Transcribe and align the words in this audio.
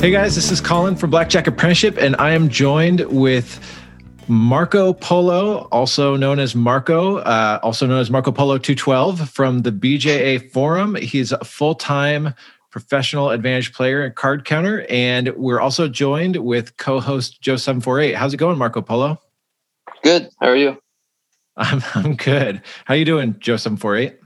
Hey 0.00 0.12
guys, 0.12 0.34
this 0.34 0.50
is 0.50 0.62
Colin 0.62 0.96
from 0.96 1.10
Blackjack 1.10 1.46
Apprenticeship, 1.46 1.98
and 1.98 2.16
I 2.18 2.30
am 2.30 2.48
joined 2.48 3.02
with 3.02 3.60
Marco 4.28 4.94
Polo, 4.94 5.68
also 5.70 6.16
known 6.16 6.38
as 6.38 6.54
Marco, 6.54 7.18
uh, 7.18 7.60
also 7.62 7.86
known 7.86 8.00
as 8.00 8.10
Marco 8.10 8.32
Polo 8.32 8.56
212 8.56 9.28
from 9.28 9.60
the 9.60 9.70
BJA 9.70 10.50
Forum. 10.52 10.94
He's 10.94 11.32
a 11.32 11.44
full 11.44 11.74
time 11.74 12.32
professional 12.70 13.28
advantage 13.28 13.74
player 13.74 14.02
and 14.02 14.14
card 14.14 14.46
counter. 14.46 14.86
And 14.88 15.36
we're 15.36 15.60
also 15.60 15.86
joined 15.86 16.36
with 16.36 16.78
co 16.78 16.98
host 16.98 17.42
Joe748. 17.42 18.14
How's 18.14 18.32
it 18.32 18.38
going, 18.38 18.56
Marco 18.56 18.80
Polo? 18.80 19.20
Good. 20.02 20.30
How 20.40 20.48
are 20.48 20.56
you? 20.56 20.80
I'm, 21.58 21.82
I'm 21.94 22.16
good. 22.16 22.62
How 22.86 22.94
you 22.94 23.04
doing, 23.04 23.34
Joe748? 23.34 24.16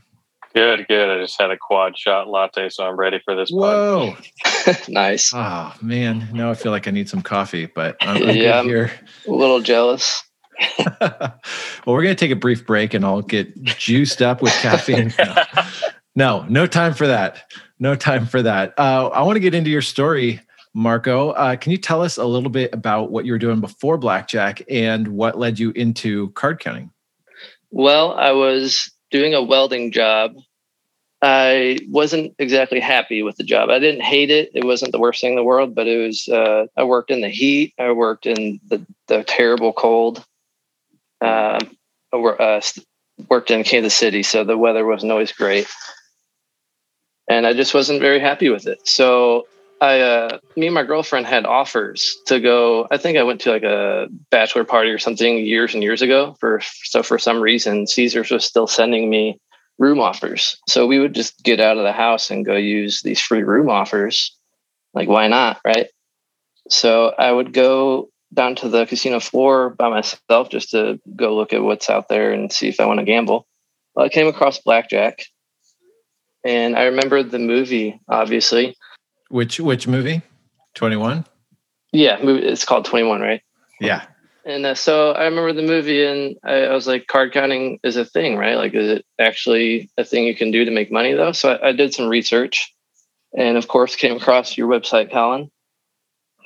Good, 0.55 0.87
good. 0.89 1.11
I 1.11 1.21
just 1.21 1.41
had 1.41 1.51
a 1.51 1.57
quad 1.57 1.99
shot 1.99 2.29
latte, 2.29 2.69
so 2.69 2.87
I'm 2.87 2.97
ready 2.97 3.21
for 3.25 3.35
this. 3.35 3.51
Whoa. 3.51 4.17
nice. 4.89 5.33
Oh, 5.35 5.75
man. 5.83 6.29
Now 6.33 6.51
I 6.51 6.55
feel 6.55 6.71
like 6.71 6.87
I 6.87 6.93
need 6.93 7.09
some 7.09 7.23
coffee, 7.23 7.67
but 7.67 7.97
I'm, 8.01 8.23
I'm 8.23 8.37
yeah, 8.37 8.63
good 8.63 8.69
here. 8.69 8.93
A 9.27 9.31
little 9.31 9.61
jealous. 9.61 10.23
well, 11.01 11.41
we're 11.87 12.05
going 12.05 12.15
to 12.15 12.21
take 12.21 12.31
a 12.31 12.37
brief 12.37 12.65
break 12.65 12.95
and 12.95 13.05
I'll 13.05 13.23
get 13.23 13.61
juiced 13.65 14.23
up 14.23 14.43
with 14.43 14.53
caffeine. 14.53 15.13
No, 16.17 16.47
no 16.49 16.67
time 16.67 16.95
for 16.95 17.09
that. 17.09 17.53
No 17.81 17.97
time 17.97 18.27
for 18.27 18.41
that. 18.43 18.75
Uh, 18.79 19.09
I 19.09 19.23
want 19.23 19.37
to 19.37 19.41
get 19.41 19.55
into 19.55 19.71
your 19.71 19.83
story, 19.83 20.41
Marco. 20.73 21.31
Uh, 21.31 21.57
can 21.57 21.73
you 21.73 21.79
tell 21.79 22.03
us 22.03 22.19
a 22.19 22.25
little 22.25 22.51
bit 22.51 22.73
about 22.73 23.11
what 23.11 23.25
you 23.25 23.33
were 23.33 23.39
doing 23.39 23.61
before 23.61 23.99
Blackjack 23.99 24.63
and 24.71 25.09
what 25.09 25.39
led 25.39 25.59
you 25.59 25.71
into 25.73 26.31
card 26.31 26.61
counting? 26.61 26.91
Well, 27.73 28.13
I 28.13 28.31
was 28.31 28.93
doing 29.11 29.35
a 29.35 29.43
welding 29.43 29.93
job. 29.93 30.35
I 31.23 31.79
wasn't 31.89 32.35
exactly 32.39 32.81
happy 32.81 33.23
with 33.23 33.37
the 33.37 33.45
job. 33.45 33.71
I 33.71 33.79
didn't 33.79 34.03
hate 34.03 34.31
it. 34.31 34.51
It 34.55 34.65
wasn't 34.65 34.93
the 34.93 34.99
worst 34.99 35.21
thing 35.21 35.31
in 35.31 35.37
the 35.37 35.45
world, 35.45 35.75
but 35.75 35.87
it 35.87 35.97
was. 35.97 36.29
Uh, 36.29 36.67
I 36.77 36.85
worked 36.85 37.11
in 37.11 37.23
the 37.23 37.31
heat. 37.31 37.73
I 37.79 37.93
worked 37.93 38.27
in 38.27 38.61
the, 38.69 38.85
the 39.07 39.25
terrible 39.25 39.73
cold. 39.73 40.25
Uh, 41.21 41.59
I 42.13 42.17
uh, 42.17 42.61
worked 43.31 43.51
in 43.51 43.65
Kansas 43.65 43.95
City, 43.95 44.23
so 44.23 44.45
the 44.45 44.59
weather 44.59 44.85
wasn't 44.85 45.13
always 45.13 45.33
great 45.33 45.67
and 47.29 47.47
I 47.47 47.53
just 47.53 47.75
wasn't 47.75 48.01
very 48.01 48.21
happy 48.21 48.51
with 48.51 48.67
it. 48.67 48.87
So 48.87 49.47
I, 49.85 50.01
uh, 50.01 50.39
me 50.57 50.67
and 50.67 50.75
my 50.75 50.83
girlfriend 50.83 51.27
had 51.27 51.45
offers 51.45 52.17
to 52.29 52.41
go. 52.41 52.89
I 52.91 52.97
think 52.97 53.19
I 53.19 53.23
went 53.23 53.43
to 53.43 53.51
like 53.51 53.65
a 53.65 54.09
bachelor 54.31 54.65
party 54.65 54.89
or 54.89 54.99
something 54.99 55.45
years 55.45 55.75
and 55.75 55.83
years 55.83 56.01
ago. 56.01 56.37
For 56.41 56.63
so 56.63 57.03
for 57.03 57.19
some 57.19 57.39
reason, 57.39 57.87
Caesars 57.87 58.31
was 58.31 58.47
still 58.47 58.67
sending 58.67 59.11
me 59.11 59.39
room 59.79 60.01
offers. 60.01 60.57
So 60.67 60.87
we 60.87 60.99
would 60.99 61.15
just 61.15 61.43
get 61.43 61.61
out 61.61 61.77
of 61.77 61.83
the 61.83 61.93
house 61.93 62.31
and 62.31 62.47
go 62.47 62.57
use 62.57 63.03
these 63.03 63.21
free 63.21 63.43
room 63.43 63.69
offers. 63.69 64.35
Like 64.95 65.09
why 65.09 65.29
not, 65.29 65.61
right? 65.67 65.89
So 66.71 67.13
I 67.19 67.31
would 67.31 67.53
go 67.53 68.09
down 68.33 68.55
to 68.57 68.71
the 68.71 68.87
casino 68.87 69.21
floor 69.21 69.69
by 69.69 69.91
myself 69.91 70.49
just 70.49 70.71
to 70.71 70.99
go 71.15 71.37
look 71.37 71.53
at 71.53 71.63
what's 71.63 71.91
out 71.91 72.09
there 72.09 72.33
and 72.33 72.51
see 72.51 72.69
if 72.69 72.81
I 72.81 72.87
want 72.87 73.01
to 73.01 73.05
gamble. 73.05 73.47
Well, 73.95 74.07
I 74.07 74.09
came 74.09 74.29
across 74.29 74.61
blackjack 74.61 75.27
and 76.43 76.75
I 76.75 76.85
remember 76.85 77.23
the 77.23 77.39
movie, 77.39 78.01
obviously. 78.09 78.77
Which 79.35 79.59
which 79.59 79.89
movie? 79.89 80.23
Twenty 80.77 80.95
one. 80.95 81.27
Yeah, 81.91 82.19
it's 82.21 82.65
called 82.65 82.85
Twenty 82.85 83.05
One, 83.05 83.21
right? 83.21 83.43
Yeah. 83.81 84.05
And 84.45 84.65
uh, 84.65 84.77
so 84.77 85.11
I 85.11 85.25
remember 85.25 85.53
the 85.53 85.67
movie, 85.67 86.05
and 86.05 86.37
I, 86.45 86.67
I, 86.67 86.73
was 86.73 86.87
like, 86.87 87.09
card 87.09 87.33
counting 87.33 87.81
is 87.83 87.97
a 87.97 88.05
thing, 88.05 88.37
right? 88.37 88.57
Like, 88.57 88.75
is 88.75 88.89
it 88.91 89.05
actually 89.19 89.91
a 89.99 90.05
thing 90.05 90.23
you 90.23 90.37
can 90.37 90.53
do 90.53 90.65
to 90.65 90.71
make 90.71 90.93
money, 90.93 91.15
though? 91.15 91.33
So 91.33 91.51
I, 91.51 91.71
I 91.71 91.73
did 91.73 91.93
some 91.93 92.07
research, 92.07 92.73
and 93.37 93.57
of 93.57 93.67
course, 93.67 93.97
came 93.97 94.17
across 94.17 94.57
your 94.57 94.69
website, 94.69 95.11
Colin. 95.11 95.51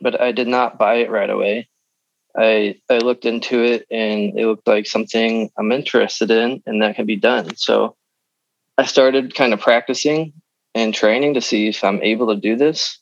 But 0.00 0.18
I 0.18 0.32
did 0.32 0.48
not 0.48 0.78
buy 0.78 0.94
it 0.94 1.10
right 1.10 1.28
away. 1.28 1.68
I 2.34 2.80
I 2.88 3.00
looked 3.00 3.26
into 3.26 3.62
it, 3.62 3.86
and 3.90 4.38
it 4.38 4.46
looked 4.46 4.66
like 4.66 4.86
something 4.86 5.50
I'm 5.58 5.72
interested 5.72 6.30
in, 6.30 6.62
and 6.64 6.80
that 6.80 6.96
can 6.96 7.04
be 7.04 7.16
done. 7.16 7.54
So 7.56 7.96
I 8.78 8.86
started 8.86 9.34
kind 9.34 9.52
of 9.52 9.60
practicing 9.60 10.32
and 10.78 10.94
training 10.94 11.34
to 11.34 11.40
see 11.40 11.68
if 11.68 11.82
I'm 11.82 12.00
able 12.02 12.28
to 12.28 12.40
do 12.40 12.56
this. 12.56 12.98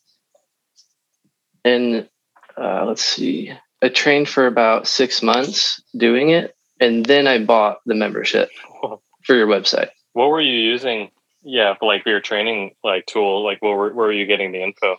And 1.63 2.09
uh, 2.57 2.85
let's 2.85 3.03
see, 3.03 3.51
I 3.83 3.89
trained 3.89 4.27
for 4.27 4.47
about 4.47 4.87
six 4.87 5.21
months 5.21 5.81
doing 5.95 6.29
it. 6.29 6.55
And 6.79 7.05
then 7.05 7.27
I 7.27 7.43
bought 7.43 7.79
the 7.85 7.95
membership 7.95 8.49
for 9.23 9.35
your 9.35 9.47
website. 9.47 9.89
What 10.13 10.29
were 10.29 10.41
you 10.41 10.57
using? 10.57 11.11
Yeah, 11.43 11.75
for 11.75 11.85
like 11.85 12.05
your 12.05 12.19
training 12.19 12.71
like 12.83 13.05
tool, 13.05 13.43
like 13.43 13.61
where 13.61 13.75
were, 13.75 13.93
where 13.93 14.07
were 14.07 14.11
you 14.11 14.25
getting 14.25 14.51
the 14.51 14.63
info? 14.63 14.95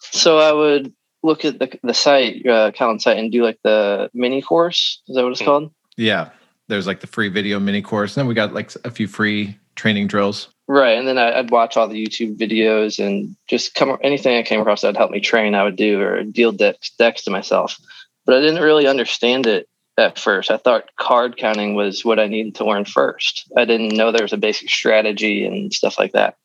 So 0.00 0.38
I 0.38 0.52
would 0.52 0.92
look 1.22 1.44
at 1.44 1.58
the, 1.58 1.78
the 1.82 1.94
site, 1.94 2.46
uh, 2.46 2.72
Colin 2.72 2.98
site, 2.98 3.18
and 3.18 3.30
do 3.30 3.44
like 3.44 3.58
the 3.62 4.10
mini 4.14 4.40
course. 4.40 5.02
Is 5.08 5.16
that 5.16 5.22
what 5.22 5.32
it's 5.32 5.40
mm-hmm. 5.40 5.50
called? 5.50 5.72
Yeah. 5.96 6.30
There's 6.68 6.86
like 6.86 7.00
the 7.00 7.06
free 7.06 7.28
video 7.28 7.60
mini 7.60 7.82
course. 7.82 8.16
And 8.16 8.22
then 8.22 8.28
we 8.28 8.34
got 8.34 8.54
like 8.54 8.72
a 8.84 8.90
few 8.90 9.06
free 9.06 9.58
training 9.74 10.06
drills. 10.06 10.48
Right, 10.68 10.98
and 10.98 11.06
then 11.06 11.16
I'd 11.16 11.50
watch 11.50 11.76
all 11.76 11.86
the 11.86 12.04
YouTube 12.04 12.36
videos 12.36 13.04
and 13.04 13.36
just 13.46 13.74
come 13.74 13.96
anything 14.02 14.36
I 14.36 14.42
came 14.42 14.60
across 14.60 14.80
that'd 14.80 14.96
help 14.96 15.12
me 15.12 15.20
train. 15.20 15.54
I 15.54 15.62
would 15.62 15.76
do 15.76 16.00
or 16.00 16.24
deal 16.24 16.50
decks 16.50 16.90
decks 16.90 17.22
to 17.24 17.30
myself, 17.30 17.78
but 18.24 18.34
I 18.34 18.40
didn't 18.40 18.62
really 18.62 18.88
understand 18.88 19.46
it 19.46 19.68
at 19.96 20.18
first. 20.18 20.50
I 20.50 20.56
thought 20.56 20.90
card 20.96 21.36
counting 21.36 21.74
was 21.74 22.04
what 22.04 22.18
I 22.18 22.26
needed 22.26 22.56
to 22.56 22.66
learn 22.66 22.84
first. 22.84 23.50
I 23.56 23.64
didn't 23.64 23.96
know 23.96 24.10
there 24.10 24.24
was 24.24 24.32
a 24.32 24.38
basic 24.38 24.68
strategy 24.68 25.46
and 25.46 25.72
stuff 25.72 26.00
like 26.00 26.12
that. 26.12 26.36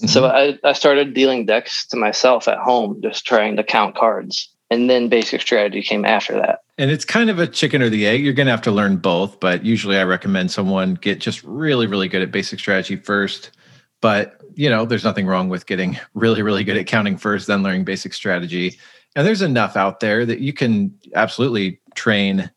Mm-hmm. 0.00 0.06
So 0.06 0.24
I, 0.24 0.58
I 0.64 0.72
started 0.72 1.12
dealing 1.12 1.44
decks 1.44 1.86
to 1.88 1.98
myself 1.98 2.48
at 2.48 2.58
home, 2.58 3.02
just 3.02 3.26
trying 3.26 3.56
to 3.56 3.64
count 3.64 3.96
cards 3.96 4.55
and 4.70 4.90
then 4.90 5.08
basic 5.08 5.40
strategy 5.40 5.82
came 5.82 6.04
after 6.04 6.34
that. 6.34 6.60
And 6.78 6.90
it's 6.90 7.04
kind 7.04 7.30
of 7.30 7.38
a 7.38 7.46
chicken 7.46 7.82
or 7.82 7.88
the 7.88 8.06
egg. 8.06 8.22
You're 8.22 8.32
going 8.32 8.46
to 8.46 8.52
have 8.52 8.62
to 8.62 8.70
learn 8.70 8.96
both, 8.96 9.38
but 9.40 9.64
usually 9.64 9.96
I 9.96 10.04
recommend 10.04 10.50
someone 10.50 10.94
get 10.94 11.20
just 11.20 11.42
really, 11.44 11.86
really 11.86 12.08
good 12.08 12.22
at 12.22 12.32
basic 12.32 12.58
strategy 12.58 12.96
first. 12.96 13.50
But, 14.00 14.40
you 14.54 14.68
know, 14.68 14.84
there's 14.84 15.04
nothing 15.04 15.26
wrong 15.26 15.48
with 15.48 15.66
getting 15.66 15.98
really, 16.14 16.42
really 16.42 16.64
good 16.64 16.76
at 16.76 16.86
counting 16.86 17.16
first, 17.16 17.46
then 17.46 17.62
learning 17.62 17.84
basic 17.84 18.12
strategy. 18.12 18.78
And 19.14 19.26
there's 19.26 19.42
enough 19.42 19.76
out 19.76 20.00
there 20.00 20.26
that 20.26 20.40
you 20.40 20.52
can 20.52 20.94
absolutely 21.14 21.80
train, 21.94 22.50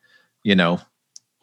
you 0.43 0.55
know, 0.55 0.81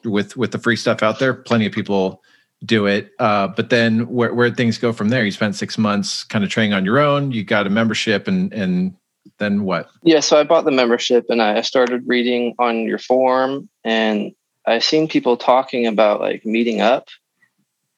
with 0.04 0.37
with 0.37 0.53
the 0.53 0.59
free 0.59 0.77
stuff 0.77 1.03
out 1.03 1.19
there. 1.19 1.33
Plenty 1.33 1.65
of 1.65 1.72
people 1.72 2.22
do 2.65 2.87
it. 2.87 3.12
Uh, 3.19 3.48
but 3.48 3.71
then 3.71 4.06
where 4.09 4.34
where 4.34 4.50
things 4.50 4.77
go 4.77 4.93
from 4.93 5.09
there? 5.09 5.25
You 5.25 5.31
spent 5.31 5.54
six 5.54 5.78
months 5.78 6.22
kind 6.25 6.44
of 6.44 6.50
training 6.50 6.75
on 6.75 6.84
your 6.84 6.98
own. 6.98 7.33
You 7.33 7.44
got 7.44 7.66
a 7.66 7.71
membership 7.71 8.28
and 8.28 8.53
and 8.53 8.94
then 9.39 9.65
what? 9.65 9.89
Yeah, 10.03 10.21
so 10.21 10.39
I 10.39 10.45
bought 10.45 10.65
the 10.65 10.71
membership 10.71 11.27
and 11.29 11.43
I 11.43 11.61
started 11.61 12.07
reading 12.07 12.55
on 12.59 12.85
your 12.85 12.99
forum 12.99 13.69
and 13.85 14.33
I 14.67 14.79
seen 14.81 15.09
people 15.09 15.37
talking 15.37 15.87
about 15.87 16.21
like 16.21 16.45
meeting 16.45 16.81
up 16.81 17.09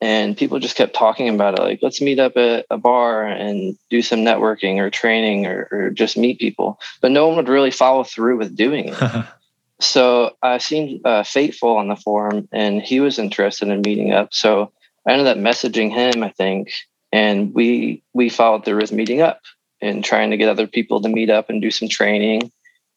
and 0.00 0.36
people 0.36 0.58
just 0.58 0.76
kept 0.76 0.94
talking 0.94 1.28
about 1.28 1.58
it 1.58 1.62
like 1.62 1.80
let's 1.82 2.00
meet 2.00 2.18
up 2.18 2.36
at 2.36 2.66
a 2.70 2.78
bar 2.78 3.24
and 3.24 3.76
do 3.90 4.02
some 4.02 4.20
networking 4.20 4.78
or 4.78 4.90
training 4.90 5.46
or, 5.46 5.68
or 5.70 5.90
just 5.90 6.16
meet 6.16 6.38
people 6.38 6.78
but 7.00 7.10
no 7.10 7.26
one 7.26 7.36
would 7.36 7.48
really 7.48 7.70
follow 7.70 8.04
through 8.04 8.36
with 8.36 8.56
doing 8.56 8.88
it 8.88 9.24
so 9.80 10.36
i 10.42 10.58
seen 10.58 11.00
uh, 11.04 11.22
fateful 11.22 11.76
on 11.76 11.88
the 11.88 11.96
forum 11.96 12.48
and 12.52 12.82
he 12.82 13.00
was 13.00 13.18
interested 13.18 13.68
in 13.68 13.80
meeting 13.80 14.12
up 14.12 14.32
so 14.32 14.72
i 15.06 15.12
ended 15.12 15.26
up 15.26 15.36
messaging 15.38 15.90
him 15.90 16.22
i 16.22 16.30
think 16.30 16.70
and 17.12 17.54
we 17.54 18.02
we 18.12 18.28
followed 18.28 18.64
through 18.64 18.80
with 18.80 18.92
meeting 18.92 19.20
up 19.20 19.40
and 19.80 20.04
trying 20.04 20.30
to 20.30 20.36
get 20.36 20.48
other 20.48 20.66
people 20.66 21.00
to 21.00 21.08
meet 21.08 21.30
up 21.30 21.50
and 21.50 21.62
do 21.62 21.70
some 21.70 21.88
training 21.88 22.50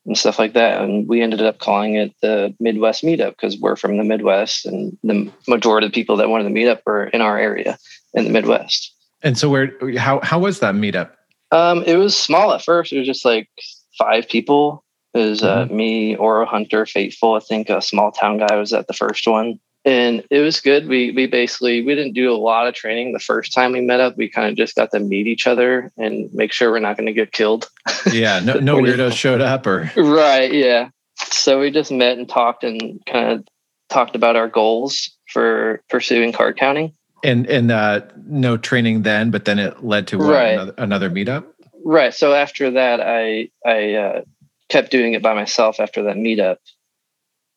and 0.06 0.18
stuff 0.18 0.40
like 0.40 0.54
that. 0.54 0.82
And 0.82 1.08
we 1.08 1.22
ended 1.22 1.42
up 1.42 1.60
calling 1.60 1.96
it 1.96 2.14
the 2.22 2.56
Midwest 2.60 3.04
Meetup 3.04 3.32
because 3.32 3.58
we're 3.58 3.76
from 3.76 3.98
the 3.98 4.04
Midwest 4.04 4.66
and 4.66 4.98
the 5.04 5.32
majority 5.48 5.86
of 5.86 5.92
the 5.92 6.00
people 6.00 6.18
that 6.18 6.30
wanted 6.30 6.46
to 6.46 6.50
meet 6.50 6.68
up 6.68 6.82
were 6.86 7.06
in 7.06 7.22
our 7.22 7.38
area 7.38 7.78
in 8.14 8.24
the 8.24 8.32
Midwest. 8.32 8.94
And 9.22 9.38
so 9.38 9.50
where 9.50 9.72
how 9.98 10.20
how 10.22 10.40
was 10.40 10.60
that 10.60 10.74
meetup? 10.74 11.12
Um, 11.52 11.84
it 11.84 11.98
was 11.98 12.18
small 12.18 12.54
at 12.54 12.64
first. 12.64 12.92
It 12.92 12.98
was 12.98 13.08
just 13.08 13.26
like 13.26 13.50
five 13.98 14.28
people. 14.28 14.84
It 15.14 15.20
was 15.20 15.44
uh, 15.44 15.66
mm-hmm. 15.66 15.76
me, 15.76 16.16
Oro 16.16 16.46
Hunter, 16.46 16.86
Fateful. 16.86 17.36
I 17.36 17.40
think 17.40 17.70
a 17.70 17.82
small 17.82 18.12
town 18.12 18.38
guy 18.38 18.56
was 18.56 18.74
at 18.74 18.88
the 18.88 18.94
first 18.94 19.28
one 19.28 19.60
and 19.84 20.24
it 20.30 20.40
was 20.40 20.62
good. 20.62 20.88
We 20.88 21.12
we 21.12 21.28
basically 21.28 21.82
we 21.82 21.96
didn't 21.96 22.14
do 22.14 22.32
a 22.32 22.38
lot 22.38 22.68
of 22.68 22.76
training 22.76 23.14
the 23.14 23.20
first 23.20 23.54
time 23.54 23.72
we 23.72 23.82
met 23.82 24.00
up. 24.00 24.16
We 24.16 24.30
kind 24.30 24.50
of 24.50 24.56
just 24.56 24.76
got 24.76 24.92
to 24.92 25.00
meet 25.00 25.28
each 25.28 25.48
other 25.48 25.92
and 25.98 26.32
make 26.34 26.54
sure 26.54 26.72
we're 26.72 26.80
not 26.80 26.98
going 26.98 27.08
to 27.08 27.14
get 27.14 27.32
killed. 27.32 27.70
Yeah, 28.12 28.40
no 28.40 28.56
no 28.56 28.78
weirdos 28.78 29.14
showed 29.14 29.42
up 29.42 29.68
or 29.68 29.92
right. 29.96 30.52
Yeah, 30.52 30.90
so 31.16 31.60
we 31.60 31.72
just 31.72 31.92
met 31.92 32.18
and 32.18 32.28
talked 32.28 32.64
and 32.64 33.00
kind 33.06 33.32
of 33.32 33.48
talked 33.90 34.16
about 34.16 34.36
our 34.36 34.48
goals 34.48 35.12
for 35.28 35.84
pursuing 35.90 36.32
card 36.32 36.58
counting. 36.58 36.94
And 37.24 37.48
and 37.48 37.72
uh, 37.72 38.02
no 38.26 38.58
training 38.58 39.04
then, 39.04 39.30
but 39.30 39.46
then 39.46 39.60
it 39.60 39.84
led 39.84 40.08
to 40.08 40.18
what, 40.18 40.30
right. 40.30 40.54
another, 40.54 40.74
another 40.78 41.10
meetup. 41.10 41.46
Right. 41.86 42.14
So 42.14 42.34
after 42.34 42.72
that, 42.72 43.02
I 43.02 43.50
I 43.66 43.94
uh, 43.94 44.22
kept 44.70 44.92
doing 44.92 45.14
it 45.14 45.22
by 45.22 45.34
myself 45.36 45.80
after 45.80 46.04
that 46.04 46.16
meetup, 46.16 46.58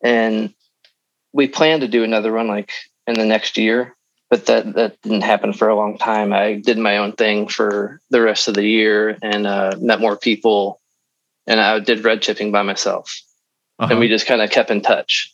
and 0.03 0.53
we 1.35 1.49
plan 1.49 1.81
to 1.81 1.89
do 1.89 2.05
another 2.05 2.33
one 2.33 2.49
like 2.49 2.73
in 3.07 3.15
the 3.15 3.27
next 3.27 3.59
year. 3.59 3.95
but 4.31 4.47
that 4.47 4.73
that 4.75 5.03
didn't 5.03 5.21
happen 5.21 5.53
for 5.53 5.69
a 5.69 5.77
long 5.77 5.99
time. 5.99 6.33
I 6.33 6.55
did 6.55 6.79
my 6.79 6.97
own 6.97 7.13
thing 7.13 7.47
for 7.47 8.01
the 8.09 8.23
rest 8.23 8.49
of 8.49 8.55
the 8.55 8.67
year 8.67 9.19
and 9.21 9.47
uh, 9.47 9.77
met 9.79 10.01
more 10.01 10.17
people, 10.17 10.81
and 11.47 11.61
I 11.61 11.79
did 11.81 12.05
red 12.05 12.23
chipping 12.23 12.51
by 12.51 12.63
myself, 12.63 13.21
uh-huh. 13.79 13.93
and 13.93 14.01
we 14.01 14.09
just 14.09 14.27
kind 14.27 14.41
of 14.41 14.51
kept 14.51 14.71
in 14.71 14.81
touch. 14.81 15.31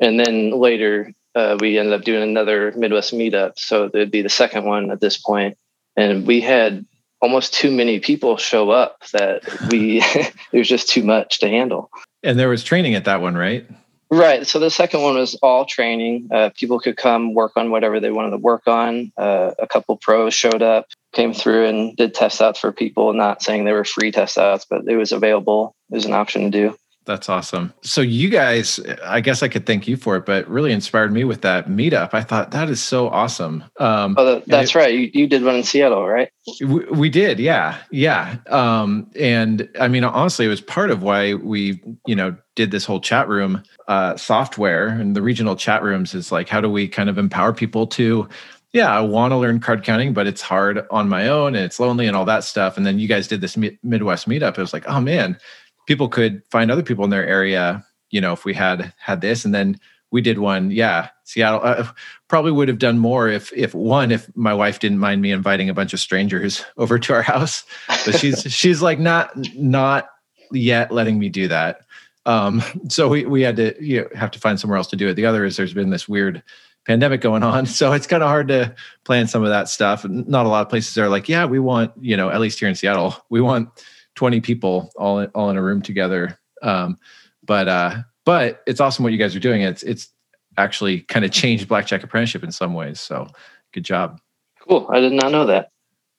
And 0.00 0.18
then 0.18 0.50
later, 0.50 1.12
uh, 1.36 1.56
we 1.60 1.78
ended 1.78 1.94
up 1.94 2.02
doing 2.02 2.22
another 2.22 2.72
Midwest 2.76 3.12
meetup, 3.12 3.52
so 3.56 3.84
it'd 3.84 4.10
be 4.10 4.22
the 4.22 4.28
second 4.28 4.64
one 4.64 4.90
at 4.90 5.00
this 5.00 5.16
point, 5.16 5.56
and 5.96 6.26
we 6.26 6.40
had 6.40 6.84
almost 7.22 7.54
too 7.54 7.70
many 7.70 8.00
people 8.00 8.36
show 8.36 8.70
up 8.70 9.04
that 9.12 9.42
we 9.70 10.02
it 10.52 10.58
was 10.58 10.68
just 10.68 10.88
too 10.88 11.04
much 11.04 11.38
to 11.38 11.48
handle. 11.48 11.90
And 12.22 12.38
there 12.38 12.48
was 12.48 12.64
training 12.64 12.94
at 12.94 13.04
that 13.04 13.20
one, 13.20 13.36
right? 13.36 13.66
Right. 14.10 14.46
So 14.46 14.58
the 14.58 14.70
second 14.70 15.02
one 15.02 15.16
was 15.16 15.34
all 15.36 15.64
training. 15.64 16.28
Uh, 16.32 16.50
people 16.56 16.78
could 16.78 16.96
come 16.96 17.34
work 17.34 17.52
on 17.56 17.70
whatever 17.70 18.00
they 18.00 18.10
wanted 18.10 18.30
to 18.30 18.38
work 18.38 18.68
on. 18.68 19.12
Uh, 19.16 19.52
a 19.58 19.66
couple 19.66 19.96
pros 19.96 20.34
showed 20.34 20.62
up, 20.62 20.86
came 21.12 21.34
through 21.34 21.66
and 21.66 21.96
did 21.96 22.14
test 22.14 22.40
outs 22.40 22.60
for 22.60 22.70
people. 22.70 23.12
Not 23.12 23.42
saying 23.42 23.64
they 23.64 23.72
were 23.72 23.84
free 23.84 24.12
test 24.12 24.38
outs, 24.38 24.66
but 24.68 24.86
it 24.86 24.96
was 24.96 25.12
available. 25.12 25.74
It 25.90 25.96
was 25.96 26.06
an 26.06 26.12
option 26.12 26.42
to 26.42 26.50
do. 26.50 26.76
That's 27.06 27.28
awesome. 27.28 27.74
So 27.82 28.00
you 28.00 28.30
guys, 28.30 28.80
I 29.04 29.20
guess 29.20 29.42
I 29.42 29.48
could 29.48 29.66
thank 29.66 29.86
you 29.86 29.96
for 29.96 30.16
it, 30.16 30.24
but 30.24 30.48
really 30.48 30.72
inspired 30.72 31.12
me 31.12 31.24
with 31.24 31.42
that 31.42 31.68
meetup. 31.68 32.14
I 32.14 32.22
thought 32.22 32.50
that 32.52 32.70
is 32.70 32.82
so 32.82 33.08
awesome. 33.08 33.62
Um, 33.78 34.14
oh, 34.16 34.42
that's 34.46 34.70
it, 34.70 34.74
right. 34.74 34.94
You, 34.94 35.10
you 35.12 35.26
did 35.26 35.44
one 35.44 35.56
in 35.56 35.64
Seattle, 35.64 36.06
right? 36.08 36.30
We, 36.60 36.84
we 36.86 37.10
did. 37.10 37.38
Yeah. 37.38 37.76
Yeah. 37.90 38.36
Um, 38.48 39.10
and 39.20 39.68
I 39.78 39.88
mean, 39.88 40.02
honestly, 40.02 40.46
it 40.46 40.48
was 40.48 40.62
part 40.62 40.90
of 40.90 41.02
why 41.02 41.34
we, 41.34 41.78
you 42.06 42.16
know, 42.16 42.34
did 42.54 42.70
this 42.70 42.86
whole 42.86 43.00
chat 43.00 43.28
room 43.28 43.62
uh, 43.86 44.16
software 44.16 44.88
and 44.88 45.14
the 45.14 45.20
regional 45.20 45.56
chat 45.56 45.82
rooms 45.82 46.14
is 46.14 46.32
like, 46.32 46.48
how 46.48 46.62
do 46.62 46.70
we 46.70 46.88
kind 46.88 47.10
of 47.10 47.18
empower 47.18 47.52
people 47.52 47.86
to, 47.88 48.26
yeah, 48.72 48.96
I 48.96 49.02
want 49.02 49.32
to 49.32 49.36
learn 49.36 49.60
card 49.60 49.84
counting, 49.84 50.14
but 50.14 50.26
it's 50.26 50.42
hard 50.42 50.86
on 50.90 51.08
my 51.08 51.28
own 51.28 51.54
and 51.54 51.64
it's 51.64 51.78
lonely 51.78 52.06
and 52.06 52.16
all 52.16 52.24
that 52.24 52.44
stuff. 52.44 52.76
And 52.76 52.86
then 52.86 52.98
you 52.98 53.08
guys 53.08 53.28
did 53.28 53.40
this 53.40 53.56
Midwest 53.56 54.26
meetup. 54.26 54.56
It 54.56 54.58
was 54.58 54.72
like, 54.72 54.88
oh 54.88 55.00
man, 55.00 55.38
people 55.86 56.08
could 56.08 56.42
find 56.50 56.70
other 56.70 56.82
people 56.82 57.04
in 57.04 57.10
their 57.10 57.26
area 57.26 57.84
you 58.14 58.20
know 58.20 58.32
if 58.32 58.44
we 58.44 58.54
had 58.54 58.94
had 58.96 59.20
this. 59.20 59.44
And 59.44 59.52
then 59.52 59.78
we 60.12 60.20
did 60.20 60.38
one 60.38 60.70
yeah 60.70 61.08
seattle 61.24 61.60
uh, 61.64 61.86
probably 62.28 62.52
would 62.52 62.68
have 62.68 62.78
done 62.78 62.98
more 62.98 63.28
if 63.28 63.52
if 63.52 63.74
one 63.74 64.12
if 64.12 64.34
my 64.36 64.54
wife 64.54 64.78
didn't 64.78 65.00
mind 65.00 65.20
me 65.20 65.32
inviting 65.32 65.68
a 65.68 65.74
bunch 65.74 65.92
of 65.92 65.98
strangers 66.00 66.64
over 66.76 66.98
to 66.98 67.12
our 67.12 67.22
house. 67.22 67.64
But 68.06 68.18
she's 68.18 68.42
she's 68.48 68.80
like 68.80 69.00
not 69.00 69.32
not 69.56 70.08
yet 70.52 70.92
letting 70.92 71.18
me 71.18 71.28
do 71.28 71.48
that. 71.48 71.80
Um 72.24 72.62
so 72.88 73.08
we 73.08 73.26
we 73.26 73.42
had 73.42 73.56
to 73.56 73.74
you 73.84 74.02
know, 74.02 74.08
have 74.14 74.30
to 74.30 74.38
find 74.38 74.58
somewhere 74.58 74.78
else 74.78 74.86
to 74.88 74.96
do 74.96 75.08
it. 75.08 75.14
The 75.14 75.26
other 75.26 75.44
is 75.44 75.56
there's 75.56 75.74
been 75.74 75.90
this 75.90 76.08
weird 76.08 76.42
pandemic 76.86 77.20
going 77.20 77.42
on 77.42 77.66
so 77.80 77.92
it's 77.92 78.06
kind 78.06 78.22
of 78.22 78.28
hard 78.28 78.46
to 78.46 78.72
plan 79.02 79.26
some 79.26 79.42
of 79.42 79.48
that 79.48 79.68
stuff. 79.68 80.04
Not 80.04 80.46
a 80.46 80.48
lot 80.48 80.62
of 80.62 80.68
places 80.68 80.96
are 80.98 81.08
like 81.08 81.28
yeah 81.28 81.46
we 81.46 81.58
want 81.58 81.90
you 82.00 82.16
know 82.16 82.30
at 82.30 82.40
least 82.40 82.60
here 82.60 82.68
in 82.68 82.76
seattle 82.76 83.16
we 83.28 83.40
want 83.40 83.70
20 84.14 84.40
people 84.40 84.92
all 84.96 85.18
in, 85.20 85.30
all 85.34 85.50
in 85.50 85.56
a 85.56 85.62
room 85.62 85.82
together. 85.82 86.38
Um, 86.62 86.98
but 87.44 87.68
uh, 87.68 88.02
but 88.24 88.62
it's 88.66 88.80
awesome 88.80 89.02
what 89.02 89.12
you 89.12 89.18
guys 89.18 89.36
are 89.36 89.40
doing. 89.40 89.62
It's 89.62 89.82
it's 89.82 90.08
actually 90.56 91.00
kind 91.02 91.24
of 91.24 91.30
changed 91.30 91.68
blackjack 91.68 92.02
apprenticeship 92.02 92.44
in 92.44 92.52
some 92.52 92.74
ways. 92.74 93.00
So 93.00 93.26
good 93.72 93.84
job. 93.84 94.20
Cool. 94.60 94.86
I 94.90 95.00
did 95.00 95.12
not 95.12 95.32
know 95.32 95.46
that. 95.46 95.70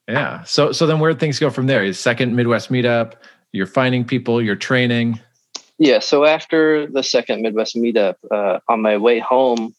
Yeah. 0.08 0.44
So 0.44 0.72
so 0.72 0.86
then 0.86 1.00
where 1.00 1.14
things 1.14 1.40
go 1.40 1.50
from 1.50 1.68
there? 1.68 1.84
Is 1.84 2.00
second 2.00 2.36
Midwest 2.36 2.70
meetup. 2.70 3.14
You're 3.52 3.66
finding 3.66 4.06
people. 4.06 4.42
You're 4.42 4.56
training. 4.56 5.20
Yeah. 5.78 6.00
So 6.00 6.26
after 6.26 6.88
the 6.88 7.04
second 7.04 7.42
Midwest 7.42 7.76
meetup, 7.76 8.16
uh, 8.32 8.60
on 8.68 8.82
my 8.82 8.98
way 8.98 9.20
home, 9.20 9.74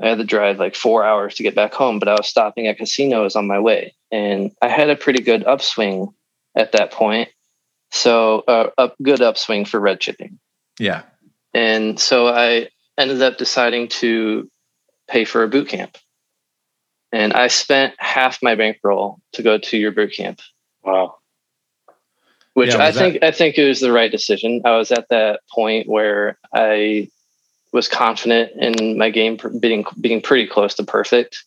I 0.00 0.08
had 0.08 0.18
to 0.18 0.24
drive 0.24 0.58
like 0.58 0.74
four 0.74 1.04
hours 1.04 1.36
to 1.36 1.42
get 1.42 1.54
back 1.54 1.72
home, 1.72 1.98
but 1.98 2.08
I 2.08 2.14
was 2.14 2.26
stopping 2.26 2.66
at 2.66 2.78
casinos 2.78 3.36
on 3.36 3.46
my 3.46 3.60
way, 3.60 3.94
and 4.10 4.50
I 4.60 4.68
had 4.68 4.90
a 4.90 4.96
pretty 4.96 5.22
good 5.22 5.44
upswing 5.44 6.12
at 6.56 6.72
that 6.72 6.90
point. 6.90 7.28
So 7.92 8.40
uh, 8.40 8.70
a 8.78 8.90
good 9.02 9.20
upswing 9.20 9.66
for 9.66 9.78
red 9.78 10.00
chipping. 10.00 10.38
Yeah. 10.78 11.02
And 11.54 12.00
so 12.00 12.26
I 12.26 12.68
ended 12.98 13.22
up 13.22 13.36
deciding 13.36 13.88
to 13.88 14.50
pay 15.08 15.24
for 15.24 15.42
a 15.42 15.48
boot 15.48 15.68
camp. 15.68 15.98
And 17.12 17.34
I 17.34 17.48
spent 17.48 17.94
half 17.98 18.42
my 18.42 18.54
bankroll 18.54 19.20
to 19.34 19.42
go 19.42 19.58
to 19.58 19.76
your 19.76 19.92
boot 19.92 20.14
camp. 20.16 20.40
Wow. 20.82 21.16
Which 22.54 22.74
yeah, 22.74 22.82
I 22.82 22.92
think 22.92 23.20
that- 23.20 23.26
I 23.26 23.30
think 23.30 23.58
it 23.58 23.68
was 23.68 23.80
the 23.80 23.92
right 23.92 24.10
decision. 24.10 24.62
I 24.64 24.76
was 24.76 24.90
at 24.90 25.08
that 25.10 25.40
point 25.54 25.86
where 25.86 26.38
I 26.54 27.08
was 27.72 27.88
confident 27.88 28.52
in 28.56 28.96
my 28.98 29.10
game 29.10 29.38
being 29.60 29.84
being 30.00 30.22
pretty 30.22 30.46
close 30.46 30.74
to 30.74 30.84
perfect. 30.84 31.44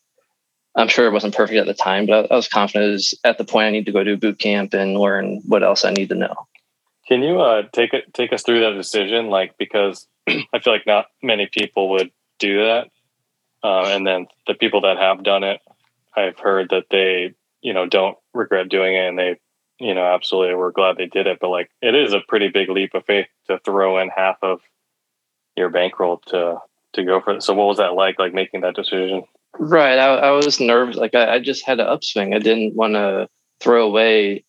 I'm 0.76 0.90
sure 0.90 1.08
it 1.08 1.14
wasn't 1.14 1.36
perfect 1.36 1.58
at 1.58 1.68
the 1.68 1.74
time, 1.74 2.06
but 2.06 2.32
I, 2.32 2.36
was 2.36 2.50
confident 2.50 2.90
it 2.90 2.92
was 2.92 3.14
at 3.24 3.38
the 3.38 3.46
point 3.46 3.68
I 3.68 3.72
need 3.72 3.86
to 3.86 3.94
go 3.94 4.04
to 4.04 4.18
boot 4.18 4.40
camp 4.40 4.74
and 4.74 4.98
learn 4.98 5.42
what 5.46 5.64
else 5.64 5.86
I 5.86 5.92
need 5.92 6.10
to 6.10 6.16
know. 6.16 6.36
Can 7.08 7.22
you 7.22 7.40
uh, 7.40 7.64
take 7.72 7.94
it 7.94 8.14
take 8.14 8.34
us 8.34 8.44
through 8.44 8.62
that 8.62 8.76
decision? 8.76 9.28
Like 9.28 9.58
because 9.58 10.08
I 10.28 10.60
feel 10.62 10.74
like 10.74 10.88
not 10.88 11.06
many 11.22 11.48
people 11.48 11.90
would 11.92 12.12
do 12.40 12.64
that, 12.64 12.88
uh, 13.64 13.86
and 13.86 14.06
then 14.06 14.28
the 14.48 14.56
people 14.56 14.82
that 14.82 14.98
have 14.98 15.24
done 15.24 15.44
it, 15.44 15.62
I've 16.16 16.40
heard 16.40 16.70
that 16.72 16.86
they 16.90 17.34
you 17.62 17.74
know 17.74 17.86
don't 17.86 18.18
regret 18.34 18.70
doing 18.70 18.96
it, 18.96 19.08
and 19.08 19.18
they 19.18 19.40
you 19.80 19.94
know 19.94 20.04
absolutely 20.04 20.56
were 20.56 20.72
glad 20.72 20.98
they 20.98 21.06
did 21.06 21.28
it. 21.28 21.38
But 21.40 21.50
like 21.50 21.70
it 21.82 21.96
is 21.96 22.14
a 22.14 22.22
pretty 22.28 22.50
big 22.50 22.70
leap 22.70 22.96
of 22.96 23.06
faith 23.06 23.28
to 23.48 23.60
throw 23.60 24.00
in 24.00 24.10
half 24.10 24.38
of 24.42 24.62
your 25.56 25.70
bankroll 25.70 26.18
to 26.28 26.58
to 26.94 27.04
go 27.04 27.22
for 27.22 27.36
it. 27.36 27.44
So 27.44 27.54
what 27.54 27.68
was 27.68 27.78
that 27.78 27.94
like? 27.94 28.20
Like 28.20 28.34
making 28.34 28.62
that 28.62 28.76
decision? 28.76 29.24
Right. 29.58 29.98
I, 29.98 30.16
I 30.16 30.32
was 30.32 30.60
nervous. 30.60 30.96
Like 30.96 31.16
I, 31.16 31.36
I 31.36 31.40
just 31.40 31.66
had 31.66 31.80
an 31.80 31.88
upswing. 31.88 32.34
I 32.34 32.40
didn't 32.40 32.76
want 32.76 32.94
to 32.94 33.30
throw 33.60 33.86
away 33.86 34.44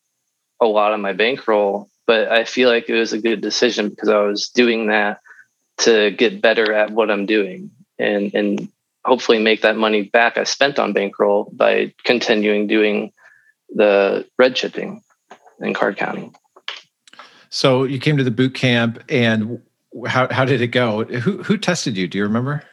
a 0.60 0.66
lot 0.66 0.92
of 0.92 1.00
my 1.00 1.12
bankroll, 1.12 1.88
but 2.06 2.28
I 2.28 2.44
feel 2.44 2.68
like 2.68 2.88
it 2.88 2.94
was 2.94 3.12
a 3.12 3.20
good 3.20 3.40
decision 3.40 3.88
because 3.88 4.08
I 4.08 4.20
was 4.20 4.48
doing 4.48 4.88
that 4.88 5.20
to 5.78 6.10
get 6.10 6.40
better 6.40 6.72
at 6.72 6.90
what 6.90 7.10
I'm 7.10 7.26
doing 7.26 7.70
and 7.98 8.34
and 8.34 8.68
hopefully 9.04 9.38
make 9.38 9.62
that 9.62 9.76
money 9.76 10.02
back 10.02 10.36
I 10.36 10.44
spent 10.44 10.78
on 10.78 10.92
bankroll 10.92 11.50
by 11.52 11.94
continuing 12.04 12.66
doing 12.66 13.12
the 13.72 14.26
red 14.38 14.56
chipping 14.56 15.02
and 15.60 15.74
card 15.74 15.96
counting. 15.96 16.34
So 17.50 17.84
you 17.84 18.00
came 18.00 18.16
to 18.16 18.24
the 18.24 18.30
boot 18.30 18.54
camp 18.54 19.02
and 19.08 19.62
how 20.06 20.28
how 20.32 20.44
did 20.44 20.60
it 20.60 20.68
go? 20.68 21.04
Who 21.04 21.42
who 21.42 21.56
tested 21.56 21.96
you? 21.96 22.08
Do 22.08 22.18
you 22.18 22.24
remember? 22.24 22.64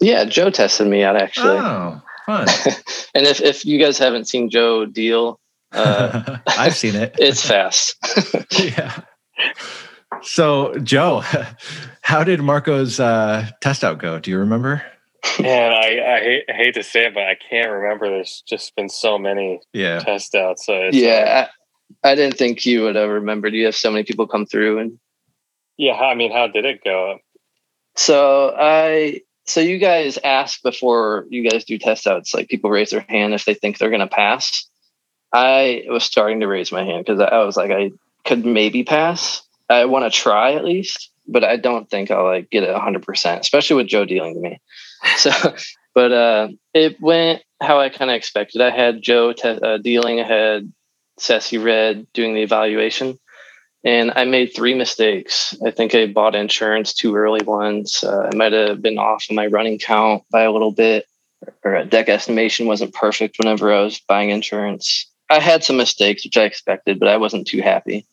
Yeah, 0.00 0.24
Joe 0.24 0.50
tested 0.50 0.86
me 0.86 1.02
out 1.02 1.16
actually. 1.16 1.58
Oh, 1.58 2.02
fun. 2.26 2.48
and 3.14 3.26
if, 3.26 3.40
if 3.40 3.64
you 3.64 3.78
guys 3.78 3.98
haven't 3.98 4.26
seen 4.26 4.50
Joe 4.50 4.86
deal, 4.86 5.40
uh, 5.72 6.38
I've 6.46 6.76
seen 6.76 6.94
it. 6.94 7.14
it's 7.18 7.46
fast. 7.46 7.96
yeah. 8.58 9.00
So, 10.22 10.74
Joe, 10.78 11.22
how 12.02 12.24
did 12.24 12.40
Marco's 12.40 13.00
uh, 13.00 13.48
test 13.60 13.84
out 13.84 13.98
go? 13.98 14.18
Do 14.18 14.30
you 14.30 14.38
remember? 14.38 14.82
Man, 15.40 15.72
I, 15.72 16.16
I, 16.16 16.20
hate, 16.20 16.44
I 16.48 16.52
hate 16.52 16.74
to 16.74 16.82
say 16.82 17.06
it, 17.06 17.14
but 17.14 17.24
I 17.24 17.36
can't 17.50 17.70
remember. 17.70 18.08
There's 18.08 18.42
just 18.46 18.74
been 18.76 18.88
so 18.88 19.18
many 19.18 19.60
yeah. 19.72 19.98
test 19.98 20.34
outs. 20.34 20.64
So 20.64 20.90
yeah, 20.92 21.48
I, 22.04 22.12
I, 22.12 22.14
didn't 22.14 22.38
think 22.38 22.64
you 22.64 22.82
would 22.82 22.96
have 22.96 23.10
remembered. 23.10 23.52
You 23.52 23.66
have 23.66 23.74
so 23.74 23.90
many 23.90 24.04
people 24.04 24.26
come 24.26 24.46
through, 24.46 24.78
and 24.78 24.98
yeah, 25.76 25.94
I 25.94 26.14
mean, 26.14 26.32
how 26.32 26.46
did 26.46 26.64
it 26.64 26.82
go? 26.84 27.18
So 27.96 28.54
I 28.56 29.22
so 29.46 29.60
you 29.60 29.78
guys 29.78 30.18
ask 30.22 30.62
before 30.62 31.26
you 31.30 31.48
guys 31.48 31.64
do 31.64 31.78
test 31.78 32.06
outs, 32.06 32.34
like 32.34 32.48
people 32.48 32.70
raise 32.70 32.90
their 32.90 33.04
hand 33.08 33.34
if 33.34 33.44
they 33.44 33.54
think 33.54 33.78
they're 33.78 33.90
going 33.90 34.00
to 34.00 34.06
pass. 34.06 34.68
I 35.32 35.84
was 35.88 36.04
starting 36.04 36.40
to 36.40 36.46
raise 36.46 36.72
my 36.72 36.84
hand 36.84 37.04
because 37.04 37.20
I 37.20 37.44
was 37.44 37.56
like, 37.56 37.70
I 37.70 37.92
could 38.24 38.44
maybe 38.44 38.84
pass. 38.84 39.42
I 39.68 39.84
want 39.84 40.04
to 40.04 40.16
try 40.16 40.54
at 40.54 40.64
least, 40.64 41.10
but 41.28 41.44
I 41.44 41.56
don't 41.56 41.88
think 41.88 42.10
I'll 42.10 42.24
like 42.24 42.50
get 42.50 42.64
it 42.64 42.74
100%, 42.74 43.40
especially 43.40 43.76
with 43.76 43.88
Joe 43.88 44.04
dealing 44.04 44.34
to 44.34 44.40
me. 44.40 44.60
So, 45.18 45.30
but 45.94 46.10
uh, 46.10 46.48
it 46.74 47.00
went 47.00 47.42
how 47.60 47.78
I 47.78 47.90
kind 47.90 48.10
of 48.10 48.16
expected. 48.16 48.60
I 48.60 48.70
had 48.70 49.02
Joe 49.02 49.32
te- 49.32 49.60
uh, 49.62 49.78
dealing, 49.78 50.18
ahead, 50.18 50.72
Sassy 51.18 51.58
Red 51.58 52.06
doing 52.12 52.34
the 52.34 52.42
evaluation 52.42 53.18
and 53.86 54.12
I 54.16 54.24
made 54.24 54.52
three 54.52 54.74
mistakes. 54.74 55.56
I 55.64 55.70
think 55.70 55.94
I 55.94 56.06
bought 56.06 56.34
insurance 56.34 56.92
too 56.92 57.14
early 57.14 57.40
once. 57.44 58.02
Uh, 58.02 58.28
I 58.32 58.34
might 58.34 58.52
have 58.52 58.82
been 58.82 58.98
off 58.98 59.26
on 59.30 59.36
my 59.36 59.46
running 59.46 59.78
count 59.78 60.24
by 60.28 60.42
a 60.42 60.50
little 60.50 60.72
bit, 60.72 61.06
or 61.62 61.76
a 61.76 61.84
deck 61.84 62.08
estimation 62.08 62.66
wasn't 62.66 62.94
perfect 62.94 63.38
whenever 63.38 63.72
I 63.72 63.82
was 63.82 64.00
buying 64.00 64.30
insurance. 64.30 65.08
I 65.30 65.38
had 65.38 65.62
some 65.62 65.76
mistakes, 65.76 66.24
which 66.24 66.36
I 66.36 66.42
expected, 66.42 66.98
but 66.98 67.08
I 67.08 67.16
wasn't 67.16 67.46
too 67.46 67.62
happy. 67.62 68.04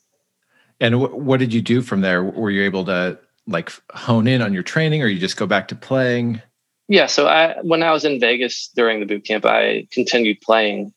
And 0.80 0.94
w- 0.94 1.16
what 1.16 1.40
did 1.40 1.52
you 1.52 1.62
do 1.62 1.82
from 1.82 2.02
there? 2.02 2.24
Were 2.24 2.52
you 2.52 2.62
able 2.62 2.86
to 2.86 3.18
like 3.48 3.72
hone 3.94 4.28
in 4.28 4.44
on 4.44 4.54
your 4.54 4.64
training, 4.64 5.02
or 5.02 5.08
you 5.08 5.20
just 5.20 5.38
go 5.38 5.48
back 5.48 5.70
to 5.70 5.76
playing? 5.76 6.40
Yeah. 6.88 7.08
So 7.08 7.26
I, 7.26 7.56
when 7.64 7.82
I 7.82 7.92
was 7.92 8.06
in 8.06 8.20
Vegas 8.20 8.70
during 8.76 9.00
the 9.00 9.08
boot 9.08 9.26
camp, 9.26 9.44
I 9.44 9.88
continued 9.92 10.40
playing. 10.42 10.94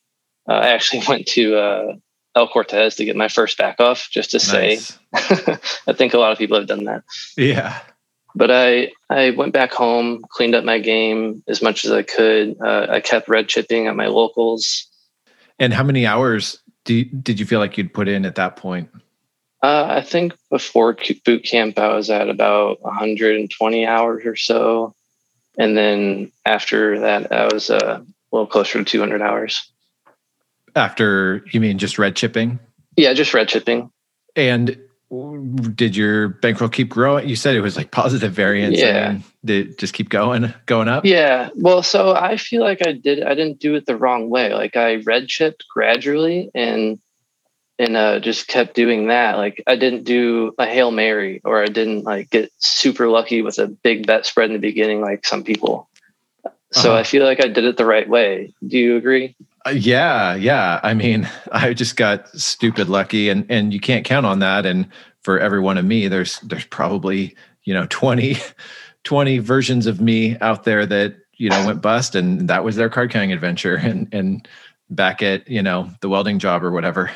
Uh, 0.47 0.52
I 0.52 0.68
actually 0.68 1.02
went 1.09 1.26
to 1.28 1.56
uh, 1.56 1.92
El 2.37 2.47
Cortez 2.49 2.97
to 2.97 3.05
get 3.05 3.16
my 3.16 3.28
first 3.28 3.57
back 3.57 3.81
off, 3.81 4.09
just 4.11 4.31
to 4.31 4.52
nice. 4.52 4.99
say. 5.14 5.59
I 5.88 5.93
think 5.95 6.12
a 6.12 6.19
lot 6.19 6.33
of 6.33 6.38
people 6.38 6.59
have 6.59 6.69
done 6.69 6.85
that. 6.85 7.02
Yeah. 7.37 7.81
But 8.35 8.50
I 8.50 8.93
I 9.09 9.31
went 9.31 9.55
back 9.55 9.73
home, 9.73 10.23
cleaned 10.28 10.55
up 10.55 10.62
my 10.62 10.78
game 10.78 11.43
as 11.49 11.62
much 11.62 11.87
as 11.87 11.90
I 11.90 12.02
could. 12.02 12.57
Uh, 12.62 12.87
I 12.90 13.00
kept 13.00 13.28
red 13.28 13.49
chipping 13.49 13.87
at 13.87 13.97
my 13.97 14.09
locals. 14.09 14.87
And 15.59 15.73
how 15.73 15.83
many 15.83 16.07
hours 16.07 16.59
do 16.85 16.95
you, 16.95 17.05
did 17.07 17.40
you 17.40 17.47
feel 17.47 17.61
like 17.61 17.78
you'd 17.78 17.95
put 17.95 18.09
in 18.09 18.26
at 18.26 18.35
that 18.35 18.57
point? 18.57 18.90
Uh, 19.62 19.87
I 19.88 20.02
think 20.02 20.35
before 20.50 20.97
boot 21.25 21.45
camp, 21.45 21.78
I 21.78 21.95
was 21.95 22.11
at 22.11 22.28
about 22.28 22.83
120 22.83 23.87
hours 23.87 24.26
or 24.26 24.37
so, 24.37 24.95
and 25.59 25.75
then 25.75 26.31
after 26.45 27.00
that, 27.00 27.33
I 27.33 27.52
was 27.52 27.71
uh, 27.71 28.02
a 28.02 28.07
little 28.31 28.47
closer 28.47 28.78
to 28.78 28.85
200 28.85 29.23
hours. 29.23 29.73
After 30.76 31.45
you 31.52 31.61
mean 31.61 31.78
just 31.78 31.99
red 31.99 32.14
chipping? 32.14 32.61
Yeah, 32.97 33.12
just 33.14 33.35
red 33.35 33.49
chipping. 33.49 33.90
And 34.37 34.78
did 35.75 35.97
your 35.97 36.28
bankroll 36.28 36.68
keep 36.68 36.88
growing? 36.88 37.28
You 37.28 37.37
said 37.37 37.54
it 37.54 37.61
was 37.61 37.76
like 37.76 37.90
positive 37.90 38.33
variance. 38.33 38.78
Yeah. 38.78 39.12
Mean, 39.12 39.25
did 39.45 39.68
it 39.68 39.78
just 39.78 39.95
keep 39.95 40.09
going, 40.09 40.52
going 40.66 40.88
up? 40.88 41.04
Yeah. 41.04 41.50
Well, 41.54 41.83
so 41.83 42.14
I 42.14 42.37
feel 42.37 42.62
like 42.62 42.87
I 42.87 42.92
did. 42.92 43.23
I 43.23 43.35
didn't 43.35 43.59
do 43.59 43.75
it 43.75 43.87
the 43.87 43.97
wrong 43.97 44.28
way. 44.28 44.52
Like 44.52 44.76
I 44.76 44.97
red 44.97 45.28
chipped 45.28 45.64
gradually, 45.73 46.50
and 46.54 46.99
and 47.78 47.97
uh, 47.97 48.21
just 48.21 48.49
kept 48.49 48.75
doing 48.75 49.09
that. 49.09 49.37
Like 49.37 49.62
I 49.66 49.76
didn't 49.76 50.04
do 50.04 50.52
a 50.59 50.66
hail 50.66 50.90
mary, 50.90 51.40
or 51.45 51.62
I 51.62 51.66
didn't 51.66 52.02
like 52.02 52.30
get 52.30 52.52
super 52.59 53.09
lucky 53.09 53.42
with 53.42 53.59
a 53.59 53.68
big 53.68 54.06
bet 54.06 54.26
spread 54.26 54.50
in 54.50 54.54
the 54.54 54.59
beginning, 54.59 55.00
like 55.00 55.25
some 55.25 55.45
people. 55.45 55.88
So 56.73 56.90
uh-huh. 56.90 56.99
I 56.99 57.02
feel 57.04 57.25
like 57.25 57.42
I 57.42 57.49
did 57.49 57.64
it 57.64 57.76
the 57.76 57.87
right 57.87 58.09
way. 58.09 58.52
Do 58.66 58.76
you 58.76 58.97
agree? 58.97 59.37
Uh, 59.66 59.70
yeah, 59.70 60.35
yeah. 60.35 60.80
I 60.82 60.94
mean, 60.94 61.28
I 61.52 61.75
just 61.75 61.96
got 61.96 62.28
stupid 62.28 62.88
lucky, 62.88 63.28
and 63.28 63.44
and 63.50 63.73
you 63.73 63.80
can't 63.80 64.04
count 64.04 64.26
on 64.26 64.38
that. 64.38 64.64
And 64.64 64.88
for 65.23 65.38
every 65.38 65.61
one 65.61 65.76
of 65.78 65.85
me, 65.85 66.08
there's 66.08 66.38
there's 66.40 66.66
probably 66.66 67.35
you 67.64 67.75
know 67.75 67.87
20, 67.90 68.37
20 69.04 69.38
versions 69.38 69.87
of 69.87 70.00
me 70.00 70.38
out 70.38 70.64
there 70.64 70.87
that 70.87 71.16
you 71.35 71.50
know 71.50 71.66
went 71.66 71.82
bust, 71.82 72.14
and 72.14 72.49
that 72.49 72.64
was 72.64 72.76
their 72.76 72.88
card 72.88 73.11
counting 73.11 73.32
adventure, 73.32 73.75
and 73.82 74.08
and 74.12 74.49
back 74.88 75.23
at 75.23 75.49
you 75.49 75.62
know 75.62 75.90
the 76.00 76.08
welding 76.08 76.38
job 76.38 76.62
or 76.62 76.70
whatever. 76.70 77.11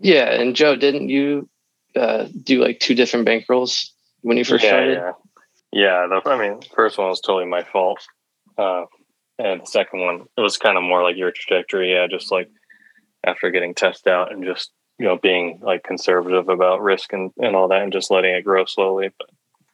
Yeah, 0.00 0.32
and 0.32 0.56
Joe, 0.56 0.76
didn't 0.76 1.08
you 1.08 1.48
uh, 1.94 2.26
do 2.42 2.62
like 2.62 2.80
two 2.80 2.94
different 2.94 3.26
bankrolls 3.26 3.90
when 4.22 4.36
you 4.36 4.44
first 4.44 4.64
yeah, 4.64 4.70
started? 4.70 4.94
Yeah, 4.94 5.12
yeah. 5.72 6.06
The, 6.08 6.30
I 6.30 6.38
mean, 6.38 6.60
first 6.74 6.98
one 6.98 7.08
was 7.08 7.20
totally 7.20 7.46
my 7.46 7.62
fault. 7.62 8.00
Uh, 8.58 8.84
and 9.38 9.62
the 9.62 9.66
second 9.66 10.00
one, 10.00 10.26
it 10.36 10.40
was 10.40 10.56
kind 10.56 10.76
of 10.76 10.82
more 10.82 11.02
like 11.02 11.16
your 11.16 11.32
trajectory. 11.32 11.92
Yeah, 11.92 12.06
just 12.06 12.30
like 12.30 12.50
after 13.26 13.50
getting 13.50 13.74
tested 13.74 14.12
out 14.12 14.32
and 14.32 14.44
just 14.44 14.70
you 14.98 15.06
know 15.06 15.16
being 15.16 15.60
like 15.62 15.82
conservative 15.82 16.48
about 16.48 16.82
risk 16.82 17.12
and, 17.12 17.32
and 17.38 17.56
all 17.56 17.68
that, 17.68 17.82
and 17.82 17.92
just 17.92 18.10
letting 18.10 18.34
it 18.34 18.44
grow 18.44 18.64
slowly. 18.64 19.10
But 19.18 19.30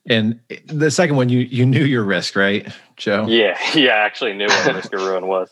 and 0.09 0.40
the 0.67 0.90
second 0.90 1.17
one, 1.17 1.29
you 1.29 1.40
you 1.40 1.67
knew 1.67 1.85
your 1.85 2.05
risk, 2.05 2.37
right, 2.37 2.73
Joe? 2.97 3.26
Yeah, 3.29 3.59
yeah, 3.75 3.93
I 3.93 3.99
actually 3.99 4.33
knew 4.33 4.47
what 4.47 4.75
risk 4.75 4.93
of 4.95 5.02
ruin 5.02 5.26
was. 5.26 5.50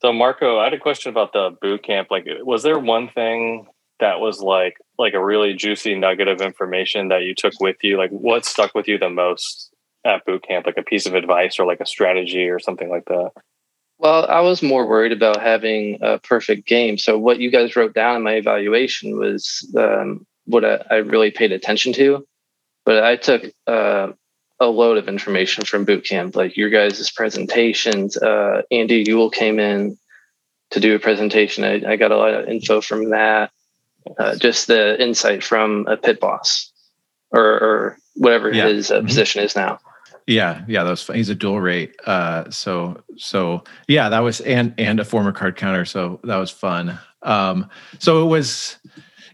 So 0.00 0.12
Marco, 0.12 0.58
I 0.58 0.64
had 0.64 0.74
a 0.74 0.78
question 0.78 1.10
about 1.10 1.32
the 1.32 1.56
boot 1.60 1.84
camp. 1.84 2.08
Like, 2.10 2.26
was 2.40 2.62
there 2.62 2.78
one 2.78 3.08
thing 3.08 3.66
that 4.00 4.20
was 4.20 4.40
like 4.40 4.76
like 4.98 5.14
a 5.14 5.24
really 5.24 5.54
juicy 5.54 5.94
nugget 5.94 6.28
of 6.28 6.40
information 6.40 7.08
that 7.08 7.22
you 7.22 7.34
took 7.34 7.54
with 7.60 7.76
you? 7.82 7.96
Like, 7.96 8.10
what 8.10 8.44
stuck 8.44 8.74
with 8.74 8.86
you 8.86 8.98
the 8.98 9.10
most 9.10 9.71
at 10.04 10.24
boot 10.24 10.44
camp, 10.46 10.66
like 10.66 10.78
a 10.78 10.82
piece 10.82 11.06
of 11.06 11.14
advice 11.14 11.58
or 11.58 11.66
like 11.66 11.80
a 11.80 11.86
strategy 11.86 12.48
or 12.48 12.58
something 12.58 12.88
like 12.88 13.04
that? 13.06 13.32
Well, 13.98 14.26
I 14.28 14.40
was 14.40 14.62
more 14.62 14.86
worried 14.86 15.12
about 15.12 15.40
having 15.40 15.98
a 16.02 16.18
perfect 16.18 16.66
game. 16.66 16.98
So 16.98 17.16
what 17.16 17.38
you 17.38 17.50
guys 17.52 17.76
wrote 17.76 17.94
down 17.94 18.16
in 18.16 18.22
my 18.22 18.34
evaluation 18.34 19.16
was 19.16 19.72
um, 19.76 20.26
what 20.44 20.64
I, 20.64 20.84
I, 20.90 20.96
really 20.96 21.30
paid 21.30 21.52
attention 21.52 21.92
to. 21.92 22.26
But 22.84 23.04
I 23.04 23.14
took 23.14 23.44
uh, 23.68 24.08
a 24.58 24.66
load 24.66 24.98
of 24.98 25.08
information 25.08 25.64
from 25.64 25.84
boot 25.84 26.04
camp, 26.04 26.34
like 26.34 26.56
your 26.56 26.68
guys' 26.68 27.12
presentations. 27.12 28.16
Uh, 28.16 28.62
Andy 28.72 29.04
Ewell 29.06 29.30
came 29.30 29.60
in 29.60 29.96
to 30.70 30.80
do 30.80 30.96
a 30.96 30.98
presentation. 30.98 31.62
I, 31.62 31.92
I 31.92 31.96
got 31.96 32.10
a 32.10 32.16
lot 32.16 32.34
of 32.34 32.48
info 32.48 32.80
from 32.80 33.10
that. 33.10 33.52
Uh, 34.18 34.34
just 34.34 34.66
the 34.66 35.00
insight 35.00 35.44
from 35.44 35.86
a 35.86 35.96
pit 35.96 36.18
boss 36.18 36.72
or, 37.30 37.40
or 37.40 37.98
whatever 38.14 38.52
yeah. 38.52 38.66
his 38.66 38.90
uh, 38.90 38.96
mm-hmm. 38.96 39.06
position 39.06 39.44
is 39.44 39.54
now. 39.54 39.78
Yeah, 40.26 40.64
yeah, 40.68 40.84
that 40.84 40.90
was 40.90 41.02
fun. 41.02 41.16
He's 41.16 41.28
a 41.28 41.34
dual 41.34 41.60
rate. 41.60 41.94
Uh, 42.06 42.48
so 42.50 43.02
so 43.16 43.64
yeah, 43.88 44.08
that 44.08 44.20
was 44.20 44.40
and 44.42 44.74
and 44.78 45.00
a 45.00 45.04
former 45.04 45.32
card 45.32 45.56
counter. 45.56 45.84
So 45.84 46.20
that 46.24 46.36
was 46.36 46.50
fun. 46.50 46.98
Um, 47.22 47.68
so 47.98 48.22
it 48.22 48.26
was 48.26 48.78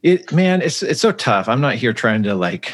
it 0.02 0.32
man, 0.32 0.62
it's 0.62 0.82
it's 0.82 1.00
so 1.00 1.12
tough. 1.12 1.48
I'm 1.48 1.60
not 1.60 1.74
here 1.74 1.92
trying 1.92 2.22
to 2.24 2.34
like 2.34 2.72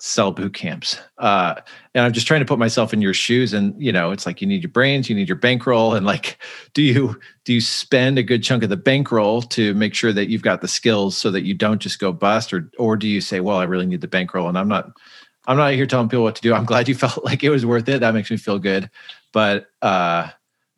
sell 0.00 0.32
boot 0.32 0.54
camps. 0.54 0.98
Uh, 1.18 1.54
and 1.94 2.04
I'm 2.04 2.12
just 2.12 2.26
trying 2.26 2.40
to 2.40 2.46
put 2.46 2.58
myself 2.58 2.94
in 2.94 3.02
your 3.02 3.12
shoes. 3.12 3.52
And 3.52 3.74
you 3.80 3.92
know, 3.92 4.10
it's 4.10 4.24
like 4.24 4.40
you 4.40 4.46
need 4.46 4.62
your 4.62 4.70
brains, 4.70 5.10
you 5.10 5.14
need 5.14 5.28
your 5.28 5.36
bankroll, 5.36 5.94
and 5.94 6.06
like, 6.06 6.38
do 6.72 6.82
you 6.82 7.20
do 7.44 7.52
you 7.52 7.60
spend 7.60 8.18
a 8.18 8.22
good 8.22 8.42
chunk 8.42 8.62
of 8.62 8.70
the 8.70 8.76
bankroll 8.76 9.42
to 9.42 9.74
make 9.74 9.94
sure 9.94 10.12
that 10.12 10.28
you've 10.28 10.42
got 10.42 10.62
the 10.62 10.68
skills 10.68 11.16
so 11.16 11.30
that 11.30 11.42
you 11.42 11.54
don't 11.54 11.80
just 11.80 11.98
go 11.98 12.12
bust, 12.12 12.52
or 12.52 12.70
or 12.78 12.96
do 12.96 13.06
you 13.06 13.20
say, 13.20 13.40
well, 13.40 13.58
I 13.58 13.64
really 13.64 13.86
need 13.86 14.00
the 14.00 14.08
bankroll, 14.08 14.48
and 14.48 14.58
I'm 14.58 14.68
not 14.68 14.92
I'm 15.50 15.56
not 15.56 15.72
here 15.72 15.84
telling 15.84 16.08
people 16.08 16.22
what 16.22 16.36
to 16.36 16.42
do. 16.42 16.54
I'm 16.54 16.64
glad 16.72 16.88
you 16.88 16.94
felt 16.94 17.24
like 17.24 17.42
it 17.42 17.50
was 17.50 17.66
worth 17.66 17.88
it. 17.88 18.00
That 18.00 18.14
makes 18.14 18.30
me 18.30 18.36
feel 18.36 18.60
good. 18.60 18.88
But 19.32 19.66
uh, 19.82 20.28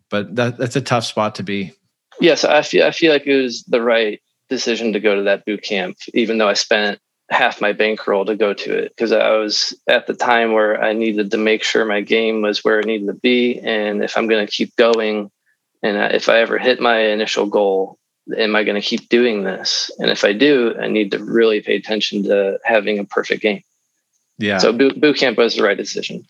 but 0.08 0.34
that 0.36 0.56
that's 0.56 0.76
a 0.76 0.80
tough 0.80 1.04
spot 1.04 1.34
to 1.36 1.42
be. 1.42 1.72
Yes, 2.20 2.44
I 2.44 2.62
feel 2.62 2.86
I 2.86 2.90
feel 2.90 3.12
like 3.12 3.26
it 3.26 3.40
was 3.40 3.64
the 3.64 3.82
right 3.82 4.20
decision 4.48 4.94
to 4.94 5.00
go 5.00 5.14
to 5.14 5.22
that 5.24 5.44
boot 5.44 5.62
camp, 5.62 5.98
even 6.14 6.38
though 6.38 6.48
I 6.48 6.54
spent 6.54 6.98
half 7.30 7.60
my 7.60 7.72
bankroll 7.72 8.24
to 8.26 8.34
go 8.34 8.52
to 8.52 8.76
it 8.76 8.90
because 8.90 9.12
I 9.12 9.30
was 9.36 9.74
at 9.86 10.06
the 10.06 10.14
time 10.14 10.52
where 10.52 10.82
I 10.82 10.92
needed 10.92 11.30
to 11.30 11.38
make 11.38 11.62
sure 11.62 11.84
my 11.84 12.00
game 12.00 12.42
was 12.42 12.62
where 12.64 12.80
it 12.80 12.86
needed 12.86 13.06
to 13.06 13.14
be, 13.14 13.58
and 13.60 14.02
if 14.02 14.16
I'm 14.16 14.26
going 14.26 14.46
to 14.46 14.52
keep 14.52 14.74
going, 14.76 15.30
and 15.82 16.14
if 16.14 16.30
I 16.30 16.40
ever 16.40 16.58
hit 16.58 16.80
my 16.80 16.98
initial 16.98 17.46
goal, 17.46 17.98
am 18.36 18.56
I 18.56 18.64
going 18.64 18.80
to 18.80 18.86
keep 18.86 19.10
doing 19.10 19.44
this? 19.44 19.90
And 19.98 20.10
if 20.10 20.24
I 20.24 20.32
do, 20.32 20.74
I 20.80 20.88
need 20.88 21.10
to 21.10 21.22
really 21.22 21.60
pay 21.60 21.76
attention 21.76 22.22
to 22.24 22.58
having 22.64 22.98
a 22.98 23.04
perfect 23.04 23.42
game. 23.42 23.62
Yeah. 24.38 24.58
So 24.58 24.72
boot, 24.72 25.00
boot 25.00 25.16
camp 25.16 25.38
was 25.38 25.56
the 25.56 25.62
right 25.62 25.76
decision. 25.76 26.26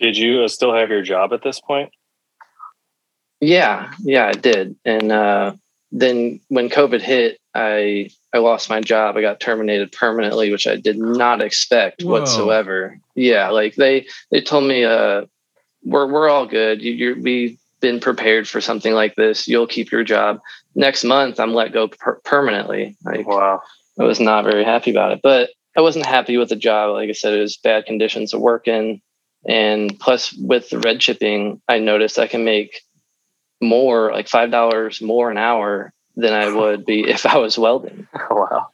Did 0.00 0.16
you 0.16 0.42
uh, 0.42 0.48
still 0.48 0.74
have 0.74 0.90
your 0.90 1.02
job 1.02 1.32
at 1.32 1.42
this 1.42 1.60
point? 1.60 1.90
Yeah, 3.40 3.92
yeah, 4.00 4.26
I 4.26 4.32
did. 4.32 4.76
And 4.84 5.12
uh, 5.12 5.52
then 5.92 6.40
when 6.48 6.68
COVID 6.68 7.00
hit, 7.00 7.38
I 7.54 8.10
I 8.32 8.38
lost 8.38 8.68
my 8.68 8.80
job. 8.80 9.16
I 9.16 9.20
got 9.20 9.40
terminated 9.40 9.92
permanently, 9.92 10.50
which 10.50 10.66
I 10.66 10.76
did 10.76 10.98
not 10.98 11.40
expect 11.40 12.02
Whoa. 12.02 12.12
whatsoever. 12.12 12.98
Yeah, 13.14 13.50
like 13.50 13.74
they 13.76 14.06
they 14.30 14.40
told 14.40 14.64
me, 14.64 14.84
uh, 14.84 15.26
we're 15.84 16.06
we're 16.06 16.28
all 16.28 16.46
good. 16.46 16.82
You, 16.82 16.92
you're 16.92 17.20
we've 17.20 17.58
been 17.80 18.00
prepared 18.00 18.48
for 18.48 18.60
something 18.60 18.92
like 18.92 19.14
this. 19.14 19.46
You'll 19.46 19.66
keep 19.66 19.90
your 19.92 20.04
job. 20.04 20.40
Next 20.74 21.04
month, 21.04 21.38
I'm 21.40 21.54
let 21.54 21.72
go 21.72 21.88
per- 21.88 22.20
permanently. 22.24 22.96
Like, 23.04 23.26
wow, 23.26 23.62
I 23.98 24.04
was 24.04 24.20
not 24.20 24.44
very 24.44 24.64
happy 24.64 24.90
about 24.90 25.12
it, 25.12 25.20
but 25.22 25.50
I 25.78 25.80
wasn't 25.80 26.06
happy 26.06 26.36
with 26.36 26.48
the 26.48 26.56
job. 26.56 26.92
Like 26.94 27.08
I 27.08 27.12
said, 27.12 27.34
it 27.34 27.40
was 27.40 27.56
bad 27.56 27.86
conditions 27.86 28.32
to 28.32 28.38
work 28.38 28.66
in. 28.66 29.00
And 29.48 29.96
plus, 30.00 30.32
with 30.32 30.70
the 30.70 30.80
red 30.80 30.98
chipping, 30.98 31.62
I 31.68 31.78
noticed 31.78 32.18
I 32.18 32.26
can 32.26 32.44
make 32.44 32.82
more, 33.60 34.10
like 34.10 34.26
$5 34.26 35.02
more 35.02 35.30
an 35.30 35.38
hour 35.38 35.92
than 36.16 36.32
I 36.32 36.52
would 36.52 36.84
be 36.84 37.08
if 37.08 37.24
I 37.24 37.38
was 37.38 37.56
welding. 37.56 38.08
wow. 38.30 38.66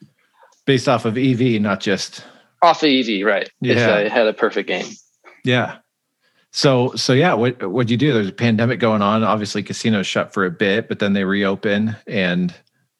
Based 0.65 0.89
off 0.89 1.05
of 1.05 1.15
EV, 1.15 1.61
not 1.61 1.79
just 1.79 2.25
off 2.63 2.81
of 2.81 2.89
EV, 2.89 3.23
right? 3.23 3.51
Yeah. 3.61 3.75
If 3.75 3.89
I 3.89 4.09
had 4.09 4.25
a 4.25 4.33
perfect 4.33 4.67
game. 4.67 4.87
Yeah. 5.43 5.77
So, 6.53 6.95
so 6.95 7.13
yeah, 7.13 7.35
what 7.35 7.69
what'd 7.69 7.91
you 7.91 7.97
do? 7.97 8.13
There's 8.13 8.29
a 8.29 8.33
pandemic 8.33 8.79
going 8.79 9.03
on. 9.03 9.23
Obviously, 9.23 9.61
casinos 9.61 10.07
shut 10.07 10.33
for 10.33 10.43
a 10.43 10.49
bit, 10.49 10.87
but 10.87 10.97
then 10.97 11.13
they 11.13 11.23
reopen. 11.23 11.95
And 12.07 12.51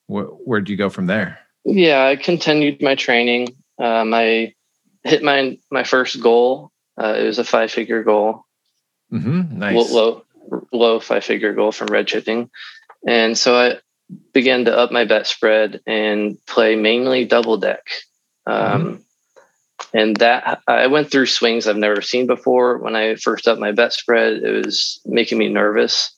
wh- 0.06 0.30
where'd 0.46 0.70
you 0.70 0.78
go 0.78 0.92
from 0.92 1.08
there? 1.08 1.40
Yeah, 1.64 2.06
I 2.06 2.18
continued 2.18 2.84
my 2.84 2.94
training. 2.94 3.48
Um, 3.78 4.14
I 4.14 4.54
hit 5.04 5.24
my 5.24 5.58
my 5.72 5.84
first 5.84 6.22
goal. 6.22 6.72
Uh, 6.98 7.16
it 7.20 7.24
was 7.24 7.40
a 7.40 7.44
five 7.44 7.72
figure 7.72 8.04
goal. 8.04 8.46
Mm-hmm. 9.12 9.60
Nice. 9.60 9.92
Low, 9.92 10.24
low, 10.50 10.62
low 10.72 11.00
five 11.00 11.24
figure 11.24 11.54
goal 11.54 11.72
from 11.72 11.88
red 11.88 12.08
chipping, 12.08 12.50
and 13.08 13.38
so 13.38 13.56
I 13.56 13.78
began 14.34 14.66
to 14.66 14.78
up 14.78 14.92
my 14.92 15.06
bet 15.06 15.28
spread 15.28 15.82
and 15.86 16.38
play 16.46 16.76
mainly 16.76 17.26
double 17.26 17.58
deck. 17.58 17.88
Um, 18.46 18.84
mm-hmm. 18.84 18.96
And 19.94 20.16
that 20.18 20.62
I 20.68 20.88
went 20.88 21.12
through 21.12 21.26
swings 21.26 21.68
I've 21.68 21.78
never 21.78 22.02
seen 22.02 22.28
before. 22.28 22.78
When 22.78 22.96
I 22.96 23.16
first 23.16 23.48
up 23.48 23.60
my 23.60 23.72
bet 23.72 23.94
spread, 23.94 24.44
it 24.44 24.66
was 24.66 25.00
making 25.06 25.38
me 25.38 25.50
nervous 25.50 26.16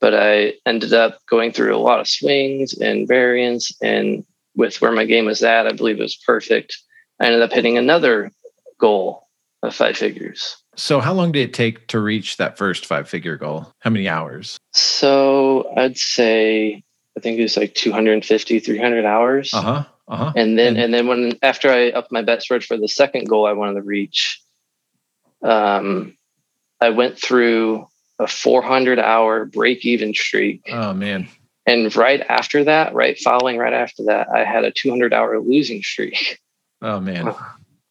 but 0.00 0.14
I 0.14 0.54
ended 0.66 0.92
up 0.92 1.24
going 1.26 1.52
through 1.52 1.74
a 1.74 1.78
lot 1.78 2.00
of 2.00 2.08
swings 2.08 2.74
and 2.78 3.08
variance. 3.08 3.72
And 3.82 4.24
with 4.54 4.80
where 4.80 4.92
my 4.92 5.04
game 5.04 5.26
was 5.26 5.42
at, 5.42 5.66
I 5.66 5.72
believe 5.72 5.98
it 5.98 6.02
was 6.02 6.16
perfect. 6.16 6.78
I 7.20 7.26
ended 7.26 7.42
up 7.42 7.52
hitting 7.52 7.78
another 7.78 8.30
goal 8.78 9.26
of 9.62 9.74
five 9.74 9.96
figures. 9.96 10.56
So, 10.76 11.00
how 11.00 11.14
long 11.14 11.32
did 11.32 11.48
it 11.48 11.54
take 11.54 11.86
to 11.88 12.00
reach 12.00 12.36
that 12.36 12.58
first 12.58 12.84
five 12.86 13.08
figure 13.08 13.36
goal? 13.36 13.72
How 13.80 13.90
many 13.90 14.08
hours? 14.08 14.58
So, 14.72 15.72
I'd 15.76 15.96
say, 15.96 16.82
I 17.16 17.20
think 17.20 17.38
it 17.38 17.42
was 17.42 17.56
like 17.56 17.74
250, 17.74 18.60
300 18.60 19.04
hours. 19.04 19.54
Uh 19.54 19.62
huh. 19.62 19.84
Uh-huh. 20.08 20.32
And 20.36 20.58
then, 20.58 20.76
and, 20.76 20.78
and 20.78 20.94
then 20.94 21.06
when 21.08 21.38
after 21.42 21.70
I 21.70 21.88
upped 21.90 22.12
my 22.12 22.22
bet 22.22 22.42
spread 22.42 22.62
for 22.62 22.76
the 22.76 22.88
second 22.88 23.28
goal 23.28 23.46
I 23.46 23.52
wanted 23.52 23.74
to 23.74 23.82
reach, 23.82 24.40
Um, 25.42 26.16
I 26.80 26.90
went 26.90 27.18
through 27.18 27.88
a 28.18 28.26
400 28.26 28.98
hour 28.98 29.44
break 29.46 29.84
even 29.84 30.14
streak. 30.14 30.62
Oh 30.70 30.92
man. 30.92 31.28
And 31.66 31.94
right 31.96 32.20
after 32.20 32.64
that, 32.64 32.94
right 32.94 33.18
following 33.18 33.58
right 33.58 33.72
after 33.72 34.04
that, 34.04 34.28
I 34.28 34.44
had 34.44 34.64
a 34.64 34.70
200 34.70 35.12
hour 35.12 35.40
losing 35.40 35.82
streak. 35.82 36.38
Oh 36.82 37.00
man. 37.00 37.34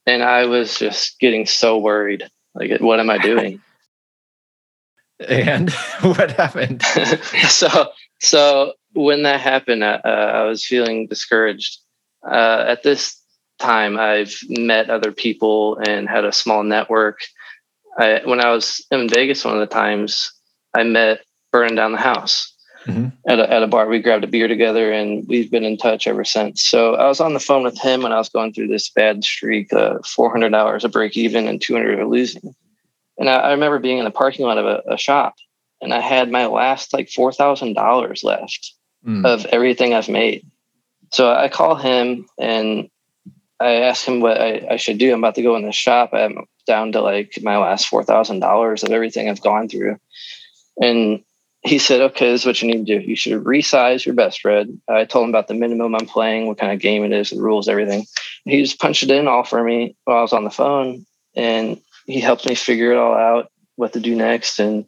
And 0.05 0.23
I 0.23 0.45
was 0.45 0.77
just 0.77 1.19
getting 1.19 1.45
so 1.45 1.77
worried. 1.77 2.29
Like, 2.53 2.79
what 2.79 2.99
am 2.99 3.09
I 3.09 3.17
doing? 3.17 3.61
and 5.27 5.71
what 6.01 6.31
happened? 6.31 6.83
so, 7.47 7.91
so 8.19 8.73
when 8.93 9.23
that 9.23 9.39
happened, 9.39 9.83
uh, 9.83 10.01
I 10.03 10.43
was 10.43 10.65
feeling 10.65 11.07
discouraged. 11.07 11.79
Uh, 12.29 12.65
at 12.67 12.83
this 12.83 13.21
time, 13.59 13.97
I've 13.97 14.37
met 14.49 14.89
other 14.89 15.11
people 15.11 15.77
and 15.87 16.09
had 16.09 16.25
a 16.25 16.31
small 16.31 16.63
network. 16.63 17.19
I, 17.97 18.21
when 18.25 18.43
I 18.43 18.51
was 18.51 18.85
in 18.91 19.07
Vegas, 19.07 19.45
one 19.45 19.53
of 19.53 19.61
the 19.61 19.73
times 19.73 20.31
I 20.73 20.83
met 20.83 21.21
Burning 21.51 21.75
Down 21.75 21.93
the 21.93 21.97
House 21.97 22.54
mm-hmm. 22.85 23.07
at, 23.27 23.39
a, 23.39 23.51
at 23.51 23.63
a 23.63 23.67
bar. 23.67 23.87
We 23.87 23.99
grabbed 23.99 24.23
a 24.23 24.27
beer 24.27 24.47
together 24.47 24.91
and 24.91 25.27
we've 25.27 25.51
been 25.51 25.63
in 25.63 25.77
touch 25.77 26.07
ever 26.07 26.23
since. 26.23 26.63
So 26.63 26.95
I 26.95 27.07
was 27.07 27.19
on 27.19 27.33
the 27.33 27.39
phone 27.39 27.63
with 27.63 27.79
him 27.79 28.01
when 28.01 28.11
I 28.11 28.17
was 28.17 28.29
going 28.29 28.53
through 28.53 28.67
this 28.67 28.89
bad 28.89 29.23
streak, 29.23 29.71
uh, 29.73 29.99
400 30.05 30.53
hours 30.53 30.83
of 30.83 30.91
break 30.91 31.17
even 31.17 31.47
and 31.47 31.61
200 31.61 31.99
of 31.99 32.09
losing. 32.09 32.55
And 33.17 33.29
I, 33.29 33.35
I, 33.35 33.51
remember 33.51 33.79
being 33.79 33.97
in 33.97 34.05
the 34.05 34.11
parking 34.11 34.45
lot 34.45 34.57
of 34.57 34.65
a, 34.65 34.81
a 34.93 34.97
shop 34.97 35.35
and 35.81 35.93
I 35.93 36.01
had 36.01 36.31
my 36.31 36.47
last 36.47 36.93
like 36.93 37.07
$4,000 37.07 38.23
left 38.23 38.73
mm. 39.05 39.25
of 39.25 39.45
everything 39.45 39.93
I've 39.93 40.09
made. 40.09 40.45
So 41.11 41.31
I 41.31 41.49
call 41.49 41.75
him 41.75 42.27
and 42.37 42.89
I 43.59 43.75
ask 43.75 44.05
him 44.05 44.19
what 44.19 44.41
I, 44.41 44.67
I, 44.71 44.75
should 44.75 44.97
do. 44.97 45.13
I'm 45.13 45.19
about 45.19 45.35
to 45.35 45.41
go 45.41 45.55
in 45.55 45.63
the 45.63 45.71
shop. 45.71 46.09
I'm 46.13 46.45
down 46.67 46.91
to 46.91 47.01
like 47.01 47.39
my 47.41 47.57
last 47.57 47.89
$4,000 47.89 48.83
of 48.83 48.91
everything 48.91 49.29
I've 49.29 49.41
gone 49.41 49.69
through. 49.69 49.97
And 50.77 51.23
he 51.65 51.79
said, 51.79 52.00
okay, 52.00 52.31
this 52.31 52.41
is 52.41 52.45
what 52.45 52.62
you 52.62 52.67
need 52.67 52.86
to 52.86 53.00
do. 53.00 53.03
You 53.03 53.15
should 53.15 53.43
resize 53.43 54.05
your 54.05 54.13
bet 54.13 54.34
spread. 54.34 54.69
I 54.88 55.05
told 55.05 55.24
him 55.24 55.29
about 55.29 55.48
the 55.48 55.55
minimum 55.55 55.95
I'm 55.95 56.05
playing, 56.05 56.45
what 56.45 56.60
kind 56.60 56.72
of 56.72 56.79
game 56.79 57.03
it 57.03 57.12
is, 57.12 57.31
the 57.31 57.41
rules, 57.41 57.67
everything. 57.67 58.05
He 58.45 58.62
just 58.62 58.79
punched 58.79 59.01
it 59.01 59.10
in 59.10 59.27
all 59.27 59.43
for 59.43 59.63
me 59.63 59.95
while 60.03 60.19
I 60.19 60.22
was 60.22 60.34
on 60.34 60.43
the 60.43 60.51
phone. 60.51 61.07
And 61.36 61.81
he 62.05 62.19
helped 62.19 62.48
me 62.48 62.53
figure 62.53 62.91
it 62.91 62.98
all 62.98 63.15
out, 63.15 63.51
what 63.77 63.93
to 63.93 64.00
do 64.00 64.15
next, 64.15 64.60
and 64.60 64.86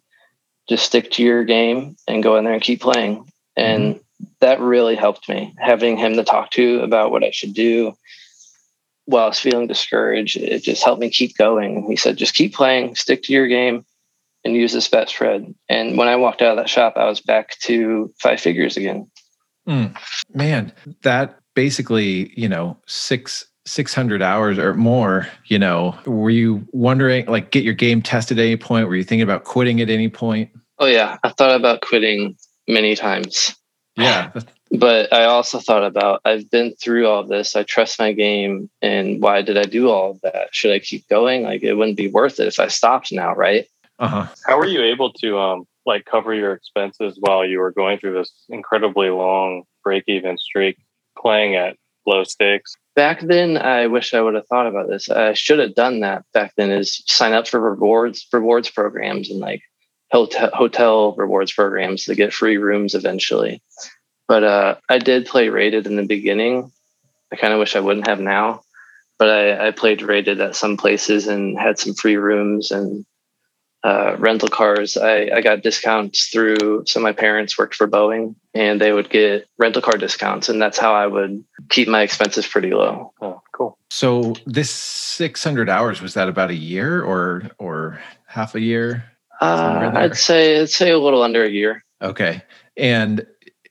just 0.70 0.86
stick 0.86 1.10
to 1.12 1.24
your 1.24 1.44
game 1.46 1.96
and 2.08 2.22
go 2.22 2.38
in 2.38 2.44
there 2.44 2.54
and 2.54 2.62
keep 2.62 2.82
playing. 2.82 3.26
And 3.56 3.96
mm-hmm. 3.96 4.26
that 4.42 4.60
really 4.60 4.96
helped 4.96 5.28
me 5.28 5.56
having 5.58 5.98
him 5.98 6.14
to 6.14 6.24
talk 6.24 6.52
to 6.52 6.82
about 6.82 7.10
what 7.10 7.24
I 7.24 7.32
should 7.32 7.56
do 7.56 7.98
while 9.06 9.24
I 9.24 9.30
was 9.30 9.40
feeling 9.40 9.66
discouraged. 9.66 10.38
It 10.38 10.62
just 10.62 10.84
helped 10.84 11.02
me 11.02 11.10
keep 11.10 11.36
going. 11.38 11.88
He 11.90 11.96
said, 11.96 12.18
just 12.18 12.36
keep 12.36 12.54
playing, 12.54 12.96
stick 12.96 13.24
to 13.24 13.34
your 13.34 13.48
game 13.48 13.84
and 14.44 14.56
use 14.56 14.74
this 14.74 14.88
bet 14.88 15.10
spread. 15.10 15.54
And 15.70 15.98
when 15.98 16.08
I 16.08 16.16
walked 16.16 16.42
out 16.42 16.52
of 16.52 16.58
that 16.58 16.70
shop, 16.70 16.94
I 16.96 17.06
was 17.06 17.22
back 17.22 17.58
to 17.62 18.14
five 18.22 18.40
figures 18.40 18.78
again. 18.78 19.10
Mm, 19.68 19.98
man, 20.34 20.72
that 21.04 21.40
basically, 21.54 22.32
you 22.40 22.48
know, 22.48 22.78
six 22.88 23.46
600 23.68 24.22
hours 24.22 24.58
or 24.58 24.74
more, 24.74 25.28
you 25.46 25.60
know, 25.60 25.94
were 26.06 26.30
you 26.30 26.66
wondering 26.72 27.26
like 27.26 27.52
get 27.52 27.64
your 27.64 27.74
game 27.74 28.02
tested 28.02 28.40
at 28.40 28.46
any 28.46 28.56
point? 28.56 28.88
Were 28.88 28.96
you 28.96 29.04
thinking 29.04 29.24
about 29.24 29.44
quitting 29.44 29.82
at 29.82 29.90
any 29.90 30.08
point? 30.10 30.50
Oh 30.80 30.86
yeah, 30.86 31.18
I 31.24 31.30
thought 31.30 31.56
about 31.56 31.82
quitting 31.82 32.38
many 32.68 32.96
times. 32.96 33.56
Yeah. 33.98 34.32
but 34.72 35.12
I 35.12 35.26
also 35.26 35.60
thought 35.60 35.84
about 35.84 36.22
I've 36.24 36.50
been 36.50 36.76
through 36.76 37.08
all 37.08 37.26
this. 37.26 37.56
I 37.56 37.64
trust 37.64 38.00
my 38.00 38.14
game 38.14 38.70
and 38.82 39.22
why 39.22 39.42
did 39.42 39.58
I 39.58 39.64
do 39.64 39.90
all 39.90 40.12
of 40.12 40.22
that? 40.22 40.50
Should 40.52 40.72
I 40.72 40.80
keep 40.80 41.08
going? 41.10 41.44
Like 41.44 41.62
it 41.64 41.74
wouldn't 41.74 41.98
be 41.98 42.08
worth 42.08 42.40
it 42.40 42.48
if 42.48 42.60
I 42.60 42.68
stopped 42.68 43.12
now, 43.12 43.34
right? 43.34 43.68
Uh-huh. 44.00 44.28
How 44.46 44.58
were 44.58 44.68
you 44.68 44.84
able 44.84 45.12
to 45.14 45.40
um 45.40 45.66
like 45.86 46.06
cover 46.06 46.34
your 46.34 46.54
expenses 46.54 47.18
while 47.20 47.46
you 47.46 47.60
were 47.60 47.72
going 47.72 47.98
through 47.98 48.14
this 48.14 48.32
incredibly 48.50 49.10
long 49.10 49.64
break 49.84 50.04
even 50.08 50.38
streak 50.38 50.78
playing 51.18 51.56
at 51.56 51.78
low 52.06 52.24
stakes? 52.24 52.76
Back 52.96 53.22
then, 53.22 53.58
I 53.58 53.88
wish 53.88 54.14
I 54.14 54.22
would 54.22 54.36
have 54.36 54.48
thought 54.48 54.68
about 54.68 54.88
this. 54.88 55.10
I 55.10 55.34
should 55.34 55.60
have 55.60 55.76
done 55.76 56.02
that 56.02 56.24
back 56.34 56.54
then. 56.58 56.72
Is 56.72 57.04
sign 57.08 57.34
up 57.34 57.48
for 57.48 57.60
rewards 57.60 58.28
rewards 58.32 58.70
programs 58.70 59.30
and 59.30 59.40
like 59.40 59.62
hotel 60.12 60.50
hotel 60.54 61.16
rewards 61.16 61.54
programs 61.54 62.06
to 62.06 62.16
get 62.16 62.34
free 62.34 62.58
rooms 62.58 62.96
eventually. 62.96 63.62
But 64.28 64.44
uh, 64.44 64.76
I 64.90 65.00
did 65.00 65.26
play 65.26 65.50
rated 65.50 65.88
in 65.88 65.96
the 65.96 66.06
beginning. 66.06 66.72
I 67.32 67.36
kind 67.36 67.54
of 67.54 67.60
wish 67.60 67.76
I 67.76 67.82
wouldn't 67.82 68.08
have 68.08 68.20
now, 68.20 68.62
but 69.18 69.30
I, 69.30 69.68
I 69.68 69.72
played 69.72 70.02
rated 70.02 70.40
at 70.42 70.56
some 70.56 70.78
places 70.78 71.28
and 71.28 71.58
had 71.58 71.80
some 71.80 71.94
free 71.94 72.18
rooms 72.18 72.72
and 72.72 73.06
uh, 73.84 74.16
rental 74.18 74.50
cars. 74.50 74.98
I, 74.98 75.30
I 75.34 75.42
got 75.42 75.62
discounts 75.62 76.28
through 76.28 76.84
so 76.88 77.00
my 77.00 77.14
parents 77.14 77.58
worked 77.58 77.76
for 77.76 77.88
Boeing 77.88 78.36
and 78.54 78.82
they 78.82 78.92
would 78.92 79.10
get 79.10 79.48
rental 79.58 79.82
car 79.82 79.98
discounts. 79.98 80.50
And 80.50 80.62
that's 80.62 80.78
how 80.78 80.94
I 80.94 81.08
would 81.08 81.44
keep 81.70 81.88
my 81.88 82.02
expenses 82.02 82.48
pretty 82.48 82.72
low. 82.72 83.14
Oh, 83.22 83.42
cool. 83.52 83.78
So 83.90 84.36
this 84.46 84.70
600 84.72 85.70
hours, 85.70 86.02
was 86.02 86.16
that 86.16 86.28
about 86.28 86.50
a 86.50 86.56
year 86.56 87.02
or, 87.02 87.50
or 87.60 88.02
half 88.26 88.56
a 88.56 88.62
year? 88.62 89.06
Uh, 89.40 89.92
I'd 89.94 90.18
say, 90.18 90.62
I'd 90.62 90.70
say 90.70 90.90
a 90.90 90.98
little 90.98 91.22
under 91.22 91.44
a 91.44 91.50
year. 91.50 91.84
Okay. 92.02 92.42
And 92.76 93.26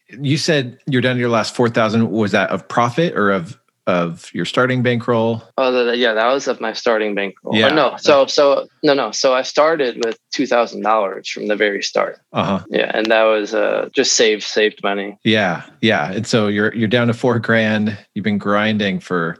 you 0.08 0.38
said 0.38 0.78
you're 0.86 1.02
down 1.02 1.16
to 1.16 1.20
your 1.20 1.30
last 1.30 1.54
4,000. 1.54 2.10
Was 2.10 2.32
that 2.32 2.50
of 2.50 2.68
profit 2.68 3.14
or 3.14 3.30
of 3.30 3.58
of 3.86 4.32
your 4.34 4.44
starting 4.44 4.82
bankroll? 4.82 5.42
Oh, 5.56 5.70
the, 5.70 5.96
yeah, 5.96 6.12
that 6.14 6.32
was 6.32 6.48
of 6.48 6.60
my 6.60 6.72
starting 6.72 7.14
bankroll. 7.14 7.54
Yeah. 7.54 7.68
no, 7.68 7.96
so 7.98 8.26
so 8.26 8.66
no, 8.82 8.94
no. 8.94 9.12
So 9.12 9.34
I 9.34 9.42
started 9.42 10.04
with 10.04 10.18
two 10.32 10.46
thousand 10.46 10.82
dollars 10.82 11.28
from 11.28 11.46
the 11.46 11.56
very 11.56 11.82
start. 11.82 12.18
Uh 12.32 12.44
huh. 12.44 12.64
Yeah, 12.68 12.90
and 12.94 13.06
that 13.06 13.24
was 13.24 13.54
uh, 13.54 13.88
just 13.92 14.14
saved 14.14 14.42
saved 14.42 14.82
money. 14.82 15.18
Yeah, 15.24 15.62
yeah. 15.80 16.12
And 16.12 16.26
so 16.26 16.48
you're 16.48 16.74
you're 16.74 16.88
down 16.88 17.06
to 17.06 17.14
four 17.14 17.38
grand. 17.38 17.96
You've 18.14 18.24
been 18.24 18.38
grinding 18.38 19.00
for 19.00 19.38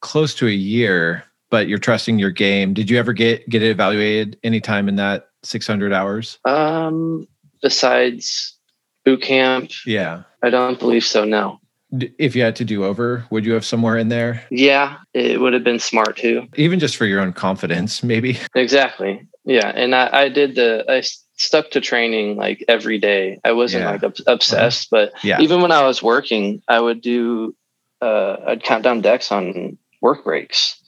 close 0.00 0.34
to 0.36 0.48
a 0.48 0.52
year, 0.52 1.24
but 1.50 1.68
you're 1.68 1.78
trusting 1.78 2.18
your 2.18 2.30
game. 2.30 2.74
Did 2.74 2.88
you 2.88 2.98
ever 2.98 3.12
get 3.12 3.48
get 3.48 3.62
it 3.62 3.70
evaluated 3.70 4.38
anytime 4.42 4.88
in 4.88 4.96
that 4.96 5.28
six 5.42 5.66
hundred 5.66 5.92
hours? 5.92 6.38
Um, 6.44 7.28
besides 7.60 8.56
boot 9.04 9.20
camp. 9.20 9.70
Yeah. 9.86 10.22
I 10.44 10.50
don't 10.50 10.78
believe 10.78 11.04
so. 11.04 11.24
No 11.24 11.60
if 11.92 12.34
you 12.34 12.42
had 12.42 12.56
to 12.56 12.64
do 12.64 12.84
over, 12.84 13.24
would 13.30 13.44
you 13.44 13.52
have 13.52 13.64
somewhere 13.64 13.96
in 13.98 14.08
there? 14.08 14.44
Yeah, 14.50 14.98
it 15.12 15.40
would 15.40 15.52
have 15.52 15.64
been 15.64 15.78
smart 15.78 16.16
too. 16.16 16.48
Even 16.56 16.78
just 16.78 16.96
for 16.96 17.06
your 17.06 17.20
own 17.20 17.32
confidence, 17.32 18.02
maybe. 18.02 18.38
Exactly. 18.54 19.26
Yeah, 19.44 19.72
and 19.74 19.94
I, 19.94 20.08
I 20.12 20.28
did 20.28 20.54
the 20.54 20.84
I 20.88 21.02
stuck 21.36 21.70
to 21.72 21.80
training 21.80 22.36
like 22.36 22.64
every 22.68 22.98
day. 22.98 23.40
I 23.44 23.52
wasn't 23.52 23.82
yeah. 23.82 23.90
like 23.90 24.18
obsessed, 24.26 24.88
but 24.90 25.12
yeah. 25.24 25.40
even 25.40 25.62
when 25.62 25.72
I 25.72 25.84
was 25.84 26.00
working, 26.02 26.62
I 26.68 26.80
would 26.80 27.00
do 27.00 27.54
uh, 28.00 28.36
I'd 28.46 28.62
count 28.62 28.84
down 28.84 29.00
decks 29.00 29.32
on 29.32 29.78
work 30.00 30.24
breaks. 30.24 30.78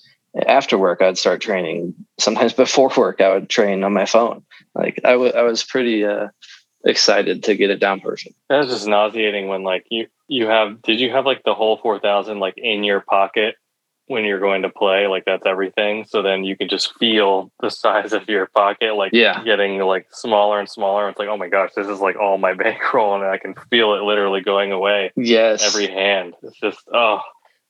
After 0.47 0.77
work, 0.77 1.01
I'd 1.01 1.19
start 1.19 1.41
training. 1.41 1.95
Sometimes 2.19 2.53
before 2.65 2.93
work, 2.97 3.21
I 3.21 3.35
would 3.35 3.49
train 3.49 3.83
on 3.83 3.93
my 3.93 4.07
phone. 4.07 4.45
Like 4.75 5.01
I, 5.05 5.13
w- 5.13 5.33
I 5.33 5.43
was 5.43 5.65
pretty 5.65 6.05
uh, 6.05 6.29
excited 6.85 7.43
to 7.45 7.55
get 7.55 7.71
it 7.71 7.81
down 7.81 8.01
person. 8.01 8.35
That's 8.49 8.69
just 8.69 8.87
nauseating 8.87 9.49
when 9.49 9.63
like 9.63 9.87
you 9.91 10.07
you 10.29 10.47
have 10.47 10.83
did 10.83 11.01
you 11.01 11.11
have 11.11 11.27
like 11.27 11.43
the 11.45 11.55
whole 11.55 11.79
4000 11.79 12.39
like 12.39 12.55
in 12.57 12.85
your 12.85 13.01
pocket 13.01 13.57
when 14.07 14.25
you're 14.25 14.41
going 14.41 14.63
to 14.63 14.69
play? 14.69 15.07
Like 15.07 15.25
that's 15.25 15.47
everything. 15.47 16.05
So 16.05 16.23
then 16.23 16.45
you 16.45 16.57
can 16.57 16.69
just 16.69 16.93
feel 16.99 17.51
the 17.61 17.71
size 17.71 18.13
of 18.13 18.29
your 18.29 18.47
pocket 18.47 18.95
like 18.97 19.13
yeah. 19.13 19.43
getting 19.45 19.79
like 19.79 20.07
smaller 20.11 20.61
and 20.61 20.69
smaller. 20.69 21.09
It's 21.09 21.19
like 21.19 21.29
oh 21.29 21.37
my 21.37 21.49
gosh 21.49 21.71
this 21.75 21.89
is 21.89 22.01
like 22.01 22.17
all 22.17 22.39
my 22.39 22.55
bankroll 22.65 23.15
and 23.15 23.25
i 23.25 23.39
can 23.39 23.55
feel 23.71 23.95
it 23.95 24.03
literally 24.03 24.41
going 24.41 24.73
away 24.73 25.13
yes. 25.17 25.65
every 25.65 25.89
hand. 25.89 26.35
It's 26.43 26.59
just 26.61 26.81
oh. 26.93 27.21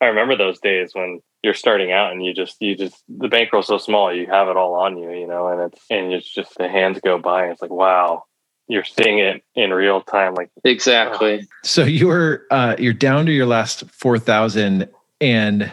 I 0.01 0.09
remember 0.09 0.37
those 0.37 0.61
days 0.61 0.91
when 0.93 1.21
you're 1.43 1.55
starting 1.55 1.93
out 1.93 2.11
and 2.13 2.25
you 2.25 2.35
just 2.35 2.57
you 2.61 2.75
just 2.75 3.03
the 3.07 3.29
bankroll's 3.29 3.67
so 3.67 3.77
small 3.77 4.13
you 4.13 4.27
have 4.27 4.49
it 4.49 4.57
all 4.57 4.75
on 4.75 4.97
you 4.97 5.11
you 5.11 5.27
know 5.27 5.49
and 5.49 5.61
it's 5.61 5.85
and 5.91 6.13
it's 6.13 6.29
just 6.29 6.57
the 6.57 6.69
hands 6.69 6.99
go 7.05 7.19
by 7.19 7.45
and 7.45 7.53
it's 7.53 7.63
like 7.63 7.71
wow 7.71 8.25
you're 8.69 8.85
seeing 8.85 9.19
it 9.19 9.43
in 9.55 9.73
real 9.73 10.01
time 10.01 10.35
like 10.35 10.51
exactly. 10.65 11.47
So 11.63 11.85
you're 11.85 12.43
uh 12.51 12.77
you're 12.79 12.93
down 12.93 13.27
to 13.27 13.33
your 13.33 13.47
last 13.47 13.85
4000 13.91 14.89
and 15.21 15.73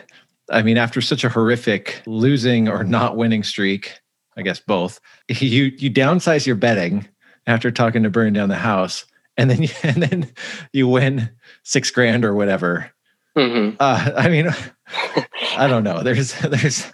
i 0.52 0.62
mean 0.62 0.78
after 0.78 1.02
such 1.02 1.24
a 1.24 1.30
horrific 1.30 2.02
losing 2.06 2.68
or 2.68 2.84
not 2.84 3.18
winning 3.18 3.44
streak 3.44 4.00
i 4.38 4.42
guess 4.42 4.60
both 4.60 5.00
you 5.28 5.72
you 5.78 5.90
downsize 5.90 6.46
your 6.46 6.56
betting 6.56 7.08
after 7.48 7.72
talking 7.72 8.04
to 8.04 8.10
burn 8.10 8.34
down 8.34 8.50
the 8.50 8.56
house 8.56 9.06
and 9.38 9.50
then 9.50 9.64
you, 9.64 9.70
and 9.84 10.04
then 10.04 10.32
you 10.74 10.88
win 10.88 11.30
six 11.64 11.90
grand 11.92 12.26
or 12.26 12.34
whatever. 12.34 12.92
Mm-hmm. 13.38 13.78
uh, 13.80 14.12
i 14.18 14.28
mean 14.28 14.50
i 15.58 15.66
don't 15.68 15.86
know. 15.86 16.04
There's 16.04 16.34
there's 16.42 16.92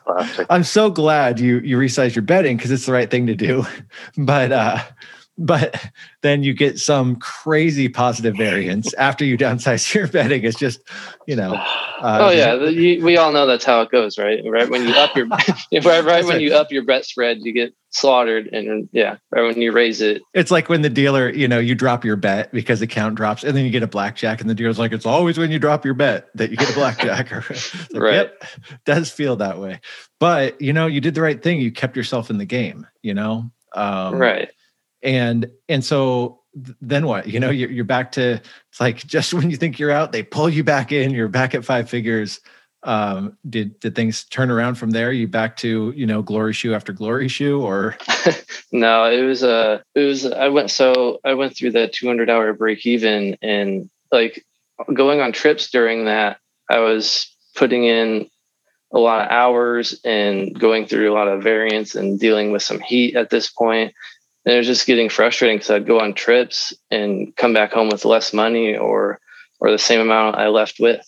i'm 0.49 0.63
so 0.63 0.91
glad 0.91 1.39
you 1.39 1.59
you 1.59 1.77
resize 1.77 2.15
your 2.15 2.21
betting 2.21 2.57
because 2.57 2.69
it's 2.69 2.85
the 2.85 2.91
right 2.91 3.09
thing 3.09 3.27
to 3.27 3.35
do. 3.35 3.65
But 4.17 4.51
uh 4.51 4.83
but 5.37 5.89
then 6.21 6.43
you 6.43 6.53
get 6.53 6.79
some 6.79 7.15
crazy 7.17 7.89
positive 7.89 8.35
variance 8.35 8.93
after 8.95 9.23
you 9.23 9.37
downsize 9.37 9.93
your 9.93 10.07
betting. 10.07 10.43
It's 10.43 10.57
just, 10.57 10.81
you 11.27 11.35
know. 11.35 11.53
Uh, 11.53 12.17
oh 12.21 12.29
yeah, 12.29 12.55
you, 12.65 13.03
we 13.03 13.17
all 13.17 13.31
know 13.31 13.47
that's 13.47 13.65
how 13.65 13.81
it 13.81 13.89
goes, 13.89 14.17
right? 14.17 14.39
Right 14.45 14.69
when 14.69 14.87
you 14.87 14.93
up 14.93 15.15
your 15.15 15.27
right, 15.83 16.03
right 16.03 16.25
when 16.25 16.39
you 16.41 16.53
up 16.53 16.71
your 16.71 16.83
bet 16.83 17.05
spread, 17.05 17.39
you 17.41 17.51
get 17.51 17.73
slaughtered, 17.89 18.47
and 18.53 18.87
yeah, 18.91 19.17
right 19.31 19.41
when 19.41 19.59
you 19.59 19.71
raise 19.71 19.99
it, 19.99 20.21
it's 20.35 20.51
like 20.51 20.69
when 20.69 20.83
the 20.83 20.91
dealer, 20.91 21.29
you 21.29 21.47
know, 21.47 21.57
you 21.57 21.73
drop 21.73 22.05
your 22.05 22.15
bet 22.15 22.51
because 22.51 22.79
the 22.79 22.85
count 22.85 23.15
drops, 23.15 23.43
and 23.43 23.57
then 23.57 23.65
you 23.65 23.71
get 23.71 23.81
a 23.81 23.87
blackjack, 23.87 24.41
and 24.41 24.49
the 24.49 24.53
dealer's 24.53 24.77
like, 24.77 24.91
it's 24.91 25.07
always 25.07 25.39
when 25.39 25.49
you 25.49 25.57
drop 25.57 25.85
your 25.85 25.95
bet 25.95 26.27
that 26.35 26.51
you 26.51 26.57
get 26.57 26.69
a 26.69 26.73
blackjack. 26.73 27.31
like, 27.31 28.03
right? 28.03 28.13
Yep, 28.13 28.43
does 28.85 29.09
feel 29.09 29.35
that 29.37 29.57
way, 29.57 29.81
but 30.19 30.61
you 30.61 30.73
know, 30.73 30.85
you 30.85 31.01
did 31.01 31.15
the 31.15 31.21
right 31.21 31.41
thing. 31.41 31.59
You 31.59 31.71
kept 31.71 31.97
yourself 31.97 32.29
in 32.29 32.37
the 32.37 32.45
game. 32.45 32.85
You 33.01 33.15
know, 33.15 33.49
um, 33.73 34.13
right 34.13 34.51
and 35.01 35.49
and 35.69 35.83
so 35.83 36.41
then 36.81 37.05
what? 37.05 37.27
You 37.27 37.39
know 37.39 37.49
you're, 37.49 37.69
you're 37.69 37.85
back 37.85 38.11
to 38.13 38.41
it's 38.69 38.79
like 38.79 39.05
just 39.05 39.33
when 39.33 39.49
you 39.49 39.57
think 39.57 39.79
you're 39.79 39.91
out 39.91 40.11
they 40.11 40.23
pull 40.23 40.49
you 40.49 40.63
back 40.63 40.91
in 40.91 41.11
you're 41.11 41.27
back 41.27 41.55
at 41.55 41.65
five 41.65 41.89
figures. 41.89 42.39
Um 42.83 43.37
did 43.49 43.79
did 43.79 43.95
things 43.95 44.23
turn 44.25 44.51
around 44.51 44.75
from 44.75 44.91
there? 44.91 45.11
You 45.11 45.27
back 45.27 45.57
to 45.57 45.93
you 45.95 46.05
know 46.05 46.21
glory 46.21 46.53
shoe 46.53 46.73
after 46.73 46.93
glory 46.93 47.27
shoe 47.27 47.61
or? 47.61 47.97
No 48.71 49.05
it 49.05 49.21
was 49.21 49.43
a 49.43 49.49
uh, 49.49 49.79
it 49.95 50.03
was 50.03 50.25
i 50.25 50.49
went 50.49 50.69
so 50.69 51.19
i 51.23 51.33
went 51.33 51.55
through 51.55 51.71
the 51.71 51.87
200 51.87 52.29
hour 52.29 52.51
break 52.53 52.85
even 52.85 53.37
and 53.41 53.89
like 54.11 54.45
going 54.93 55.21
on 55.21 55.31
trips 55.31 55.71
during 55.71 56.05
that 56.05 56.39
i 56.69 56.79
was 56.79 57.33
putting 57.55 57.85
in 57.85 58.29
a 58.93 58.99
lot 58.99 59.21
of 59.21 59.31
hours 59.31 59.99
and 60.03 60.57
going 60.57 60.85
through 60.85 61.11
a 61.11 61.15
lot 61.15 61.27
of 61.27 61.41
variance 61.41 61.95
and 61.95 62.19
dealing 62.19 62.51
with 62.51 62.61
some 62.61 62.79
heat 62.79 63.15
at 63.15 63.29
this 63.29 63.49
point 63.49 63.93
and 64.47 64.55
it 64.55 64.59
was 64.59 64.67
just 64.67 64.87
getting 64.87 65.09
frustrating 65.09 65.57
because 65.57 65.71
I'd 65.71 65.85
go 65.85 65.99
on 65.99 66.13
trips 66.13 66.73
and 66.89 67.35
come 67.35 67.51
back 67.51 67.73
home 67.73 67.89
with 67.89 68.05
less 68.05 68.33
money 68.33 68.77
or 68.77 69.19
or 69.59 69.71
the 69.71 69.77
same 69.77 69.99
amount 69.99 70.37
I 70.37 70.47
left 70.47 70.79
with. 70.79 71.05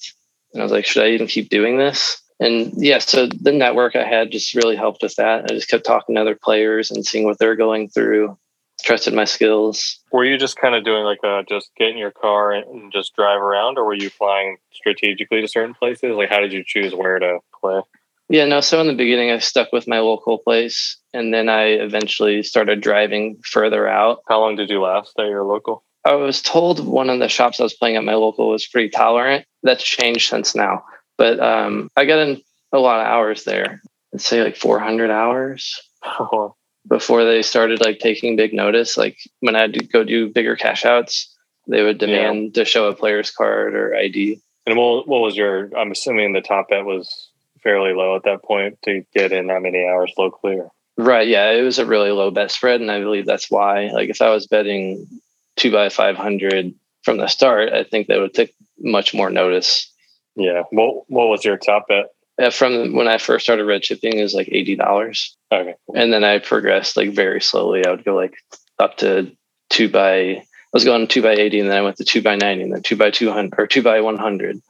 And 0.51 0.61
I 0.61 0.65
was 0.65 0.73
like, 0.73 0.85
should 0.85 1.03
I 1.03 1.11
even 1.11 1.27
keep 1.27 1.47
doing 1.47 1.77
this? 1.77 2.21
And 2.41 2.73
yeah, 2.75 2.97
so 2.97 3.27
the 3.27 3.53
network 3.53 3.95
I 3.95 4.03
had 4.03 4.31
just 4.31 4.55
really 4.55 4.75
helped 4.75 5.03
with 5.03 5.15
that. 5.15 5.45
I 5.45 5.53
just 5.53 5.69
kept 5.69 5.85
talking 5.85 6.15
to 6.15 6.21
other 6.21 6.35
players 6.35 6.91
and 6.91 7.05
seeing 7.05 7.23
what 7.23 7.39
they're 7.39 7.55
going 7.55 7.87
through, 7.87 8.37
trusted 8.83 9.13
my 9.13 9.23
skills. 9.23 9.99
Were 10.11 10.25
you 10.25 10.37
just 10.37 10.57
kind 10.57 10.75
of 10.75 10.83
doing 10.83 11.05
like 11.05 11.19
a 11.23 11.43
just 11.47 11.71
get 11.77 11.91
in 11.91 11.97
your 11.97 12.11
car 12.11 12.51
and 12.51 12.91
just 12.91 13.15
drive 13.15 13.39
around, 13.39 13.77
or 13.77 13.85
were 13.85 13.93
you 13.93 14.09
flying 14.09 14.57
strategically 14.73 15.39
to 15.39 15.47
certain 15.47 15.75
places? 15.75 16.13
Like, 16.17 16.29
how 16.29 16.41
did 16.41 16.51
you 16.51 16.65
choose 16.67 16.93
where 16.93 17.19
to 17.19 17.39
play? 17.61 17.79
Yeah, 18.29 18.45
no. 18.45 18.61
So 18.61 18.79
in 18.79 18.87
the 18.87 18.93
beginning, 18.93 19.31
I 19.31 19.39
stuck 19.39 19.71
with 19.73 19.87
my 19.87 19.99
local 19.99 20.37
place, 20.37 20.97
and 21.13 21.33
then 21.33 21.49
I 21.49 21.63
eventually 21.63 22.43
started 22.43 22.79
driving 22.79 23.39
further 23.43 23.87
out. 23.87 24.19
How 24.27 24.39
long 24.39 24.55
did 24.55 24.69
you 24.69 24.81
last 24.81 25.17
at 25.17 25.27
your 25.27 25.43
local? 25.43 25.83
I 26.05 26.13
was 26.13 26.41
told 26.41 26.85
one 26.85 27.09
of 27.09 27.19
the 27.19 27.27
shops 27.27 27.59
I 27.59 27.63
was 27.63 27.73
playing 27.73 27.95
at 27.95 28.03
my 28.03 28.13
local 28.13 28.49
was 28.49 28.67
pretty 28.67 28.89
tolerant. 28.89 29.45
That's 29.63 29.83
changed 29.83 30.29
since 30.29 30.55
now, 30.55 30.83
but 31.17 31.39
um, 31.39 31.89
I 31.97 32.05
got 32.05 32.19
in 32.19 32.41
a 32.71 32.79
lot 32.79 33.01
of 33.01 33.07
hours 33.07 33.43
there. 33.43 33.81
Let's 34.13 34.25
say 34.25 34.43
like 34.43 34.55
400 34.55 35.09
hours 35.09 35.79
before 36.87 37.25
they 37.25 37.41
started 37.41 37.81
like 37.81 37.99
taking 37.99 38.35
big 38.35 38.53
notice. 38.53 38.95
Like 38.95 39.17
when 39.39 39.55
I 39.55 39.63
would 39.63 39.91
go 39.91 40.03
do 40.03 40.29
bigger 40.29 40.55
cash 40.55 40.85
outs, 40.85 41.35
they 41.67 41.83
would 41.83 41.97
demand 41.97 42.55
yeah. 42.55 42.63
to 42.63 42.65
show 42.69 42.87
a 42.87 42.95
player's 42.95 43.31
card 43.31 43.75
or 43.75 43.95
ID. 43.95 44.39
And 44.65 44.77
what, 44.77 45.07
what 45.07 45.21
was 45.21 45.35
your? 45.35 45.69
I'm 45.75 45.91
assuming 45.91 46.33
the 46.33 46.41
top 46.41 46.69
bet 46.69 46.85
was 46.85 47.28
fairly 47.63 47.93
low 47.93 48.15
at 48.15 48.23
that 48.23 48.43
point 48.43 48.79
to 48.85 49.03
get 49.13 49.31
in 49.31 49.47
that 49.47 49.61
many 49.61 49.85
hours 49.85 50.13
locally. 50.17 50.55
Or? 50.55 50.71
Right. 50.97 51.27
Yeah, 51.27 51.51
it 51.51 51.61
was 51.61 51.79
a 51.79 51.85
really 51.85 52.11
low 52.11 52.31
bet 52.31 52.51
spread, 52.51 52.81
and 52.81 52.91
I 52.91 52.99
believe 52.99 53.25
that's 53.25 53.49
why. 53.49 53.87
Like, 53.87 54.09
if 54.09 54.21
I 54.21 54.29
was 54.29 54.47
betting 54.47 55.07
two 55.55 55.71
by 55.71 55.89
five 55.89 56.15
hundred 56.15 56.73
from 57.03 57.17
the 57.17 57.27
start, 57.27 57.71
I 57.71 57.83
think 57.83 58.07
that 58.07 58.19
would 58.19 58.33
take 58.33 58.53
much 58.79 59.13
more 59.13 59.29
notice. 59.29 59.91
Yeah. 60.35 60.63
What 60.71 61.03
What 61.07 61.27
was 61.27 61.45
your 61.45 61.57
top 61.57 61.87
bet? 61.87 62.07
Uh, 62.41 62.49
from 62.49 62.93
when 62.93 63.09
I 63.09 63.17
first 63.17 63.45
started 63.45 63.65
red 63.65 63.81
chipping, 63.81 64.17
it 64.17 64.23
was 64.23 64.33
like 64.33 64.49
eighty 64.51 64.75
dollars. 64.75 65.35
Okay. 65.51 65.75
And 65.93 66.13
then 66.13 66.23
I 66.23 66.39
progressed 66.39 66.95
like 66.95 67.11
very 67.11 67.41
slowly. 67.41 67.85
I 67.85 67.91
would 67.91 68.05
go 68.05 68.15
like 68.15 68.35
up 68.77 68.97
to 68.97 69.31
two 69.69 69.89
by. 69.89 70.15
I 70.15 70.43
was 70.71 70.85
going 70.85 71.07
two 71.07 71.21
by 71.21 71.33
eighty, 71.33 71.59
and 71.59 71.69
then 71.69 71.77
I 71.77 71.81
went 71.81 71.97
to 71.97 72.05
two 72.05 72.21
by 72.21 72.35
ninety, 72.35 72.63
and 72.63 72.73
then 72.73 72.83
two 72.83 72.95
by 72.95 73.11
two 73.11 73.31
hundred 73.31 73.59
or 73.59 73.67
two 73.67 73.81
by 73.81 74.01
one 74.01 74.17
hundred. 74.17 74.61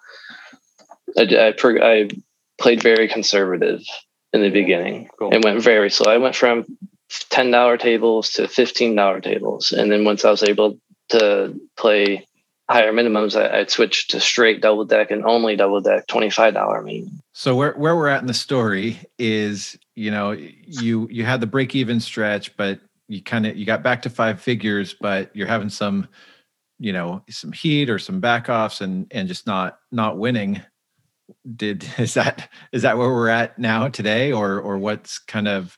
I, 1.17 1.23
I, 1.23 1.53
I 1.81 2.09
played 2.59 2.83
very 2.83 3.07
conservative 3.07 3.81
in 4.33 4.41
the 4.41 4.49
beginning 4.49 5.09
cool. 5.17 5.33
and 5.33 5.43
went 5.43 5.61
very 5.61 5.89
slow. 5.89 6.11
I 6.11 6.17
went 6.17 6.35
from 6.35 6.65
ten 7.29 7.51
dollar 7.51 7.77
tables 7.77 8.31
to 8.31 8.47
fifteen 8.47 8.95
dollar 8.95 9.21
tables, 9.21 9.71
and 9.71 9.91
then 9.91 10.03
once 10.05 10.25
I 10.25 10.31
was 10.31 10.43
able 10.43 10.77
to 11.09 11.59
play 11.77 12.27
higher 12.69 12.93
minimums, 12.93 13.35
I, 13.35 13.59
would 13.59 13.71
switch 13.71 14.09
to 14.09 14.19
straight 14.19 14.61
double 14.61 14.85
deck 14.85 15.09
and 15.09 15.25
only 15.25 15.55
double 15.55 15.81
deck 15.81 16.07
twenty 16.07 16.29
five 16.29 16.53
dollar 16.53 16.81
minimum. 16.81 17.21
So 17.33 17.55
where 17.55 17.73
where 17.73 17.95
we're 17.95 18.07
at 18.07 18.21
in 18.21 18.27
the 18.27 18.33
story 18.33 18.99
is, 19.17 19.77
you 19.95 20.11
know, 20.11 20.31
you 20.31 21.07
you 21.09 21.25
had 21.25 21.41
the 21.41 21.47
break 21.47 21.75
even 21.75 21.99
stretch, 21.99 22.55
but 22.55 22.79
you 23.07 23.23
kind 23.23 23.47
of 23.47 23.57
you 23.57 23.65
got 23.65 23.81
back 23.81 24.03
to 24.03 24.09
five 24.09 24.39
figures, 24.39 24.93
but 24.93 25.35
you're 25.35 25.47
having 25.47 25.69
some, 25.69 26.07
you 26.77 26.93
know, 26.93 27.23
some 27.29 27.51
heat 27.51 27.89
or 27.89 27.97
some 27.97 28.19
back 28.19 28.49
offs 28.49 28.81
and 28.81 29.07
and 29.11 29.27
just 29.27 29.47
not 29.47 29.79
not 29.91 30.17
winning 30.17 30.61
did 31.55 31.85
is 31.97 32.13
that 32.13 32.49
is 32.71 32.81
that 32.83 32.97
where 32.97 33.09
we're 33.09 33.29
at 33.29 33.57
now 33.59 33.87
today 33.87 34.31
or 34.31 34.59
or 34.59 34.77
what's 34.77 35.19
kind 35.19 35.47
of 35.47 35.77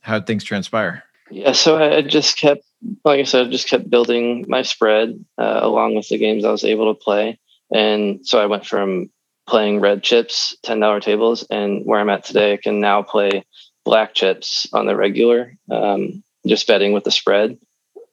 how 0.00 0.20
things 0.20 0.44
transpire? 0.44 1.04
Yeah 1.30 1.52
so 1.52 1.78
i 1.78 2.02
just 2.02 2.36
kept 2.38 2.62
like 3.04 3.20
i 3.20 3.24
said 3.24 3.46
I 3.46 3.50
just 3.50 3.68
kept 3.68 3.88
building 3.88 4.44
my 4.48 4.62
spread 4.62 5.24
uh, 5.38 5.60
along 5.62 5.94
with 5.94 6.08
the 6.08 6.18
games 6.18 6.44
i 6.44 6.50
was 6.50 6.64
able 6.64 6.92
to 6.94 7.00
play. 7.00 7.38
And 7.74 8.26
so 8.26 8.38
i 8.40 8.46
went 8.46 8.66
from 8.66 9.10
playing 9.46 9.80
red 9.80 10.02
chips 10.02 10.56
$10 10.64 11.00
tables 11.02 11.44
and 11.50 11.84
where 11.84 12.00
i'm 12.00 12.10
at 12.10 12.24
today 12.24 12.52
i 12.52 12.56
can 12.56 12.80
now 12.80 13.02
play 13.02 13.44
black 13.84 14.14
chips 14.14 14.66
on 14.72 14.86
the 14.86 14.94
regular 14.94 15.56
um, 15.70 16.22
just 16.46 16.66
betting 16.66 16.92
with 16.92 17.04
the 17.04 17.10
spread 17.10 17.58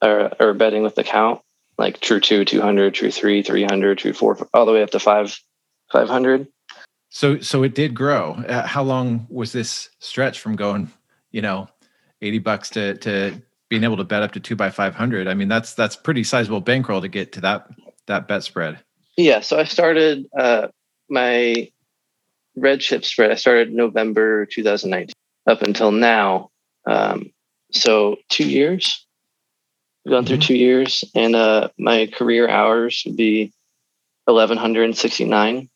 or, 0.01 0.31
or 0.39 0.53
betting 0.53 0.81
with 0.81 0.95
the 0.95 1.03
count 1.03 1.41
like 1.77 1.99
true 1.99 2.19
2 2.19 2.45
200 2.45 2.93
true 2.93 3.11
3 3.11 3.43
300 3.43 3.97
true 3.97 4.13
4 4.13 4.49
all 4.53 4.65
the 4.65 4.71
way 4.71 4.81
up 4.81 4.91
to 4.91 4.99
5 4.99 5.39
500 5.91 6.47
so 7.09 7.39
so 7.39 7.63
it 7.63 7.73
did 7.73 7.93
grow. 7.95 8.33
Uh, 8.47 8.65
how 8.65 8.83
long 8.83 9.27
was 9.29 9.51
this 9.51 9.89
stretch 9.99 10.39
from 10.39 10.55
going, 10.55 10.91
you 11.31 11.41
know, 11.41 11.67
80 12.21 12.39
bucks 12.39 12.69
to 12.71 12.95
to 12.97 13.41
being 13.69 13.83
able 13.83 13.97
to 13.97 14.03
bet 14.03 14.23
up 14.23 14.31
to 14.33 14.39
2 14.39 14.55
by 14.55 14.69
500? 14.69 15.27
I 15.27 15.33
mean, 15.33 15.47
that's 15.47 15.73
that's 15.73 15.95
pretty 15.95 16.23
sizable 16.23 16.61
bankroll 16.61 17.01
to 17.01 17.07
get 17.07 17.31
to 17.33 17.41
that 17.41 17.67
that 18.05 18.27
bet 18.27 18.43
spread. 18.43 18.79
Yeah, 19.17 19.41
so 19.41 19.59
I 19.59 19.63
started 19.63 20.27
uh 20.37 20.67
my 21.09 21.69
red 22.55 22.79
chip 22.79 23.03
spread. 23.03 23.31
I 23.31 23.35
started 23.35 23.73
November 23.73 24.45
2019 24.45 25.13
up 25.47 25.61
until 25.63 25.91
now. 25.91 26.51
Um 26.85 27.31
so 27.71 28.17
2 28.29 28.47
years. 28.47 29.05
Gone 30.07 30.23
mm-hmm. 30.23 30.27
through 30.27 30.37
2 30.37 30.55
years 30.55 31.03
and 31.15 31.35
uh 31.35 31.69
my 31.79 32.05
career 32.05 32.47
hours 32.47 33.01
would 33.05 33.17
be 33.17 33.51
1169 34.25 35.69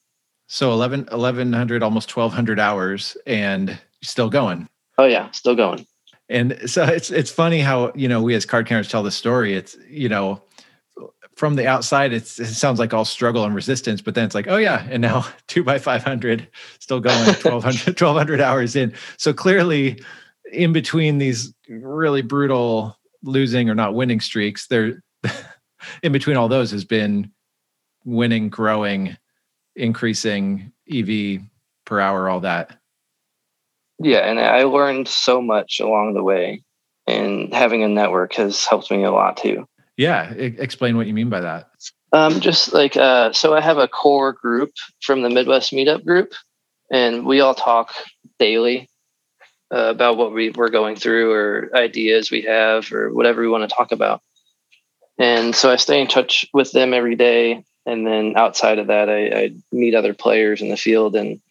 so 0.53 0.71
11, 0.71 1.07
1100, 1.09 1.81
almost 1.81 2.15
1200 2.15 2.59
hours 2.59 3.17
and 3.25 3.75
still 4.03 4.29
going. 4.29 4.69
Oh 4.99 5.05
yeah, 5.05 5.31
still 5.31 5.55
going. 5.55 5.87
And 6.29 6.69
so 6.69 6.83
it's, 6.83 7.09
it's 7.09 7.31
funny 7.31 7.59
how, 7.59 7.91
you 7.95 8.07
know, 8.07 8.21
we 8.21 8.35
as 8.35 8.45
card 8.45 8.67
counters 8.67 8.87
tell 8.87 9.01
the 9.01 9.09
story. 9.09 9.55
It's, 9.55 9.75
you 9.89 10.09
know, 10.09 10.43
from 11.35 11.55
the 11.55 11.65
outside, 11.65 12.13
it 12.13 12.27
sounds 12.27 12.77
like 12.77 12.93
all 12.93 13.03
struggle 13.03 13.45
and 13.45 13.55
resistance, 13.55 13.99
but 13.99 14.13
then 14.13 14.25
it's 14.25 14.35
like, 14.35 14.47
oh 14.47 14.57
yeah, 14.57 14.85
and 14.91 15.01
now 15.01 15.25
two 15.47 15.63
by 15.63 15.79
500 15.79 16.47
still 16.77 16.99
going 16.99 17.17
1200, 17.25 17.99
1200 17.99 18.39
hours 18.39 18.75
in. 18.75 18.93
So 19.17 19.33
clearly 19.33 20.03
in 20.51 20.71
between 20.71 21.17
these 21.17 21.51
really 21.67 22.21
brutal 22.21 22.95
losing 23.23 23.71
or 23.71 23.75
not 23.75 23.95
winning 23.95 24.19
streaks, 24.19 24.67
there, 24.67 25.01
in 26.03 26.11
between 26.11 26.37
all 26.37 26.47
those 26.47 26.69
has 26.69 26.85
been 26.85 27.31
winning, 28.05 28.49
growing, 28.49 29.17
increasing 29.75 30.71
EV 30.91 31.41
per 31.85 31.99
hour, 31.99 32.29
all 32.29 32.41
that. 32.41 32.77
Yeah, 33.99 34.19
and 34.19 34.39
I 34.39 34.63
learned 34.63 35.07
so 35.07 35.41
much 35.41 35.79
along 35.79 36.13
the 36.13 36.23
way, 36.23 36.63
and 37.07 37.53
having 37.53 37.83
a 37.83 37.87
network 37.87 38.33
has 38.33 38.65
helped 38.65 38.91
me 38.91 39.03
a 39.03 39.11
lot 39.11 39.37
too. 39.37 39.67
Yeah, 39.97 40.31
explain 40.31 40.97
what 40.97 41.07
you 41.07 41.13
mean 41.13 41.29
by 41.29 41.41
that. 41.41 41.69
Um, 42.11 42.39
just 42.39 42.73
like 42.73 42.97
uh, 42.97 43.31
so, 43.33 43.53
I 43.53 43.61
have 43.61 43.77
a 43.77 43.87
core 43.87 44.33
group 44.33 44.71
from 45.01 45.21
the 45.21 45.29
Midwest 45.29 45.71
Meetup 45.71 46.03
group, 46.03 46.33
and 46.91 47.25
we 47.25 47.41
all 47.41 47.55
talk 47.55 47.93
daily 48.39 48.89
uh, 49.73 49.89
about 49.89 50.17
what 50.17 50.33
we, 50.33 50.49
we're 50.51 50.69
going 50.69 50.95
through 50.95 51.31
or 51.31 51.69
ideas 51.75 52.29
we 52.29 52.43
have 52.43 52.91
or 52.91 53.13
whatever 53.13 53.41
we 53.41 53.47
want 53.47 53.67
to 53.67 53.75
talk 53.75 53.91
about. 53.91 54.21
And 55.17 55.55
so 55.55 55.71
I 55.71 55.77
stay 55.77 56.01
in 56.01 56.07
touch 56.07 56.45
with 56.53 56.71
them 56.71 56.93
every 56.93 57.15
day 57.15 57.63
and 57.85 58.05
then 58.05 58.33
outside 58.37 58.79
of 58.79 58.87
that, 58.87 59.09
I, 59.09 59.27
I, 59.27 59.51
meet 59.71 59.95
other 59.95 60.13
players 60.13 60.61
in 60.61 60.69
the 60.69 60.77
field, 60.77 61.15
and 61.15 61.41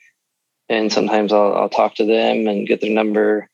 and 0.68 0.92
sometimes 0.92 1.32
I'll, 1.32 1.54
I'll 1.54 1.68
talk 1.68 1.96
to 1.96 2.06
them 2.06 2.46
and 2.46 2.66
get 2.66 2.80
their 2.80 2.90
number, 2.90 3.48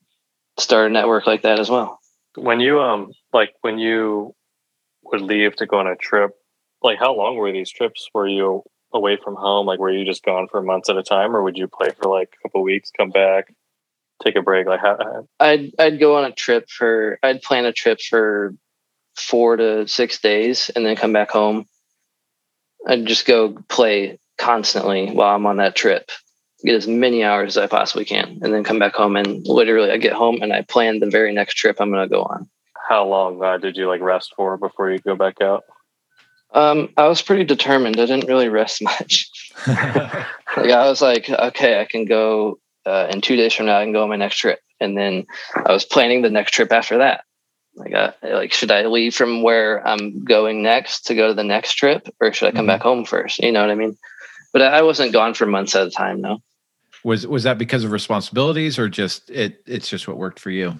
start 0.59 0.91
a 0.91 0.93
network 0.93 1.27
like 1.27 1.43
that 1.43 1.59
as 1.59 1.69
well. 1.69 1.99
When 2.37 2.61
you 2.61 2.81
um 2.81 3.13
like 3.33 3.55
when 3.63 3.79
you 3.79 4.35
would 5.05 5.23
leave 5.23 5.57
to 5.57 5.67
go 5.67 5.79
on 5.79 5.89
a 5.89 5.97
trip, 5.97 6.33
like 6.83 6.99
how 6.99 7.15
long 7.15 7.37
were 7.37 7.53
these 7.53 7.71
trips? 7.71 8.09
Were 8.15 8.29
you 8.29 8.63
away 8.93 9.19
from 9.23 9.35
home? 9.35 9.67
Like 9.67 9.81
were 9.81 9.91
you 9.91 10.05
just 10.05 10.25
gone 10.25 10.47
for 10.49 10.63
months 10.63 10.89
at 10.89 10.97
a 10.97 11.03
time, 11.03 11.35
or 11.35 11.43
would 11.43 11.57
you 11.57 11.67
play 11.67 11.91
for 11.91 12.09
like 12.09 12.35
a 12.39 12.43
couple 12.49 12.63
weeks, 12.63 12.93
come 12.97 13.11
back, 13.11 13.53
take 14.23 14.37
a 14.37 14.43
break? 14.43 14.69
Like 14.69 14.81
how? 14.81 15.27
I'd 15.41 15.73
I'd 15.79 15.99
go 15.99 16.17
on 16.17 16.27
a 16.27 16.33
trip 16.33 16.69
for 16.71 17.19
I'd 17.23 17.43
plan 17.43 17.65
a 17.65 17.73
trip 17.73 18.01
for 18.01 18.55
four 19.17 19.57
to 19.57 19.89
six 19.89 20.21
days 20.21 20.71
and 20.75 20.87
then 20.87 20.95
come 20.95 21.13
back 21.13 21.31
home. 21.31 21.67
I'd 22.87 23.07
just 23.07 23.27
go 23.27 23.57
play 23.69 24.19
constantly 24.39 25.11
while 25.11 25.35
I'm 25.35 25.47
on 25.47 25.57
that 25.59 25.77
trip, 25.77 26.11
get 26.65 26.75
as 26.75 26.87
many 26.87 27.25
hours 27.25 27.57
as 27.57 27.63
I 27.63 27.67
possibly 27.67 28.05
can, 28.05 28.39
and 28.43 28.55
then 28.55 28.65
come 28.65 28.79
back 28.79 28.95
home. 28.95 29.17
And 29.17 29.47
literally, 29.47 29.91
I 29.91 29.97
get 29.97 30.13
home 30.13 30.41
and 30.43 30.53
I 30.53 30.63
plan 30.63 31.01
the 31.01 31.11
very 31.11 31.33
next 31.33 31.55
trip 31.55 31.81
I'm 31.81 31.91
going 31.91 32.09
to 32.09 32.15
go 32.15 32.23
on. 32.23 32.49
How 32.89 33.07
long 33.07 33.43
uh, 33.43 33.59
did 33.59 33.77
you 33.77 33.87
like 33.89 34.01
rest 34.01 34.33
for 34.37 34.57
before 34.57 34.91
you 34.91 34.99
go 34.99 35.15
back 35.15 35.41
out? 35.41 35.65
Um, 36.53 36.89
I 36.97 37.09
was 37.09 37.21
pretty 37.21 37.45
determined. 37.45 38.01
I 38.01 38.07
didn't 38.07 38.29
really 38.29 38.49
rest 38.49 38.83
much. 38.83 39.31
like 39.67 40.71
I 40.71 40.89
was 40.89 41.03
like, 41.03 41.29
okay, 41.29 41.81
I 41.81 41.85
can 41.85 42.07
go 42.07 42.59
uh, 42.87 43.09
in 43.11 43.21
two 43.21 43.37
days 43.37 43.53
from 43.53 43.67
now. 43.67 43.79
I 43.79 43.85
can 43.85 43.93
go 43.93 44.03
on 44.03 44.09
my 44.09 44.17
next 44.17 44.39
trip, 44.39 44.61
and 44.81 44.97
then 44.97 45.27
I 45.55 45.73
was 45.73 45.85
planning 45.85 46.23
the 46.23 46.31
next 46.31 46.53
trip 46.53 46.73
after 46.73 46.99
that. 46.99 47.25
Like, 47.79 47.95
uh, 47.95 48.13
like 48.23 48.53
should 48.53 48.71
I 48.71 48.87
leave 48.87 49.15
from 49.15 49.43
where 49.43 49.87
I'm 49.87 50.25
going 50.25 50.63
next 50.63 51.07
to 51.07 51.15
go 51.15 51.29
to 51.29 51.35
the 51.35 51.45
next 51.45 51.75
trip, 51.75 52.09
or 52.21 52.33
should 52.33 52.49
I 52.49 52.51
come 52.51 52.61
mm-hmm. 52.61 52.67
back 52.67 52.83
home 52.83 53.05
first? 53.05 53.39
You 53.39 53.53
know 53.53 53.61
what 53.61 53.71
I 53.71 53.75
mean? 53.75 53.97
But 54.53 54.63
I 54.63 54.83
wasn't 54.83 55.13
gone 55.13 55.35
for 55.35 55.47
months 55.47 55.77
at 55.77 55.87
a 55.87 55.91
time. 55.91 56.21
No. 56.21 56.43
Was 57.05 57.27
was 57.27 57.45
that 57.45 57.59
because 57.59 57.85
of 57.85 57.93
responsibilities, 57.93 58.79
or 58.79 58.89
just 58.89 59.31
it? 59.31 59.63
It's 59.67 59.89
just 59.89 60.09
what 60.09 60.17
worked 60.17 60.41
for 60.41 60.51
you. 60.51 60.79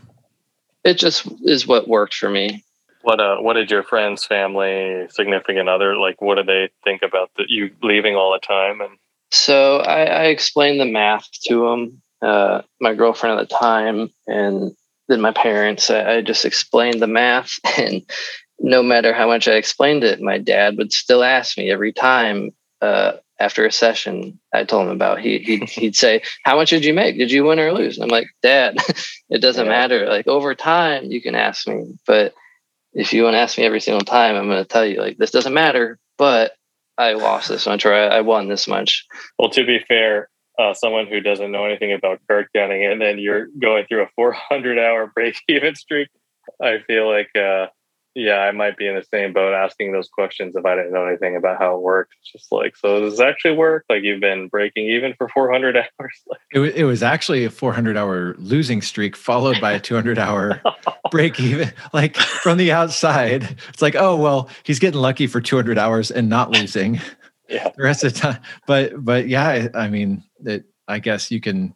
It 0.85 0.95
just 0.95 1.27
is 1.43 1.67
what 1.67 1.87
worked 1.89 2.15
for 2.15 2.29
me. 2.29 2.65
What 3.03 3.21
uh? 3.21 3.37
What 3.37 3.55
did 3.55 3.71
your 3.71 3.85
friends, 3.85 4.25
family, 4.25 5.07
significant 5.11 5.69
other 5.69 5.97
like? 5.97 6.21
What 6.21 6.37
do 6.37 6.43
they 6.43 6.71
think 6.83 7.03
about 7.03 7.31
that 7.37 7.51
you 7.51 7.71
leaving 7.83 8.17
all 8.17 8.33
the 8.33 8.45
time? 8.45 8.81
And 8.81 8.99
so 9.31 9.79
I, 9.79 10.05
I 10.05 10.25
explained 10.25 10.81
the 10.81 10.87
math 10.87 11.29
to 11.45 11.69
them. 11.69 12.03
Uh, 12.21 12.63
my 12.81 12.95
girlfriend 12.95 13.39
at 13.39 13.49
the 13.49 13.55
time, 13.55 14.11
and 14.27 14.73
than 15.09 15.21
my 15.21 15.33
parents. 15.33 15.91
I, 15.91 16.17
I 16.17 16.21
just 16.23 16.45
explained 16.45 17.01
the 17.01 17.07
math, 17.07 17.59
and 17.79 18.03
no 18.61 18.83
matter 18.83 19.13
how 19.13 19.27
much 19.27 19.49
I 19.49 19.53
explained 19.53 20.05
it, 20.05 20.21
my 20.21 20.39
dad 20.39 20.77
would 20.77 20.93
still 20.93 21.23
ask 21.23 21.57
me 21.57 21.71
every 21.71 21.93
time 21.93 22.53
uh, 22.81 23.13
after 23.39 23.65
a 23.65 23.73
session 23.73 24.39
I 24.53 24.65
told 24.65 24.87
him 24.87 24.93
about. 24.93 25.21
He 25.21 25.39
he'd, 25.39 25.65
he'd 25.69 25.97
say, 25.97 26.23
"How 26.45 26.57
much 26.57 26.71
did 26.71 26.85
you 26.85 26.95
make? 26.95 27.17
Did 27.17 27.31
you 27.31 27.45
win 27.45 27.61
or 27.61 27.73
lose?" 27.73 27.97
And 27.97 28.05
I'm 28.05 28.11
like, 28.11 28.29
"Dad, 28.43 28.77
it 29.31 29.41
doesn't 29.41 29.67
yeah. 29.67 29.71
matter. 29.71 30.07
Like 30.07 30.27
over 30.27 30.55
time, 30.55 31.11
you 31.11 31.21
can 31.21 31.35
ask 31.35 31.67
me, 31.67 31.99
but 32.07 32.35
if 32.93 33.13
you 33.13 33.25
want 33.25 33.35
to 33.35 33.41
ask 33.41 33.59
me 33.59 33.65
every 33.65 33.81
single 33.81 34.05
time, 34.05 34.37
I'm 34.37 34.49
going 34.49 34.63
to 34.63 34.69
tell 34.69 34.87
you 34.87 35.01
like 35.01 35.19
this 35.19 35.31
doesn't 35.31 35.55
matter." 35.55 35.99
But 36.17 36.53
I 36.97 37.13
lost 37.13 37.49
this 37.49 37.67
much 37.67 37.87
or 37.87 37.95
I, 37.95 38.07
I 38.07 38.21
won 38.23 38.49
this 38.49 38.67
much. 38.67 39.07
Well, 39.39 39.51
to 39.51 39.65
be 39.65 39.79
fair, 39.87 40.29
uh, 40.59 40.75
someone 40.75 41.07
who 41.07 41.21
doesn't 41.21 41.53
know 41.53 41.65
anything 41.65 41.93
about 41.93 42.21
card 42.27 42.49
counting, 42.55 42.85
and 42.85 43.01
then 43.01 43.19
you're 43.19 43.47
going 43.61 43.87
through 43.87 44.03
a 44.03 44.09
400 44.17 44.79
hour 44.79 45.07
break 45.15 45.37
even 45.49 45.75
streak. 45.75 46.09
I 46.63 46.79
feel 46.87 47.09
like, 47.09 47.31
uh, 47.37 47.67
yeah, 48.15 48.39
I 48.39 48.51
might 48.51 48.77
be 48.77 48.89
in 48.89 48.97
the 48.97 49.05
same 49.05 49.33
boat 49.33 49.55
asking 49.55 49.93
those 49.93 50.09
questions 50.09 50.57
if 50.57 50.65
I 50.65 50.75
didn't 50.75 50.93
know 50.93 51.07
anything 51.07 51.37
about 51.37 51.59
how 51.61 51.77
it 51.77 51.83
works. 51.83 52.17
Just 52.25 52.51
like, 52.51 52.75
so 52.77 53.01
does 53.01 53.13
this 53.13 53.21
actually 53.21 53.55
work? 53.55 53.85
Like 53.89 54.03
you've 54.03 54.21
been 54.21 54.49
breaking 54.49 54.87
even 54.89 55.15
for 55.15 55.29
400 55.29 55.77
hours? 56.01 56.25
it, 56.53 56.61
it 56.61 56.85
was 56.85 57.03
actually 57.03 57.45
a 57.45 57.51
400 57.51 57.97
hour 57.97 58.35
losing 58.39 58.83
streak 58.83 59.15
followed 59.15 59.61
by 59.61 59.73
a 59.73 59.79
200 59.79 60.19
hour 60.19 60.61
break 61.13 61.39
even. 61.39 61.73
Like 61.93 62.17
from 62.17 62.59
the 62.59 62.73
outside, 62.73 63.57
it's 63.69 63.83
like, 63.83 63.95
oh, 63.95 64.17
well, 64.17 64.49
he's 64.65 64.81
getting 64.81 65.01
lucky 65.01 65.29
for 65.29 65.41
200 65.41 65.79
hours 65.79 66.11
and 66.11 66.29
not 66.29 66.51
losing 66.51 67.01
yeah. 67.49 67.71
the 67.77 67.83
rest 67.83 68.05
of 68.05 68.15
the 68.15 68.19
time. 68.19 68.41
But 68.67 69.05
but 69.05 69.29
yeah, 69.29 69.47
I, 69.47 69.71
I 69.75 69.89
mean, 69.89 70.23
it, 70.45 70.65
I 70.87 70.99
guess 70.99 71.31
you 71.31 71.41
can 71.41 71.75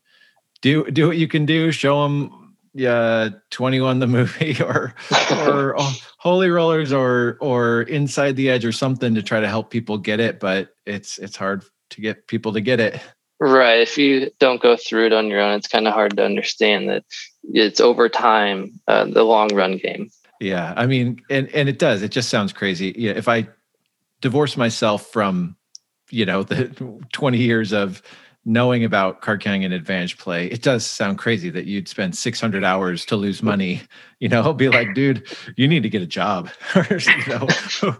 do 0.60 0.90
do 0.90 1.08
what 1.08 1.18
you 1.18 1.28
can 1.28 1.46
do. 1.46 1.72
Show 1.72 2.02
them 2.02 2.42
yeah, 2.74 3.28
21 3.50 3.98
the 3.98 4.06
movie 4.06 4.56
or 4.62 4.94
or 5.30 5.76
Holy 6.18 6.48
Rollers 6.48 6.92
or 6.92 7.36
or 7.40 7.82
Inside 7.82 8.36
the 8.36 8.50
Edge 8.50 8.64
or 8.64 8.72
something 8.72 9.14
to 9.14 9.22
try 9.22 9.40
to 9.40 9.48
help 9.48 9.70
people 9.70 9.98
get 9.98 10.20
it. 10.20 10.40
But 10.40 10.74
it's 10.86 11.18
it's 11.18 11.36
hard 11.36 11.64
to 11.90 12.00
get 12.00 12.26
people 12.26 12.52
to 12.52 12.60
get 12.60 12.80
it. 12.80 13.00
Right. 13.40 13.80
If 13.80 13.98
you 13.98 14.30
don't 14.38 14.62
go 14.62 14.76
through 14.76 15.06
it 15.06 15.12
on 15.12 15.26
your 15.26 15.40
own, 15.40 15.54
it's 15.54 15.66
kind 15.66 15.88
of 15.88 15.94
hard 15.94 16.16
to 16.16 16.24
understand 16.24 16.88
that 16.88 17.04
it's 17.42 17.80
over 17.80 18.08
time, 18.08 18.80
uh, 18.86 19.04
the 19.06 19.24
long 19.24 19.52
run 19.52 19.78
game. 19.78 20.10
Yeah, 20.40 20.74
I 20.76 20.86
mean, 20.86 21.20
and 21.28 21.48
and 21.48 21.68
it 21.68 21.78
does. 21.78 22.02
It 22.02 22.10
just 22.10 22.28
sounds 22.28 22.52
crazy. 22.52 22.94
Yeah, 22.96 23.12
if 23.12 23.28
I 23.28 23.48
divorce 24.20 24.56
myself 24.56 25.06
from 25.08 25.56
you 26.12 26.26
know 26.26 26.42
the 26.42 26.66
20 27.12 27.38
years 27.38 27.72
of 27.72 28.02
knowing 28.44 28.82
about 28.82 29.20
card 29.20 29.40
counting 29.40 29.64
and 29.64 29.72
advantage 29.72 30.18
play 30.18 30.46
it 30.48 30.62
does 30.62 30.84
sound 30.84 31.16
crazy 31.16 31.48
that 31.48 31.66
you'd 31.66 31.86
spend 31.86 32.16
600 32.16 32.64
hours 32.64 33.04
to 33.04 33.14
lose 33.14 33.40
money 33.40 33.80
you 34.18 34.28
know 34.28 34.52
be 34.52 34.68
like 34.68 34.94
dude 34.94 35.24
you 35.56 35.68
need 35.68 35.84
to 35.84 35.88
get 35.88 36.02
a 36.02 36.06
job. 36.06 36.50
Know, 37.28 37.46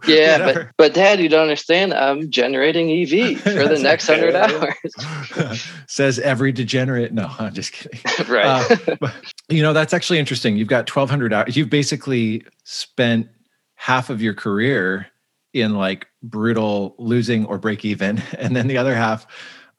yeah 0.06 0.52
but, 0.52 0.68
but 0.76 0.94
dad 0.94 1.20
you 1.20 1.28
don't 1.28 1.42
understand 1.42 1.94
i'm 1.94 2.28
generating 2.28 2.90
ev 2.90 3.40
for 3.40 3.68
the 3.68 3.78
next 3.80 4.08
100 4.08 4.34
hours. 4.34 5.70
Says 5.86 6.18
every 6.18 6.50
degenerate 6.50 7.12
no 7.12 7.30
i'm 7.38 7.54
just 7.54 7.72
kidding. 7.72 8.00
Right. 8.28 8.46
Uh, 8.46 8.96
but, 9.00 9.14
you 9.48 9.62
know 9.62 9.72
that's 9.72 9.94
actually 9.94 10.18
interesting. 10.18 10.56
You've 10.56 10.68
got 10.68 10.90
1200 10.90 11.32
hours 11.32 11.56
you've 11.56 11.70
basically 11.70 12.44
spent 12.64 13.28
half 13.76 14.10
of 14.10 14.20
your 14.20 14.34
career 14.34 15.06
in 15.52 15.74
like 15.74 16.06
brutal 16.22 16.94
losing 16.98 17.44
or 17.46 17.58
break 17.58 17.84
even. 17.84 18.22
And 18.38 18.56
then 18.56 18.66
the 18.66 18.78
other 18.78 18.94
half 18.94 19.26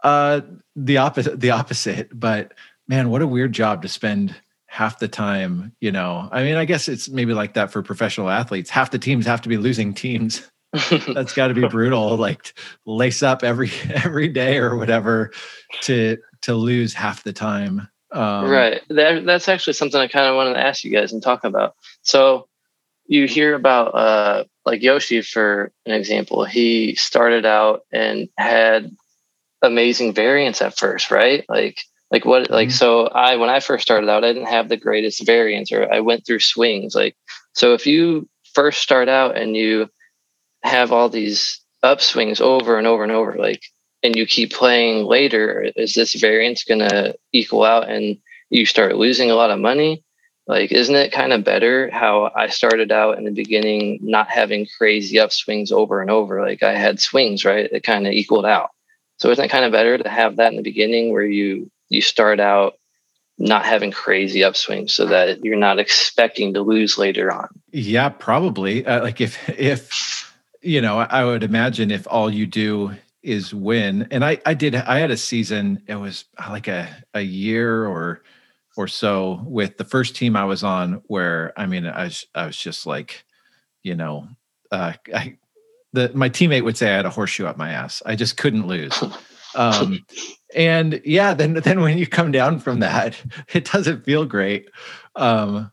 uh 0.04 0.42
the 0.76 0.98
opposite 0.98 1.40
the 1.40 1.52
opposite. 1.52 2.10
But 2.18 2.54
man 2.88 3.10
what 3.10 3.22
a 3.22 3.28
weird 3.28 3.54
job 3.54 3.82
to 3.82 3.88
spend 3.88 4.36
half 4.68 5.00
the 5.00 5.08
time 5.08 5.76
you 5.80 5.92
know? 5.92 6.30
I 6.32 6.44
mean 6.44 6.56
i 6.56 6.66
guess 6.66 6.88
it's 6.88 7.10
maybe 7.10 7.34
like 7.34 7.54
that 7.54 7.72
for 7.72 7.82
professional 7.82 8.30
athletes. 8.30 8.70
Half 8.70 8.92
the 8.92 9.00
teams 9.00 9.26
have 9.26 9.42
to 9.42 9.50
be 9.50 9.58
losing 9.58 9.94
teams. 9.94 10.50
That's 11.14 11.34
got 11.34 11.50
to 11.50 11.54
be 11.54 11.68
brutal 11.68 12.18
like 12.18 12.58
lace 12.86 13.22
up 13.22 13.44
every 13.44 13.72
every 13.94 14.28
day 14.28 14.58
or 14.58 14.76
whatever 14.76 15.32
to 15.82 16.18
to 16.44 16.56
lose 16.56 16.94
half 16.94 17.24
the 17.24 17.34
time. 17.34 17.88
Um, 18.12 18.48
right. 18.48 18.82
That, 18.90 19.26
that's 19.26 19.50
actually 19.50 19.74
something 19.74 20.00
i 20.00 20.08
kind 20.08 20.28
of 20.28 20.36
wanted 20.36 20.54
to 20.54 20.60
ask 20.60 20.84
you 20.84 20.92
guys 20.92 21.12
and 21.12 21.22
talk 21.22 21.44
about. 21.44 21.76
So 22.04 22.48
you 23.06 23.28
hear 23.28 23.54
about 23.56 23.96
uh, 23.96 24.44
like 24.66 24.82
Yoshi 24.82 25.22
for 25.22 25.72
an 25.86 25.94
example. 25.94 26.46
He 26.46 26.96
started 26.96 27.46
out 27.46 27.82
and 27.92 28.30
had 28.38 28.92
amazing 29.62 30.14
variance 30.14 30.62
at 30.62 30.78
first, 30.78 31.12
right? 31.12 31.46
Like 31.50 31.80
like 32.12 32.26
what 32.26 32.50
like 32.50 32.70
mm-hmm. 32.70 32.76
so 32.76 33.08
I 33.08 33.38
when 33.38 33.50
I 33.50 33.60
first 33.60 33.84
started 33.84 34.10
out, 34.10 34.24
I 34.24 34.34
didn't 34.34 34.48
have 34.48 34.70
the 34.70 34.78
greatest 34.78 35.26
variance 35.26 35.72
or 35.72 35.92
I 35.92 36.00
went 36.00 36.26
through 36.26 36.40
swings. 36.40 36.96
Like 36.96 37.16
so 37.54 37.74
if 37.74 37.88
you 37.88 38.30
first 38.54 38.82
start 38.82 39.10
out 39.10 39.38
and 39.38 39.56
you 39.56 39.90
have 40.64 40.92
all 40.92 41.10
these 41.10 41.60
upswings 41.84 42.40
over 42.40 42.78
and 42.78 42.88
over 42.88 43.04
and 43.04 43.12
over, 43.12 43.36
like 43.36 43.62
and 44.04 44.16
you 44.16 44.26
keep 44.26 44.54
playing 44.54 45.06
later, 45.06 45.72
is 45.76 45.94
this 45.94 46.14
variance 46.14 46.64
gonna 46.64 47.16
equal 47.32 47.64
out 47.64 47.90
and 47.90 48.18
you 48.50 48.66
start 48.66 48.96
losing 48.96 49.32
a 49.32 49.36
lot 49.36 49.50
of 49.50 49.60
money? 49.60 50.04
Like 50.48 50.72
isn't 50.72 50.96
it 50.96 51.12
kind 51.12 51.32
of 51.34 51.44
better 51.44 51.90
how 51.92 52.32
i 52.36 52.48
started 52.48 52.92
out 52.92 53.18
in 53.18 53.24
the 53.24 53.32
beginning 53.32 54.00
not 54.02 54.28
having 54.28 54.68
crazy 54.78 55.18
upswings 55.18 55.72
over 55.72 56.02
and 56.02 56.12
over? 56.12 56.42
Like 56.42 56.64
i 56.64 56.76
had 56.76 57.00
swings 57.00 57.46
right 57.46 57.70
it 57.72 57.84
kind 57.84 58.08
of 58.08 58.14
equaled 58.14 58.46
out. 58.46 58.72
So 59.18 59.30
isn't 59.30 59.46
it 59.46 59.52
kind 59.52 59.66
of 59.66 59.72
better 59.72 59.98
to 59.98 60.10
have 60.10 60.38
that 60.38 60.52
in 60.52 60.58
the 60.58 60.64
beginning 60.64 61.12
where 61.12 61.26
you 61.26 61.70
you 61.90 62.02
start 62.02 62.40
out 62.40 62.74
not 63.38 63.66
having 63.66 63.92
crazy 63.92 64.42
upswings 64.42 64.92
so 64.92 65.06
that 65.08 65.44
you're 65.44 65.56
not 65.56 65.80
expecting 65.80 66.54
to 66.54 66.62
lose 66.62 66.98
later 66.98 67.32
on? 67.32 67.48
Yeah 67.72 68.10
probably. 68.10 68.86
Uh, 68.86 69.04
like 69.04 69.22
if 69.22 69.50
if 69.50 70.34
you 70.62 70.82
know 70.82 71.00
i 71.00 71.24
would 71.24 71.44
imagine 71.44 71.92
if 71.92 72.08
all 72.10 72.32
you 72.32 72.46
do 72.46 72.92
is 73.22 73.54
win. 73.54 74.08
And 74.12 74.26
i 74.26 74.40
i 74.46 74.54
did 74.54 74.76
i 74.76 75.00
had 75.00 75.12
a 75.12 75.18
season 75.18 75.82
it 75.88 75.96
was 75.96 76.26
like 76.50 76.68
a 76.68 76.90
a 77.14 77.22
year 77.22 77.86
or 77.86 78.24
or 78.76 78.88
so 78.88 79.44
with 79.46 79.78
the 79.78 79.86
first 79.86 80.16
team 80.16 80.36
I 80.36 80.46
was 80.46 80.64
on, 80.64 81.02
where 81.08 81.54
I 81.58 81.66
mean, 81.66 81.86
I 81.86 82.06
was 82.06 82.26
I 82.36 82.46
was 82.48 82.58
just 82.58 82.86
like, 82.86 83.26
you 83.84 83.96
know, 83.96 84.28
uh, 84.72 84.94
I 85.14 85.38
the 85.94 86.12
my 86.14 86.30
teammate 86.30 86.64
would 86.64 86.78
say 86.78 86.92
I 86.92 86.98
had 86.98 87.06
a 87.06 87.10
horseshoe 87.10 87.46
up 87.46 87.58
my 87.58 87.72
ass. 87.72 88.02
I 88.06 88.16
just 88.16 88.38
couldn't 88.38 88.68
lose. 88.68 89.02
Um, 89.56 90.04
and 90.56 91.02
yeah, 91.06 91.34
then 91.34 91.54
then 91.64 91.82
when 91.82 91.98
you 91.98 92.08
come 92.08 92.32
down 92.32 92.60
from 92.60 92.80
that, 92.80 93.22
it 93.54 93.66
doesn't 93.72 94.04
feel 94.04 94.26
great. 94.26 94.70
Um, 95.16 95.72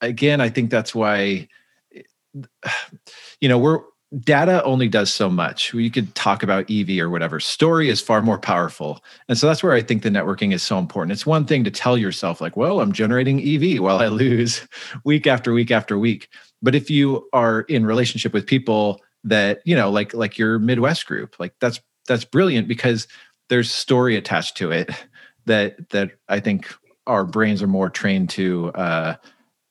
again, 0.00 0.40
I 0.40 0.48
think 0.48 0.70
that's 0.70 0.94
why, 0.94 1.48
you 3.40 3.48
know, 3.48 3.58
we're 3.58 3.80
data 4.20 4.64
only 4.64 4.88
does 4.88 5.12
so 5.12 5.28
much. 5.28 5.74
You 5.74 5.90
could 5.90 6.14
talk 6.14 6.42
about 6.42 6.70
EV 6.70 6.98
or 6.98 7.10
whatever. 7.10 7.40
Story 7.40 7.90
is 7.90 8.00
far 8.00 8.22
more 8.22 8.38
powerful. 8.38 9.04
And 9.28 9.36
so 9.36 9.46
that's 9.46 9.62
where 9.62 9.74
I 9.74 9.82
think 9.82 10.02
the 10.02 10.08
networking 10.08 10.54
is 10.54 10.62
so 10.62 10.78
important. 10.78 11.12
It's 11.12 11.26
one 11.26 11.44
thing 11.44 11.62
to 11.64 11.70
tell 11.70 11.98
yourself, 11.98 12.40
like, 12.40 12.56
well, 12.56 12.80
I'm 12.80 12.92
generating 12.92 13.40
EV 13.40 13.80
while 13.82 13.98
I 13.98 14.08
lose 14.08 14.66
week 15.04 15.26
after 15.26 15.52
week 15.52 15.70
after 15.70 15.98
week. 15.98 16.28
But 16.62 16.74
if 16.74 16.90
you 16.90 17.28
are 17.32 17.62
in 17.62 17.84
relationship 17.84 18.32
with 18.32 18.46
people 18.46 19.02
that, 19.24 19.60
you 19.64 19.76
know, 19.76 19.90
like 19.90 20.14
like 20.14 20.38
your 20.38 20.58
Midwest 20.58 21.06
group, 21.06 21.36
like 21.38 21.54
that's 21.60 21.80
that's 22.06 22.24
brilliant 22.24 22.66
because 22.66 23.06
there's 23.50 23.70
story 23.70 24.16
attached 24.16 24.56
to 24.56 24.70
it 24.70 24.90
that 25.46 25.90
that 25.90 26.12
I 26.28 26.40
think 26.40 26.74
our 27.06 27.24
brains 27.24 27.62
are 27.62 27.68
more 27.68 27.90
trained 27.90 28.30
to 28.30 28.70
uh, 28.72 29.16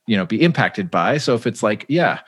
you 0.07 0.15
know, 0.15 0.25
be 0.25 0.41
impacted 0.41 0.89
by. 0.89 1.17
So 1.17 1.35
if 1.35 1.45
it's 1.45 1.61
like, 1.61 1.85
yeah, 1.87 2.19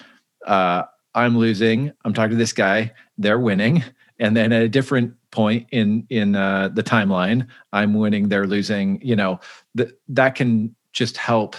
uh, 0.46 0.84
I'm 1.16 1.38
losing. 1.38 1.92
I'm 2.06 2.14
talking 2.14 2.32
to 2.32 2.38
this 2.38 2.54
guy. 2.54 2.94
They're 3.18 3.40
winning. 3.40 3.84
And 4.20 4.36
then 4.36 4.52
at 4.52 4.62
a 4.62 4.70
different 4.70 5.14
point 5.32 5.68
in 5.72 6.06
in 6.10 6.36
uh, 6.36 6.70
the 6.70 6.84
timeline, 6.84 7.48
I'm 7.72 7.94
winning. 7.94 8.30
They're 8.30 8.48
losing. 8.48 9.00
You 9.02 9.16
know 9.16 9.40
that 9.76 10.00
that 10.10 10.36
can 10.36 10.76
just 10.94 11.18
help 11.18 11.56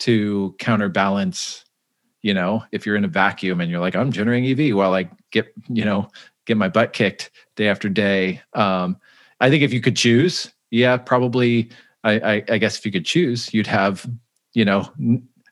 to 0.00 0.54
counterbalance. 0.58 1.64
You 2.22 2.34
know, 2.34 2.64
if 2.72 2.84
you're 2.84 2.96
in 2.96 3.04
a 3.04 3.08
vacuum 3.08 3.60
and 3.60 3.70
you're 3.70 3.80
like, 3.80 3.96
I'm 3.96 4.12
generating 4.12 4.50
EV 4.50 4.76
while 4.76 4.94
I 4.94 5.08
get 5.30 5.52
you 5.68 5.84
know 5.84 6.08
get 6.46 6.56
my 6.56 6.68
butt 6.68 6.92
kicked 6.92 7.30
day 7.56 7.68
after 7.68 7.88
day. 7.88 8.42
Um, 8.54 8.96
I 9.40 9.48
think 9.48 9.62
if 9.62 9.72
you 9.72 9.80
could 9.80 9.96
choose, 9.96 10.52
yeah, 10.70 10.96
probably. 10.96 11.70
I, 12.02 12.12
I, 12.12 12.44
I 12.48 12.58
guess 12.58 12.78
if 12.78 12.86
you 12.86 12.92
could 12.92 13.04
choose, 13.04 13.52
you'd 13.52 13.66
have 13.66 14.08
you 14.54 14.64
know 14.64 14.90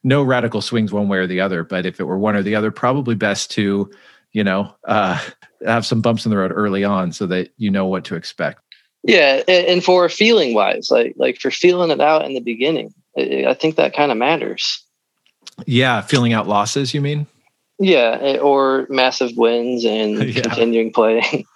no 0.02 0.22
radical 0.22 0.60
swings 0.60 0.92
one 0.92 1.08
way 1.08 1.18
or 1.18 1.26
the 1.26 1.40
other. 1.40 1.64
But 1.64 1.86
if 1.86 2.00
it 2.00 2.04
were 2.04 2.18
one 2.18 2.36
or 2.36 2.42
the 2.42 2.54
other, 2.54 2.70
probably 2.70 3.14
best 3.14 3.50
to, 3.52 3.90
you 4.32 4.44
know, 4.44 4.74
uh, 4.84 5.20
have 5.64 5.86
some 5.86 6.00
bumps 6.00 6.24
in 6.24 6.30
the 6.30 6.36
road 6.38 6.52
early 6.54 6.84
on 6.84 7.12
so 7.12 7.26
that 7.26 7.50
you 7.56 7.70
know 7.70 7.86
what 7.86 8.04
to 8.04 8.14
expect. 8.14 8.60
Yeah, 9.04 9.42
and 9.46 9.82
for 9.82 10.08
feeling 10.08 10.54
wise, 10.54 10.90
like 10.90 11.14
like 11.16 11.38
for 11.38 11.50
feeling 11.50 11.90
it 11.90 12.00
out 12.00 12.24
in 12.24 12.34
the 12.34 12.40
beginning, 12.40 12.92
I 13.16 13.54
think 13.54 13.76
that 13.76 13.94
kind 13.94 14.10
of 14.10 14.18
matters. 14.18 14.84
Yeah, 15.66 16.00
feeling 16.02 16.32
out 16.32 16.48
losses, 16.48 16.94
you 16.94 17.00
mean? 17.00 17.26
Yeah, 17.78 18.38
or 18.40 18.86
massive 18.90 19.36
wins 19.36 19.84
and 19.84 20.22
yeah. 20.34 20.42
continuing 20.42 20.92
playing. 20.92 21.46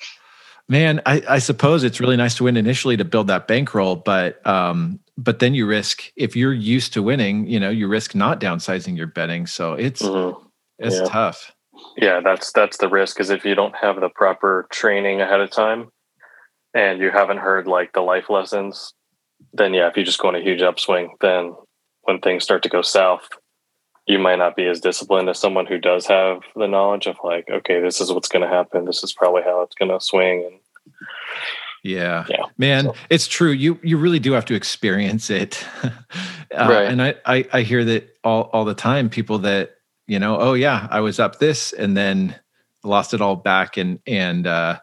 Man, 0.69 1.03
I, 1.05 1.23
I, 1.29 1.39
suppose 1.39 1.85
it's 1.85 2.01
really 2.01 2.17
nice 2.17 2.35
to 2.37 2.45
win 2.45 2.57
initially 2.57 2.97
to 2.97 3.05
build 3.05 3.27
that 3.27 3.47
bankroll, 3.47 3.97
but 3.97 4.45
um, 4.47 5.01
but 5.19 5.39
then 5.39 5.55
you 5.55 5.67
risk 5.67 6.05
if 6.17 6.35
you're 6.37 6.53
used 6.53 6.93
to 6.95 7.03
winning, 7.03 7.47
you 7.47 7.61
know, 7.61 7.69
you 7.69 7.89
risk 7.89 8.15
not 8.15 8.41
downsizing 8.41 8.97
your 8.97 9.09
betting. 9.09 9.47
So 9.47 9.75
it's 9.75 10.03
mm-hmm. 10.03 10.39
it's 10.79 10.97
yeah. 10.97 11.05
tough. 11.05 11.53
Yeah, 11.97 12.21
that's 12.21 12.53
that's 12.53 12.79
the 12.79 12.89
risk 12.89 13.21
is 13.21 13.31
if 13.31 13.45
you 13.45 13.55
don't 13.55 13.75
have 13.77 14.01
the 14.01 14.09
proper 14.09 14.67
training 14.71 15.21
ahead 15.21 15.41
of 15.41 15.51
time 15.51 15.89
and 16.75 17.01
you 17.01 17.11
haven't 17.11 17.39
heard 17.39 17.67
like 17.67 17.93
the 17.93 18.01
life 18.01 18.31
lessons, 18.31 18.95
then 19.53 19.75
yeah, 19.75 19.89
if 19.89 19.97
you 19.97 20.05
just 20.05 20.21
go 20.21 20.29
on 20.29 20.37
a 20.37 20.43
huge 20.43 20.63
upswing, 20.63 21.17
then 21.21 21.55
when 22.03 22.21
things 22.21 22.45
start 22.45 22.63
to 22.63 22.69
go 22.69 22.83
south, 22.83 23.29
you 24.07 24.19
might 24.19 24.39
not 24.39 24.57
be 24.57 24.67
as 24.67 24.81
disciplined 24.81 25.29
as 25.29 25.39
someone 25.39 25.67
who 25.67 25.79
does 25.79 26.07
have 26.07 26.43
the 26.57 26.67
knowledge 26.67 27.07
of 27.07 27.17
like, 27.23 27.49
okay, 27.49 27.81
this 27.81 28.01
is 28.01 28.13
what's 28.13 28.29
going 28.29 28.43
to 28.43 28.49
happen. 28.49 28.85
This 28.85 29.05
is 29.05 29.13
probably 29.13 29.43
how 29.43 29.63
it's 29.63 29.75
going 29.75 29.91
to 29.91 30.01
swing. 30.01 30.45
And 30.45 30.61
yeah. 31.83 32.25
yeah. 32.29 32.45
Man, 32.59 32.85
so. 32.85 32.95
it's 33.11 33.27
true. 33.27 33.51
You 33.51 33.79
you 33.83 33.97
really 33.97 34.19
do 34.19 34.33
have 34.33 34.45
to 34.47 34.55
experience 34.55 35.31
it. 35.31 35.65
uh, 35.83 35.91
right. 36.53 36.89
And 36.89 37.03
I, 37.03 37.15
I 37.27 37.47
I 37.53 37.63
hear 37.63 37.85
that 37.85 38.17
all 38.25 38.51
all 38.53 38.65
the 38.65 38.75
time. 38.75 39.09
People 39.09 39.39
that 39.41 39.77
you 40.07 40.19
know, 40.19 40.39
oh 40.39 40.55
yeah, 40.55 40.89
I 40.91 41.01
was 41.01 41.19
up 41.19 41.39
this 41.39 41.73
and 41.73 41.97
then 41.97 42.35
lost 42.85 43.15
it 43.15 43.21
all 43.21 43.37
back, 43.37 43.77
and 43.77 44.01
and 44.07 44.47
uh, 44.47 44.79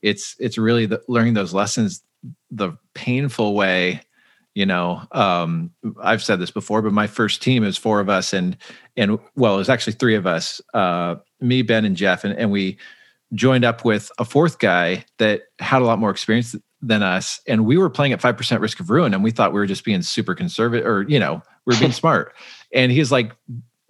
it's 0.00 0.36
it's 0.38 0.58
really 0.58 0.86
the, 0.86 1.02
learning 1.08 1.34
those 1.34 1.54
lessons 1.54 2.02
the 2.50 2.72
painful 2.94 3.54
way. 3.54 4.00
You 4.54 4.66
know, 4.66 5.02
um, 5.12 5.70
I've 6.02 6.22
said 6.22 6.38
this 6.38 6.50
before, 6.50 6.82
but 6.82 6.92
my 6.92 7.06
first 7.06 7.42
team 7.42 7.64
is 7.64 7.78
four 7.78 8.00
of 8.00 8.08
us, 8.08 8.32
and 8.32 8.56
and 8.96 9.18
well, 9.34 9.54
it 9.54 9.58
was 9.58 9.68
actually 9.68 9.94
three 9.94 10.14
of 10.14 10.26
us, 10.26 10.60
uh, 10.74 11.16
me, 11.40 11.62
Ben, 11.62 11.84
and 11.84 11.96
Jeff, 11.96 12.24
and, 12.24 12.38
and 12.38 12.50
we 12.50 12.76
joined 13.34 13.64
up 13.64 13.84
with 13.84 14.10
a 14.18 14.24
fourth 14.24 14.58
guy 14.58 15.04
that 15.18 15.42
had 15.58 15.80
a 15.80 15.86
lot 15.86 15.98
more 15.98 16.10
experience 16.10 16.54
than 16.82 17.02
us 17.02 17.40
and 17.46 17.64
we 17.64 17.78
were 17.78 17.88
playing 17.88 18.12
at 18.12 18.20
5% 18.20 18.60
risk 18.60 18.80
of 18.80 18.90
ruin 18.90 19.14
and 19.14 19.22
we 19.22 19.30
thought 19.30 19.52
we 19.52 19.60
were 19.60 19.66
just 19.66 19.84
being 19.84 20.02
super 20.02 20.34
conservative 20.34 20.84
or 20.84 21.02
you 21.08 21.18
know 21.18 21.40
we 21.64 21.74
are 21.74 21.78
being 21.78 21.92
smart. 21.92 22.34
And 22.74 22.90
he's 22.92 23.12
like 23.12 23.32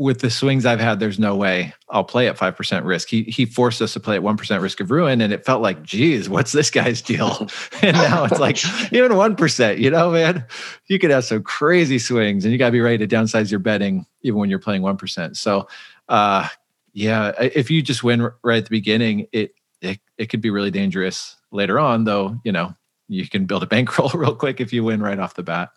with 0.02 0.20
the 0.20 0.30
swings 0.30 0.66
i've 0.66 0.80
had 0.80 1.00
there's 1.00 1.18
no 1.18 1.34
way 1.36 1.72
i'll 1.90 2.04
play 2.04 2.28
at 2.28 2.36
5% 2.36 2.84
risk 2.84 3.08
he 3.08 3.22
he 3.24 3.46
forced 3.46 3.80
us 3.80 3.92
to 3.94 4.00
play 4.00 4.16
at 4.16 4.22
1% 4.22 4.60
risk 4.60 4.80
of 4.80 4.90
ruin 4.90 5.20
and 5.20 5.32
it 5.32 5.44
felt 5.44 5.62
like 5.62 5.82
geez 5.82 6.28
what's 6.28 6.52
this 6.52 6.70
guy's 6.70 7.00
deal 7.00 7.48
and 7.82 7.96
now 7.96 8.24
it's 8.24 8.40
like 8.40 8.58
even 8.92 9.12
1% 9.12 9.78
you 9.78 9.90
know 9.90 10.10
man 10.10 10.44
you 10.88 10.98
could 10.98 11.10
have 11.10 11.24
some 11.24 11.42
crazy 11.42 11.98
swings 11.98 12.44
and 12.44 12.52
you 12.52 12.58
got 12.58 12.66
to 12.66 12.72
be 12.72 12.80
ready 12.80 12.98
to 12.98 13.06
downsize 13.06 13.50
your 13.50 13.60
betting 13.60 14.06
even 14.22 14.38
when 14.38 14.50
you're 14.50 14.58
playing 14.58 14.82
1% 14.82 15.36
so 15.36 15.66
uh 16.08 16.48
yeah, 16.92 17.32
if 17.38 17.70
you 17.70 17.82
just 17.82 18.04
win 18.04 18.30
right 18.42 18.58
at 18.58 18.64
the 18.64 18.70
beginning, 18.70 19.26
it 19.32 19.54
it 19.80 20.00
it 20.18 20.26
could 20.26 20.40
be 20.40 20.50
really 20.50 20.70
dangerous 20.70 21.36
later 21.50 21.78
on. 21.78 22.04
Though 22.04 22.38
you 22.44 22.52
know 22.52 22.74
you 23.08 23.28
can 23.28 23.46
build 23.46 23.62
a 23.62 23.66
bankroll 23.74 24.10
real 24.10 24.34
quick 24.34 24.60
if 24.60 24.72
you 24.72 24.84
win 24.84 25.02
right 25.02 25.18
off 25.18 25.34
the 25.34 25.42
bat. 25.42 25.70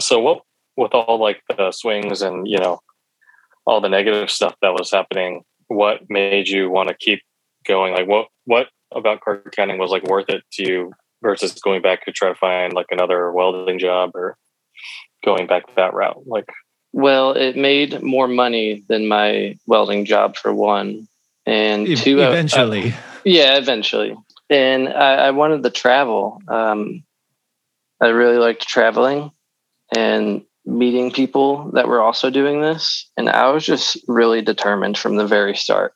So 0.00 0.18
what 0.20 0.42
with 0.76 0.94
all 0.94 1.20
like 1.20 1.42
the 1.56 1.70
swings 1.72 2.22
and 2.22 2.48
you 2.48 2.58
know 2.58 2.80
all 3.66 3.80
the 3.80 3.88
negative 3.88 4.30
stuff 4.30 4.54
that 4.62 4.72
was 4.72 4.90
happening, 4.90 5.42
what 5.68 6.00
made 6.08 6.48
you 6.48 6.70
want 6.70 6.88
to 6.88 6.94
keep 6.94 7.20
going? 7.66 7.94
Like 7.94 8.08
what 8.08 8.28
what 8.44 8.68
about 8.94 9.20
card 9.20 9.52
counting 9.54 9.78
was 9.78 9.90
like 9.90 10.04
worth 10.04 10.28
it 10.28 10.42
to 10.54 10.62
you 10.62 10.92
versus 11.22 11.52
going 11.54 11.82
back 11.82 12.04
to 12.04 12.12
try 12.12 12.28
to 12.28 12.34
find 12.34 12.72
like 12.72 12.86
another 12.90 13.32
welding 13.32 13.78
job 13.78 14.10
or 14.14 14.36
going 15.24 15.46
back 15.46 15.74
that 15.76 15.94
route? 15.94 16.26
Like 16.26 16.46
well, 16.92 17.32
it 17.32 17.56
made 17.56 18.02
more 18.02 18.28
money 18.28 18.84
than 18.88 19.08
my 19.08 19.56
welding 19.66 20.04
job 20.04 20.36
for 20.36 20.52
one, 20.52 21.08
and 21.46 21.88
e- 21.88 21.96
two. 21.96 22.22
Uh, 22.22 22.28
eventually, 22.28 22.92
uh, 22.92 22.96
yeah, 23.24 23.56
eventually, 23.56 24.14
and 24.50 24.88
I, 24.88 25.14
I 25.14 25.30
wanted 25.30 25.62
to 25.62 25.70
travel. 25.70 26.40
Um, 26.48 27.02
I 28.00 28.08
really 28.08 28.36
liked 28.36 28.66
traveling 28.66 29.30
and 29.96 30.42
meeting 30.64 31.10
people 31.10 31.70
that 31.74 31.88
were 31.88 32.00
also 32.00 32.30
doing 32.30 32.60
this, 32.60 33.10
and 33.16 33.28
I 33.28 33.50
was 33.50 33.64
just 33.64 33.98
really 34.08 34.42
determined 34.42 34.98
from 34.98 35.16
the 35.16 35.26
very 35.26 35.56
start. 35.56 35.94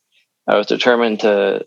I 0.48 0.56
was 0.56 0.66
determined 0.66 1.20
to 1.20 1.66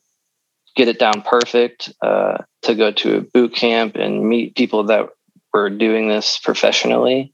get 0.76 0.88
it 0.88 1.00
down 1.00 1.22
perfect, 1.22 1.92
uh, 2.02 2.38
to 2.64 2.76
go 2.76 2.92
to 2.92 3.18
a 3.18 3.22
boot 3.22 3.56
camp 3.56 3.96
and 3.96 4.28
meet 4.28 4.56
people 4.56 4.86
that 4.86 5.10
were 5.54 5.70
doing 5.70 6.08
this 6.08 6.40
professionally 6.40 7.34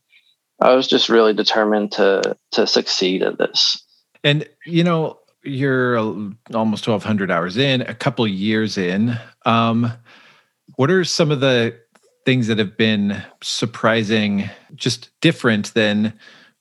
I 0.61 0.73
was 0.73 0.87
just 0.87 1.09
really 1.09 1.33
determined 1.33 1.91
to 1.93 2.37
to 2.51 2.67
succeed 2.67 3.23
at 3.23 3.37
this. 3.37 3.83
And 4.23 4.47
you 4.65 4.83
know, 4.83 5.19
you're 5.43 5.97
almost 5.97 6.87
1200 6.87 7.29
hours 7.29 7.57
in, 7.57 7.81
a 7.81 7.93
couple 7.93 8.27
years 8.27 8.77
in. 8.77 9.17
Um, 9.45 9.91
what 10.75 10.89
are 10.89 11.03
some 11.03 11.31
of 11.31 11.41
the 11.41 11.79
things 12.25 12.47
that 12.47 12.57
have 12.57 12.75
been 12.75 13.23
surprising, 13.41 14.49
just 14.73 15.09
different 15.21 15.73
than 15.73 16.13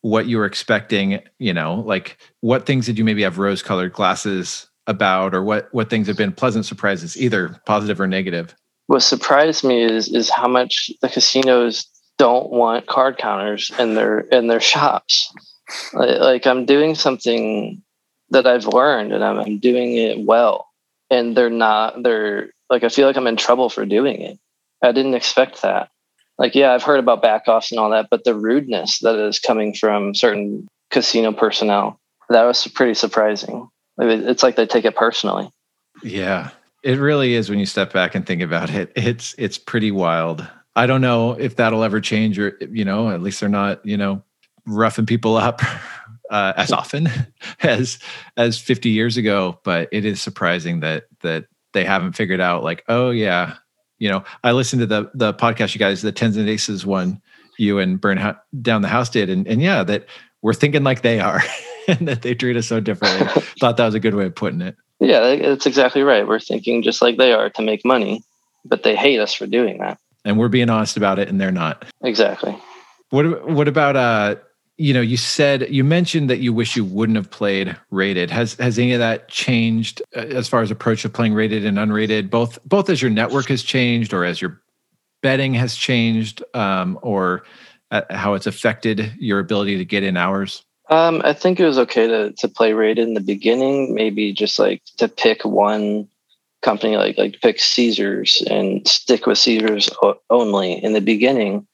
what 0.02 0.26
you 0.26 0.38
were 0.38 0.44
expecting? 0.44 1.20
You 1.38 1.54
know, 1.54 1.82
like 1.86 2.18
what 2.40 2.66
things 2.66 2.86
did 2.86 2.98
you 2.98 3.04
maybe 3.04 3.22
have 3.22 3.38
rose 3.38 3.62
colored 3.62 3.92
glasses 3.92 4.68
about, 4.86 5.34
or 5.34 5.42
what 5.42 5.68
what 5.72 5.90
things 5.90 6.06
have 6.06 6.16
been 6.16 6.32
pleasant 6.32 6.66
surprises, 6.66 7.16
either 7.16 7.60
positive 7.66 8.00
or 8.00 8.06
negative? 8.06 8.54
What 8.86 9.00
surprised 9.00 9.64
me 9.64 9.82
is 9.82 10.08
is 10.08 10.30
how 10.30 10.46
much 10.46 10.90
the 11.00 11.08
casinos 11.08 11.86
don't 12.18 12.50
want 12.50 12.86
card 12.86 13.18
counters 13.18 13.70
in 13.78 13.94
their 13.94 14.20
in 14.20 14.46
their 14.46 14.60
shops. 14.60 15.32
Like 15.94 16.46
I'm 16.46 16.66
doing 16.66 16.94
something 16.94 17.82
that 18.30 18.46
I've 18.46 18.66
learned 18.66 19.12
and 19.12 19.24
I'm, 19.24 19.38
I'm 19.38 19.58
doing 19.58 19.96
it 19.96 20.20
well, 20.20 20.68
and 21.10 21.36
they're 21.36 21.50
not. 21.50 22.02
They're 22.02 22.50
like 22.68 22.84
I 22.84 22.88
feel 22.88 23.06
like 23.06 23.16
I'm 23.16 23.26
in 23.26 23.36
trouble 23.36 23.70
for 23.70 23.86
doing 23.86 24.20
it. 24.20 24.38
I 24.84 24.92
didn't 24.92 25.14
expect 25.14 25.62
that. 25.62 25.90
Like 26.38 26.54
yeah, 26.54 26.72
I've 26.72 26.82
heard 26.82 26.98
about 27.00 27.22
backoffs 27.22 27.70
and 27.70 27.78
all 27.78 27.90
that, 27.90 28.08
but 28.10 28.24
the 28.24 28.34
rudeness 28.34 28.98
that 29.00 29.16
is 29.16 29.38
coming 29.38 29.74
from 29.74 30.14
certain 30.14 30.66
casino 30.90 31.32
personnel 31.32 31.98
that 32.28 32.44
was 32.44 32.66
pretty 32.68 32.94
surprising. 32.94 33.68
It's 33.98 34.42
like 34.42 34.56
they 34.56 34.66
take 34.66 34.84
it 34.84 34.96
personally. 34.96 35.50
Yeah, 36.02 36.50
it 36.82 36.98
really 36.98 37.34
is 37.34 37.48
when 37.48 37.58
you 37.58 37.66
step 37.66 37.92
back 37.92 38.14
and 38.14 38.26
think 38.26 38.42
about 38.42 38.70
it. 38.70 38.92
It's 38.96 39.34
it's 39.38 39.58
pretty 39.58 39.90
wild. 39.90 40.46
I 40.76 40.86
don't 40.86 41.00
know 41.00 41.32
if 41.32 41.56
that'll 41.56 41.84
ever 41.84 42.00
change, 42.00 42.38
or 42.38 42.58
you 42.60 42.84
know, 42.84 43.10
at 43.10 43.22
least 43.22 43.40
they're 43.40 43.48
not, 43.48 43.84
you 43.86 43.96
know, 43.96 44.22
roughing 44.66 45.06
people 45.06 45.36
up 45.36 45.60
uh, 46.30 46.52
as 46.56 46.72
often 46.72 47.08
as 47.60 47.98
as 48.36 48.58
50 48.58 48.90
years 48.90 49.16
ago. 49.16 49.60
But 49.64 49.88
it 49.92 50.04
is 50.04 50.20
surprising 50.20 50.80
that 50.80 51.04
that 51.20 51.46
they 51.72 51.84
haven't 51.84 52.12
figured 52.12 52.40
out, 52.40 52.64
like, 52.64 52.84
oh 52.88 53.10
yeah, 53.10 53.56
you 54.04 54.10
know, 54.10 54.22
I 54.44 54.52
listened 54.52 54.80
to 54.80 54.86
the 54.86 55.10
the 55.14 55.32
podcast 55.32 55.74
you 55.74 55.78
guys, 55.78 56.02
the 56.02 56.12
tens 56.12 56.36
and 56.36 56.46
aces 56.46 56.84
one, 56.84 57.22
you 57.56 57.78
and 57.78 57.98
Burn 57.98 58.36
Down 58.60 58.82
the 58.82 58.88
House 58.88 59.08
did, 59.08 59.30
and 59.30 59.48
and 59.48 59.62
yeah, 59.62 59.82
that 59.82 60.04
we're 60.42 60.52
thinking 60.52 60.84
like 60.84 61.00
they 61.00 61.20
are. 61.20 61.42
and 61.88 62.06
that 62.08 62.22
they 62.22 62.34
treat 62.34 62.56
us 62.56 62.66
so 62.66 62.80
differently. 62.80 63.26
Thought 63.60 63.78
that 63.78 63.86
was 63.86 63.94
a 63.94 64.00
good 64.00 64.14
way 64.14 64.26
of 64.26 64.34
putting 64.34 64.60
it. 64.60 64.76
Yeah, 65.00 65.36
that's 65.36 65.66
exactly 65.66 66.02
right. 66.02 66.26
We're 66.26 66.38
thinking 66.38 66.82
just 66.82 67.02
like 67.02 67.16
they 67.16 67.32
are 67.32 67.50
to 67.50 67.62
make 67.62 67.84
money, 67.84 68.22
but 68.64 68.82
they 68.82 68.96
hate 68.96 69.20
us 69.20 69.34
for 69.34 69.46
doing 69.46 69.78
that. 69.78 69.98
And 70.24 70.38
we're 70.38 70.48
being 70.48 70.70
honest 70.70 70.96
about 70.96 71.18
it, 71.18 71.28
and 71.28 71.40
they're 71.40 71.50
not. 71.50 71.84
Exactly. 72.02 72.56
What 73.08 73.48
What 73.48 73.68
about 73.68 73.96
uh? 73.96 74.36
You 74.76 74.92
know, 74.92 75.00
you 75.00 75.16
said 75.16 75.68
you 75.70 75.84
mentioned 75.84 76.28
that 76.30 76.38
you 76.38 76.52
wish 76.52 76.74
you 76.74 76.84
wouldn't 76.84 77.16
have 77.16 77.30
played 77.30 77.76
rated. 77.90 78.30
Has 78.30 78.54
has 78.54 78.78
any 78.78 78.92
of 78.92 78.98
that 78.98 79.28
changed 79.28 80.02
uh, 80.16 80.20
as 80.20 80.48
far 80.48 80.62
as 80.62 80.70
approach 80.70 81.04
of 81.04 81.12
playing 81.12 81.34
rated 81.34 81.64
and 81.64 81.78
unrated? 81.78 82.28
Both 82.28 82.58
both 82.64 82.90
as 82.90 83.00
your 83.00 83.10
network 83.10 83.46
has 83.46 83.62
changed, 83.62 84.12
or 84.12 84.24
as 84.24 84.42
your 84.42 84.60
betting 85.22 85.54
has 85.54 85.76
changed, 85.76 86.42
um, 86.54 86.98
or 87.02 87.44
uh, 87.92 88.02
how 88.10 88.34
it's 88.34 88.46
affected 88.46 89.12
your 89.18 89.38
ability 89.38 89.78
to 89.78 89.84
get 89.84 90.02
in 90.02 90.16
hours? 90.16 90.64
Um, 90.90 91.22
I 91.24 91.32
think 91.32 91.60
it 91.60 91.64
was 91.64 91.78
okay 91.78 92.06
to 92.06 92.32
to 92.32 92.48
play 92.48 92.72
rated 92.72 93.06
in 93.06 93.14
the 93.14 93.20
beginning. 93.20 93.94
Maybe 93.94 94.32
just 94.32 94.58
like 94.58 94.82
to 94.98 95.08
pick 95.08 95.44
one 95.44 96.08
company, 96.62 96.96
like 96.96 97.16
like 97.16 97.40
pick 97.40 97.60
Caesars 97.60 98.42
and 98.50 98.86
stick 98.88 99.26
with 99.26 99.38
Caesars 99.38 99.88
only 100.30 100.72
in 100.82 100.92
the 100.92 101.00
beginning, 101.00 101.66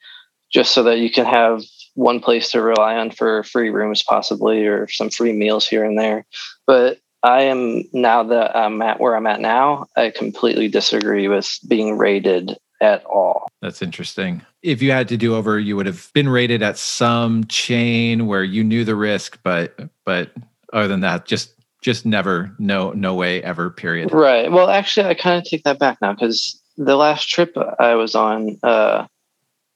just 0.53 0.73
so 0.73 0.83
that 0.83 0.99
you 0.99 1.11
can 1.11 1.25
have 1.25 1.63
one 1.95 2.21
place 2.21 2.51
to 2.51 2.63
rely 2.63 2.97
on 2.97 3.11
for 3.11 3.43
free 3.45 3.71
rooms, 3.71 4.03
possibly, 4.03 4.67
or 4.67 4.89
some 4.89 5.11
free 5.11 5.33
meals 5.33 5.67
here 5.67 5.85
and 5.85 5.99
there. 5.99 6.25
But 6.67 6.99
I 7.23 7.43
am 7.43 7.85
now 7.93 8.23
that 8.25 8.57
I'm 8.57 8.81
at 8.83 9.01
where 9.01 9.17
I'm 9.17 9.27
at 9.27 9.41
now. 9.41 9.87
I 9.97 10.11
completely 10.11 10.69
disagree 10.69 11.29
with 11.29 11.59
being 11.69 11.99
rated 11.99 12.57
at 12.81 13.05
all. 13.05 13.49
That's 13.61 13.83
interesting. 13.83 14.43
If 14.63 14.81
you 14.81 14.91
had 14.91 15.09
to 15.09 15.17
do 15.17 15.35
over, 15.35 15.59
you 15.59 15.77
would 15.77 15.87
have 15.87 16.11
been 16.15 16.29
rated 16.29 16.63
at 16.63 16.79
some 16.79 17.45
chain 17.45 18.27
where 18.27 18.45
you 18.45 18.65
knew 18.65 18.85
the 18.85 18.97
risk, 18.97 19.39
but 19.43 19.79
but 20.05 20.33
other 20.73 20.89
than 20.89 21.01
that, 21.01 21.27
just 21.27 21.55
just 21.83 22.07
never, 22.07 22.55
no, 22.59 22.93
no 22.93 23.15
way 23.15 23.43
ever. 23.43 23.71
Period. 23.71 24.13
Right. 24.13 24.51
Well, 24.51 24.69
actually, 24.69 25.07
I 25.07 25.15
kind 25.15 25.39
of 25.39 25.45
take 25.45 25.65
that 25.65 25.79
back 25.79 25.99
now 26.01 26.13
because 26.13 26.61
the 26.77 26.97
last 26.97 27.29
trip 27.29 27.57
I 27.79 27.95
was 27.95 28.15
on, 28.15 28.59
uh, 28.63 29.07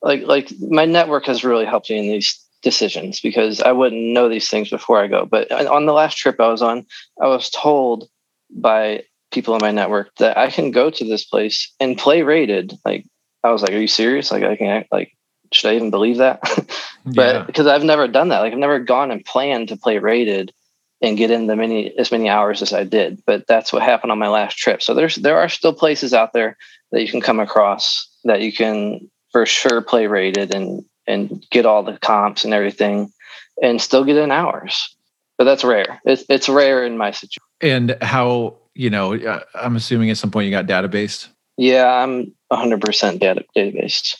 like 0.04 0.22
like 0.22 0.52
my 0.60 0.84
network 0.84 1.26
has 1.26 1.42
really 1.42 1.64
helped 1.64 1.90
me 1.90 1.98
in 1.98 2.06
these 2.06 2.38
decisions 2.62 3.20
because 3.20 3.60
I 3.60 3.72
wouldn't 3.72 4.12
know 4.12 4.28
these 4.28 4.48
things 4.48 4.70
before 4.70 5.02
I 5.02 5.06
go. 5.06 5.26
But 5.26 5.50
on 5.50 5.86
the 5.86 5.92
last 5.92 6.16
trip 6.16 6.38
I 6.38 6.48
was 6.48 6.62
on, 6.62 6.86
I 7.20 7.26
was 7.26 7.50
told 7.50 8.08
by 8.50 9.04
people 9.32 9.54
in 9.54 9.62
my 9.62 9.72
network 9.72 10.14
that 10.16 10.36
I 10.38 10.50
can 10.50 10.70
go 10.70 10.90
to 10.90 11.04
this 11.04 11.24
place 11.24 11.72
and 11.80 11.98
play 11.98 12.22
rated. 12.22 12.74
Like 12.84 13.06
I 13.42 13.50
was 13.50 13.62
like, 13.62 13.72
are 13.72 13.80
you 13.80 13.88
serious? 13.88 14.30
Like 14.30 14.44
I 14.44 14.56
can 14.56 14.68
act 14.68 14.92
like 14.92 15.12
should 15.52 15.70
I 15.70 15.76
even 15.76 15.90
believe 15.90 16.18
that? 16.18 16.40
but 17.06 17.34
yeah. 17.34 17.42
because 17.42 17.66
I've 17.66 17.84
never 17.84 18.06
done 18.06 18.28
that. 18.28 18.40
Like 18.40 18.52
I've 18.52 18.58
never 18.58 18.80
gone 18.80 19.10
and 19.10 19.24
planned 19.24 19.68
to 19.68 19.76
play 19.76 19.98
rated 19.98 20.52
and 21.00 21.18
get 21.18 21.30
in 21.30 21.46
the 21.46 21.56
many 21.56 21.96
as 21.98 22.12
many 22.12 22.28
hours 22.28 22.60
as 22.60 22.72
I 22.72 22.84
did. 22.84 23.22
But 23.26 23.46
that's 23.46 23.72
what 23.72 23.82
happened 23.82 24.12
on 24.12 24.18
my 24.18 24.28
last 24.28 24.58
trip. 24.58 24.82
So 24.82 24.92
there's 24.92 25.16
there 25.16 25.38
are 25.38 25.48
still 25.48 25.72
places 25.72 26.12
out 26.12 26.34
there 26.34 26.58
that 26.92 27.00
you 27.00 27.08
can 27.08 27.20
come 27.22 27.40
across 27.40 28.08
that 28.24 28.42
you 28.42 28.52
can 28.52 29.10
for 29.34 29.44
sure 29.44 29.82
play 29.82 30.06
rated 30.06 30.54
and 30.54 30.84
and 31.08 31.44
get 31.50 31.66
all 31.66 31.82
the 31.82 31.98
comps 31.98 32.44
and 32.44 32.54
everything 32.54 33.12
and 33.60 33.82
still 33.82 34.04
get 34.04 34.16
in 34.16 34.30
hours. 34.30 34.96
But 35.36 35.44
that's 35.44 35.64
rare. 35.64 36.00
It's 36.04 36.24
it's 36.28 36.48
rare 36.48 36.86
in 36.86 36.96
my 36.96 37.10
situation. 37.10 37.42
And 37.60 37.96
how 38.00 38.58
you 38.74 38.90
know, 38.90 39.16
uh, 39.16 39.40
I'm 39.56 39.74
assuming 39.74 40.10
at 40.10 40.18
some 40.18 40.30
point 40.30 40.46
you 40.46 40.52
got 40.52 40.66
database. 40.66 41.28
Yeah, 41.56 41.86
I'm 41.86 42.32
100% 42.52 43.20
data 43.20 43.44
database. 43.56 44.16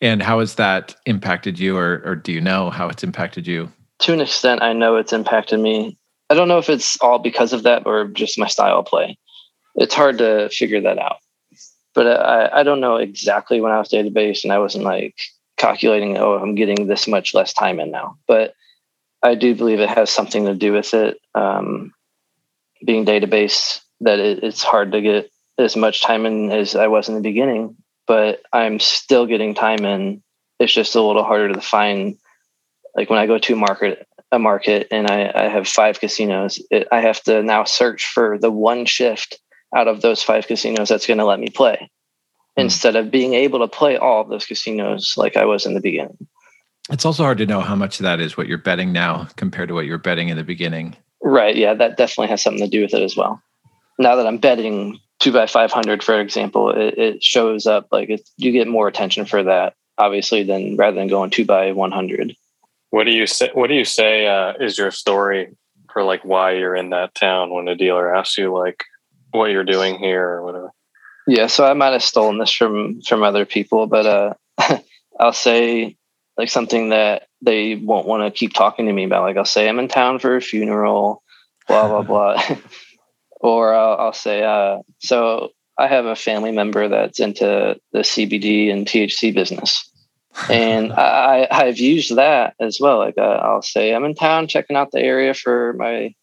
And 0.00 0.22
how 0.22 0.38
has 0.38 0.54
that 0.54 0.94
impacted 1.04 1.58
you, 1.58 1.76
or 1.76 2.00
or 2.04 2.14
do 2.14 2.32
you 2.32 2.40
know 2.40 2.70
how 2.70 2.88
it's 2.88 3.02
impacted 3.02 3.48
you? 3.48 3.72
To 4.00 4.12
an 4.12 4.20
extent, 4.20 4.62
I 4.62 4.72
know 4.72 4.94
it's 4.94 5.12
impacted 5.12 5.58
me. 5.58 5.98
I 6.30 6.34
don't 6.34 6.46
know 6.46 6.58
if 6.58 6.70
it's 6.70 6.96
all 7.00 7.18
because 7.18 7.52
of 7.52 7.64
that 7.64 7.84
or 7.86 8.06
just 8.06 8.38
my 8.38 8.46
style 8.46 8.78
of 8.78 8.86
play. 8.86 9.18
It's 9.74 9.94
hard 9.94 10.18
to 10.18 10.48
figure 10.50 10.80
that 10.82 10.98
out. 10.98 11.16
But 11.94 12.06
I, 12.06 12.60
I 12.60 12.62
don't 12.62 12.80
know 12.80 12.96
exactly 12.96 13.60
when 13.60 13.72
I 13.72 13.78
was 13.78 13.88
database, 13.88 14.44
and 14.44 14.52
I 14.52 14.58
wasn't 14.58 14.84
like 14.84 15.16
calculating, 15.56 16.16
oh, 16.16 16.34
I'm 16.34 16.54
getting 16.54 16.86
this 16.86 17.08
much 17.08 17.34
less 17.34 17.52
time 17.52 17.80
in 17.80 17.90
now. 17.90 18.18
But 18.26 18.54
I 19.22 19.34
do 19.34 19.54
believe 19.54 19.80
it 19.80 19.88
has 19.88 20.10
something 20.10 20.46
to 20.46 20.54
do 20.54 20.72
with 20.72 20.94
it. 20.94 21.18
Um, 21.34 21.92
being 22.84 23.04
database 23.04 23.80
that 24.00 24.18
it, 24.20 24.44
it's 24.44 24.62
hard 24.62 24.92
to 24.92 25.00
get 25.00 25.30
as 25.58 25.76
much 25.76 26.02
time 26.02 26.24
in 26.24 26.50
as 26.52 26.76
I 26.76 26.86
was 26.86 27.08
in 27.08 27.16
the 27.16 27.20
beginning, 27.20 27.76
but 28.06 28.40
I'm 28.52 28.78
still 28.78 29.26
getting 29.26 29.54
time 29.54 29.84
in. 29.84 30.22
It's 30.60 30.72
just 30.72 30.94
a 30.94 31.02
little 31.02 31.24
harder 31.24 31.52
to 31.52 31.60
find. 31.60 32.16
Like 32.94 33.10
when 33.10 33.18
I 33.18 33.26
go 33.26 33.38
to 33.38 33.56
market, 33.56 34.06
a 34.32 34.38
market, 34.38 34.88
and 34.90 35.08
I, 35.08 35.30
I 35.34 35.48
have 35.48 35.68
five 35.68 36.00
casinos, 36.00 36.60
it, 36.70 36.88
I 36.90 37.00
have 37.00 37.22
to 37.24 37.42
now 37.42 37.64
search 37.64 38.06
for 38.06 38.38
the 38.38 38.50
one 38.50 38.86
shift 38.86 39.38
out 39.74 39.88
of 39.88 40.00
those 40.00 40.22
five 40.22 40.46
casinos 40.46 40.88
that's 40.88 41.06
going 41.06 41.18
to 41.18 41.24
let 41.24 41.40
me 41.40 41.48
play, 41.48 41.90
mm. 42.58 42.62
instead 42.62 42.96
of 42.96 43.10
being 43.10 43.34
able 43.34 43.60
to 43.60 43.68
play 43.68 43.96
all 43.96 44.22
of 44.22 44.28
those 44.28 44.46
casinos 44.46 45.14
like 45.16 45.36
I 45.36 45.44
was 45.44 45.66
in 45.66 45.74
the 45.74 45.80
beginning. 45.80 46.26
It's 46.90 47.04
also 47.04 47.22
hard 47.22 47.38
to 47.38 47.46
know 47.46 47.60
how 47.60 47.76
much 47.76 47.98
that 47.98 48.20
is 48.20 48.36
what 48.36 48.46
you're 48.46 48.58
betting 48.58 48.92
now 48.92 49.28
compared 49.36 49.68
to 49.68 49.74
what 49.74 49.84
you're 49.84 49.98
betting 49.98 50.30
in 50.30 50.36
the 50.36 50.44
beginning. 50.44 50.96
Right. 51.22 51.54
Yeah, 51.54 51.74
that 51.74 51.96
definitely 51.96 52.28
has 52.28 52.42
something 52.42 52.64
to 52.64 52.70
do 52.70 52.82
with 52.82 52.94
it 52.94 53.02
as 53.02 53.16
well. 53.16 53.42
Now 53.98 54.16
that 54.16 54.26
I'm 54.26 54.38
betting 54.38 54.98
two 55.18 55.32
by 55.32 55.46
500, 55.46 56.02
for 56.02 56.18
example, 56.20 56.70
it, 56.70 56.96
it 56.96 57.22
shows 57.22 57.66
up 57.66 57.88
like 57.92 58.08
it, 58.08 58.28
you 58.36 58.52
get 58.52 58.68
more 58.68 58.88
attention 58.88 59.26
for 59.26 59.42
that, 59.42 59.74
obviously, 59.98 60.44
than 60.44 60.76
rather 60.76 60.96
than 60.96 61.08
going 61.08 61.30
two 61.30 61.44
by 61.44 61.72
100. 61.72 62.34
What 62.90 63.04
do 63.04 63.10
you 63.10 63.26
say? 63.26 63.50
What 63.52 63.66
do 63.66 63.74
you 63.74 63.84
say 63.84 64.26
uh, 64.26 64.54
is 64.58 64.78
your 64.78 64.90
story 64.90 65.54
for 65.92 66.04
like 66.04 66.24
why 66.24 66.52
you're 66.52 66.76
in 66.76 66.90
that 66.90 67.14
town 67.14 67.50
when 67.50 67.68
a 67.68 67.74
dealer 67.74 68.14
asks 68.14 68.38
you 68.38 68.56
like 68.56 68.84
what 69.30 69.50
you're 69.50 69.64
doing 69.64 69.98
here 69.98 70.26
or 70.26 70.44
whatever? 70.44 70.72
Yeah, 71.26 71.46
so 71.46 71.64
I 71.64 71.74
might 71.74 71.92
have 71.92 72.02
stolen 72.02 72.38
this 72.38 72.52
from 72.52 73.02
from 73.02 73.22
other 73.22 73.44
people, 73.44 73.86
but 73.86 74.06
uh, 74.06 74.34
I'll 75.20 75.32
say 75.32 75.96
like 76.36 76.48
something 76.48 76.90
that 76.90 77.28
they 77.42 77.74
won't 77.74 78.06
want 78.06 78.22
to 78.22 78.36
keep 78.36 78.54
talking 78.54 78.86
to 78.86 78.92
me 78.92 79.04
about. 79.04 79.22
Like 79.22 79.36
I'll 79.36 79.44
say 79.44 79.68
I'm 79.68 79.78
in 79.78 79.88
town 79.88 80.20
for 80.20 80.36
a 80.36 80.40
funeral, 80.40 81.22
blah 81.66 81.86
blah 81.86 82.02
blah, 82.36 82.42
or 83.40 83.74
I'll, 83.74 83.98
I'll 83.98 84.12
say 84.12 84.42
uh, 84.42 84.78
so. 84.98 85.50
I 85.80 85.86
have 85.86 86.06
a 86.06 86.16
family 86.16 86.50
member 86.50 86.88
that's 86.88 87.20
into 87.20 87.78
the 87.92 88.00
CBD 88.00 88.72
and 88.72 88.84
THC 88.84 89.32
business, 89.32 89.88
and 90.50 90.92
I, 90.92 91.46
I've 91.48 91.78
used 91.78 92.16
that 92.16 92.54
as 92.58 92.78
well. 92.80 92.98
Like 92.98 93.16
uh, 93.16 93.20
I'll 93.20 93.62
say 93.62 93.94
I'm 93.94 94.04
in 94.04 94.16
town 94.16 94.48
checking 94.48 94.76
out 94.76 94.90
the 94.90 94.98
area 94.98 95.34
for 95.34 95.74
my 95.74 96.16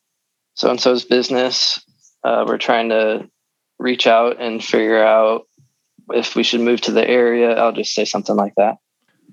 so 0.55 0.69
and 0.69 0.81
so's 0.81 1.05
business. 1.05 1.79
Uh, 2.25 2.43
we're 2.47 2.57
trying 2.57 2.89
to 2.89 3.29
reach 3.77 4.07
out 4.07 4.41
and 4.41 4.63
figure 4.63 5.01
out 5.01 5.43
if 6.11 6.35
we 6.35 6.41
should 6.41 6.61
move 6.61 6.81
to 6.81 6.91
the 6.91 7.07
area. 7.07 7.55
I'll 7.55 7.71
just 7.71 7.93
say 7.93 8.03
something 8.03 8.35
like 8.35 8.55
that. 8.55 8.77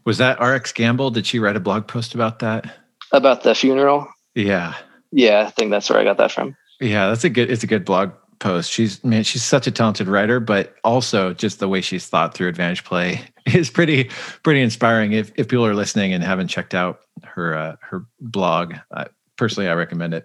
Was 0.05 0.19
that 0.19 0.43
RX 0.43 0.73
Gamble? 0.73 1.11
Did 1.11 1.27
she 1.27 1.39
write 1.39 1.57
a 1.57 1.61
blog 1.61 1.87
post 1.87 2.15
about 2.15 2.41
that? 2.41 2.71
About 3.11 3.45
the 3.45 3.55
funeral? 3.55 4.09
Yeah. 4.35 4.75
Yeah, 5.11 5.45
I 5.47 5.51
think 5.51 5.71
that's 5.71 5.89
where 5.89 5.99
I 5.99 6.05
got 6.05 6.19
that 6.19 6.33
from. 6.33 6.55
Yeah, 6.81 7.09
that's 7.09 7.25
a 7.25 7.31
good 7.31 7.51
it's 7.51 7.63
a 7.63 7.67
good 7.67 7.85
blog 7.85 8.13
post. 8.41 8.71
She's 8.71 9.03
man, 9.03 9.23
she's 9.23 9.45
such 9.45 9.67
a 9.67 9.71
talented 9.71 10.09
writer, 10.09 10.41
but 10.41 10.75
also 10.85 11.33
just 11.33 11.61
the 11.61 11.69
way 11.69 11.81
she's 11.81 12.07
thought 12.07 12.35
through 12.35 12.49
advantage 12.49 12.85
play 12.85 13.23
is 13.47 13.71
pretty 13.71 14.11
pretty 14.43 14.61
inspiring. 14.61 15.13
If 15.13 15.33
if 15.37 15.49
people 15.49 15.65
are 15.65 15.75
listening 15.75 16.13
and 16.13 16.23
haven't 16.23 16.49
checked 16.49 16.75
out 16.75 17.01
her 17.25 17.57
uh, 17.57 17.77
her 17.81 18.05
blog, 18.21 18.75
uh, 18.91 19.07
personally, 19.39 19.69
I 19.69 19.75
recommend 19.75 20.13
it. 20.13 20.25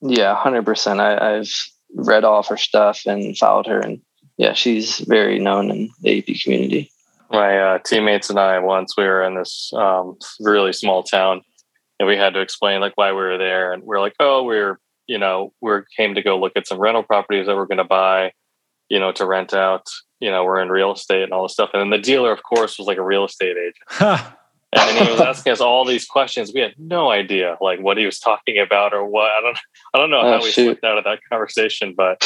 Yeah, 0.00 0.34
hundred 0.34 0.64
percent. 0.64 1.00
I've 1.00 1.52
read 1.94 2.24
all 2.24 2.40
of 2.40 2.46
her 2.48 2.56
stuff 2.56 3.02
and 3.06 3.36
followed 3.36 3.66
her, 3.66 3.80
and 3.80 4.00
yeah, 4.36 4.52
she's 4.52 4.98
very 5.00 5.38
known 5.38 5.70
in 5.70 5.90
the 6.00 6.18
AP 6.18 6.40
community 6.42 6.90
my 7.30 7.58
uh, 7.58 7.78
teammates 7.78 8.28
and 8.28 8.38
I 8.38 8.58
once 8.58 8.96
we 8.96 9.04
were 9.04 9.22
in 9.22 9.36
this 9.36 9.72
um, 9.74 10.16
really 10.40 10.72
small 10.72 11.02
town, 11.02 11.42
and 11.98 12.08
we 12.08 12.16
had 12.16 12.34
to 12.34 12.40
explain 12.40 12.80
like 12.80 12.96
why 12.96 13.12
we 13.12 13.18
were 13.18 13.38
there, 13.38 13.72
and 13.72 13.82
we 13.84 13.96
are 13.96 14.00
like, 14.00 14.16
oh, 14.20 14.42
we 14.42 14.58
are 14.58 14.78
you 15.06 15.18
know 15.18 15.52
we 15.60 15.72
came 15.96 16.14
to 16.14 16.22
go 16.22 16.38
look 16.38 16.52
at 16.56 16.66
some 16.66 16.78
rental 16.78 17.02
properties 17.02 17.46
that 17.46 17.56
we're 17.56 17.66
going 17.66 17.78
to 17.78 17.84
buy, 17.84 18.32
you 18.88 18.98
know, 18.98 19.12
to 19.12 19.26
rent 19.26 19.54
out. 19.54 19.86
You 20.18 20.30
know, 20.30 20.44
we're 20.44 20.60
in 20.60 20.68
real 20.68 20.92
estate 20.92 21.22
and 21.22 21.32
all 21.32 21.44
this 21.44 21.52
stuff, 21.52 21.70
and 21.72 21.80
then 21.80 21.90
the 21.90 22.04
dealer, 22.04 22.32
of 22.32 22.42
course, 22.42 22.78
was 22.78 22.86
like 22.86 22.98
a 22.98 23.04
real 23.04 23.24
estate 23.24 23.56
agent. 23.56 24.24
and 24.72 24.98
he 24.98 25.10
was 25.10 25.20
asking 25.20 25.52
us 25.52 25.60
all 25.60 25.84
these 25.84 26.06
questions. 26.06 26.52
We 26.54 26.60
had 26.60 26.74
no 26.78 27.10
idea 27.10 27.56
like 27.60 27.80
what 27.80 27.96
he 27.96 28.06
was 28.06 28.18
talking 28.18 28.58
about 28.58 28.94
or 28.94 29.04
what. 29.04 29.30
I 29.30 29.40
don't. 29.40 29.58
I 29.94 29.98
don't 29.98 30.10
know 30.10 30.20
oh, 30.20 30.32
how 30.32 30.42
we 30.42 30.50
shoot. 30.50 30.64
slipped 30.64 30.84
out 30.84 30.98
of 30.98 31.04
that 31.04 31.20
conversation, 31.28 31.94
but 31.96 32.18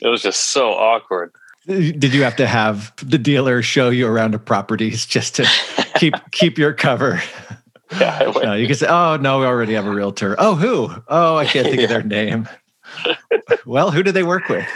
it 0.00 0.08
was 0.08 0.22
just 0.22 0.52
so 0.52 0.70
awkward. 0.70 1.32
Did 1.66 2.12
you 2.12 2.22
have 2.24 2.36
to 2.36 2.46
have 2.46 2.92
the 2.96 3.16
dealer 3.16 3.62
show 3.62 3.88
you 3.88 4.06
around 4.06 4.32
the 4.32 4.38
properties 4.38 5.06
just 5.06 5.36
to 5.36 5.48
keep 5.96 6.14
keep 6.32 6.58
your 6.58 6.72
cover? 6.72 7.22
Yeah, 7.92 8.32
no, 8.42 8.54
you 8.54 8.66
can 8.66 8.76
say, 8.76 8.86
"Oh 8.88 9.16
no, 9.16 9.40
we 9.40 9.46
already 9.46 9.74
have 9.74 9.86
a 9.86 9.90
realtor." 9.90 10.36
Oh, 10.38 10.56
who? 10.56 10.90
Oh, 11.08 11.36
I 11.36 11.46
can't 11.46 11.66
think 11.66 11.76
yeah. 11.78 11.84
of 11.84 11.90
their 11.90 12.02
name. 12.02 12.48
well, 13.64 13.90
who 13.90 14.02
do 14.02 14.12
they 14.12 14.22
work 14.22 14.48
with? 14.48 14.68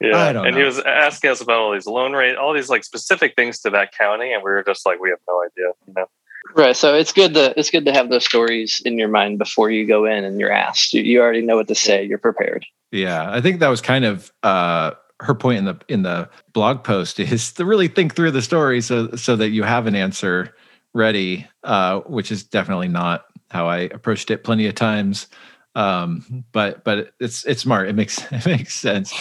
Yeah, 0.00 0.28
and 0.28 0.54
know. 0.54 0.58
he 0.58 0.62
was 0.62 0.78
asking 0.80 1.30
us 1.30 1.40
about 1.40 1.56
all 1.56 1.72
these 1.72 1.86
loan 1.86 2.12
rate, 2.12 2.36
all 2.36 2.52
these 2.52 2.68
like 2.68 2.84
specific 2.84 3.34
things 3.34 3.60
to 3.60 3.70
that 3.70 3.92
county, 3.96 4.32
and 4.32 4.42
we 4.42 4.50
were 4.50 4.62
just 4.62 4.84
like, 4.84 5.00
we 5.00 5.08
have 5.08 5.20
no 5.26 5.42
idea. 5.42 5.72
You 5.86 5.94
know, 5.96 6.06
Right. 6.54 6.76
So 6.76 6.94
it's 6.94 7.12
good 7.12 7.34
to 7.34 7.58
it's 7.58 7.70
good 7.70 7.84
to 7.86 7.92
have 7.92 8.10
those 8.10 8.24
stories 8.24 8.80
in 8.84 8.98
your 8.98 9.08
mind 9.08 9.38
before 9.38 9.70
you 9.70 9.86
go 9.86 10.04
in 10.04 10.24
and 10.24 10.38
you're 10.38 10.52
asked. 10.52 10.94
You, 10.94 11.02
you 11.02 11.20
already 11.20 11.42
know 11.42 11.56
what 11.56 11.68
to 11.68 11.74
say. 11.74 12.04
You're 12.04 12.18
prepared. 12.18 12.66
Yeah, 12.92 13.30
I 13.30 13.40
think 13.40 13.60
that 13.60 13.68
was 13.68 13.80
kind 13.80 14.04
of 14.04 14.32
uh, 14.42 14.92
her 15.20 15.34
point 15.34 15.58
in 15.58 15.64
the 15.64 15.78
in 15.88 16.02
the 16.02 16.28
blog 16.52 16.84
post 16.84 17.18
is 17.20 17.52
to 17.54 17.64
really 17.64 17.88
think 17.88 18.14
through 18.14 18.30
the 18.30 18.42
story 18.42 18.80
so 18.80 19.10
so 19.16 19.36
that 19.36 19.50
you 19.50 19.62
have 19.62 19.86
an 19.86 19.94
answer 19.94 20.54
ready, 20.94 21.46
uh, 21.64 22.00
which 22.00 22.32
is 22.32 22.42
definitely 22.42 22.88
not 22.88 23.26
how 23.50 23.68
I 23.68 23.78
approached 23.78 24.30
it 24.30 24.44
plenty 24.44 24.66
of 24.66 24.74
times. 24.74 25.28
Um, 25.74 26.44
but 26.52 26.84
but 26.84 27.12
it's 27.20 27.44
it's 27.44 27.62
smart. 27.62 27.88
It 27.88 27.94
makes 27.94 28.20
it 28.32 28.46
makes 28.46 28.74
sense. 28.74 29.14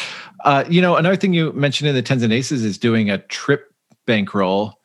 Uh, 0.43 0.63
you 0.69 0.81
know, 0.81 0.95
another 0.95 1.17
thing 1.17 1.33
you 1.33 1.51
mentioned 1.53 1.89
in 1.89 1.95
the 1.95 2.01
tens 2.01 2.23
and 2.23 2.31
aces 2.31 2.63
is 2.63 2.77
doing 2.77 3.09
a 3.09 3.17
trip 3.17 3.73
bankroll 4.05 4.79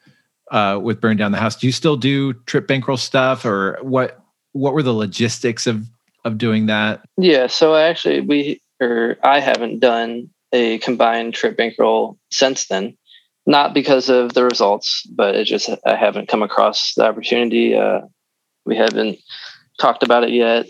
uh, 0.51 0.79
with 0.83 1.01
burn 1.01 1.17
down 1.17 1.33
the 1.33 1.39
house. 1.39 1.57
Do 1.57 1.67
you 1.67 1.73
still 1.73 1.97
do 1.97 2.33
trip 2.33 2.67
bankroll 2.67 2.97
stuff, 2.97 3.45
or 3.45 3.79
what? 3.83 4.17
What 4.53 4.73
were 4.75 4.83
the 4.83 4.95
logistics 4.95 5.67
of 5.67 5.87
of 6.25 6.39
doing 6.39 6.67
that? 6.67 7.03
Yeah, 7.17 7.47
so 7.47 7.77
actually 7.77 8.21
we 8.21 8.61
or 8.81 9.17
I 9.23 9.41
haven't 9.41 9.81
done 9.81 10.31
a 10.53 10.79
combined 10.79 11.35
trip 11.35 11.57
bankroll 11.57 12.19
since 12.31 12.67
then. 12.67 12.97
Not 13.47 13.75
because 13.75 14.09
of 14.09 14.35
the 14.35 14.45
results, 14.45 15.05
but 15.07 15.35
it 15.35 15.45
just 15.45 15.71
I 15.87 15.97
haven't 15.97 16.29
come 16.29 16.43
across 16.43 16.95
the 16.95 17.05
opportunity. 17.05 17.75
Uh, 17.75 18.03
we 18.67 18.77
haven't 18.77 19.19
talked 19.79 20.03
about 20.03 20.25
it 20.25 20.31
yet, 20.31 20.67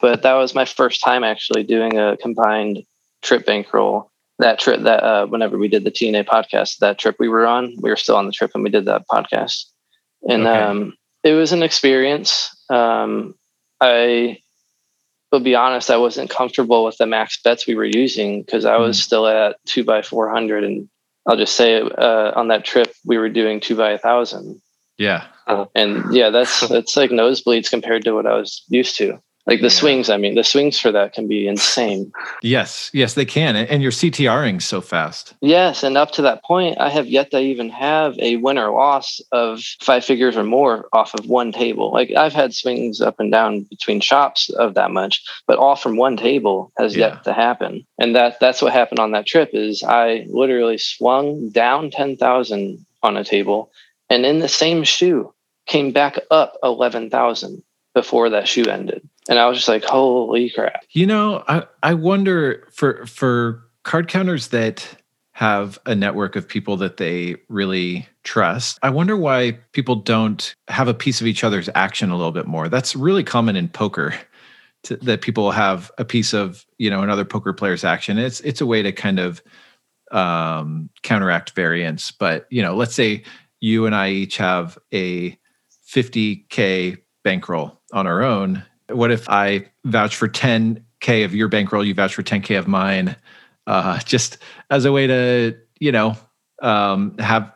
but 0.00 0.22
that 0.22 0.34
was 0.34 0.54
my 0.54 0.64
first 0.64 1.02
time 1.02 1.24
actually 1.24 1.62
doing 1.62 1.98
a 1.98 2.16
combined 2.16 2.84
trip 3.22 3.44
bankroll. 3.44 4.09
That 4.40 4.58
trip 4.58 4.82
that 4.82 5.02
uh, 5.02 5.26
whenever 5.26 5.58
we 5.58 5.68
did 5.68 5.84
the 5.84 5.90
TNA 5.90 6.26
podcast, 6.26 6.78
that 6.78 6.98
trip 6.98 7.16
we 7.18 7.28
were 7.28 7.46
on, 7.46 7.76
we 7.80 7.90
were 7.90 7.96
still 7.96 8.16
on 8.16 8.26
the 8.26 8.32
trip 8.32 8.50
and 8.54 8.64
we 8.64 8.70
did 8.70 8.86
that 8.86 9.02
podcast, 9.10 9.64
and 10.28 10.46
okay. 10.46 10.60
um, 10.60 10.94
it 11.22 11.32
was 11.32 11.52
an 11.52 11.62
experience. 11.62 12.50
Um, 12.70 13.34
I 13.80 14.38
will 15.30 15.40
be 15.40 15.54
honest, 15.54 15.90
I 15.90 15.96
wasn't 15.96 16.30
comfortable 16.30 16.84
with 16.84 16.96
the 16.96 17.06
max 17.06 17.40
bets 17.42 17.66
we 17.66 17.74
were 17.74 17.84
using 17.84 18.42
because 18.42 18.64
I 18.64 18.76
was 18.76 18.98
mm. 18.98 19.02
still 19.02 19.26
at 19.26 19.56
two 19.66 19.84
by 19.84 20.02
four 20.02 20.30
hundred, 20.30 20.64
and 20.64 20.88
I'll 21.26 21.36
just 21.36 21.56
say 21.56 21.80
uh, 21.80 22.32
on 22.34 22.48
that 22.48 22.64
trip 22.64 22.92
we 23.04 23.18
were 23.18 23.28
doing 23.28 23.60
two 23.60 23.76
by 23.76 23.90
a 23.92 23.98
thousand. 23.98 24.60
Yeah, 24.98 25.26
uh, 25.46 25.66
and 25.74 26.14
yeah, 26.14 26.30
that's 26.30 26.60
that's 26.68 26.96
like 26.96 27.10
nosebleeds 27.10 27.70
compared 27.70 28.04
to 28.04 28.12
what 28.12 28.26
I 28.26 28.36
was 28.36 28.64
used 28.68 28.96
to. 28.98 29.20
Like 29.46 29.60
the 29.60 29.66
yeah. 29.66 29.70
swings, 29.70 30.10
I 30.10 30.16
mean, 30.18 30.34
the 30.34 30.44
swings 30.44 30.78
for 30.78 30.92
that 30.92 31.14
can 31.14 31.26
be 31.26 31.48
insane. 31.48 32.12
Yes, 32.42 32.90
yes, 32.92 33.14
they 33.14 33.24
can. 33.24 33.56
And 33.56 33.82
you're 33.82 33.90
CTRing 33.90 34.60
so 34.60 34.80
fast. 34.80 35.34
Yes. 35.40 35.82
And 35.82 35.96
up 35.96 36.10
to 36.12 36.22
that 36.22 36.44
point, 36.44 36.78
I 36.78 36.90
have 36.90 37.06
yet 37.06 37.30
to 37.30 37.40
even 37.40 37.70
have 37.70 38.18
a 38.18 38.36
win 38.36 38.58
or 38.58 38.70
loss 38.70 39.20
of 39.32 39.60
five 39.80 40.04
figures 40.04 40.36
or 40.36 40.44
more 40.44 40.88
off 40.92 41.14
of 41.14 41.26
one 41.26 41.52
table. 41.52 41.90
Like 41.90 42.12
I've 42.14 42.34
had 42.34 42.54
swings 42.54 43.00
up 43.00 43.18
and 43.18 43.32
down 43.32 43.62
between 43.62 44.00
shops 44.00 44.50
of 44.50 44.74
that 44.74 44.90
much, 44.90 45.24
but 45.46 45.58
all 45.58 45.74
from 45.74 45.96
one 45.96 46.16
table 46.16 46.70
has 46.76 46.94
yeah. 46.94 47.08
yet 47.08 47.24
to 47.24 47.32
happen. 47.32 47.86
And 47.98 48.14
that 48.14 48.38
that's 48.40 48.60
what 48.60 48.72
happened 48.72 48.98
on 48.98 49.12
that 49.12 49.26
trip 49.26 49.50
is 49.54 49.82
I 49.82 50.26
literally 50.28 50.78
swung 50.78 51.48
down 51.48 51.90
10,000 51.90 52.86
on 53.02 53.16
a 53.16 53.24
table 53.24 53.72
and 54.10 54.26
in 54.26 54.40
the 54.40 54.48
same 54.48 54.84
shoe 54.84 55.32
came 55.66 55.92
back 55.92 56.18
up 56.30 56.58
11,000 56.62 57.62
before 57.94 58.30
that 58.30 58.46
shoe 58.46 58.64
ended 58.64 59.08
and 59.30 59.38
I 59.38 59.46
was 59.46 59.56
just 59.56 59.68
like, 59.68 59.84
"Holy 59.84 60.50
crap!" 60.50 60.84
You 60.90 61.06
know, 61.06 61.44
I 61.48 61.66
I 61.82 61.94
wonder 61.94 62.68
for 62.72 63.06
for 63.06 63.62
card 63.84 64.08
counters 64.08 64.48
that 64.48 64.96
have 65.32 65.78
a 65.86 65.94
network 65.94 66.36
of 66.36 66.46
people 66.46 66.76
that 66.76 66.98
they 66.98 67.36
really 67.48 68.06
trust. 68.24 68.78
I 68.82 68.90
wonder 68.90 69.16
why 69.16 69.52
people 69.72 69.94
don't 69.94 70.54
have 70.68 70.88
a 70.88 70.92
piece 70.92 71.22
of 71.22 71.26
each 71.26 71.42
other's 71.44 71.70
action 71.74 72.10
a 72.10 72.16
little 72.16 72.32
bit 72.32 72.46
more. 72.46 72.68
That's 72.68 72.94
really 72.94 73.24
common 73.24 73.56
in 73.56 73.68
poker. 73.68 74.14
To, 74.84 74.96
that 74.96 75.20
people 75.20 75.50
have 75.50 75.90
a 75.98 76.04
piece 76.04 76.32
of 76.32 76.66
you 76.78 76.90
know 76.90 77.02
another 77.02 77.24
poker 77.24 77.52
player's 77.52 77.84
action. 77.84 78.18
It's 78.18 78.40
it's 78.40 78.60
a 78.60 78.66
way 78.66 78.82
to 78.82 78.92
kind 78.92 79.20
of 79.20 79.42
um, 80.10 80.90
counteract 81.02 81.50
variance. 81.50 82.10
But 82.10 82.46
you 82.50 82.62
know, 82.62 82.74
let's 82.74 82.94
say 82.94 83.22
you 83.60 83.86
and 83.86 83.94
I 83.94 84.10
each 84.10 84.38
have 84.38 84.76
a 84.92 85.38
50k 85.86 86.98
bankroll 87.22 87.80
on 87.92 88.06
our 88.06 88.22
own 88.22 88.64
what 88.90 89.10
if 89.10 89.28
I 89.28 89.66
vouch 89.84 90.16
for 90.16 90.28
10K 90.28 91.24
of 91.24 91.34
your 91.34 91.48
bankroll, 91.48 91.84
you 91.84 91.94
vouch 91.94 92.14
for 92.14 92.22
10K 92.22 92.58
of 92.58 92.68
mine, 92.68 93.16
uh, 93.66 93.98
just 94.00 94.38
as 94.70 94.84
a 94.84 94.92
way 94.92 95.06
to, 95.06 95.56
you 95.78 95.92
know, 95.92 96.16
um, 96.62 97.16
have 97.18 97.52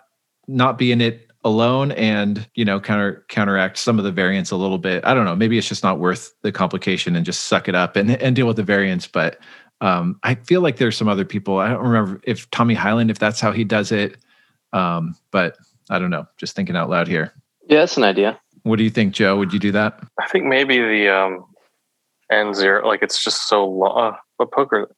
not 0.46 0.78
be 0.78 0.92
in 0.92 1.00
it 1.00 1.30
alone 1.44 1.92
and, 1.92 2.48
you 2.54 2.64
know, 2.64 2.80
counter 2.80 3.24
counteract 3.28 3.76
some 3.76 3.98
of 3.98 4.04
the 4.04 4.12
variance 4.12 4.50
a 4.50 4.56
little 4.56 4.78
bit. 4.78 5.04
I 5.04 5.12
don't 5.12 5.26
know. 5.26 5.36
Maybe 5.36 5.58
it's 5.58 5.68
just 5.68 5.82
not 5.82 5.98
worth 5.98 6.34
the 6.42 6.50
complication 6.50 7.14
and 7.16 7.26
just 7.26 7.44
suck 7.44 7.68
it 7.68 7.74
up 7.74 7.96
and, 7.96 8.10
and 8.10 8.34
deal 8.34 8.46
with 8.46 8.56
the 8.56 8.62
variance. 8.62 9.06
But 9.06 9.38
um, 9.80 10.18
I 10.22 10.36
feel 10.36 10.62
like 10.62 10.78
there's 10.78 10.96
some 10.96 11.08
other 11.08 11.24
people. 11.24 11.58
I 11.58 11.68
don't 11.68 11.82
remember 11.82 12.20
if 12.24 12.50
Tommy 12.50 12.74
Hyland, 12.74 13.10
if 13.10 13.18
that's 13.18 13.40
how 13.40 13.52
he 13.52 13.64
does 13.64 13.92
it. 13.92 14.16
Um, 14.72 15.14
but 15.30 15.56
I 15.90 15.98
don't 15.98 16.10
know. 16.10 16.26
Just 16.38 16.56
thinking 16.56 16.76
out 16.76 16.88
loud 16.88 17.08
here. 17.08 17.32
Yeah, 17.68 17.80
that's 17.80 17.96
an 17.96 18.04
idea. 18.04 18.40
What 18.64 18.76
do 18.76 18.84
you 18.84 18.90
think, 18.90 19.14
Joe? 19.14 19.36
Would 19.36 19.52
you 19.52 19.58
do 19.58 19.72
that? 19.72 20.00
I 20.20 20.26
think 20.26 20.46
maybe 20.46 20.78
the 20.78 21.08
um, 21.08 21.44
N 22.30 22.54
zero, 22.54 22.86
like 22.86 23.02
it's 23.02 23.22
just 23.22 23.48
so 23.48 23.66
long. 23.66 24.14
Uh, 24.14 24.16
but 24.38 24.50
poker, 24.52 24.90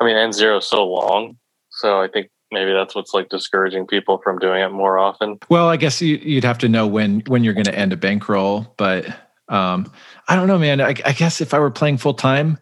I 0.00 0.04
mean, 0.04 0.16
N 0.16 0.32
zero 0.32 0.58
is 0.58 0.66
so 0.66 0.86
long. 0.86 1.36
So 1.70 2.00
I 2.00 2.08
think 2.08 2.30
maybe 2.52 2.72
that's 2.72 2.94
what's 2.94 3.14
like 3.14 3.30
discouraging 3.30 3.86
people 3.86 4.18
from 4.22 4.38
doing 4.38 4.62
it 4.62 4.68
more 4.70 4.98
often. 4.98 5.38
Well, 5.48 5.68
I 5.68 5.76
guess 5.76 6.00
you, 6.00 6.36
would 6.36 6.44
have 6.44 6.58
to 6.58 6.68
know 6.68 6.86
when 6.86 7.20
when 7.26 7.44
you're 7.44 7.54
going 7.54 7.64
to 7.64 7.74
end 7.74 7.92
a 7.92 7.96
bankroll, 7.96 8.72
but 8.76 9.06
um, 9.48 9.90
I 10.28 10.36
don't 10.36 10.46
know, 10.46 10.58
man. 10.58 10.80
I, 10.80 10.94
I 11.04 11.12
guess 11.12 11.40
if 11.40 11.54
I 11.54 11.58
were 11.58 11.70
playing 11.70 11.98
full 11.98 12.14
time, 12.14 12.58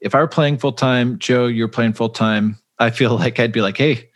if 0.00 0.14
I 0.14 0.20
were 0.20 0.28
playing 0.28 0.58
full 0.58 0.72
time, 0.72 1.18
Joe, 1.18 1.46
you're 1.46 1.68
playing 1.68 1.92
full 1.92 2.10
time. 2.10 2.58
I 2.78 2.90
feel 2.90 3.14
like 3.18 3.38
I'd 3.40 3.52
be 3.52 3.60
like, 3.60 3.76
hey, 3.76 4.08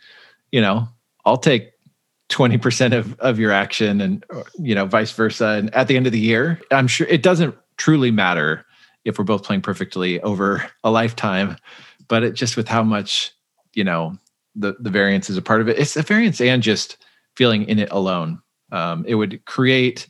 you 0.51 0.61
know, 0.61 0.87
I'll 1.25 1.37
take 1.37 1.72
20% 2.33 2.97
of, 2.97 3.17
of 3.19 3.39
your 3.39 3.51
action 3.51 4.01
and 4.01 4.25
you 4.59 4.73
know 4.73 4.85
vice 4.85 5.11
versa. 5.11 5.45
And 5.45 5.73
at 5.75 5.87
the 5.87 5.95
end 5.95 6.07
of 6.07 6.11
the 6.11 6.19
year 6.19 6.59
i'm 6.71 6.87
sure 6.87 7.07
it 7.07 7.21
doesn't 7.21 7.55
truly 7.77 8.11
matter 8.11 8.65
if 9.05 9.17
we're 9.17 9.23
both 9.23 9.43
playing 9.43 9.61
perfectly 9.61 10.19
over 10.21 10.65
a 10.83 10.89
lifetime 10.89 11.57
but 12.07 12.23
it 12.23 12.33
just 12.33 12.57
with 12.57 12.67
how 12.67 12.83
much 12.83 13.31
you 13.73 13.83
know 13.83 14.17
the 14.55 14.75
the 14.79 14.89
variance 14.89 15.29
is 15.29 15.37
a 15.37 15.41
part 15.41 15.61
of 15.61 15.69
it 15.69 15.77
it's 15.77 15.93
the 15.93 16.01
variance 16.01 16.41
and 16.41 16.63
just 16.63 16.97
feeling 17.35 17.63
in 17.63 17.79
it 17.79 17.89
alone. 17.91 18.39
Um, 18.71 19.05
it 19.07 19.15
would 19.15 19.43
create 19.45 20.07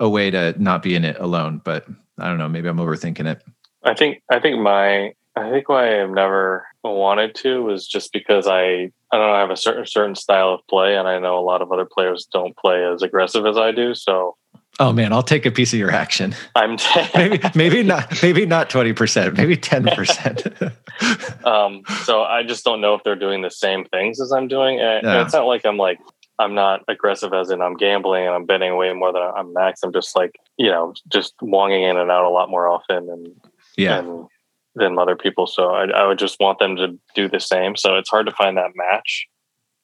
a 0.00 0.08
way 0.08 0.30
to 0.30 0.54
not 0.62 0.82
be 0.82 0.94
in 0.94 1.04
it 1.04 1.18
alone 1.18 1.62
but 1.64 1.86
i 2.18 2.28
don't 2.28 2.38
know 2.38 2.48
maybe 2.48 2.68
i'm 2.68 2.78
overthinking 2.78 3.26
it. 3.26 3.42
I 3.82 3.94
think 3.94 4.22
i 4.30 4.38
think 4.38 4.60
my 4.60 5.14
i 5.36 5.50
think 5.50 5.68
why 5.68 6.00
i've 6.00 6.10
never 6.10 6.66
wanted 6.82 7.34
to 7.34 7.62
was 7.62 7.86
just 7.86 8.12
because 8.12 8.46
i 8.46 8.90
I 9.14 9.18
don't 9.18 9.28
know, 9.28 9.34
I 9.34 9.40
have 9.40 9.50
a 9.50 9.56
certain 9.56 9.86
certain 9.86 10.16
style 10.16 10.54
of 10.54 10.66
play, 10.66 10.96
and 10.96 11.06
I 11.06 11.20
know 11.20 11.38
a 11.38 11.44
lot 11.44 11.62
of 11.62 11.70
other 11.70 11.84
players 11.84 12.26
don't 12.32 12.56
play 12.56 12.84
as 12.84 13.00
aggressive 13.00 13.46
as 13.46 13.56
I 13.56 13.70
do. 13.70 13.94
So, 13.94 14.36
oh 14.80 14.92
man, 14.92 15.12
I'll 15.12 15.22
take 15.22 15.46
a 15.46 15.52
piece 15.52 15.72
of 15.72 15.78
your 15.78 15.92
action. 15.92 16.34
I'm 16.56 16.78
t- 16.78 17.08
maybe 17.14 17.40
maybe 17.54 17.82
not 17.84 18.20
maybe 18.24 18.44
not 18.44 18.70
twenty 18.70 18.92
percent, 18.92 19.36
maybe 19.36 19.56
ten 19.56 19.84
percent. 19.84 20.46
um, 21.44 21.84
so 22.02 22.24
I 22.24 22.42
just 22.42 22.64
don't 22.64 22.80
know 22.80 22.94
if 22.94 23.04
they're 23.04 23.14
doing 23.14 23.42
the 23.42 23.52
same 23.52 23.84
things 23.84 24.20
as 24.20 24.32
I'm 24.32 24.48
doing, 24.48 24.80
and, 24.80 25.04
yeah. 25.04 25.22
it's 25.22 25.32
not 25.32 25.46
like 25.46 25.64
I'm 25.64 25.76
like 25.76 26.00
I'm 26.40 26.56
not 26.56 26.80
aggressive 26.88 27.32
as 27.32 27.50
in 27.50 27.62
I'm 27.62 27.76
gambling 27.76 28.26
and 28.26 28.34
I'm 28.34 28.46
betting 28.46 28.76
way 28.76 28.92
more 28.94 29.12
than 29.12 29.22
I'm 29.22 29.52
max. 29.52 29.84
I'm 29.84 29.92
just 29.92 30.16
like 30.16 30.40
you 30.56 30.72
know 30.72 30.92
just 31.06 31.34
wonging 31.40 31.88
in 31.88 31.96
and 31.98 32.10
out 32.10 32.24
a 32.24 32.30
lot 32.30 32.50
more 32.50 32.66
often, 32.66 33.08
and 33.08 33.28
yeah. 33.76 34.00
And, 34.00 34.26
than 34.74 34.98
other 34.98 35.16
people. 35.16 35.46
So 35.46 35.70
I, 35.70 35.86
I 35.86 36.06
would 36.06 36.18
just 36.18 36.38
want 36.40 36.58
them 36.58 36.76
to 36.76 36.98
do 37.14 37.28
the 37.28 37.40
same. 37.40 37.76
So 37.76 37.96
it's 37.96 38.10
hard 38.10 38.26
to 38.26 38.32
find 38.32 38.56
that 38.56 38.70
match. 38.74 39.26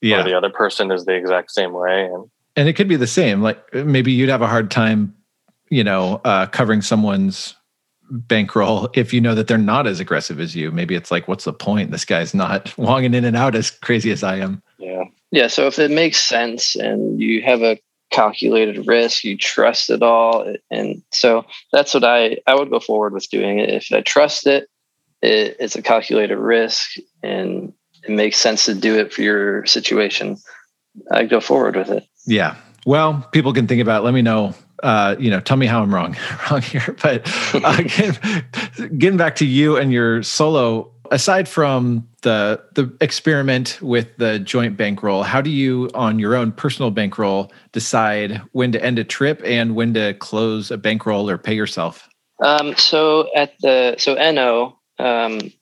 Yeah. 0.00 0.22
the 0.22 0.36
other 0.36 0.50
person 0.50 0.90
is 0.90 1.04
the 1.04 1.12
exact 1.14 1.50
same 1.50 1.72
way. 1.72 2.04
And, 2.04 2.30
and 2.56 2.68
it 2.68 2.72
could 2.72 2.88
be 2.88 2.96
the 2.96 3.06
same. 3.06 3.42
Like 3.42 3.74
maybe 3.74 4.12
you'd 4.12 4.30
have 4.30 4.42
a 4.42 4.46
hard 4.46 4.70
time, 4.70 5.14
you 5.68 5.84
know, 5.84 6.20
uh, 6.24 6.46
covering 6.46 6.80
someone's 6.80 7.54
bankroll 8.10 8.88
if 8.94 9.12
you 9.12 9.20
know 9.20 9.34
that 9.34 9.46
they're 9.46 9.58
not 9.58 9.86
as 9.86 10.00
aggressive 10.00 10.40
as 10.40 10.56
you. 10.56 10.70
Maybe 10.70 10.94
it's 10.94 11.10
like, 11.10 11.28
what's 11.28 11.44
the 11.44 11.52
point? 11.52 11.90
This 11.90 12.04
guy's 12.04 12.34
not 12.34 12.66
wonging 12.76 13.14
in 13.14 13.24
and 13.24 13.36
out 13.36 13.54
as 13.54 13.70
crazy 13.70 14.10
as 14.10 14.22
I 14.22 14.36
am. 14.36 14.62
Yeah. 14.78 15.04
Yeah. 15.30 15.46
So 15.46 15.66
if 15.66 15.78
it 15.78 15.90
makes 15.90 16.18
sense 16.18 16.74
and 16.76 17.20
you 17.20 17.42
have 17.42 17.62
a 17.62 17.78
calculated 18.10 18.86
risk, 18.86 19.22
you 19.22 19.36
trust 19.36 19.90
it 19.90 20.02
all. 20.02 20.54
And 20.70 21.02
so 21.12 21.44
that's 21.72 21.94
what 21.94 22.04
I, 22.04 22.38
I 22.46 22.54
would 22.56 22.70
go 22.70 22.80
forward 22.80 23.12
with 23.12 23.28
doing 23.30 23.58
it. 23.60 23.70
If 23.70 23.92
I 23.92 24.00
trust 24.00 24.46
it 24.46 24.68
it, 25.22 25.56
it's 25.60 25.76
a 25.76 25.82
calculated 25.82 26.36
risk 26.36 26.96
and 27.22 27.72
it 28.02 28.10
makes 28.10 28.38
sense 28.38 28.64
to 28.66 28.74
do 28.74 28.98
it 28.98 29.12
for 29.12 29.22
your 29.22 29.66
situation, 29.66 30.36
I 31.10 31.24
go 31.24 31.40
forward 31.40 31.76
with 31.76 31.90
it. 31.90 32.04
Yeah. 32.26 32.56
Well, 32.86 33.28
people 33.32 33.52
can 33.52 33.66
think 33.66 33.82
about. 33.82 34.02
It. 34.02 34.04
Let 34.04 34.14
me 34.14 34.22
know. 34.22 34.54
Uh, 34.82 35.14
you 35.18 35.30
know, 35.30 35.40
tell 35.40 35.58
me 35.58 35.66
how 35.66 35.82
I'm 35.82 35.94
wrong, 35.94 36.16
wrong 36.50 36.62
here. 36.62 36.96
But 37.02 37.30
uh, 37.54 37.76
getting, 37.82 38.98
getting 38.98 39.18
back 39.18 39.36
to 39.36 39.46
you 39.46 39.76
and 39.76 39.92
your 39.92 40.22
solo 40.22 40.92
aside 41.10 41.48
from 41.48 42.08
the 42.22 42.62
the 42.74 42.96
experiment 43.00 43.78
with 43.82 44.16
the 44.16 44.38
joint 44.38 44.76
bankroll, 44.76 45.22
how 45.22 45.40
do 45.40 45.50
you, 45.50 45.90
on 45.94 46.18
your 46.18 46.34
own 46.34 46.52
personal 46.52 46.90
bankroll, 46.90 47.52
decide 47.72 48.40
when 48.52 48.72
to 48.72 48.82
end 48.82 48.98
a 48.98 49.04
trip 49.04 49.42
and 49.44 49.74
when 49.74 49.94
to 49.94 50.14
close 50.14 50.70
a 50.70 50.78
bankroll 50.78 51.28
or 51.28 51.36
pay 51.36 51.54
yourself? 51.54 52.08
Um, 52.42 52.74
so 52.76 53.28
at 53.36 53.52
the 53.60 53.96
so 53.98 54.14
no, 54.14 54.78
um, 55.00 55.52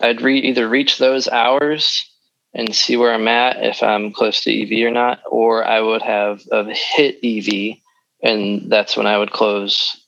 I'd 0.00 0.20
re- 0.20 0.40
either 0.40 0.68
reach 0.68 0.98
those 0.98 1.28
hours 1.28 2.10
and 2.52 2.74
see 2.74 2.96
where 2.96 3.12
I'm 3.12 3.28
at 3.28 3.64
if 3.64 3.82
I'm 3.82 4.12
close 4.12 4.42
to 4.42 4.52
EV 4.52 4.86
or 4.86 4.90
not, 4.90 5.20
or 5.28 5.64
I 5.64 5.80
would 5.80 6.02
have 6.02 6.42
a 6.52 6.64
hit 6.72 7.18
EV, 7.24 7.78
and 8.22 8.70
that's 8.70 8.96
when 8.96 9.06
I 9.06 9.18
would 9.18 9.32
close 9.32 10.00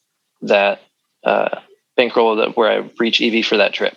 that 0.43 0.81
uh, 1.25 1.61
bankroll 1.97 2.37
that 2.37 2.57
where 2.57 2.71
I 2.71 2.91
reach 2.99 3.21
EV 3.21 3.45
for 3.45 3.57
that 3.57 3.73
trip. 3.73 3.97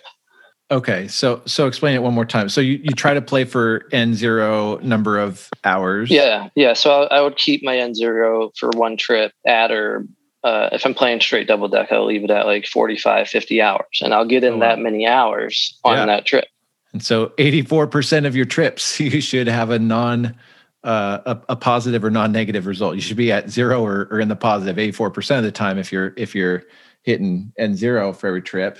Okay, 0.72 1.08
so 1.08 1.42
so 1.46 1.66
explain 1.66 1.96
it 1.96 2.02
one 2.02 2.14
more 2.14 2.24
time. 2.24 2.48
So 2.48 2.60
you, 2.60 2.80
you 2.82 2.92
try 2.92 3.14
to 3.14 3.22
play 3.22 3.44
for 3.44 3.86
n 3.90 4.14
zero 4.14 4.78
number 4.78 5.18
of 5.18 5.48
hours. 5.64 6.10
Yeah, 6.10 6.48
yeah. 6.54 6.74
So 6.74 7.02
I, 7.02 7.18
I 7.18 7.20
would 7.22 7.36
keep 7.36 7.64
my 7.64 7.76
n 7.76 7.92
zero 7.94 8.52
for 8.56 8.70
one 8.70 8.96
trip 8.96 9.32
at 9.44 9.72
or 9.72 10.06
uh, 10.42 10.70
if 10.72 10.86
I'm 10.86 10.94
playing 10.94 11.20
straight 11.20 11.46
double 11.46 11.68
deck, 11.68 11.92
I'll 11.92 12.06
leave 12.06 12.24
it 12.24 12.30
at 12.30 12.46
like 12.46 12.66
45, 12.66 13.28
50 13.28 13.60
hours, 13.60 14.00
and 14.00 14.14
I'll 14.14 14.24
get 14.24 14.44
in 14.44 14.54
oh, 14.54 14.56
wow. 14.56 14.60
that 14.68 14.78
many 14.78 15.06
hours 15.06 15.78
on 15.84 15.96
yeah. 15.96 16.06
that 16.06 16.24
trip. 16.24 16.46
And 16.92 17.02
so, 17.02 17.28
84% 17.38 18.26
of 18.26 18.34
your 18.34 18.46
trips, 18.46 18.98
you 19.00 19.20
should 19.20 19.46
have 19.46 19.70
a 19.70 19.78
non, 19.78 20.34
uh, 20.82 21.18
a, 21.26 21.40
a, 21.50 21.56
positive 21.56 22.02
or 22.02 22.10
non-negative 22.10 22.66
result. 22.66 22.94
You 22.94 23.02
should 23.02 23.16
be 23.16 23.30
at 23.30 23.50
zero 23.50 23.84
or, 23.84 24.08
or 24.10 24.18
in 24.18 24.28
the 24.28 24.36
positive 24.36 24.76
84% 24.76 25.38
of 25.38 25.44
the 25.44 25.52
time 25.52 25.76
if 25.76 25.92
you're 25.92 26.14
if 26.16 26.34
you're 26.34 26.64
hitting 27.02 27.52
n 27.58 27.76
zero 27.76 28.12
for 28.12 28.28
every 28.28 28.42
trip. 28.42 28.78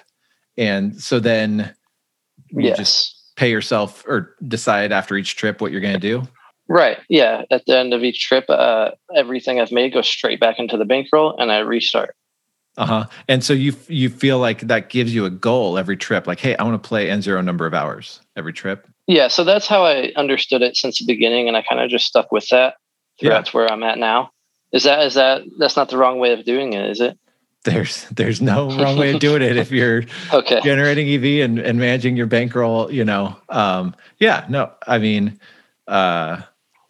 And 0.57 0.99
so 1.01 1.21
then 1.21 1.75
you 2.49 2.69
yes. 2.69 2.79
just 2.79 3.37
pay 3.37 3.51
yourself 3.51 4.05
or 4.07 4.35
decide 4.49 4.93
after 4.93 5.17
each 5.17 5.37
trip 5.37 5.61
what 5.61 5.73
you're 5.73 5.81
going 5.81 5.95
to 5.95 6.01
do. 6.01 6.23
Right. 6.71 6.99
Yeah. 7.09 7.43
At 7.51 7.67
the 7.67 7.77
end 7.77 7.93
of 7.93 8.05
each 8.05 8.21
trip, 8.21 8.45
uh, 8.49 8.93
everything 9.15 9.61
I've 9.61 9.73
made 9.73 9.93
goes 9.93 10.07
straight 10.07 10.39
back 10.39 10.61
into 10.61 10.77
the 10.77 10.85
bankroll, 10.85 11.37
and 11.37 11.51
I 11.51 11.59
restart. 11.59 12.15
Uh 12.77 12.87
huh. 12.87 13.05
And 13.27 13.43
so 13.43 13.53
you 13.53 13.75
you 13.89 14.09
feel 14.09 14.39
like 14.39 14.61
that 14.61 14.89
gives 14.89 15.13
you 15.13 15.25
a 15.25 15.31
goal 15.31 15.77
every 15.77 15.97
trip. 15.97 16.29
Like, 16.29 16.39
hey, 16.39 16.55
I 16.57 16.63
want 16.63 16.81
to 16.81 16.89
play 16.89 17.11
n 17.11 17.23
zero 17.23 17.41
number 17.41 17.67
of 17.67 17.75
hours 17.75 18.21
every 18.37 18.53
trip. 18.53 18.87
Yeah. 19.09 19.27
So 19.27 19.43
that's 19.43 19.67
how 19.67 19.85
I 19.85 20.13
understood 20.15 20.63
it 20.63 20.77
since 20.77 21.01
the 21.01 21.07
beginning, 21.07 21.49
and 21.49 21.57
I 21.57 21.63
kind 21.63 21.81
of 21.81 21.91
just 21.91 22.07
stuck 22.07 22.31
with 22.31 22.47
that. 22.51 22.77
Yeah. 23.21 23.31
That's 23.31 23.53
where 23.53 23.71
I'm 23.71 23.83
at 23.83 23.99
now. 23.99 24.31
Is 24.73 24.85
that 24.85 25.05
is 25.05 25.15
that 25.15 25.43
that's 25.59 25.77
not 25.77 25.89
the 25.89 25.99
wrong 25.99 26.21
way 26.21 26.33
of 26.33 26.45
doing 26.45 26.73
it? 26.75 26.89
Is 26.89 27.01
it? 27.01 27.19
there's 27.65 28.05
there's 28.11 28.41
no 28.41 28.71
wrong 28.71 28.97
way 28.97 29.13
of 29.13 29.21
doing 29.21 29.43
it 29.43 29.57
if 29.59 29.71
you're 29.71 30.05
okay. 30.33 30.61
generating 30.63 31.07
EV 31.09 31.45
and, 31.45 31.59
and 31.59 31.79
managing 31.79 32.17
your 32.17 32.27
bankroll, 32.27 32.91
you 32.91 33.05
know. 33.05 33.37
Um, 33.51 33.95
yeah, 34.19 34.47
no, 34.49 34.73
I 34.87 34.99
mean 34.99 35.39
uh, 35.87 36.41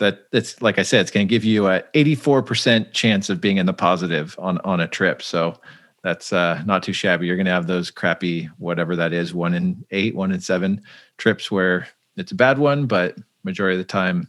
that 0.01 0.26
it's 0.32 0.61
like 0.61 0.78
I 0.78 0.82
said, 0.82 1.03
it's 1.03 1.11
going 1.11 1.26
to 1.26 1.30
give 1.30 1.44
you 1.44 1.68
a 1.68 1.82
84% 1.94 2.92
chance 2.92 3.30
of 3.30 3.40
being 3.40 3.59
in 3.59 3.66
the 3.66 3.72
positive 3.72 4.34
on 4.38 4.59
on 4.59 4.80
a 4.80 4.88
trip. 4.88 5.22
So 5.22 5.55
that's 6.03 6.32
uh, 6.32 6.62
not 6.66 6.82
too 6.82 6.92
shabby. 6.92 7.26
You're 7.26 7.36
going 7.36 7.46
to 7.46 7.53
have 7.53 7.66
those 7.66 7.90
crappy 7.90 8.51
whatever 8.59 8.96
that 8.96 9.12
is, 9.12 9.32
one 9.32 9.55
in 9.55 9.84
eight, 9.90 10.14
one 10.14 10.32
in 10.32 10.40
seven 10.40 10.82
trips 11.18 11.51
where 11.51 11.86
it's 12.16 12.32
a 12.32 12.34
bad 12.36 12.59
one, 12.59 12.86
but 12.86 13.16
majority 13.44 13.76
of 13.76 13.86
the 13.86 13.90
time 13.90 14.28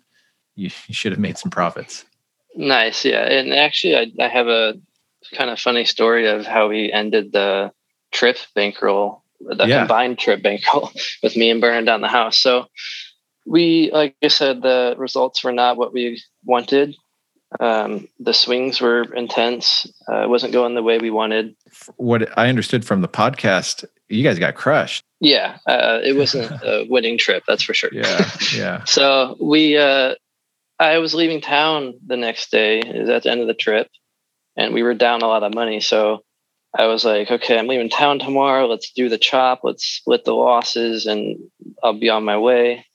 you, 0.55 0.69
you 0.88 0.93
should 0.93 1.11
have 1.11 1.19
made 1.19 1.38
some 1.38 1.51
profits. 1.51 2.05
Nice, 2.55 3.05
yeah. 3.05 3.22
And 3.22 3.53
actually, 3.53 3.95
I, 3.95 4.11
I 4.19 4.28
have 4.28 4.47
a 4.47 4.74
kind 5.34 5.49
of 5.49 5.59
funny 5.59 5.86
story 5.86 6.28
of 6.28 6.45
how 6.45 6.67
we 6.67 6.91
ended 6.91 7.32
the 7.32 7.72
trip 8.11 8.38
bankroll, 8.53 9.24
the 9.39 9.65
yeah. 9.65 9.80
combined 9.80 10.19
trip 10.19 10.43
bankroll 10.43 10.91
with 11.24 11.38
me 11.38 11.49
and 11.49 11.61
burning 11.61 11.86
down 11.86 12.01
the 12.01 12.09
house. 12.09 12.38
So 12.38 12.67
we, 13.46 13.89
like 13.92 14.16
I 14.24 14.28
said, 14.28 14.62
the 14.62 14.96
results 14.98 15.44
were 15.44 15.52
not 15.52 15.78
what 15.78 15.94
we 15.94 16.22
wanted. 16.46 16.96
Um, 17.60 18.08
the 18.20 18.34
swings 18.34 18.80
were 18.80 19.04
intense. 19.14 19.86
Uh, 20.10 20.24
it 20.24 20.30
wasn't 20.30 20.54
going 20.54 20.74
the 20.76 20.84
way 20.84 21.00
we 21.00 21.10
wanted. 21.10 21.56
What 21.98 22.38
I 22.38 22.48
understood 22.48 22.86
from 22.86 23.02
the 23.02 23.10
podcast, 23.10 23.84
you 24.08 24.24
guys 24.24 24.39
got 24.39 24.56
crushed. 24.56 25.04
Yeah, 25.20 25.58
uh, 25.68 26.00
it 26.04 26.16
wasn't 26.16 26.52
a 26.64 26.86
winning 26.89 27.18
trip, 27.18 27.44
that's 27.48 27.64
for 27.64 27.74
sure. 27.74 27.89
Yeah, 27.92 28.30
yeah. 28.56 28.84
so 28.86 29.36
we, 29.42 29.78
uh, 29.78 30.16
I 30.80 31.00
was 31.00 31.14
leaving 31.14 31.42
town 31.42 31.96
the 32.06 32.18
next 32.18 32.52
day. 32.52 32.80
Is 32.80 33.10
at 33.10 33.24
the 33.24 33.32
end 33.32 33.42
of 33.42 33.48
the 33.48 33.54
trip, 33.54 33.88
and 34.56 34.74
we 34.74 34.82
were 34.84 34.94
down 34.94 35.22
a 35.22 35.28
lot 35.28 35.44
of 35.44 35.54
money. 35.54 35.82
So 35.82 36.24
I 36.78 36.88
was 36.88 37.04
like, 37.04 37.30
okay, 37.30 37.60
I'm 37.60 37.68
leaving 37.68 37.89
town 37.89 38.20
tomorrow. 38.20 38.66
Let's 38.66 38.92
do 38.92 39.10
the 39.10 39.18
chop. 39.18 39.60
Let's 39.64 39.86
split 39.86 40.24
the 40.24 40.34
losses, 40.34 41.06
and 41.06 41.38
I'll 41.84 42.00
be 42.00 42.10
on 42.10 42.24
my 42.24 42.38
way. 42.38 42.86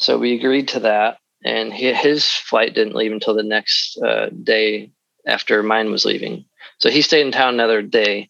So 0.00 0.18
we 0.18 0.34
agreed 0.34 0.68
to 0.68 0.80
that. 0.80 1.18
And 1.44 1.72
he, 1.72 1.92
his 1.94 2.26
flight 2.26 2.74
didn't 2.74 2.96
leave 2.96 3.12
until 3.12 3.34
the 3.34 3.42
next 3.42 3.98
uh, 4.02 4.28
day 4.42 4.92
after 5.26 5.62
mine 5.62 5.90
was 5.90 6.04
leaving. 6.04 6.44
So 6.78 6.90
he 6.90 7.02
stayed 7.02 7.24
in 7.24 7.32
town 7.32 7.54
another 7.54 7.80
day 7.80 8.28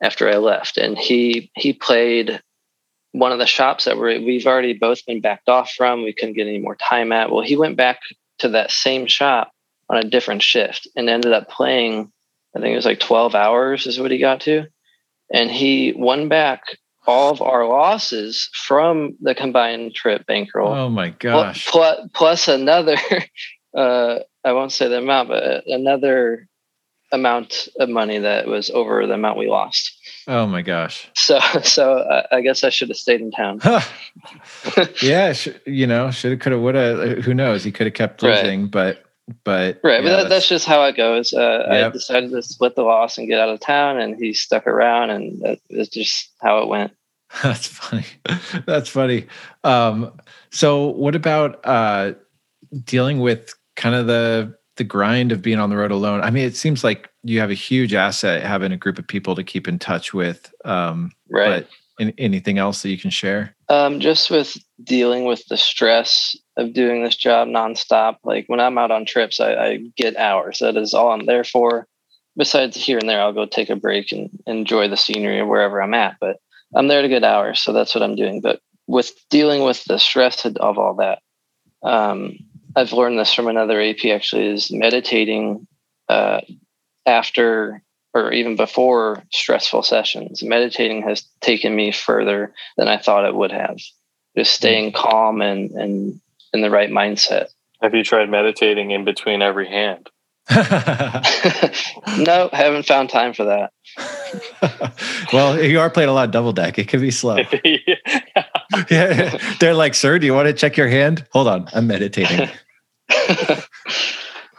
after 0.00 0.28
I 0.28 0.36
left, 0.36 0.78
and 0.78 0.96
he 0.96 1.50
he 1.56 1.72
played 1.72 2.40
one 3.10 3.32
of 3.32 3.38
the 3.38 3.46
shops 3.46 3.86
that 3.86 3.98
we 3.98 4.24
we've 4.24 4.46
already 4.46 4.74
both 4.74 5.04
been 5.04 5.20
backed 5.20 5.48
off 5.48 5.72
from. 5.72 6.04
We 6.04 6.12
couldn't 6.12 6.36
get 6.36 6.46
any 6.46 6.58
more 6.58 6.76
time 6.76 7.10
at. 7.10 7.32
Well, 7.32 7.42
he 7.42 7.56
went 7.56 7.76
back 7.76 7.98
to 8.38 8.50
that 8.50 8.70
same 8.70 9.06
shop 9.06 9.52
on 9.90 9.98
a 9.98 10.08
different 10.08 10.42
shift 10.42 10.88
and 10.96 11.08
ended 11.08 11.32
up 11.32 11.48
playing, 11.48 12.12
I 12.54 12.60
think 12.60 12.72
it 12.72 12.76
was 12.76 12.84
like 12.84 13.00
12 13.00 13.34
hours 13.34 13.86
is 13.86 13.98
what 13.98 14.10
he 14.10 14.18
got 14.18 14.42
to. 14.42 14.66
And 15.32 15.50
he 15.50 15.92
won 15.92 16.28
back 16.28 16.62
all 17.08 17.30
of 17.30 17.40
our 17.40 17.66
losses 17.66 18.50
from 18.52 19.16
the 19.22 19.34
combined 19.34 19.94
trip 19.94 20.26
bankroll. 20.26 20.74
Oh 20.74 20.90
my 20.90 21.08
gosh. 21.08 21.66
Plus, 21.66 22.06
plus 22.12 22.48
another, 22.48 22.96
uh, 23.76 24.18
I 24.44 24.52
won't 24.52 24.72
say 24.72 24.88
the 24.88 24.98
amount, 24.98 25.30
but 25.30 25.66
another 25.66 26.46
amount 27.10 27.68
of 27.80 27.88
money 27.88 28.18
that 28.18 28.46
was 28.46 28.68
over 28.68 29.06
the 29.06 29.14
amount 29.14 29.38
we 29.38 29.48
lost. 29.48 29.96
Oh 30.28 30.46
my 30.46 30.60
gosh. 30.60 31.08
So, 31.14 31.40
so 31.62 31.94
uh, 31.94 32.26
I 32.30 32.42
guess 32.42 32.62
I 32.62 32.68
should 32.68 32.90
have 32.90 32.98
stayed 32.98 33.22
in 33.22 33.30
town. 33.30 33.60
yeah. 35.02 35.32
Sh- 35.32 35.48
you 35.64 35.86
know, 35.86 36.10
should 36.10 36.32
have, 36.32 36.40
could 36.40 36.52
have, 36.52 36.60
would 36.60 36.74
have, 36.74 37.24
who 37.24 37.32
knows? 37.32 37.64
He 37.64 37.72
could 37.72 37.86
have 37.86 37.94
kept 37.94 38.22
losing, 38.22 38.64
right. 38.64 38.70
but 38.70 39.04
but 39.44 39.80
right, 39.84 39.96
yeah, 39.96 40.00
but 40.00 40.04
that, 40.04 40.16
that's, 40.16 40.28
that's, 40.28 40.48
just 40.48 40.66
how 40.66 40.84
it 40.84 40.96
goes. 40.96 41.34
Uh, 41.34 41.66
yep. 41.70 41.90
I 41.90 41.92
decided 41.92 42.30
to 42.30 42.42
split 42.42 42.74
the 42.74 42.82
loss 42.82 43.18
and 43.18 43.28
get 43.28 43.38
out 43.38 43.50
of 43.50 43.60
town, 43.60 44.00
and 44.00 44.16
he 44.16 44.32
stuck 44.32 44.66
around, 44.66 45.10
and 45.10 45.58
that's 45.68 45.90
just 45.90 46.30
how 46.40 46.62
it 46.62 46.68
went. 46.68 46.92
That's 47.42 47.66
funny. 47.66 48.06
that's 48.66 48.88
funny. 48.88 49.26
Um, 49.62 50.12
so, 50.50 50.86
what 50.86 51.14
about 51.14 51.60
uh, 51.64 52.12
dealing 52.84 53.20
with 53.20 53.54
kind 53.76 53.94
of 53.94 54.06
the 54.06 54.56
the 54.76 54.84
grind 54.84 55.30
of 55.30 55.42
being 55.42 55.58
on 55.58 55.68
the 55.68 55.76
road 55.76 55.90
alone? 55.90 56.22
I 56.22 56.30
mean, 56.30 56.46
it 56.46 56.56
seems 56.56 56.82
like 56.82 57.10
you 57.22 57.40
have 57.40 57.50
a 57.50 57.54
huge 57.54 57.92
asset 57.92 58.42
having 58.42 58.72
a 58.72 58.78
group 58.78 58.98
of 58.98 59.06
people 59.06 59.34
to 59.34 59.44
keep 59.44 59.68
in 59.68 59.78
touch 59.78 60.14
with. 60.14 60.52
Um, 60.64 61.12
right. 61.30 61.66
But 61.66 62.14
anything 62.18 62.58
else 62.58 62.82
that 62.82 62.90
you 62.90 62.98
can 62.98 63.10
share? 63.10 63.54
Um, 63.68 64.00
just 64.00 64.30
with 64.30 64.56
dealing 64.82 65.24
with 65.24 65.44
the 65.48 65.56
stress 65.56 66.36
of 66.56 66.72
doing 66.72 67.02
this 67.02 67.16
job 67.16 67.48
nonstop. 67.48 68.16
Like 68.24 68.44
when 68.46 68.60
I'm 68.60 68.78
out 68.78 68.90
on 68.90 69.04
trips, 69.04 69.40
I, 69.40 69.54
I, 69.54 69.76
get 69.96 70.16
hours. 70.16 70.58
That 70.60 70.76
is 70.76 70.94
all 70.94 71.12
I'm 71.12 71.26
there 71.26 71.44
for. 71.44 71.86
Besides 72.36 72.76
here 72.76 72.98
and 72.98 73.08
there, 73.08 73.20
I'll 73.20 73.32
go 73.32 73.46
take 73.46 73.68
a 73.68 73.76
break 73.76 74.12
and 74.12 74.30
enjoy 74.46 74.88
the 74.88 74.96
scenery 74.96 75.42
wherever 75.42 75.82
I'm 75.82 75.94
at. 75.94 76.16
But 76.20 76.36
I'm 76.74 76.88
there 76.88 77.02
to 77.02 77.08
get 77.08 77.24
hours, 77.24 77.60
so 77.60 77.72
that's 77.72 77.94
what 77.94 78.02
I'm 78.02 78.16
doing. 78.16 78.40
But 78.40 78.60
with 78.86 79.12
dealing 79.30 79.62
with 79.62 79.84
the 79.84 79.98
stress 79.98 80.44
of 80.44 80.78
all 80.78 80.94
that, 80.94 81.20
um, 81.82 82.38
I've 82.76 82.92
learned 82.92 83.18
this 83.18 83.32
from 83.32 83.48
another 83.48 83.80
AP 83.80 84.04
actually 84.06 84.48
is 84.48 84.70
meditating 84.70 85.66
uh, 86.08 86.40
after 87.06 87.82
or 88.14 88.32
even 88.32 88.56
before 88.56 89.22
stressful 89.30 89.82
sessions. 89.82 90.42
Meditating 90.42 91.02
has 91.02 91.22
taken 91.40 91.74
me 91.74 91.92
further 91.92 92.54
than 92.76 92.88
I 92.88 92.98
thought 92.98 93.26
it 93.26 93.34
would 93.34 93.52
have. 93.52 93.78
Just 94.36 94.54
staying 94.54 94.92
calm 94.92 95.40
and 95.42 95.70
and 95.72 96.20
in 96.52 96.60
the 96.60 96.70
right 96.70 96.90
mindset. 96.90 97.48
Have 97.82 97.94
you 97.94 98.02
tried 98.02 98.30
meditating 98.30 98.90
in 98.90 99.04
between 99.04 99.42
every 99.42 99.68
hand? 99.68 100.08
no, 102.18 102.48
haven't 102.52 102.86
found 102.86 103.10
time 103.10 103.34
for 103.34 103.44
that. 103.44 103.72
well, 105.32 105.62
you 105.62 105.78
are 105.78 105.90
playing 105.90 106.08
a 106.08 106.12
lot 106.12 106.24
of 106.24 106.30
double 106.30 106.52
deck. 106.52 106.78
It 106.78 106.88
can 106.88 107.00
be 107.00 107.10
slow. 107.10 107.36
yeah. 108.90 109.38
They're 109.60 109.74
like, 109.74 109.94
sir, 109.94 110.18
do 110.18 110.26
you 110.26 110.32
want 110.32 110.46
to 110.46 110.54
check 110.54 110.76
your 110.76 110.88
hand? 110.88 111.26
Hold 111.32 111.48
on, 111.48 111.68
I'm 111.74 111.86
meditating. 111.86 112.48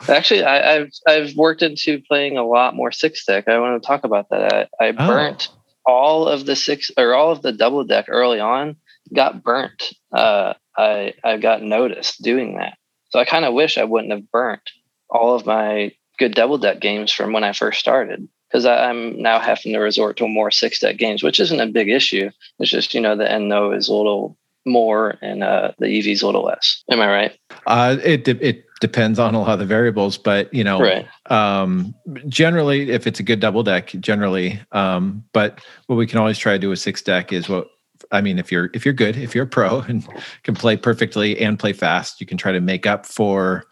Actually, 0.07 0.43
I, 0.43 0.73
have 0.73 0.89
I've 1.07 1.35
worked 1.35 1.63
into 1.63 2.01
playing 2.07 2.37
a 2.37 2.45
lot 2.45 2.75
more 2.75 2.91
six 2.91 3.25
deck. 3.25 3.47
I 3.47 3.57
want 3.59 3.81
to 3.81 3.87
talk 3.87 4.03
about 4.03 4.29
that. 4.29 4.69
I, 4.79 4.85
I 4.85 4.89
oh. 4.89 5.07
burnt 5.07 5.49
all 5.85 6.27
of 6.27 6.45
the 6.45 6.55
six 6.55 6.91
or 6.97 7.15
all 7.15 7.31
of 7.31 7.41
the 7.41 7.51
double 7.51 7.83
deck 7.83 8.05
early 8.09 8.39
on. 8.39 8.75
Got 9.13 9.43
burnt. 9.43 9.91
Uh, 10.11 10.53
I 10.77 11.15
I 11.23 11.37
got 11.37 11.63
noticed 11.63 12.21
doing 12.21 12.57
that. 12.57 12.77
So 13.09 13.19
I 13.19 13.25
kind 13.25 13.45
of 13.45 13.55
wish 13.55 13.77
I 13.77 13.85
wouldn't 13.85 14.13
have 14.13 14.31
burnt 14.31 14.69
all 15.09 15.35
of 15.35 15.45
my 15.45 15.91
good 16.17 16.35
double 16.35 16.57
deck 16.57 16.79
games 16.79 17.11
from 17.11 17.33
when 17.33 17.43
I 17.43 17.53
first 17.53 17.79
started. 17.79 18.27
because 18.49 18.65
I'm 18.65 19.21
now 19.21 19.39
having 19.39 19.73
to 19.73 19.79
resort 19.79 20.17
to 20.17 20.27
more 20.27 20.51
six 20.51 20.79
deck 20.79 20.97
games, 20.97 21.23
which 21.23 21.39
isn't 21.39 21.59
a 21.59 21.67
big 21.67 21.89
issue. 21.89 22.29
It's 22.59 22.71
just 22.71 22.93
you 22.93 23.01
know 23.01 23.15
the 23.15 23.25
N0 23.25 23.77
is 23.77 23.87
a 23.87 23.93
little 23.93 24.37
more 24.65 25.17
and 25.21 25.43
uh, 25.43 25.71
the 25.79 25.87
EV 25.87 26.07
is 26.07 26.21
a 26.21 26.25
little 26.25 26.43
less. 26.43 26.83
Am 26.91 26.99
I 27.01 27.07
right? 27.07 27.39
Uh, 27.67 27.97
it 28.03 28.27
it 28.27 28.65
depends 28.81 29.19
on 29.19 29.35
a 29.35 29.41
lot 29.41 29.53
of 29.53 29.59
the 29.59 29.65
variables, 29.65 30.17
but 30.17 30.53
you 30.53 30.63
know, 30.63 30.79
right. 30.79 31.07
um, 31.29 31.93
generally, 32.27 32.91
if 32.91 33.07
it's 33.07 33.19
a 33.19 33.23
good 33.23 33.39
double 33.39 33.63
deck, 33.63 33.87
generally, 33.99 34.59
um, 34.71 35.23
but 35.33 35.59
what 35.87 35.95
we 35.95 36.07
can 36.07 36.19
always 36.19 36.37
try 36.37 36.53
to 36.53 36.59
do 36.59 36.69
with 36.69 36.79
six 36.79 37.01
deck 37.01 37.33
is 37.33 37.49
what 37.49 37.67
I 38.11 38.21
mean. 38.21 38.39
If 38.39 38.51
you're 38.51 38.69
if 38.73 38.85
you're 38.85 38.93
good, 38.93 39.17
if 39.17 39.35
you're 39.35 39.45
a 39.45 39.47
pro 39.47 39.79
and 39.81 40.07
can 40.43 40.55
play 40.55 40.77
perfectly 40.77 41.39
and 41.39 41.59
play 41.59 41.73
fast, 41.73 42.19
you 42.19 42.27
can 42.27 42.37
try 42.37 42.51
to 42.51 42.61
make 42.61 42.85
up 42.85 43.05
for 43.05 43.65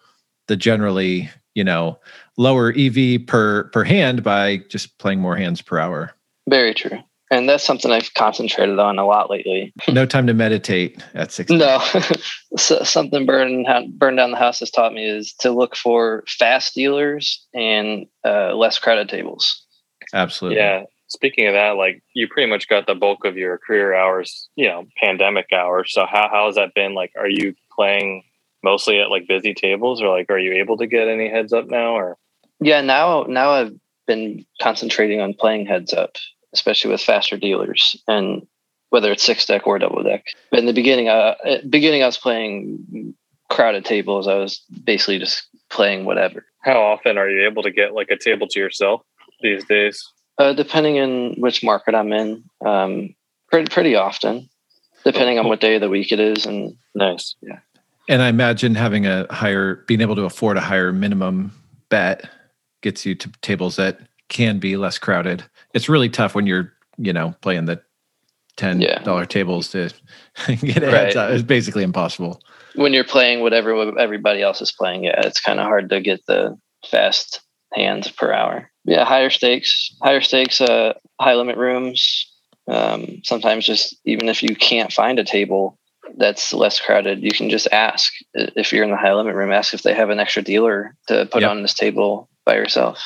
the 0.48 0.56
generally 0.56 1.30
you 1.54 1.64
know 1.64 2.00
lower 2.38 2.74
EV 2.78 3.26
per 3.26 3.66
per 3.66 3.84
hand 3.84 4.24
by 4.24 4.58
just 4.70 4.98
playing 4.98 5.20
more 5.20 5.36
hands 5.36 5.62
per 5.62 5.80
hour. 5.80 6.14
Very 6.48 6.74
true 6.74 7.00
and 7.30 7.50
that's 7.50 7.64
something 7.64 7.92
I've 7.92 8.14
concentrated 8.14 8.80
on 8.80 8.98
a 8.98 9.06
lot 9.06 9.30
lately. 9.30 9.74
no 9.90 10.06
time 10.06 10.28
to 10.28 10.34
meditate 10.34 11.04
at 11.14 11.32
six. 11.32 11.52
No, 11.52 11.80
so 12.58 12.84
something 12.84 13.26
burn 13.26 13.66
burn 13.98 14.16
down 14.16 14.32
the 14.32 14.38
house 14.38 14.60
has 14.60 14.72
taught 14.72 14.94
me 14.94 15.06
is 15.06 15.34
to 15.40 15.52
look 15.52 15.76
for 15.76 16.24
fast 16.28 16.74
dealers 16.74 17.46
and 17.54 18.08
uh, 18.26 18.56
less 18.56 18.80
crowded 18.80 19.10
tables. 19.10 19.66
Absolutely. 20.14 20.58
Yeah. 20.58 20.84
Speaking 21.10 21.48
of 21.48 21.54
that, 21.54 21.72
like 21.72 22.04
you 22.14 22.28
pretty 22.28 22.50
much 22.50 22.68
got 22.68 22.86
the 22.86 22.96
bulk 22.96 23.24
of 23.24 23.38
your 23.38 23.58
career 23.58 23.94
hours, 23.94 24.50
you 24.56 24.68
know, 24.68 24.86
pandemic 25.02 25.48
hours. 25.54 25.94
So 25.94 26.06
how 26.06 26.30
how 26.32 26.48
has 26.48 26.56
that 26.56 26.74
been? 26.74 26.94
Like, 26.94 27.12
are 27.18 27.30
you 27.30 27.56
playing 27.74 28.24
mostly 28.64 29.00
at 29.00 29.10
like 29.10 29.28
busy 29.28 29.54
tables, 29.54 30.02
or 30.02 30.10
like 30.10 30.30
are 30.30 30.40
you 30.40 30.54
able 30.54 30.78
to 30.78 30.88
get 30.88 31.08
any 31.08 31.30
heads 31.30 31.54
up 31.54 31.68
now? 31.68 31.96
Or 31.96 32.18
yeah, 32.60 32.82
now 32.82 33.26
now 33.28 33.52
I've 33.52 33.74
been 34.06 34.46
concentrating 34.62 35.20
on 35.20 35.34
playing 35.34 35.66
heads 35.66 35.94
up 35.94 36.16
especially 36.54 36.92
with 36.92 37.02
faster 37.02 37.38
dealers 37.38 37.96
and 38.08 38.46
whether 38.90 39.12
it's 39.12 39.24
six 39.24 39.46
deck 39.46 39.68
or 39.68 39.80
double 39.80 40.04
deck. 40.04 40.26
But 40.50 40.60
in 40.60 40.66
the 40.66 40.74
beginning, 40.74 41.10
uh, 41.10 41.36
beginning 41.70 42.04
I 42.04 42.08
was 42.08 42.18
playing 42.18 43.14
crowded 43.50 43.86
tables. 43.86 44.28
I 44.28 44.36
was 44.36 44.60
basically 44.84 45.20
just 45.20 45.48
playing 45.70 46.06
whatever. 46.06 46.46
How 46.62 46.82
often 46.82 47.18
are 47.18 47.30
you 47.30 47.46
able 47.46 47.64
to 47.64 47.72
get 47.72 47.94
like 47.94 48.10
a 48.10 48.18
table 48.18 48.48
to 48.48 48.60
yourself 48.60 49.02
these 49.42 49.66
days? 49.66 50.04
Uh, 50.38 50.54
depending 50.54 51.00
on 51.00 51.34
which 51.40 51.64
market 51.64 51.96
I'm 51.96 52.14
in, 52.14 52.44
um, 52.66 53.16
pretty 53.50 53.70
pretty 53.70 53.96
often, 53.96 54.50
depending 55.04 55.40
on 55.40 55.48
what 55.48 55.60
day 55.60 55.76
of 55.76 55.82
the 55.82 55.90
week 55.90 56.12
it 56.12 56.20
is. 56.20 56.46
And 56.46 56.76
nice, 56.96 57.36
yeah. 57.42 57.60
And 58.08 58.22
I 58.22 58.30
imagine 58.30 58.76
having 58.76 59.06
a 59.06 59.32
higher, 59.34 59.84
being 59.88 60.02
able 60.02 60.16
to 60.16 60.24
afford 60.24 60.58
a 60.58 60.62
higher 60.62 60.94
minimum 60.94 61.52
bet 61.90 62.30
gets 62.82 63.06
you 63.06 63.16
to 63.16 63.30
tables 63.42 63.76
that 63.76 64.00
can 64.30 64.60
be 64.60 64.78
less 64.78 64.98
crowded 64.98 65.44
it's 65.74 65.88
really 65.88 66.10
tough 66.10 66.36
when 66.36 66.48
you're 66.48 66.74
you 66.98 67.14
know 67.14 67.36
playing 67.42 67.66
the 67.66 67.82
ten 68.58 68.80
dollar 69.04 69.22
yeah. 69.22 69.26
tables 69.26 69.70
to 69.70 69.90
get 70.48 70.84
it. 70.84 70.92
Right. 70.92 71.32
It's 71.34 71.44
basically 71.44 71.84
impossible. 71.84 72.42
When 72.76 72.94
you're 72.94 73.04
playing 73.04 73.42
whatever 73.42 73.98
everybody 73.98 74.42
else 74.42 74.62
is 74.62 74.72
playing, 74.72 75.06
yeah, 75.06 75.22
it's 75.26 75.40
kind 75.40 75.60
of 75.60 75.66
hard 75.66 75.90
to 75.90 76.02
get 76.02 76.26
the 76.26 76.58
fast 76.90 77.42
hands 77.74 78.10
per 78.10 78.34
hour. 78.34 78.72
Yeah, 78.86 79.06
higher 79.06 79.30
stakes, 79.30 79.96
higher 80.02 80.22
stakes, 80.22 80.62
uh, 80.62 80.94
high 81.20 81.36
limit 81.36 81.58
rooms. 81.58 82.32
Um, 82.68 83.22
sometimes 83.24 83.66
just 83.66 83.96
even 84.04 84.28
if 84.28 84.44
you 84.44 84.56
can't 84.56 84.92
find 84.92 85.20
a 85.20 85.24
table 85.24 85.77
that's 86.16 86.54
less 86.54 86.80
crowded, 86.80 87.24
you 87.24 87.32
can 87.32 87.50
just 87.50 87.68
ask 87.72 88.14
if 88.34 88.72
you're 88.72 88.84
in 88.84 88.92
the 88.92 88.98
high 88.98 89.14
limit 89.14 89.36
room. 89.36 89.52
Ask 89.52 89.74
if 89.74 89.84
they 89.84 89.94
have 89.94 90.10
an 90.10 90.20
extra 90.20 90.42
dealer 90.42 90.96
to 91.08 91.26
put 91.26 91.42
yep. 91.42 91.52
on 91.52 91.62
this 91.62 91.74
table 91.74 92.30
by 92.46 92.56
yourself. 92.56 93.00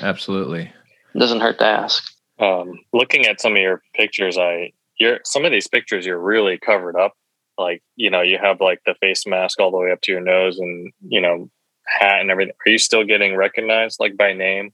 Absolutely. 0.00 0.72
It 1.14 1.18
doesn't 1.18 1.40
hurt 1.40 1.58
to 1.58 1.66
ask. 1.66 2.04
Um, 2.38 2.78
looking 2.92 3.26
at 3.26 3.40
some 3.40 3.52
of 3.52 3.62
your 3.62 3.82
pictures, 3.94 4.36
I 4.38 4.72
you're 4.98 5.20
some 5.24 5.44
of 5.44 5.52
these 5.52 5.68
pictures 5.68 6.06
you're 6.06 6.18
really 6.18 6.58
covered 6.58 6.96
up. 6.96 7.14
Like 7.58 7.82
you 7.96 8.10
know, 8.10 8.22
you 8.22 8.38
have 8.38 8.60
like 8.60 8.80
the 8.86 8.94
face 9.00 9.26
mask 9.26 9.60
all 9.60 9.70
the 9.70 9.78
way 9.78 9.92
up 9.92 10.00
to 10.02 10.12
your 10.12 10.20
nose, 10.20 10.58
and 10.58 10.92
you 11.06 11.20
know, 11.20 11.50
hat 11.86 12.20
and 12.20 12.30
everything. 12.30 12.54
Are 12.66 12.70
you 12.70 12.78
still 12.78 13.04
getting 13.04 13.36
recognized 13.36 13.98
like 14.00 14.16
by 14.16 14.32
name 14.32 14.72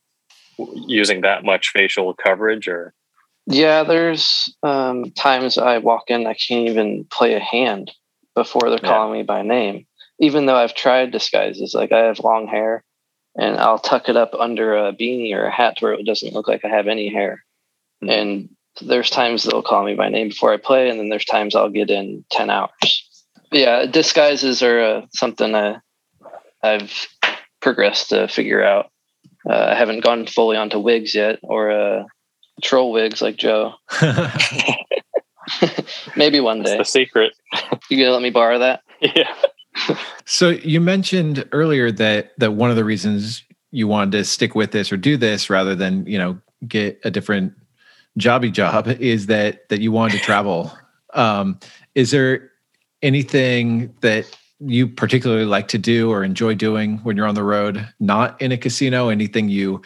using 0.59 1.23
that 1.23 1.45
much 1.45 1.71
facial 1.71 2.15
coverage, 2.15 2.69
or? 2.69 2.95
Yeah, 3.51 3.85
there's 3.85 4.55
um, 4.63 5.11
times 5.13 5.57
I 5.57 5.79
walk 5.79 6.05
in, 6.09 6.27
I 6.27 6.35
can't 6.35 6.69
even 6.69 7.07
play 7.11 7.33
a 7.33 7.41
hand 7.41 7.91
before 8.35 8.69
they're 8.69 8.79
calling 8.79 9.15
me 9.15 9.23
by 9.23 9.41
name. 9.41 9.87
Even 10.21 10.45
though 10.45 10.57
I've 10.57 10.75
tried 10.75 11.13
disguises, 11.13 11.73
like 11.75 11.91
I 11.91 12.01
have 12.01 12.19
long 12.19 12.47
hair, 12.47 12.85
and 13.37 13.57
I'll 13.57 13.79
tuck 13.79 14.11
it 14.11 14.19
up 14.19 14.35
under 14.39 14.77
a 14.77 14.93
beanie 14.93 15.35
or 15.35 15.47
a 15.47 15.51
hat 15.51 15.77
where 15.81 15.95
it 15.95 16.05
doesn't 16.05 16.35
look 16.35 16.47
like 16.47 16.63
I 16.65 16.69
have 16.69 16.89
any 16.89 17.09
hair. 17.09 17.43
Mm-hmm. 18.05 18.11
And 18.11 18.49
there's 18.83 19.09
times 19.09 19.45
they'll 19.45 19.63
call 19.63 19.83
me 19.83 19.95
by 19.95 20.11
name 20.11 20.29
before 20.29 20.53
I 20.53 20.59
play, 20.59 20.91
and 20.91 21.01
then 21.01 21.09
there's 21.09 21.25
times 21.25 21.55
I'll 21.55 21.71
get 21.71 21.89
in 21.89 22.27
10 22.31 22.51
hours. 22.51 23.25
Yeah, 23.51 23.87
disguises 23.87 24.63
are 24.63 24.81
uh, 24.81 25.07
something 25.15 25.55
uh, 25.55 25.81
I've 26.63 27.09
progressed 27.63 28.11
to 28.11 28.29
figure 28.29 28.63
out. 28.63 28.91
Uh, 29.49 29.69
I 29.71 29.75
haven't 29.75 30.05
gone 30.05 30.27
fully 30.27 30.59
onto 30.59 30.79
wigs 30.79 31.15
yet, 31.15 31.39
or 31.43 31.71
uh, 31.71 32.05
troll 32.63 32.93
wigs 32.93 33.23
like 33.23 33.37
Joe. 33.37 33.75
Maybe 36.17 36.41
one 36.41 36.63
day. 36.63 36.77
That's 36.77 36.93
the 36.93 36.99
secret. 37.01 37.35
You 37.91 37.99
gonna 37.99 38.13
let 38.13 38.23
me 38.23 38.31
borrow 38.31 38.59
that? 38.59 38.83
Yeah. 39.01 39.33
so 40.25 40.49
you 40.49 40.81
mentioned 40.81 41.49
earlier 41.53 41.93
that 41.93 42.33
that 42.39 42.55
one 42.55 42.69
of 42.69 42.75
the 42.75 42.85
reasons 42.85 43.45
you 43.71 43.87
wanted 43.87 44.11
to 44.11 44.25
stick 44.25 44.57
with 44.57 44.73
this 44.73 44.91
or 44.91 44.97
do 44.97 45.17
this 45.17 45.49
rather 45.49 45.77
than 45.77 46.05
you 46.05 46.19
know 46.19 46.37
get 46.67 46.99
a 47.05 47.11
different 47.11 47.53
jobby 48.19 48.51
job 48.51 48.89
is 48.89 49.27
that 49.27 49.69
that 49.69 49.81
you 49.81 49.93
wanted 49.93 50.19
to 50.19 50.25
travel. 50.25 50.77
Um, 51.15 51.61
is 51.95 52.11
there 52.11 52.51
anything 53.01 53.95
that 54.01 54.37
you 54.59 54.89
particularly 54.89 55.45
like 55.45 55.69
to 55.69 55.79
do 55.79 56.11
or 56.11 56.25
enjoy 56.25 56.57
doing 56.57 56.99
when 57.05 57.17
you're 57.17 57.29
on 57.29 57.37
the 57.37 57.45
road, 57.45 57.87
not 58.01 58.41
in 58.43 58.51
a 58.51 58.59
casino? 58.59 59.11
Anything 59.11 59.49
you 59.49 59.81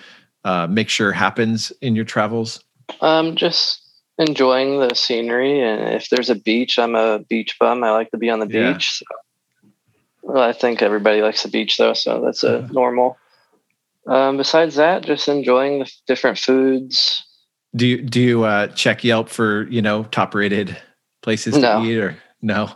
uh, 0.45 0.67
make 0.69 0.89
sure 0.89 1.13
happens 1.13 1.73
in 1.81 1.95
your 1.95 2.05
travels? 2.05 2.63
Um, 3.01 3.37
just 3.37 3.83
enjoying 4.19 4.81
the 4.81 4.95
scenery, 4.95 5.61
and 5.61 5.95
if 5.95 6.09
there's 6.09 6.31
a 6.31 6.35
beach, 6.35 6.79
I'm 6.79 6.95
a 6.95 7.21
beach 7.21 7.57
bum. 7.59 7.85
I 7.85 7.91
like 7.91 8.11
to 8.11 8.19
be 8.19 8.31
on 8.31 8.41
the 8.41 8.49
yeah. 8.49 8.73
beach. 8.73 8.99
So. 8.99 9.05
Well, 10.23 10.43
I 10.43 10.53
think 10.53 10.83
everybody 10.83 11.23
likes 11.23 11.43
the 11.43 11.49
beach, 11.49 11.77
though, 11.77 11.95
so 11.95 12.21
that's 12.25 12.45
a 12.45 12.69
normal. 12.73 13.19
Um, 14.07 14.37
besides 14.37 14.77
that, 14.77 15.05
just 15.05 15.29
enjoying 15.29 15.81
the 15.81 15.93
different 16.07 16.39
foods, 16.39 17.25
do 17.75 17.87
you 17.87 18.03
do 18.03 18.21
you 18.21 18.45
uh, 18.45 18.67
check 18.69 19.03
Yelp 19.05 19.29
for 19.29 19.67
you 19.69 19.81
know 19.81 20.05
top 20.05 20.35
rated 20.35 20.77
places 21.23 21.57
no. 21.57 21.83
to 21.83 21.89
eat 21.89 21.99
or 21.99 22.17
no? 22.41 22.71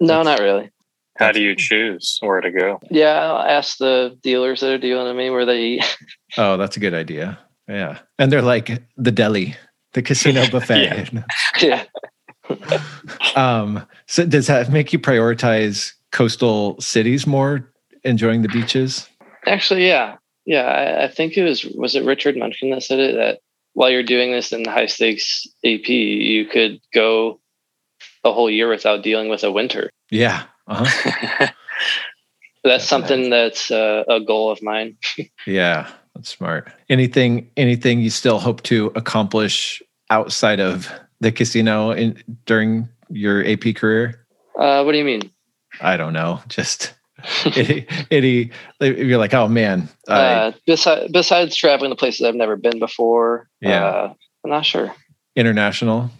No, 0.00 0.22
That's, 0.22 0.26
not 0.26 0.40
really. 0.40 0.70
How 1.16 1.30
do 1.30 1.40
you 1.40 1.54
choose 1.54 2.18
where 2.20 2.40
to 2.40 2.50
go? 2.50 2.80
Yeah, 2.90 3.12
I'll 3.12 3.42
ask 3.42 3.78
the 3.78 4.18
dealers 4.22 4.60
that 4.60 4.72
are 4.72 4.78
dealing 4.78 5.06
to 5.06 5.14
me 5.14 5.30
where 5.30 5.46
they 5.46 5.60
eat. 5.62 5.98
oh, 6.38 6.56
that's 6.56 6.76
a 6.76 6.80
good 6.80 6.94
idea. 6.94 7.38
Yeah, 7.68 7.98
and 8.18 8.30
they're 8.30 8.42
like 8.42 8.82
the 8.96 9.12
deli, 9.12 9.56
the 9.92 10.02
casino 10.02 10.48
buffet. 10.50 11.10
yeah. 11.60 11.84
um. 13.36 13.86
So 14.06 14.26
does 14.26 14.48
that 14.48 14.70
make 14.70 14.92
you 14.92 14.98
prioritize 14.98 15.92
coastal 16.10 16.80
cities 16.80 17.26
more, 17.26 17.72
enjoying 18.02 18.42
the 18.42 18.48
beaches? 18.48 19.08
Actually, 19.46 19.86
yeah, 19.86 20.16
yeah. 20.44 20.64
I, 20.64 21.04
I 21.04 21.08
think 21.08 21.36
it 21.36 21.44
was 21.44 21.64
was 21.64 21.94
it 21.94 22.04
Richard 22.04 22.36
Munchkin 22.36 22.70
that 22.70 22.82
said 22.82 22.98
it 22.98 23.14
that 23.14 23.38
while 23.74 23.90
you're 23.90 24.02
doing 24.02 24.32
this 24.32 24.52
in 24.52 24.64
the 24.64 24.70
high 24.70 24.86
stakes 24.86 25.46
AP, 25.64 25.88
you 25.88 26.46
could 26.46 26.80
go 26.92 27.40
a 28.24 28.32
whole 28.32 28.50
year 28.50 28.68
without 28.68 29.02
dealing 29.02 29.28
with 29.28 29.44
a 29.44 29.52
winter. 29.52 29.90
Yeah. 30.10 30.44
Uh-huh. 30.66 31.46
that's, 32.64 32.84
something 32.84 33.30
that's 33.30 33.70
uh, 33.70 34.04
a 34.08 34.20
goal 34.20 34.50
of 34.50 34.62
mine. 34.62 34.96
yeah, 35.46 35.90
that's 36.14 36.30
smart. 36.30 36.70
Anything 36.88 37.50
anything 37.56 38.00
you 38.00 38.10
still 38.10 38.38
hope 38.38 38.62
to 38.64 38.92
accomplish 38.94 39.82
outside 40.10 40.60
of 40.60 40.90
the 41.20 41.32
casino 41.32 41.90
in 41.90 42.22
during 42.46 42.88
your 43.10 43.44
AP 43.46 43.74
career? 43.76 44.26
Uh, 44.58 44.82
what 44.82 44.92
do 44.92 44.98
you 44.98 45.04
mean? 45.04 45.30
I 45.80 45.96
don't 45.96 46.12
know. 46.12 46.40
Just 46.48 46.94
any, 48.10 48.50
you're 48.80 49.18
like, 49.18 49.34
oh 49.34 49.48
man. 49.48 49.88
Uh, 50.08 50.52
besides, 50.66 51.10
besides 51.12 51.56
traveling 51.56 51.90
to 51.90 51.96
places 51.96 52.26
I've 52.26 52.34
never 52.34 52.56
been 52.56 52.78
before, 52.78 53.48
yeah, 53.60 53.84
uh, 53.84 54.14
I'm 54.44 54.50
not 54.50 54.66
sure. 54.66 54.94
International. 55.36 56.10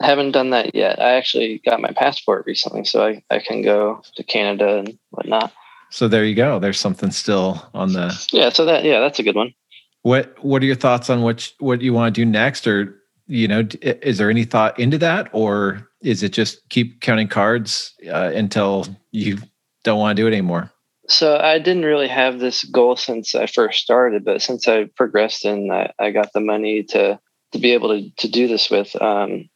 Haven't 0.00 0.32
done 0.32 0.50
that 0.50 0.74
yet. 0.74 1.00
I 1.00 1.14
actually 1.14 1.60
got 1.64 1.80
my 1.80 1.90
passport 1.90 2.44
recently, 2.46 2.84
so 2.84 3.04
I, 3.04 3.22
I 3.30 3.40
can 3.40 3.62
go 3.62 4.00
to 4.14 4.22
Canada 4.22 4.78
and 4.78 4.98
whatnot. 5.10 5.52
So 5.90 6.06
there 6.06 6.24
you 6.24 6.34
go. 6.34 6.58
There's 6.58 6.78
something 6.78 7.10
still 7.10 7.68
on 7.74 7.92
the. 7.94 8.14
Yeah. 8.30 8.50
So 8.50 8.64
that 8.64 8.84
yeah, 8.84 9.00
that's 9.00 9.18
a 9.18 9.22
good 9.22 9.34
one. 9.34 9.54
What 10.02 10.36
What 10.44 10.62
are 10.62 10.66
your 10.66 10.76
thoughts 10.76 11.10
on 11.10 11.22
what 11.22 11.52
what 11.58 11.80
you 11.80 11.92
want 11.92 12.14
to 12.14 12.20
do 12.20 12.24
next, 12.24 12.66
or 12.66 12.94
you 13.26 13.48
know, 13.48 13.66
is 13.82 14.18
there 14.18 14.30
any 14.30 14.44
thought 14.44 14.78
into 14.78 14.98
that, 14.98 15.28
or 15.32 15.88
is 16.02 16.22
it 16.22 16.32
just 16.32 16.68
keep 16.68 17.00
counting 17.00 17.28
cards 17.28 17.94
uh, 18.10 18.30
until 18.34 18.86
you 19.10 19.38
don't 19.84 19.98
want 19.98 20.16
to 20.16 20.22
do 20.22 20.26
it 20.26 20.32
anymore? 20.32 20.70
So 21.08 21.38
I 21.38 21.58
didn't 21.58 21.84
really 21.84 22.08
have 22.08 22.38
this 22.38 22.64
goal 22.64 22.96
since 22.96 23.34
I 23.34 23.46
first 23.46 23.80
started, 23.80 24.24
but 24.24 24.42
since 24.42 24.68
I 24.68 24.84
progressed 24.94 25.44
and 25.44 25.72
I, 25.72 25.92
I 25.98 26.10
got 26.10 26.32
the 26.34 26.40
money 26.40 26.82
to 26.90 27.18
to 27.52 27.58
be 27.58 27.72
able 27.72 27.88
to 27.88 28.10
to 28.16 28.28
do 28.28 28.46
this 28.46 28.70
with, 28.70 28.94
um, 29.00 29.48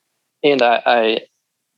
and 0.43 0.63
I 0.63 0.83
I, 0.87 1.21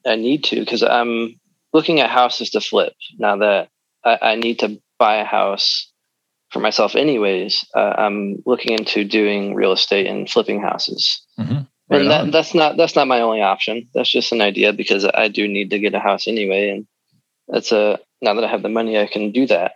I 0.07 0.17
need 0.17 0.45
to 0.45 0.61
because 0.61 0.83
I'm 0.83 1.41
looking 1.73 2.01
at 2.01 2.11
houses 2.11 2.51
to 2.51 2.61
flip 2.61 2.95
now 3.19 3.37
that 3.37 3.69
I, 4.05 4.19
I 4.23 4.35
need 4.37 4.61
to 4.61 4.81
buy 4.99 5.17
a 5.17 5.25
house 5.25 5.91
for 6.51 6.61
myself 6.61 6.95
anyways. 6.95 7.67
Uh, 7.75 7.95
I'm 7.99 8.43
looking 8.47 8.79
into 8.79 9.05
doing 9.05 9.55
real 9.55 9.73
estate 9.73 10.07
and 10.07 10.31
flipping 10.31 10.63
houses. 10.63 11.23
Mm-hmm. 11.39 11.63
Right 11.91 12.01
and 12.01 12.11
that, 12.11 12.33
that's 12.33 12.55
not 12.55 12.79
that's 12.79 12.97
not 12.97 13.09
my 13.09 13.21
only 13.21 13.43
option. 13.43 13.89
That's 13.95 14.11
just 14.11 14.33
an 14.33 14.41
idea 14.41 14.73
because 14.73 15.05
I 15.05 15.29
do 15.29 15.47
need 15.47 15.71
to 15.71 15.79
get 15.79 15.95
a 15.95 15.99
house 15.99 16.27
anyway, 16.27 16.71
and 16.71 16.87
that's 17.47 17.73
a 17.73 17.99
now 18.23 18.35
that 18.35 18.45
I 18.45 18.49
have 18.49 18.63
the 18.63 18.71
money, 18.71 18.99
I 18.99 19.07
can 19.07 19.33
do 19.33 19.47
that. 19.49 19.73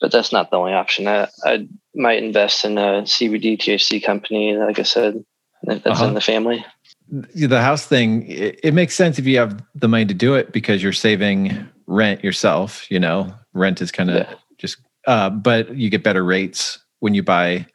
But 0.00 0.12
that's 0.12 0.32
not 0.32 0.50
the 0.50 0.56
only 0.56 0.72
option. 0.72 1.06
I, 1.06 1.28
I 1.44 1.66
might 1.94 2.22
invest 2.22 2.64
in 2.64 2.78
a 2.78 3.02
CBD 3.02 3.58
THC 3.58 4.02
company. 4.02 4.56
Like 4.56 4.78
I 4.78 4.82
said, 4.82 5.22
that's 5.62 5.86
uh-huh. 5.86 6.06
in 6.06 6.14
the 6.14 6.20
family. 6.20 6.64
The 7.12 7.60
house 7.60 7.86
thing, 7.86 8.26
it, 8.26 8.58
it 8.62 8.74
makes 8.74 8.94
sense 8.94 9.18
if 9.18 9.26
you 9.26 9.38
have 9.38 9.62
the 9.74 9.88
money 9.88 10.06
to 10.06 10.14
do 10.14 10.34
it 10.34 10.52
because 10.52 10.82
you're 10.82 10.92
saving 10.92 11.68
rent 11.86 12.24
yourself. 12.24 12.90
You 12.90 13.00
know, 13.00 13.32
rent 13.52 13.82
is 13.82 13.92
kind 13.92 14.10
of 14.10 14.16
yeah. 14.16 14.34
just, 14.56 14.78
uh, 15.06 15.28
but 15.30 15.76
you 15.76 15.90
get 15.90 16.02
better 16.02 16.24
rates 16.24 16.78
when 17.00 17.14
you 17.14 17.22
buy 17.22 17.66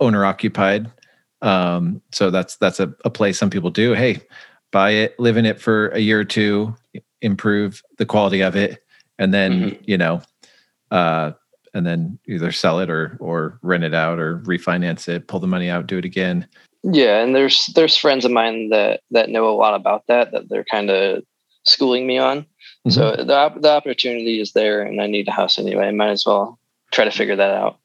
owner 0.00 0.24
occupied. 0.24 0.90
Um, 1.42 2.00
so 2.12 2.30
that's 2.30 2.56
that's 2.56 2.80
a, 2.80 2.92
a 3.04 3.10
play 3.10 3.32
some 3.32 3.50
people 3.50 3.70
do. 3.70 3.94
Hey, 3.94 4.20
buy 4.70 4.90
it, 4.90 5.18
live 5.18 5.36
in 5.36 5.46
it 5.46 5.60
for 5.60 5.88
a 5.88 5.98
year 5.98 6.20
or 6.20 6.24
two, 6.24 6.74
improve 7.20 7.82
the 7.96 8.06
quality 8.06 8.42
of 8.42 8.54
it, 8.56 8.84
and 9.18 9.34
then 9.34 9.52
mm-hmm. 9.52 9.82
you 9.84 9.98
know 9.98 10.22
uh, 10.90 11.32
and 11.74 11.86
then 11.86 12.18
either 12.26 12.52
sell 12.52 12.80
it 12.80 12.90
or 12.90 13.16
or 13.20 13.58
rent 13.62 13.84
it 13.84 13.94
out 13.94 14.18
or 14.18 14.38
refinance 14.40 15.08
it 15.08 15.26
pull 15.26 15.40
the 15.40 15.46
money 15.46 15.68
out 15.68 15.86
do 15.86 15.98
it 15.98 16.04
again 16.04 16.46
yeah 16.82 17.22
and 17.22 17.34
there's 17.34 17.66
there's 17.74 17.96
friends 17.96 18.24
of 18.24 18.30
mine 18.30 18.70
that 18.70 19.00
that 19.10 19.30
know 19.30 19.48
a 19.48 19.56
lot 19.56 19.74
about 19.74 20.06
that 20.06 20.32
that 20.32 20.48
they're 20.48 20.64
kind 20.64 20.90
of 20.90 21.22
schooling 21.64 22.06
me 22.06 22.18
on 22.18 22.40
mm-hmm. 22.40 22.90
so 22.90 23.16
the, 23.16 23.52
the 23.60 23.70
opportunity 23.70 24.40
is 24.40 24.52
there 24.52 24.82
and 24.82 25.00
i 25.00 25.06
need 25.06 25.28
a 25.28 25.32
house 25.32 25.58
anyway 25.58 25.86
i 25.86 25.92
might 25.92 26.10
as 26.10 26.24
well 26.24 26.58
try 26.92 27.04
to 27.04 27.10
figure 27.10 27.36
that 27.36 27.54
out 27.54 27.78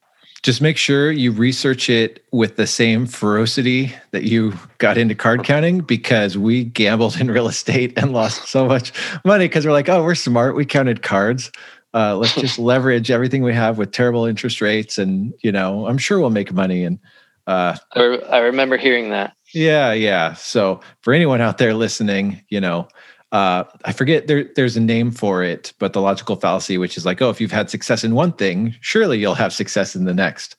just 0.44 0.60
make 0.60 0.76
sure 0.76 1.10
you 1.10 1.32
research 1.32 1.88
it 1.88 2.22
with 2.30 2.56
the 2.56 2.66
same 2.66 3.06
ferocity 3.06 3.94
that 4.10 4.24
you 4.24 4.52
got 4.76 4.98
into 4.98 5.14
card 5.14 5.42
counting 5.42 5.80
because 5.80 6.36
we 6.36 6.64
gambled 6.64 7.18
in 7.18 7.30
real 7.30 7.48
estate 7.48 7.94
and 7.96 8.12
lost 8.12 8.46
so 8.46 8.66
much 8.66 8.92
money 9.24 9.46
because 9.46 9.64
we're 9.64 9.72
like, 9.72 9.88
oh, 9.88 10.04
we're 10.04 10.14
smart. 10.14 10.54
We 10.54 10.66
counted 10.66 11.00
cards. 11.00 11.50
Uh, 11.94 12.16
let's 12.18 12.34
just 12.38 12.58
leverage 12.58 13.10
everything 13.10 13.42
we 13.42 13.54
have 13.54 13.78
with 13.78 13.92
terrible 13.92 14.26
interest 14.26 14.60
rates, 14.60 14.98
and 14.98 15.32
you 15.42 15.50
know, 15.50 15.86
I'm 15.86 15.96
sure 15.96 16.20
we'll 16.20 16.28
make 16.28 16.52
money. 16.52 16.84
And 16.84 16.98
uh, 17.46 17.76
I, 17.92 18.02
re- 18.02 18.24
I 18.24 18.38
remember 18.38 18.76
hearing 18.76 19.10
that. 19.10 19.34
Yeah, 19.52 19.92
yeah. 19.92 20.34
So 20.34 20.80
for 21.02 21.12
anyone 21.12 21.40
out 21.40 21.58
there 21.58 21.74
listening, 21.74 22.42
you 22.48 22.60
know, 22.60 22.88
uh, 23.32 23.64
I 23.84 23.92
forget 23.92 24.26
there, 24.26 24.48
there's 24.54 24.76
a 24.76 24.80
name 24.80 25.10
for 25.10 25.42
it, 25.42 25.72
but 25.78 25.92
the 25.92 26.00
logical 26.00 26.36
fallacy, 26.36 26.78
which 26.78 26.96
is 26.96 27.04
like, 27.04 27.20
oh, 27.20 27.30
if 27.30 27.40
you've 27.40 27.52
had 27.52 27.68
success 27.68 28.04
in 28.04 28.14
one 28.14 28.32
thing, 28.32 28.74
surely 28.80 29.18
you'll 29.18 29.34
have 29.34 29.52
success 29.52 29.96
in 29.96 30.04
the 30.04 30.14
next. 30.14 30.56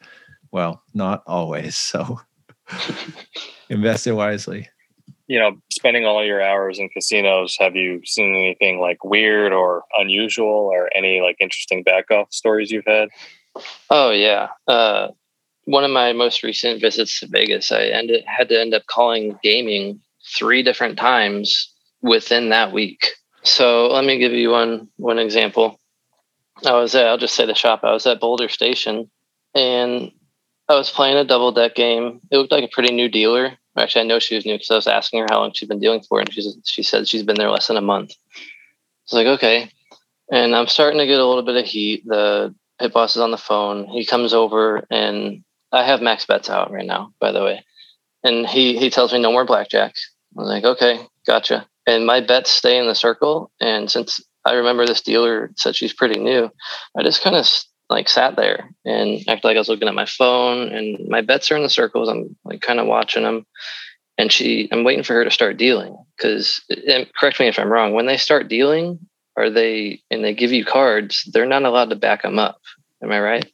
Well, 0.51 0.83
not 0.93 1.23
always. 1.25 1.77
So 1.77 2.19
invest 3.69 4.07
it 4.07 4.13
wisely. 4.13 4.69
You 5.27 5.39
know, 5.39 5.57
spending 5.71 6.05
all 6.05 6.23
your 6.23 6.41
hours 6.41 6.77
in 6.77 6.89
casinos, 6.89 7.55
have 7.59 7.75
you 7.75 8.01
seen 8.05 8.35
anything 8.35 8.79
like 8.79 9.03
weird 9.03 9.53
or 9.53 9.83
unusual 9.97 10.69
or 10.71 10.89
any 10.95 11.21
like 11.21 11.37
interesting 11.39 11.81
back 11.81 12.11
off 12.11 12.27
stories 12.31 12.71
you've 12.71 12.85
had? 12.85 13.09
Oh, 13.89 14.11
yeah. 14.11 14.49
Uh, 14.67 15.07
one 15.65 15.83
of 15.83 15.91
my 15.91 16.13
most 16.13 16.43
recent 16.43 16.79
visits 16.79 17.19
to 17.19 17.27
Vegas, 17.27 17.71
I 17.71 17.85
ended, 17.85 18.23
had 18.25 18.49
to 18.49 18.59
end 18.59 18.73
up 18.73 18.85
calling 18.87 19.37
gaming 19.43 19.99
three 20.37 20.63
different 20.63 20.97
times 20.97 21.73
within 22.01 22.49
that 22.49 22.71
week. 22.71 23.07
So 23.43 23.87
let 23.87 24.05
me 24.05 24.17
give 24.17 24.31
you 24.31 24.49
one 24.49 24.87
one 24.97 25.19
example. 25.19 25.79
I 26.65 26.73
was 26.73 26.95
at 26.95 27.05
I'll 27.05 27.17
just 27.17 27.35
say 27.35 27.45
the 27.45 27.53
shop. 27.53 27.81
I 27.83 27.91
was 27.91 28.05
at 28.07 28.19
Boulder 28.19 28.49
Station 28.49 29.09
and 29.53 30.11
I 30.67 30.75
was 30.75 30.89
playing 30.89 31.17
a 31.17 31.23
double 31.23 31.51
deck 31.51 31.75
game. 31.75 32.21
It 32.31 32.37
looked 32.37 32.51
like 32.51 32.63
a 32.63 32.73
pretty 32.73 32.93
new 32.93 33.07
dealer. 33.07 33.57
Actually, 33.77 34.01
I 34.01 34.07
know 34.07 34.19
she 34.19 34.35
was 34.35 34.45
new 34.45 34.55
because 34.55 34.71
I 34.71 34.75
was 34.75 34.87
asking 34.87 35.19
her 35.19 35.27
how 35.29 35.41
long 35.41 35.51
she'd 35.53 35.69
been 35.69 35.79
dealing 35.79 36.01
for, 36.01 36.19
and 36.19 36.33
she 36.33 36.49
she 36.63 36.81
said 36.81 37.07
she's 37.07 37.23
been 37.23 37.35
there 37.35 37.51
less 37.51 37.67
than 37.67 37.77
a 37.77 37.81
month. 37.81 38.11
I 38.11 38.37
was 39.05 39.13
like, 39.13 39.27
okay. 39.27 39.69
And 40.31 40.55
I'm 40.55 40.67
starting 40.67 40.99
to 40.99 41.05
get 41.05 41.19
a 41.19 41.25
little 41.25 41.43
bit 41.43 41.57
of 41.57 41.65
heat. 41.65 42.03
The 42.05 42.55
pit 42.79 42.93
boss 42.93 43.15
is 43.15 43.21
on 43.21 43.31
the 43.31 43.37
phone. 43.37 43.87
He 43.89 44.05
comes 44.05 44.33
over, 44.33 44.87
and 44.89 45.43
I 45.75 45.83
have 45.83 46.01
max 46.01 46.25
bets 46.25 46.49
out 46.49 46.71
right 46.71 46.85
now, 46.85 47.13
by 47.19 47.31
the 47.31 47.43
way. 47.43 47.63
And 48.23 48.47
he 48.47 48.77
he 48.77 48.89
tells 48.89 49.13
me 49.13 49.19
no 49.19 49.31
more 49.31 49.45
blackjack. 49.45 49.93
I'm 50.37 50.45
like, 50.45 50.63
okay, 50.63 50.99
gotcha 51.27 51.67
and 51.87 52.05
my 52.05 52.21
bets 52.21 52.51
stay 52.51 52.77
in 52.77 52.87
the 52.87 52.95
circle. 52.95 53.51
And 53.59 53.89
since 53.89 54.19
I 54.43 54.53
remember 54.53 54.85
this 54.85 55.01
dealer 55.01 55.51
said 55.55 55.75
she's 55.75 55.93
pretty 55.93 56.19
new, 56.19 56.49
I 56.97 57.03
just 57.03 57.21
kind 57.21 57.35
of 57.35 57.47
like 57.89 58.09
sat 58.09 58.35
there 58.35 58.71
and 58.83 59.19
acted 59.27 59.43
like 59.43 59.55
I 59.55 59.59
was 59.59 59.69
looking 59.69 59.87
at 59.87 59.93
my 59.93 60.05
phone. 60.05 60.69
And 60.69 61.07
my 61.07 61.21
bets 61.21 61.51
are 61.51 61.55
in 61.55 61.63
the 61.63 61.69
circles. 61.69 62.09
I'm 62.09 62.35
like 62.43 62.61
kind 62.61 62.79
of 62.79 62.87
watching 62.87 63.23
them. 63.23 63.45
And 64.17 64.31
she, 64.31 64.69
I'm 64.71 64.83
waiting 64.83 65.03
for 65.03 65.13
her 65.13 65.25
to 65.25 65.31
start 65.31 65.57
dealing 65.57 65.97
because, 66.17 66.61
correct 67.19 67.39
me 67.39 67.47
if 67.47 67.59
I'm 67.59 67.71
wrong, 67.71 67.93
when 67.93 68.05
they 68.05 68.17
start 68.17 68.47
dealing, 68.47 68.99
are 69.35 69.49
they 69.49 70.01
and 70.09 70.23
they 70.23 70.33
give 70.33 70.53
you 70.53 70.63
cards, 70.63 71.29
they're 71.33 71.45
not 71.45 71.63
allowed 71.63 71.89
to 71.89 71.97
back 71.97 72.21
them 72.21 72.39
up. 72.39 72.61
Am 73.03 73.11
I 73.11 73.19
right? 73.19 73.51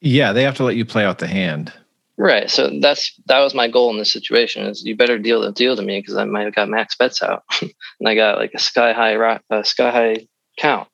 Yeah, 0.00 0.32
they 0.32 0.42
have 0.42 0.56
to 0.56 0.64
let 0.64 0.76
you 0.76 0.84
play 0.84 1.04
out 1.04 1.18
the 1.18 1.26
hand. 1.26 1.72
Right. 2.16 2.50
So 2.50 2.70
that's 2.80 3.18
that 3.26 3.40
was 3.40 3.54
my 3.54 3.68
goal 3.68 3.90
in 3.90 3.98
this 3.98 4.12
situation 4.12 4.66
is 4.66 4.84
you 4.84 4.94
better 4.94 5.18
deal 5.18 5.40
the 5.40 5.52
deal 5.52 5.74
to 5.74 5.82
me 5.82 6.00
because 6.00 6.16
I 6.16 6.24
might 6.24 6.44
have 6.44 6.54
got 6.54 6.68
max 6.68 6.94
bets 6.94 7.22
out 7.22 7.44
and 7.62 8.06
I 8.06 8.14
got 8.14 8.36
like 8.36 8.52
a 8.54 8.58
sky 8.58 8.92
high 8.92 9.16
rock, 9.16 9.42
a 9.48 9.64
sky 9.64 9.90
high 9.90 10.26
count. 10.58 10.88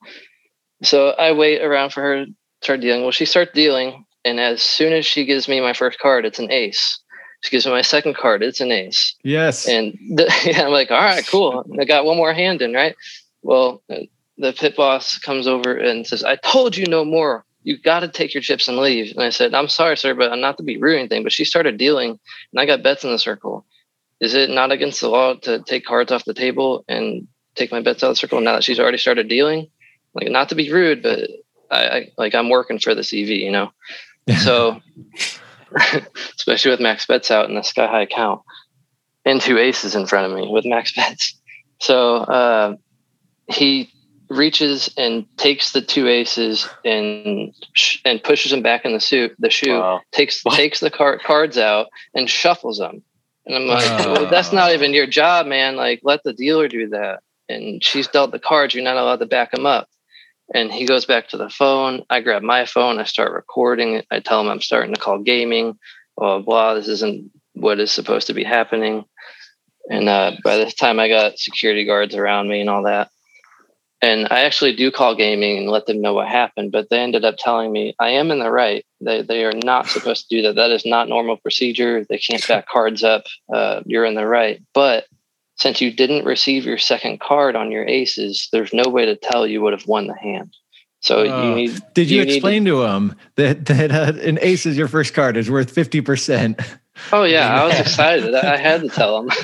So 0.84 1.11
I 1.11 1.32
wait 1.32 1.62
around 1.62 1.90
for 1.90 2.00
her 2.02 2.26
to 2.26 2.32
start 2.62 2.80
dealing. 2.80 3.02
Well, 3.02 3.11
she 3.11 3.24
starts 3.24 3.52
dealing, 3.52 4.04
and 4.24 4.38
as 4.38 4.62
soon 4.62 4.92
as 4.92 5.04
she 5.04 5.24
gives 5.24 5.48
me 5.48 5.61
my 5.61 5.72
first 5.72 5.98
card, 5.98 6.24
it's 6.24 6.38
an 6.38 6.52
ace. 6.52 7.00
She 7.42 7.50
gives 7.50 7.66
me 7.66 7.72
my 7.72 7.82
second 7.82 8.16
card, 8.16 8.42
it's 8.42 8.61
an 8.61 8.70
ace. 8.70 9.14
Yes. 9.24 9.66
And 9.66 9.98
the, 10.16 10.32
yeah, 10.44 10.64
I'm 10.64 10.72
like, 10.72 10.90
all 10.90 11.00
right, 11.00 11.26
cool. 11.26 11.64
I 11.80 11.84
got 11.84 12.04
one 12.04 12.16
more 12.16 12.32
hand 12.34 12.62
in, 12.62 12.72
right? 12.72 12.94
Well, 13.42 13.82
the 13.88 14.52
pit 14.52 14.76
boss 14.76 15.18
comes 15.18 15.46
over 15.46 15.76
and 15.76 16.07
says, 16.07 16.24
I 16.24 16.36
told 16.36 16.76
you 16.76 16.86
no 16.86 17.04
more 17.04 17.44
you 17.67 17.77
got 17.77 18.01
to 18.01 18.09
take 18.09 18.33
your 18.33 18.45
chips 18.45 18.69
and 18.69 18.79
leave. 18.79 19.11
And 19.11 19.25
I 19.25 19.31
said, 19.31 19.53
I'm 19.53 19.67
sorry, 19.67 19.97
sir, 19.97 20.14
but 20.14 20.31
I'm 20.31 20.41
not 20.41 20.57
to 20.59 20.62
be 20.62 20.77
rude 20.77 20.95
or 20.95 20.99
anything. 20.99 21.25
But 21.25 21.33
she 21.33 21.45
started 21.45 21.77
dealing, 21.77 22.11
and 22.11 22.61
I 22.61 22.64
got 22.64 22.85
bets 22.85 23.03
in 23.03 23.11
the 23.11 23.19
circle. 23.19 23.67
Is 24.21 24.35
it 24.35 24.51
not 24.51 24.71
against 24.71 25.01
the 25.01 25.09
law 25.09 25.35
to 25.35 25.61
take 25.64 25.85
cards 25.85 26.12
off 26.12 26.25
the 26.25 26.33
table 26.33 26.85
and 26.87 27.27
take 27.57 27.73
my 27.73 27.83
bets 27.83 28.05
out 28.05 28.11
of 28.11 28.12
the 28.12 28.21
circle 28.21 28.41
now 28.41 28.53
that 28.53 28.62
she's 28.62 28.79
already 28.79 28.99
started 28.99 29.29
dealing? 29.29 29.69
Like, 30.14 30.31
not 30.31 30.51
to 30.51 30.55
be 30.55 30.73
rude, 30.73 31.03
but 31.03 31.29
I, 31.69 31.89
I 31.89 32.12
like 32.17 32.37
I'm 32.37 32.51
working 32.51 32.79
for 32.79 32.95
this 32.95 33.12
EV, 33.12 33.31
you 33.31 33.51
know. 33.51 33.73
so, 34.45 34.81
especially 36.37 36.71
with 36.71 36.81
max 36.81 37.05
bets 37.05 37.33
out 37.33 37.49
in 37.49 37.57
the 37.57 37.62
sky 37.62 37.89
high 37.89 38.03
account, 38.03 38.43
and 39.25 39.41
two 39.41 39.59
aces 39.59 39.97
in 39.97 40.07
front 40.07 40.33
of 40.33 40.39
me 40.39 40.47
with 40.49 40.64
max 40.64 40.95
bets. 40.95 41.37
So 41.81 42.19
uh, 42.19 42.77
he 43.49 43.91
reaches 44.29 44.93
and 44.97 45.27
takes 45.37 45.72
the 45.72 45.81
two 45.81 46.09
aces 46.09 46.68
and 46.85 47.55
and 48.05 48.22
pushes 48.22 48.51
them 48.51 48.62
back 48.62 48.85
in 48.85 48.93
the 48.93 49.01
suit 49.01 49.35
the 49.39 49.51
shoe 49.51 49.79
wow. 49.79 50.01
takes 50.12 50.43
takes 50.43 50.81
the 50.81 50.91
card 50.91 51.22
cards 51.22 51.59
out 51.59 51.89
and 52.14 52.29
shuffles 52.29 52.79
them. 52.79 53.03
And 53.45 53.55
i'm 53.55 53.66
like 53.66 53.89
uh. 53.89 54.12
well, 54.12 54.31
that's 54.31 54.53
not 54.53 54.72
even 54.72 54.93
your 54.95 55.07
job 55.07 55.47
man. 55.47 55.77
Like 55.77 56.01
let 56.03 56.22
the 56.24 56.33
dealer 56.33 56.68
do 56.68 56.89
that. 56.89 57.20
And 57.49 57.83
she's 57.83 58.09
dealt 58.09 58.33
the 58.33 58.41
cards. 58.41 58.74
You're 58.74 58.83
not 58.83 58.97
allowed 58.97 59.20
to 59.20 59.27
back 59.27 59.53
them 59.53 59.66
up. 59.66 59.89
And 60.53 60.72
he 60.72 60.87
goes 60.87 61.05
back 61.05 61.29
to 61.29 61.37
the 61.37 61.49
phone. 61.49 62.03
I 62.11 62.20
grab 62.20 62.43
my 62.43 62.66
phone. 62.66 62.99
I 62.99 63.05
start 63.05 63.33
recording 63.33 64.03
i 64.11 64.20
tell 64.20 64.41
him 64.41 64.49
i'm 64.49 64.61
starting 64.61 64.95
to 64.95 65.01
call 65.01 65.20
gaming 65.20 65.79
blah 66.16 66.39
blah, 66.39 66.45
blah. 66.45 66.74
this 66.74 66.89
isn't 66.89 67.31
what 67.55 67.79
is 67.79 67.93
supposed 67.93 68.27
to 68.27 68.35
be 68.35 68.45
happening. 68.45 69.05
And 69.89 70.09
uh, 70.09 70.33
by 70.43 70.57
the 70.57 70.70
time 70.70 70.99
i 70.99 71.09
got 71.09 71.39
security 71.39 71.85
guards 71.85 72.16
around 72.16 72.49
me 72.49 72.61
and 72.61 72.70
all 72.70 72.83
that 72.83 73.11
and 74.07 74.28
I 74.30 74.42
actually 74.42 74.76
do 74.76 74.92
call 74.92 75.16
gaming 75.16 75.59
and 75.59 75.68
let 75.68 75.86
them 75.86 76.00
know 76.00 76.14
what 76.14 76.28
happened, 76.28 76.70
but 76.70 76.88
they 76.90 77.00
ended 77.00 77.24
up 77.24 77.34
telling 77.38 77.72
me 77.72 77.96
I 77.98 78.11
am 78.11 78.30
in 78.30 78.38
the 78.38 78.50
right. 78.50 78.86
They 79.00 79.22
they 79.22 79.44
are 79.44 79.52
not 79.52 79.88
supposed 79.88 80.28
to 80.28 80.36
do 80.36 80.42
that. 80.42 80.54
That 80.54 80.70
is 80.70 80.86
not 80.86 81.09
normal 81.09 81.36
procedure. 81.36 82.04
They 82.04 82.18
can't 82.18 82.46
back 82.48 82.68
cards 82.68 83.02
up. 83.02 83.24
Uh, 83.52 83.82
you're 83.84 84.04
in 84.04 84.14
the 84.14 84.26
right. 84.26 84.62
But 84.72 85.07
since 85.57 85.80
you 85.80 85.90
didn't 85.90 86.24
receive 86.24 86.64
your 86.66 86.78
second 86.78 87.18
card 87.18 87.57
on 87.57 87.72
your 87.72 87.84
aces, 87.84 88.48
there's 88.52 88.72
no 88.72 88.88
way 88.88 89.07
to 89.07 89.16
tell 89.16 89.44
you 89.44 89.61
would 89.62 89.72
have 89.72 89.88
won 89.88 90.07
the 90.07 90.16
hand. 90.16 90.54
So 91.00 91.24
you 91.24 91.54
need. 91.57 91.82
Did 91.94 92.09
you, 92.09 92.18
you 92.18 92.22
explain 92.22 92.64
to, 92.66 92.70
to 92.72 92.78
them 92.82 93.16
that 93.34 93.66
that 93.66 93.90
uh, 93.90 94.12
an 94.20 94.38
ace 94.40 94.66
is 94.66 94.76
your 94.76 94.88
first 94.88 95.14
card 95.14 95.36
is 95.36 95.50
worth 95.50 95.72
fifty 95.72 96.00
percent? 96.00 96.61
Oh 97.12 97.24
yeah, 97.24 97.61
I 97.61 97.66
was 97.66 97.80
excited. 97.80 98.34
I 98.36 98.57
had 98.57 98.82
to 98.82 98.88
tell 98.88 99.24
them. 99.24 99.36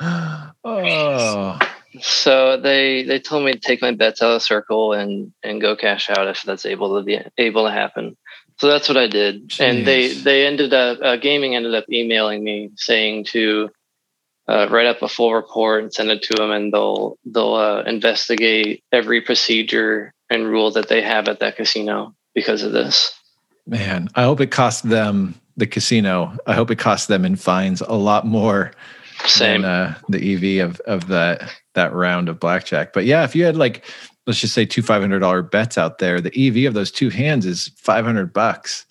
oh 0.64 1.58
So 2.00 2.56
they 2.56 3.02
they 3.02 3.18
told 3.18 3.44
me 3.44 3.52
to 3.52 3.58
take 3.58 3.82
my 3.82 3.92
bets 3.92 4.22
out 4.22 4.30
of 4.30 4.34
the 4.34 4.40
circle 4.40 4.92
and 4.92 5.32
and 5.42 5.60
go 5.60 5.76
cash 5.76 6.08
out 6.08 6.26
if 6.26 6.42
that's 6.42 6.64
able 6.64 6.96
to 6.96 7.04
be 7.04 7.20
able 7.38 7.66
to 7.66 7.72
happen. 7.72 8.16
So 8.58 8.68
that's 8.68 8.88
what 8.88 8.96
I 8.96 9.08
did, 9.08 9.48
Jeez. 9.48 9.60
and 9.60 9.86
they 9.86 10.12
they 10.12 10.46
ended 10.46 10.72
up 10.72 10.98
uh, 11.02 11.16
gaming 11.16 11.54
ended 11.54 11.74
up 11.74 11.84
emailing 11.90 12.42
me 12.44 12.70
saying 12.76 13.24
to 13.26 13.70
uh, 14.48 14.68
write 14.70 14.86
up 14.86 15.02
a 15.02 15.08
full 15.08 15.34
report 15.34 15.82
and 15.82 15.92
send 15.92 16.10
it 16.10 16.22
to 16.22 16.34
them, 16.34 16.50
and 16.50 16.72
they'll 16.72 17.18
they'll 17.24 17.54
uh, 17.54 17.82
investigate 17.82 18.82
every 18.92 19.20
procedure 19.20 20.12
and 20.30 20.46
rule 20.46 20.70
that 20.70 20.88
they 20.88 21.02
have 21.02 21.28
at 21.28 21.40
that 21.40 21.56
casino 21.56 22.14
because 22.34 22.62
of 22.62 22.72
this. 22.72 23.12
Man, 23.66 24.08
I 24.14 24.22
hope 24.22 24.40
it 24.40 24.50
cost 24.50 24.88
them 24.88 25.34
the 25.56 25.66
casino. 25.66 26.36
I 26.46 26.54
hope 26.54 26.70
it 26.70 26.78
cost 26.78 27.08
them 27.08 27.24
in 27.24 27.36
fines 27.36 27.80
a 27.82 27.94
lot 27.94 28.26
more 28.26 28.72
Same. 29.26 29.62
than 29.62 29.70
uh, 29.70 29.98
the 30.08 30.60
EV 30.60 30.66
of 30.68 30.80
of 30.80 31.08
that 31.08 31.52
that 31.74 31.92
round 31.92 32.28
of 32.28 32.40
blackjack. 32.40 32.92
But 32.92 33.04
yeah, 33.04 33.24
if 33.24 33.34
you 33.34 33.44
had 33.44 33.56
like 33.56 33.84
let's 34.26 34.40
just 34.40 34.54
say 34.54 34.64
two 34.64 34.82
five 34.82 35.00
hundred 35.00 35.20
dollar 35.20 35.42
bets 35.42 35.78
out 35.78 35.98
there, 35.98 36.20
the 36.20 36.32
EV 36.36 36.68
of 36.68 36.74
those 36.74 36.90
two 36.90 37.10
hands 37.10 37.46
is 37.46 37.68
five 37.76 38.04
hundred 38.04 38.32
bucks. 38.32 38.86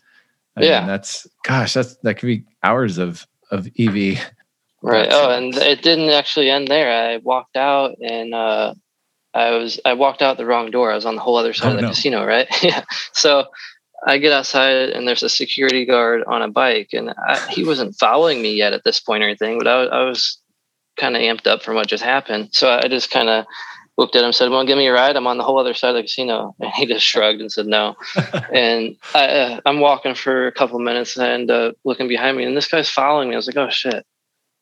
I 0.58 0.64
yeah, 0.64 0.80
mean, 0.80 0.88
that's 0.88 1.28
gosh, 1.44 1.74
that's 1.74 1.96
that 1.98 2.16
could 2.16 2.28
be 2.28 2.44
hours 2.64 2.98
of 2.98 3.26
of 3.52 3.68
EV. 3.78 4.20
Right. 4.82 5.10
Oh, 5.12 5.30
and 5.30 5.56
it 5.56 5.84
didn't 5.84 6.10
actually 6.10 6.50
end 6.50 6.68
there. 6.68 6.92
I 6.92 7.18
walked 7.18 7.56
out 7.56 7.96
and 8.02 8.34
uh, 8.34 8.74
I 9.34 9.52
was 9.52 9.80
I 9.86 9.94
walked 9.94 10.22
out 10.22 10.38
the 10.38 10.46
wrong 10.46 10.72
door. 10.72 10.92
I 10.92 10.96
was 10.96 11.06
on 11.06 11.16
the 11.16 11.22
whole 11.22 11.38
other 11.38 11.54
side 11.54 11.68
oh, 11.68 11.72
of 11.72 11.76
the 11.76 11.82
no. 11.84 11.90
casino, 11.90 12.26
right? 12.26 12.48
yeah. 12.64 12.84
So 13.14 13.46
I 14.06 14.18
get 14.18 14.34
outside 14.34 14.90
and 14.90 15.08
there's 15.08 15.24
a 15.24 15.30
security 15.30 15.86
guard 15.86 16.24
on 16.26 16.42
a 16.42 16.50
bike, 16.50 16.90
and 16.94 17.12
I, 17.12 17.40
he 17.50 17.64
wasn't 17.64 17.96
following 17.96 18.42
me 18.42 18.56
yet 18.56 18.74
at 18.74 18.84
this 18.84 19.00
point 19.00 19.22
or 19.22 19.28
anything, 19.28 19.60
but 19.60 19.68
I, 19.68 19.84
I 19.84 20.06
was 20.06 20.41
kind 20.98 21.16
of 21.16 21.22
amped 21.22 21.48
up 21.48 21.64
from 21.64 21.76
what 21.76 21.88
just 21.88 22.04
happened. 22.04 22.50
So 22.52 22.70
I 22.70 22.88
just 22.88 23.10
kind 23.12 23.30
of 23.30 23.46
looked 23.98 24.16
at 24.16 24.24
him, 24.24 24.34
said, 24.34 24.50
"Well, 24.50 24.66
give 24.66 24.78
me 24.78 24.88
a 24.88 24.94
ride. 24.94 25.16
I'm 25.16 25.28
on 25.28 25.38
the 25.38 25.44
whole 25.44 25.60
other 25.60 25.74
side 25.74 25.90
of 25.90 25.96
the 25.96 26.04
casino." 26.04 26.56
And 26.60 26.72
he 26.74 26.86
just 26.86 27.06
shrugged 27.06 27.42
and 27.42 27.52
said, 27.52 27.68
"No." 27.68 27.96
and 28.54 28.96
I, 29.14 29.60
am 29.66 29.78
uh, 29.78 29.80
walking 29.80 30.16
for 30.16 30.48
a 30.48 30.52
couple 30.52 30.80
minutes 30.80 31.18
and 31.18 31.50
uh, 31.50 31.74
looking 31.84 32.08
behind 32.08 32.38
me, 32.38 32.44
and 32.44 32.56
this 32.56 32.68
guy's 32.68 32.90
following 32.90 33.30
me. 33.30 33.36
I 33.36 33.38
was 33.38 33.48
like, 33.48 33.58
"Oh 33.58 33.70
shit!" 33.70 34.06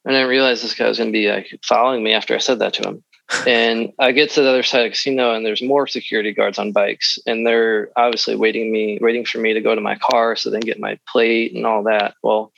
And 0.05 0.15
I 0.15 0.21
realized 0.21 0.63
this 0.63 0.75
guy 0.75 0.87
was 0.87 0.97
going 0.97 1.09
to 1.09 1.17
be 1.17 1.29
like 1.29 1.59
following 1.63 2.03
me 2.03 2.13
after 2.13 2.33
I 2.33 2.39
said 2.39 2.59
that 2.59 2.73
to 2.75 2.87
him 2.87 3.03
and 3.47 3.93
I 3.99 4.11
get 4.11 4.31
to 4.31 4.41
the 4.41 4.49
other 4.49 4.63
side 4.63 4.81
of 4.81 4.85
the 4.85 4.89
casino, 4.91 5.33
and 5.33 5.45
there's 5.45 5.61
more 5.61 5.87
security 5.87 6.33
guards 6.33 6.57
on 6.57 6.71
bikes, 6.71 7.19
and 7.27 7.45
they're 7.45 7.89
obviously 7.95 8.35
waiting 8.35 8.71
me, 8.71 8.97
waiting 9.01 9.25
for 9.25 9.37
me 9.37 9.53
to 9.53 9.61
go 9.61 9.75
to 9.75 9.81
my 9.81 9.95
car 9.95 10.35
so 10.35 10.49
they 10.49 10.59
can 10.59 10.65
get 10.65 10.79
my 10.79 10.97
plate 11.07 11.53
and 11.53 11.65
all 11.65 11.83
that. 11.83 12.15
Well, 12.23 12.51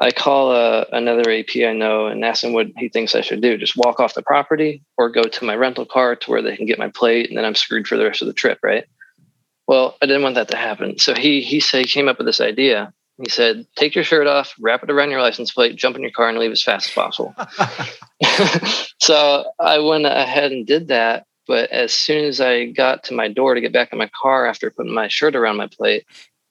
I 0.00 0.12
call 0.12 0.52
uh, 0.52 0.84
another 0.92 1.30
AP 1.30 1.56
I 1.56 1.72
know 1.72 2.06
and 2.06 2.24
ask 2.24 2.44
him 2.44 2.52
what 2.52 2.68
he 2.76 2.88
thinks 2.88 3.14
I 3.14 3.20
should 3.20 3.40
do: 3.40 3.58
just 3.58 3.76
walk 3.76 3.98
off 4.00 4.14
the 4.14 4.22
property 4.22 4.82
or 4.96 5.10
go 5.10 5.24
to 5.24 5.44
my 5.44 5.56
rental 5.56 5.86
car 5.86 6.14
to 6.16 6.30
where 6.30 6.42
they 6.42 6.56
can 6.56 6.66
get 6.66 6.78
my 6.78 6.88
plate, 6.88 7.28
and 7.28 7.36
then 7.36 7.44
I'm 7.44 7.54
screwed 7.54 7.88
for 7.88 7.96
the 7.96 8.04
rest 8.04 8.22
of 8.22 8.28
the 8.28 8.34
trip, 8.34 8.58
right? 8.62 8.84
Well, 9.66 9.96
I 10.00 10.06
didn't 10.06 10.22
want 10.22 10.36
that 10.36 10.48
to 10.48 10.56
happen, 10.56 10.98
so 10.98 11.14
he 11.14 11.40
he 11.40 11.60
said 11.60 11.80
he 11.84 11.90
came 11.90 12.08
up 12.08 12.18
with 12.18 12.26
this 12.26 12.40
idea. 12.40 12.92
He 13.20 13.28
said, 13.28 13.66
"Take 13.74 13.96
your 13.96 14.04
shirt 14.04 14.28
off, 14.28 14.54
wrap 14.60 14.84
it 14.84 14.90
around 14.90 15.10
your 15.10 15.20
license 15.20 15.52
plate, 15.52 15.74
jump 15.74 15.96
in 15.96 16.02
your 16.02 16.12
car, 16.12 16.28
and 16.28 16.38
leave 16.38 16.52
as 16.52 16.62
fast 16.62 16.88
as 16.88 16.94
possible." 16.94 17.34
so 19.00 19.44
I 19.58 19.80
went 19.80 20.06
ahead 20.06 20.52
and 20.52 20.66
did 20.66 20.88
that. 20.88 21.26
But 21.48 21.70
as 21.70 21.94
soon 21.94 22.26
as 22.26 22.42
I 22.42 22.66
got 22.66 23.04
to 23.04 23.14
my 23.14 23.28
door 23.28 23.54
to 23.54 23.60
get 23.60 23.72
back 23.72 23.92
in 23.92 23.98
my 23.98 24.10
car 24.20 24.46
after 24.46 24.70
putting 24.70 24.92
my 24.92 25.08
shirt 25.08 25.34
around 25.34 25.56
my 25.56 25.66
plate, 25.66 26.04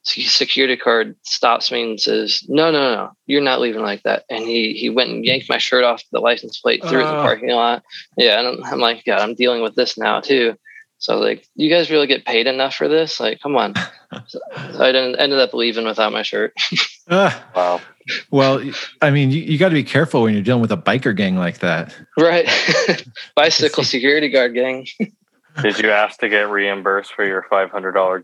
security 0.08 0.76
guard 0.76 1.16
stops 1.24 1.72
me 1.72 1.84
and 1.84 2.00
says, 2.00 2.44
"No, 2.48 2.72
no, 2.72 2.96
no, 2.96 3.12
you're 3.26 3.42
not 3.42 3.60
leaving 3.60 3.82
like 3.82 4.04
that." 4.04 4.24
And 4.30 4.44
he 4.44 4.74
he 4.74 4.90
went 4.90 5.10
and 5.10 5.26
yanked 5.26 5.50
my 5.50 5.58
shirt 5.58 5.84
off 5.84 6.04
the 6.12 6.20
license 6.20 6.60
plate, 6.60 6.84
threw 6.84 7.04
uh. 7.04 7.06
it 7.06 7.10
in 7.10 7.16
the 7.16 7.22
parking 7.22 7.50
lot. 7.50 7.84
Yeah, 8.18 8.40
and 8.40 8.64
I'm 8.66 8.80
like, 8.80 9.04
God, 9.06 9.20
I'm 9.20 9.36
dealing 9.36 9.62
with 9.62 9.76
this 9.76 9.98
now 9.98 10.22
too. 10.22 10.56
So 11.00 11.20
like, 11.20 11.48
you 11.56 11.70
guys 11.70 11.92
really 11.92 12.08
get 12.08 12.26
paid 12.26 12.48
enough 12.48 12.76
for 12.76 12.88
this? 12.88 13.20
Like, 13.20 13.40
come 13.40 13.56
on. 13.56 13.76
so 14.28 14.40
I 14.80 14.90
ended 14.90 15.40
up 15.40 15.54
leaving 15.54 15.86
without 15.86 16.12
my 16.12 16.24
shirt. 16.24 16.54
uh, 17.08 17.40
wow. 17.56 17.82
Well, 18.32 18.64
I 19.02 19.12
mean, 19.12 19.32
you, 19.32 19.42
you 19.42 19.58
got 19.58 19.70
to 19.70 19.76
be 19.76 19.84
careful 19.84 20.24
when 20.24 20.34
you're 20.34 20.44
dealing 20.44 20.62
with 20.62 20.72
a 20.72 20.78
biker 20.78 21.16
gang 21.16 21.36
like 21.36 21.60
that. 21.60 21.96
Right. 22.18 22.50
Bicycle 23.36 23.84
security 23.84 24.30
guard 24.30 24.54
gang. 24.54 24.88
Did 25.62 25.80
you 25.80 25.92
ask 25.92 26.20
to 26.20 26.30
get 26.30 26.50
reimbursed 26.50 27.14
for 27.14 27.26
your 27.26 27.46
$500 27.52 27.72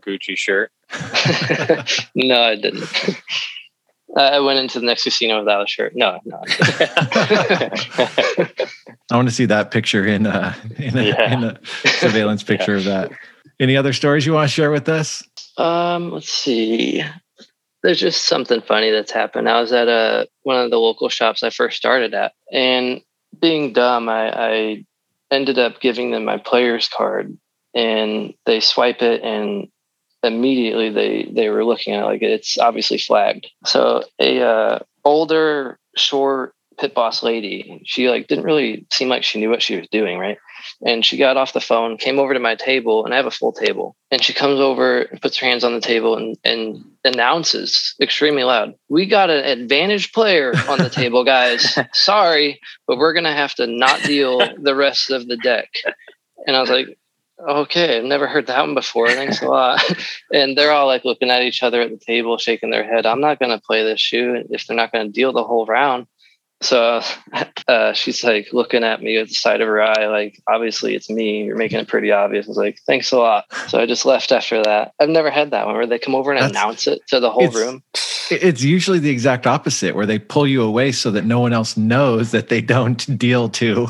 Gucci 0.00 0.36
shirt? 0.36 0.70
no, 2.14 2.40
I 2.40 2.56
didn't. 2.56 2.88
I 4.16 4.38
went 4.40 4.60
into 4.60 4.78
the 4.78 4.86
next 4.86 5.02
casino 5.04 5.40
without 5.40 5.64
a 5.64 5.66
shirt. 5.66 5.92
No, 5.96 6.20
no. 6.24 6.40
I 9.10 9.16
want 9.16 9.28
to 9.28 9.34
see 9.34 9.46
that 9.46 9.70
picture 9.72 10.06
in 10.06 10.26
a, 10.26 10.56
in 10.76 10.96
a, 10.96 11.02
yeah. 11.02 11.32
in 11.32 11.44
a 11.44 11.58
surveillance 11.88 12.44
picture 12.44 12.72
yeah. 12.72 12.78
of 12.78 12.84
that. 12.84 13.12
Any 13.58 13.76
other 13.76 13.92
stories 13.92 14.24
you 14.26 14.32
want 14.32 14.48
to 14.48 14.54
share 14.54 14.70
with 14.70 14.88
us? 14.88 15.24
Um, 15.56 16.10
let's 16.10 16.28
see. 16.28 17.02
There's 17.82 18.00
just 18.00 18.24
something 18.26 18.60
funny 18.62 18.90
that's 18.90 19.12
happened. 19.12 19.48
I 19.48 19.60
was 19.60 19.72
at 19.72 19.88
a 19.88 20.28
one 20.42 20.56
of 20.56 20.70
the 20.70 20.78
local 20.78 21.08
shops 21.08 21.42
I 21.42 21.50
first 21.50 21.76
started 21.76 22.14
at, 22.14 22.32
and 22.52 23.02
being 23.40 23.72
dumb, 23.72 24.08
I, 24.08 24.32
I 24.32 24.84
ended 25.34 25.58
up 25.58 25.80
giving 25.80 26.10
them 26.10 26.24
my 26.24 26.38
player's 26.38 26.88
card, 26.88 27.36
and 27.74 28.34
they 28.46 28.60
swipe 28.60 29.02
it, 29.02 29.22
and 29.22 29.68
immediately 30.22 30.90
they 30.90 31.28
they 31.30 31.48
were 31.50 31.64
looking 31.64 31.94
at 31.94 32.02
it 32.02 32.06
like 32.06 32.22
it's 32.22 32.58
obviously 32.58 32.98
flagged. 32.98 33.46
So 33.64 34.04
a 34.18 34.40
uh, 34.40 34.78
older, 35.04 35.78
short 35.96 36.54
pit 36.78 36.94
boss 36.94 37.22
lady, 37.22 37.82
she 37.84 38.08
like 38.08 38.26
didn't 38.26 38.44
really 38.44 38.86
seem 38.92 39.08
like 39.08 39.22
she 39.22 39.38
knew 39.40 39.50
what 39.50 39.62
she 39.62 39.76
was 39.76 39.88
doing, 39.90 40.18
right? 40.18 40.38
And 40.84 41.04
she 41.04 41.16
got 41.16 41.36
off 41.36 41.52
the 41.52 41.60
phone, 41.60 41.96
came 41.96 42.18
over 42.18 42.34
to 42.34 42.40
my 42.40 42.54
table, 42.54 43.04
and 43.04 43.14
I 43.14 43.16
have 43.16 43.26
a 43.26 43.30
full 43.30 43.52
table. 43.52 43.96
And 44.10 44.22
she 44.22 44.32
comes 44.32 44.60
over 44.60 45.02
and 45.02 45.20
puts 45.20 45.38
her 45.38 45.46
hands 45.46 45.64
on 45.64 45.74
the 45.74 45.80
table 45.80 46.16
and, 46.16 46.36
and 46.44 46.84
announces 47.04 47.94
extremely 48.00 48.44
loud, 48.44 48.74
We 48.88 49.06
got 49.06 49.30
an 49.30 49.44
advantage 49.44 50.12
player 50.12 50.52
on 50.68 50.78
the 50.78 50.90
table, 50.90 51.24
guys. 51.24 51.78
Sorry, 51.92 52.60
but 52.86 52.98
we're 52.98 53.12
going 53.12 53.24
to 53.24 53.32
have 53.32 53.54
to 53.56 53.66
not 53.66 54.02
deal 54.02 54.40
the 54.58 54.74
rest 54.74 55.10
of 55.10 55.26
the 55.26 55.36
deck. 55.36 55.70
And 56.46 56.56
I 56.56 56.60
was 56.60 56.70
like, 56.70 56.98
Okay, 57.38 57.98
I've 57.98 58.04
never 58.04 58.28
heard 58.28 58.46
that 58.46 58.60
one 58.60 58.74
before. 58.74 59.08
Thanks 59.08 59.42
a 59.42 59.48
lot. 59.48 59.82
and 60.32 60.56
they're 60.56 60.70
all 60.70 60.86
like 60.86 61.04
looking 61.04 61.30
at 61.30 61.42
each 61.42 61.62
other 61.62 61.80
at 61.82 61.90
the 61.90 61.98
table, 61.98 62.38
shaking 62.38 62.70
their 62.70 62.84
head. 62.84 63.06
I'm 63.06 63.20
not 63.20 63.40
going 63.40 63.50
to 63.50 63.64
play 63.64 63.82
this 63.82 64.00
shoe 64.00 64.44
if 64.50 64.66
they're 64.66 64.76
not 64.76 64.92
going 64.92 65.06
to 65.06 65.12
deal 65.12 65.32
the 65.32 65.42
whole 65.42 65.66
round. 65.66 66.06
So 66.60 67.02
uh, 67.68 67.92
she's 67.92 68.24
like 68.24 68.48
looking 68.52 68.84
at 68.84 69.02
me 69.02 69.18
with 69.18 69.28
the 69.28 69.34
side 69.34 69.60
of 69.60 69.68
her 69.68 69.82
eye, 69.82 70.06
like, 70.06 70.40
obviously 70.48 70.94
it's 70.94 71.10
me. 71.10 71.44
You're 71.44 71.56
making 71.56 71.78
it 71.78 71.88
pretty 71.88 72.10
obvious. 72.10 72.46
I 72.46 72.48
was 72.48 72.56
like, 72.56 72.78
thanks 72.86 73.12
a 73.12 73.18
lot. 73.18 73.44
So 73.68 73.78
I 73.78 73.86
just 73.86 74.06
left 74.06 74.32
after 74.32 74.62
that. 74.62 74.92
I've 74.98 75.08
never 75.08 75.30
had 75.30 75.50
that 75.50 75.66
one 75.66 75.74
where 75.74 75.86
they 75.86 75.98
come 75.98 76.14
over 76.14 76.32
and 76.32 76.40
That's, 76.40 76.50
announce 76.52 76.86
it 76.86 77.02
to 77.08 77.20
the 77.20 77.30
whole 77.30 77.44
it's, 77.44 77.56
room. 77.56 77.82
It's 78.30 78.62
usually 78.62 78.98
the 78.98 79.10
exact 79.10 79.46
opposite 79.46 79.94
where 79.94 80.06
they 80.06 80.18
pull 80.18 80.46
you 80.46 80.62
away 80.62 80.92
so 80.92 81.10
that 81.10 81.24
no 81.24 81.40
one 81.40 81.52
else 81.52 81.76
knows 81.76 82.30
that 82.30 82.48
they 82.48 82.60
don't 82.60 83.18
deal 83.18 83.48
to 83.50 83.88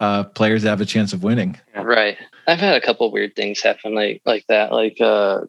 uh, 0.00 0.24
players 0.24 0.62
that 0.62 0.70
have 0.70 0.80
a 0.80 0.86
chance 0.86 1.12
of 1.12 1.22
winning. 1.22 1.58
Right. 1.74 2.16
I've 2.46 2.60
had 2.60 2.76
a 2.76 2.80
couple 2.80 3.10
weird 3.10 3.34
things 3.34 3.60
happen 3.60 3.94
like 3.94 4.22
like 4.24 4.44
that. 4.48 4.72
Like 4.72 5.00
uh, 5.00 5.40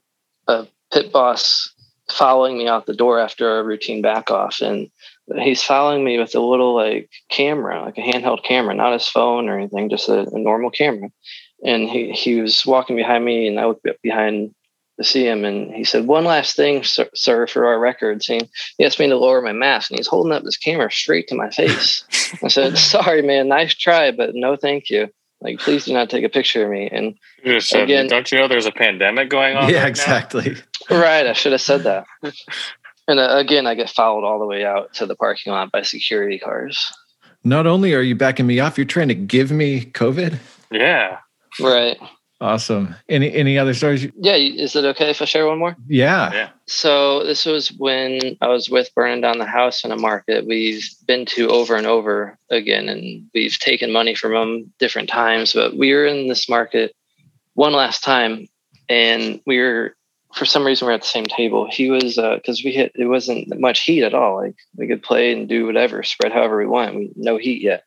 a 0.48 0.68
pit 0.92 1.12
boss 1.12 1.74
following 2.10 2.58
me 2.58 2.68
out 2.68 2.86
the 2.86 2.96
door 2.96 3.20
after 3.20 3.60
a 3.60 3.64
routine 3.64 4.02
back 4.02 4.32
off 4.32 4.62
and 4.62 4.90
he's 5.36 5.64
following 5.64 6.04
me 6.04 6.18
with 6.18 6.36
a 6.36 6.40
little 6.40 6.76
like 6.76 7.10
camera, 7.30 7.84
like 7.84 7.98
a 7.98 8.02
handheld 8.02 8.44
camera, 8.44 8.74
not 8.74 8.94
his 8.94 9.08
phone 9.08 9.50
or 9.50 9.58
anything, 9.58 9.90
just 9.90 10.10
a, 10.10 10.22
a 10.22 10.40
normal 10.40 10.70
camera. 10.70 11.10
And 11.64 11.90
he, 11.90 12.12
he 12.12 12.40
was 12.42 12.66
walking 12.66 12.96
behind 12.96 13.26
me, 13.26 13.48
and 13.48 13.60
I 13.60 13.66
looked 13.66 13.86
behind 14.04 14.54
to 14.98 15.04
see 15.04 15.28
him, 15.28 15.46
and 15.46 15.74
he 15.74 15.84
said, 15.84 16.08
"One 16.08 16.24
last 16.24 16.56
thing, 16.56 16.84
sir, 16.84 17.10
sir 17.14 17.48
for 17.48 17.66
our 17.66 17.80
records." 17.80 18.30
And 18.30 18.48
he 18.78 18.86
asked 18.86 19.00
me 19.00 19.08
to 19.08 19.18
lower 19.18 19.42
my 19.42 19.54
mask, 19.54 19.90
and 19.90 20.00
he's 20.00 20.08
holding 20.08 20.32
up 20.32 20.44
this 20.44 20.58
camera 20.58 20.92
straight 20.92 21.28
to 21.30 21.36
my 21.36 21.50
face. 21.50 22.04
I 22.44 22.48
said, 22.48 22.78
"Sorry, 22.78 23.22
man, 23.22 23.48
nice 23.48 23.74
try, 23.74 24.12
but 24.12 24.32
no, 24.34 24.56
thank 24.56 24.90
you." 24.90 25.10
Like, 25.40 25.60
please 25.60 25.86
do 25.86 25.94
not 25.94 26.10
take 26.10 26.24
a 26.24 26.30
picture 26.30 26.66
of 26.66 26.72
me. 26.72 26.90
And 26.92 27.16
again, 27.44 28.08
don't 28.08 28.32
you 28.32 28.40
know 28.40 28.48
there's 28.48 28.66
a 28.66 28.72
pandemic 28.72 29.30
going 29.30 29.56
on? 29.56 29.70
Yeah, 29.70 29.82
right 29.82 29.90
exactly. 29.90 30.56
Right. 30.90 31.28
I 31.28 31.34
should 31.34 31.52
have 31.52 31.62
said 31.62 31.84
that. 31.84 32.06
And 33.08 33.20
uh, 33.20 33.38
again, 33.38 33.68
I 33.68 33.76
get 33.76 33.90
followed 33.90 34.26
all 34.26 34.40
the 34.40 34.46
way 34.46 34.66
out 34.66 34.94
to 34.96 35.06
the 35.06 35.16
parking 35.16 35.54
lot 35.54 35.72
by 35.72 35.82
security 35.82 36.40
cars. 36.40 36.92
Not 37.44 37.66
only 37.66 37.94
are 37.94 38.02
you 38.02 38.16
backing 38.16 38.48
me 38.48 38.60
off, 38.60 38.78
you're 38.78 38.86
trying 38.86 39.08
to 39.08 39.16
give 39.16 39.52
me 39.52 39.86
COVID. 39.86 40.38
Yeah. 40.72 41.20
Right. 41.60 41.98
Awesome. 42.40 42.94
Any 43.10 43.34
any 43.34 43.58
other 43.58 43.74
stories? 43.74 44.08
Yeah. 44.16 44.36
Is 44.36 44.76
it 44.76 44.86
okay 44.86 45.10
if 45.10 45.22
I 45.22 45.26
share 45.26 45.48
one 45.48 45.58
more? 45.58 45.76
Yeah. 45.88 46.32
Yeah. 46.34 46.50
So 46.68 47.24
this 47.24 47.46
was 47.46 47.70
when 47.70 48.38
I 48.42 48.48
was 48.48 48.70
with 48.70 48.94
burning 48.94 49.22
down 49.22 49.40
the 49.40 49.46
house 49.46 49.84
in 49.84 49.92
a 49.92 49.98
market 49.98 50.46
we've 50.46 50.88
been 51.08 51.26
to 51.28 51.50
over 51.50 51.76
and 51.76 51.88
over 51.88 52.38
again, 52.52 52.90
and 52.90 53.28
we've 53.34 53.58
taken 53.58 53.92
money 53.92 54.14
from 54.14 54.34
them 54.34 54.72
different 54.78 55.10
times. 55.10 55.54
But 55.54 55.78
we 55.78 55.94
were 55.94 56.06
in 56.06 56.28
this 56.28 56.48
market 56.48 56.96
one 57.56 57.74
last 57.74 58.04
time, 58.04 58.48
and 58.88 59.42
we 59.48 59.58
were 59.58 59.96
for 60.38 60.46
some 60.46 60.66
reason 60.66 60.88
we're 60.88 60.94
at 60.94 61.02
the 61.02 61.08
same 61.08 61.26
table. 61.26 61.68
He 61.70 61.90
was 61.90 62.16
because 62.16 62.60
uh, 62.60 62.64
we 62.64 62.72
hit 62.72 62.94
it 62.96 63.06
wasn't 63.06 63.60
much 63.60 63.82
heat 63.82 64.04
at 64.04 64.14
all. 64.14 64.38
Like 64.38 64.56
we 64.76 64.88
could 64.88 65.04
play 65.04 65.34
and 65.34 65.50
do 65.50 65.66
whatever, 65.66 66.04
spread 66.04 66.32
however 66.32 66.58
we 66.58 66.68
want. 66.68 66.96
We 66.96 67.12
no 67.16 67.38
heat 67.38 67.62
yet. 67.62 67.84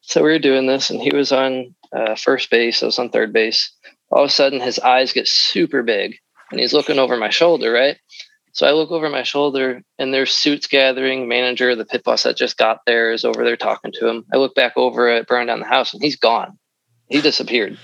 So 0.00 0.22
we 0.22 0.30
were 0.30 0.38
doing 0.38 0.66
this, 0.66 0.90
and 0.90 1.00
he 1.00 1.14
was 1.14 1.32
on 1.32 1.74
uh, 1.94 2.14
first 2.16 2.50
base. 2.50 2.82
I 2.82 2.86
was 2.86 2.98
on 2.98 3.10
third 3.10 3.32
base. 3.32 3.72
All 4.10 4.24
of 4.24 4.28
a 4.28 4.32
sudden, 4.32 4.60
his 4.60 4.78
eyes 4.78 5.12
get 5.12 5.28
super 5.28 5.82
big, 5.82 6.16
and 6.50 6.60
he's 6.60 6.74
looking 6.74 6.98
over 6.98 7.16
my 7.16 7.30
shoulder, 7.30 7.72
right? 7.72 7.96
So 8.52 8.66
I 8.66 8.72
look 8.72 8.90
over 8.90 9.08
my 9.08 9.24
shoulder, 9.24 9.82
and 9.98 10.12
there's 10.12 10.30
suits 10.30 10.66
gathering. 10.68 11.26
Manager, 11.26 11.74
the 11.74 11.84
pit 11.84 12.04
boss 12.04 12.22
that 12.22 12.36
just 12.36 12.56
got 12.56 12.80
there, 12.86 13.12
is 13.12 13.24
over 13.24 13.44
there 13.44 13.56
talking 13.56 13.92
to 13.94 14.08
him. 14.08 14.24
I 14.32 14.36
look 14.36 14.54
back 14.54 14.74
over 14.76 15.08
at 15.08 15.26
Burn 15.26 15.48
Down 15.48 15.60
the 15.60 15.66
House, 15.66 15.92
and 15.92 16.02
he's 16.02 16.16
gone. 16.16 16.58
He 17.08 17.20
disappeared. 17.20 17.78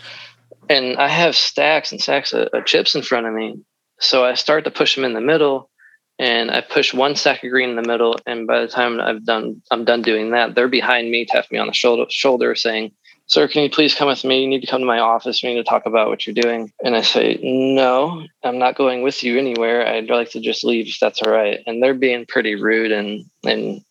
And 0.69 0.97
I 0.99 1.09
have 1.09 1.35
stacks 1.35 1.91
and 1.91 2.01
stacks 2.01 2.33
of, 2.33 2.49
of 2.53 2.67
chips 2.67 2.95
in 2.95 3.03
front 3.03 3.27
of 3.27 3.35
me. 3.35 3.57
So 4.01 4.25
I 4.25 4.35
start 4.35 4.65
to 4.65 4.71
push 4.71 4.95
them 4.95 5.05
in 5.05 5.13
the 5.13 5.21
middle, 5.21 5.71
and 6.19 6.51
I 6.51 6.61
push 6.61 6.93
one 6.93 7.15
stack 7.17 7.45
of 7.45 7.51
green 7.51 7.71
in 7.71 7.77
the 7.77 7.87
middle. 7.87 8.17
And 8.27 8.47
by 8.47 8.61
the 8.61 8.69
time 8.69 9.01
I've 9.01 9.25
done, 9.25 9.63
I'm 9.71 9.85
done 9.85 10.03
doing 10.03 10.31
that. 10.33 10.55
They're 10.55 10.69
behind 10.69 11.11
me, 11.11 11.27
tapping 11.27 11.57
me 11.57 11.59
on 11.59 11.67
the 11.67 11.73
shoulder, 11.73 12.07
shoulder, 12.11 12.55
saying, 12.55 12.93
"Sir, 13.27 13.47
can 13.47 13.63
you 13.63 13.71
please 13.71 13.95
come 13.95 14.09
with 14.09 14.25
me? 14.25 14.43
You 14.43 14.49
need 14.49 14.63
to 14.63 14.67
come 14.67 14.81
to 14.81 14.87
my 14.87 14.99
office. 14.99 15.43
We 15.43 15.51
need 15.55 15.65
to 15.65 15.69
talk 15.69 15.87
about 15.87 16.09
what 16.09 16.27
you're 16.27 16.35
doing." 16.35 16.73
And 16.83 16.97
I 16.97 17.03
say, 17.03 17.39
"No, 17.43 18.27
I'm 18.43 18.59
not 18.59 18.75
going 18.77 19.03
with 19.03 19.23
you 19.23 19.39
anywhere. 19.39 19.87
I'd 19.87 20.11
like 20.11 20.31
to 20.31 20.41
just 20.41 20.65
leave 20.65 20.89
if 20.89 20.99
that's 20.99 21.23
all 21.23 21.33
right." 21.33 21.61
And 21.67 21.83
they're 21.83 21.95
being 21.95 22.27
pretty 22.27 22.55
rude 22.55 22.93
and 22.93 23.25
and 23.45 23.83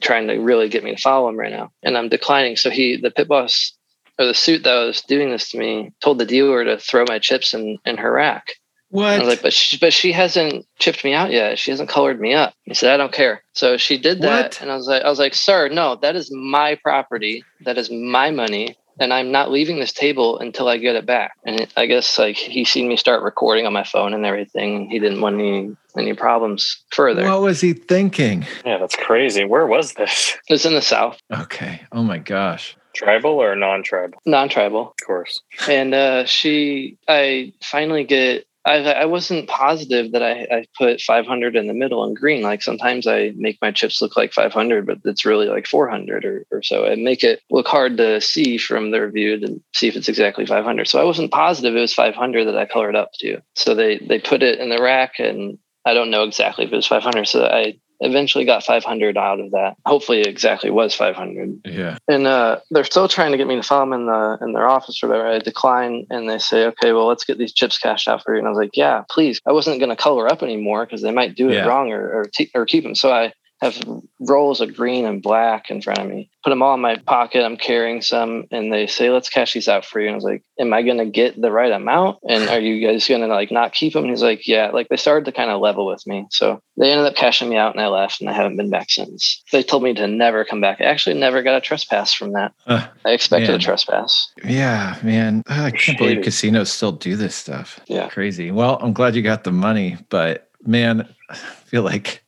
trying 0.00 0.28
to 0.28 0.34
really 0.34 0.68
get 0.68 0.84
me 0.84 0.94
to 0.94 1.00
follow 1.00 1.26
them 1.26 1.38
right 1.38 1.52
now. 1.52 1.72
And 1.82 1.96
I'm 1.96 2.10
declining. 2.10 2.56
So 2.56 2.68
he, 2.68 2.96
the 2.96 3.10
pit 3.10 3.28
boss 3.28 3.72
or 4.18 4.26
the 4.26 4.34
suit 4.34 4.64
that 4.64 4.74
was 4.74 5.00
doing 5.00 5.30
this 5.30 5.50
to 5.50 5.58
me, 5.58 5.92
told 6.02 6.18
the 6.18 6.26
dealer 6.26 6.62
to 6.64 6.76
throw 6.78 7.06
my 7.08 7.18
chips 7.18 7.54
in 7.54 7.78
in 7.86 7.96
her 7.96 8.12
rack. 8.12 8.59
What? 8.90 9.06
I 9.14 9.18
was 9.20 9.28
like, 9.28 9.42
but 9.42 9.52
she, 9.52 9.78
but 9.78 9.92
she 9.92 10.12
hasn't 10.12 10.66
chipped 10.78 11.04
me 11.04 11.14
out 11.14 11.30
yet. 11.30 11.58
She 11.58 11.70
hasn't 11.70 11.88
colored 11.88 12.20
me 12.20 12.34
up. 12.34 12.54
He 12.64 12.74
said, 12.74 12.92
I 12.92 12.96
don't 12.96 13.12
care. 13.12 13.42
So 13.52 13.76
she 13.76 13.96
did 13.98 14.20
that, 14.22 14.44
What? 14.44 14.60
and 14.62 14.70
I 14.70 14.76
was 14.76 14.86
like, 14.88 15.02
I 15.02 15.08
was 15.08 15.18
like, 15.18 15.34
sir, 15.34 15.68
no, 15.68 15.96
that 15.96 16.16
is 16.16 16.30
my 16.34 16.76
property. 16.82 17.44
That 17.64 17.78
is 17.78 17.90
my 17.90 18.30
money, 18.32 18.76
and 18.98 19.12
I'm 19.12 19.30
not 19.30 19.50
leaving 19.50 19.78
this 19.78 19.92
table 19.92 20.38
until 20.40 20.66
I 20.68 20.76
get 20.78 20.96
it 20.96 21.06
back. 21.06 21.32
And 21.44 21.60
it, 21.60 21.72
I 21.76 21.86
guess 21.86 22.18
like 22.18 22.36
he 22.36 22.64
seen 22.64 22.88
me 22.88 22.96
start 22.96 23.22
recording 23.22 23.64
on 23.66 23.72
my 23.72 23.84
phone 23.84 24.12
and 24.12 24.26
everything, 24.26 24.76
and 24.76 24.90
he 24.90 24.98
didn't 24.98 25.20
want 25.20 25.36
any 25.36 25.76
any 25.96 26.14
problems 26.14 26.82
further. 26.90 27.24
What 27.24 27.42
was 27.42 27.60
he 27.60 27.72
thinking? 27.74 28.44
Yeah, 28.64 28.78
that's 28.78 28.96
crazy. 28.96 29.44
Where 29.44 29.66
was 29.66 29.92
this? 29.94 30.36
it's 30.48 30.64
in 30.64 30.74
the 30.74 30.82
South, 30.82 31.18
Okay. 31.32 31.82
Oh 31.92 32.02
my 32.02 32.18
gosh. 32.18 32.76
Tribal 32.92 33.38
or 33.40 33.54
non-tribal? 33.54 34.18
non-tribal. 34.26 34.80
Of 35.00 35.06
course. 35.06 35.40
and 35.68 35.94
uh, 35.94 36.24
she 36.26 36.96
i 37.06 37.52
finally 37.62 38.02
get 38.04 38.46
I, 38.64 38.92
I 38.92 39.04
wasn't 39.06 39.48
positive 39.48 40.12
that 40.12 40.22
I, 40.22 40.46
I 40.50 40.66
put 40.76 41.00
500 41.00 41.56
in 41.56 41.66
the 41.66 41.74
middle 41.74 42.04
and 42.04 42.14
green. 42.14 42.42
Like 42.42 42.62
sometimes 42.62 43.06
I 43.06 43.32
make 43.34 43.58
my 43.62 43.72
chips 43.72 44.02
look 44.02 44.16
like 44.16 44.34
500, 44.34 44.86
but 44.86 44.98
it's 45.04 45.24
really 45.24 45.46
like 45.48 45.66
400 45.66 46.24
or, 46.24 46.46
or 46.50 46.62
so. 46.62 46.86
I 46.86 46.94
make 46.96 47.24
it 47.24 47.40
look 47.50 47.66
hard 47.66 47.96
to 47.96 48.20
see 48.20 48.58
from 48.58 48.90
the 48.90 49.00
review 49.00 49.40
to 49.40 49.62
see 49.74 49.88
if 49.88 49.96
it's 49.96 50.10
exactly 50.10 50.44
500. 50.44 50.88
So 50.88 51.00
I 51.00 51.04
wasn't 51.04 51.32
positive 51.32 51.74
it 51.74 51.80
was 51.80 51.94
500 51.94 52.44
that 52.44 52.58
I 52.58 52.66
colored 52.66 52.96
up 52.96 53.12
to. 53.20 53.40
So 53.54 53.74
they 53.74 53.98
they 53.98 54.18
put 54.18 54.42
it 54.42 54.58
in 54.58 54.68
the 54.68 54.82
rack, 54.82 55.18
and 55.18 55.58
I 55.86 55.94
don't 55.94 56.10
know 56.10 56.24
exactly 56.24 56.66
if 56.66 56.72
it 56.72 56.76
was 56.76 56.86
500. 56.86 57.26
So 57.26 57.46
I 57.46 57.78
eventually 58.00 58.44
got 58.44 58.64
500 58.64 59.16
out 59.16 59.40
of 59.40 59.50
that. 59.52 59.76
Hopefully, 59.86 60.20
it 60.20 60.26
exactly 60.26 60.70
was 60.70 60.94
500 60.94 61.60
Yeah. 61.64 61.98
and 62.08 62.26
uh, 62.26 62.60
they're 62.70 62.84
still 62.84 63.08
trying 63.08 63.32
to 63.32 63.38
get 63.38 63.46
me 63.46 63.56
to 63.56 63.62
follow 63.62 63.84
them 63.84 63.92
in 64.00 64.06
the 64.06 64.38
in 64.42 64.52
their 64.52 64.68
office 64.68 65.02
or 65.02 65.08
whatever. 65.08 65.28
I 65.28 65.38
decline, 65.38 66.06
and 66.10 66.28
they 66.28 66.38
say, 66.38 66.66
"Okay, 66.66 66.92
well, 66.92 67.06
let's 67.06 67.24
get 67.24 67.38
these 67.38 67.52
chips 67.52 67.78
cashed 67.78 68.08
out 68.08 68.22
for 68.24 68.34
you." 68.34 68.38
And 68.38 68.46
I 68.46 68.50
was 68.50 68.58
like, 68.58 68.76
"Yeah, 68.76 69.04
please." 69.10 69.40
I 69.46 69.52
wasn't 69.52 69.78
going 69.78 69.90
to 69.90 69.96
color 69.96 70.30
up 70.30 70.42
anymore 70.42 70.84
because 70.86 71.02
they 71.02 71.12
might 71.12 71.34
do 71.34 71.50
it 71.50 71.54
Yeah. 71.54 71.66
wrong 71.66 71.92
or 71.92 72.22
or, 72.22 72.30
or 72.54 72.66
keep 72.66 72.82
them. 72.84 72.94
So 72.94 73.12
I 73.12 73.32
have 73.60 73.78
rolls 74.20 74.60
of 74.60 74.74
green 74.74 75.04
and 75.04 75.22
black 75.22 75.70
in 75.70 75.82
front 75.82 75.98
of 75.98 76.08
me. 76.08 76.30
Put 76.42 76.50
them 76.50 76.62
all 76.62 76.74
in 76.74 76.80
my 76.80 76.96
pocket. 76.96 77.44
I'm 77.44 77.58
carrying 77.58 78.00
some, 78.00 78.44
and 78.50 78.72
they 78.72 78.86
say, 78.86 79.10
"Let's 79.10 79.28
cash 79.28 79.52
these 79.52 79.68
out 79.68 79.84
for 79.84 80.00
you." 80.00 80.06
And 80.06 80.14
I 80.14 80.16
was 80.16 80.24
like, 80.24 80.42
"Am 80.58 80.72
I 80.72 80.82
going 80.82 80.98
to 80.98 81.06
get 81.06 81.38
the 81.40 81.52
right 81.52 81.70
amount? 81.70 82.18
And 82.26 82.48
are 82.48 82.58
you 82.58 82.86
guys 82.86 83.06
going 83.06 83.20
to 83.20 83.26
like 83.26 83.50
not 83.50 83.74
keep 83.74 83.92
them?" 83.92 84.04
And 84.04 84.10
he's 84.10 84.22
like, 84.22 84.48
"Yeah." 84.48 84.70
Like 84.70 84.88
they 84.88 84.96
started 84.96 85.26
to 85.26 85.32
kind 85.32 85.50
of 85.50 85.60
level 85.60 85.86
with 85.86 86.06
me, 86.06 86.26
so 86.30 86.62
they 86.78 86.90
ended 86.90 87.06
up 87.06 87.16
cashing 87.16 87.50
me 87.50 87.56
out, 87.56 87.74
and 87.74 87.82
I 87.82 87.88
left, 87.88 88.20
and 88.20 88.30
I 88.30 88.32
haven't 88.32 88.56
been 88.56 88.70
back 88.70 88.90
since. 88.90 89.42
They 89.52 89.62
told 89.62 89.82
me 89.82 89.92
to 89.94 90.06
never 90.06 90.44
come 90.46 90.62
back. 90.62 90.80
I 90.80 90.84
actually 90.84 91.18
never 91.18 91.42
got 91.42 91.56
a 91.56 91.60
trespass 91.60 92.14
from 92.14 92.32
that. 92.32 92.54
Uh, 92.66 92.86
I 93.04 93.10
expected 93.10 93.48
Man. 93.48 93.56
a 93.56 93.62
trespass. 93.62 94.32
yeah, 94.42 94.98
man. 95.02 95.42
I 95.48 95.70
can't 95.70 95.98
believe 95.98 96.22
casinos 96.22 96.72
still 96.72 96.92
do 96.92 97.16
this 97.16 97.34
stuff. 97.34 97.80
Yeah. 97.86 98.08
Crazy. 98.08 98.50
Well, 98.50 98.78
I'm 98.80 98.94
glad 98.94 99.14
you 99.14 99.22
got 99.22 99.44
the 99.44 99.52
money, 99.52 99.98
but 100.08 100.48
man, 100.64 101.06
I 101.28 101.34
feel 101.34 101.82
like 101.82 102.24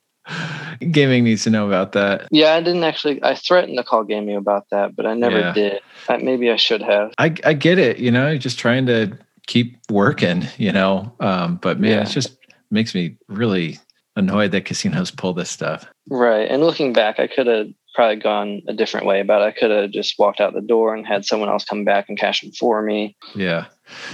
gaming 0.90 1.24
needs 1.24 1.44
to 1.44 1.50
know 1.50 1.66
about 1.66 1.92
that. 1.92 2.28
Yeah, 2.30 2.54
I 2.54 2.60
didn't 2.60 2.84
actually. 2.84 3.22
I 3.22 3.34
threatened 3.34 3.76
to 3.78 3.84
call 3.84 4.04
Gaming 4.04 4.36
about 4.36 4.66
that, 4.70 4.94
but 4.96 5.06
I 5.06 5.14
never 5.14 5.38
Yeah. 5.38 5.52
did. 5.52 5.80
Uh, 6.08 6.18
maybe 6.18 6.50
I 6.50 6.56
should 6.56 6.82
have. 6.82 7.12
I 7.18 7.34
I 7.44 7.52
get 7.54 7.78
it, 7.78 7.98
you 7.98 8.10
know, 8.10 8.36
just 8.36 8.58
trying 8.58 8.86
to 8.86 9.12
keep 9.46 9.78
working, 9.90 10.44
you 10.58 10.72
know. 10.72 11.12
Um, 11.20 11.56
but 11.56 11.80
man, 11.80 11.90
Yeah. 11.90 12.02
it 12.02 12.08
just 12.08 12.36
makes 12.70 12.94
me 12.94 13.16
really 13.28 13.78
annoyed 14.16 14.52
that 14.52 14.64
casinos 14.64 15.10
pull 15.10 15.32
this 15.32 15.50
stuff. 15.50 15.86
Right. 16.08 16.48
And 16.50 16.62
looking 16.62 16.92
back, 16.92 17.18
I 17.18 17.26
could 17.26 17.46
have 17.46 17.68
probably 17.94 18.16
gone 18.16 18.62
a 18.68 18.72
different 18.72 19.06
way 19.06 19.20
about 19.20 19.42
it. 19.42 19.44
I 19.44 19.50
could 19.52 19.70
have 19.70 19.90
just 19.90 20.18
walked 20.18 20.40
out 20.40 20.54
the 20.54 20.60
door 20.62 20.94
and 20.94 21.06
had 21.06 21.24
someone 21.24 21.48
else 21.50 21.64
come 21.64 21.84
back 21.84 22.08
and 22.08 22.18
cash 22.18 22.40
them 22.40 22.50
for 22.52 22.82
me. 22.82 23.16
Yeah. 23.34 23.66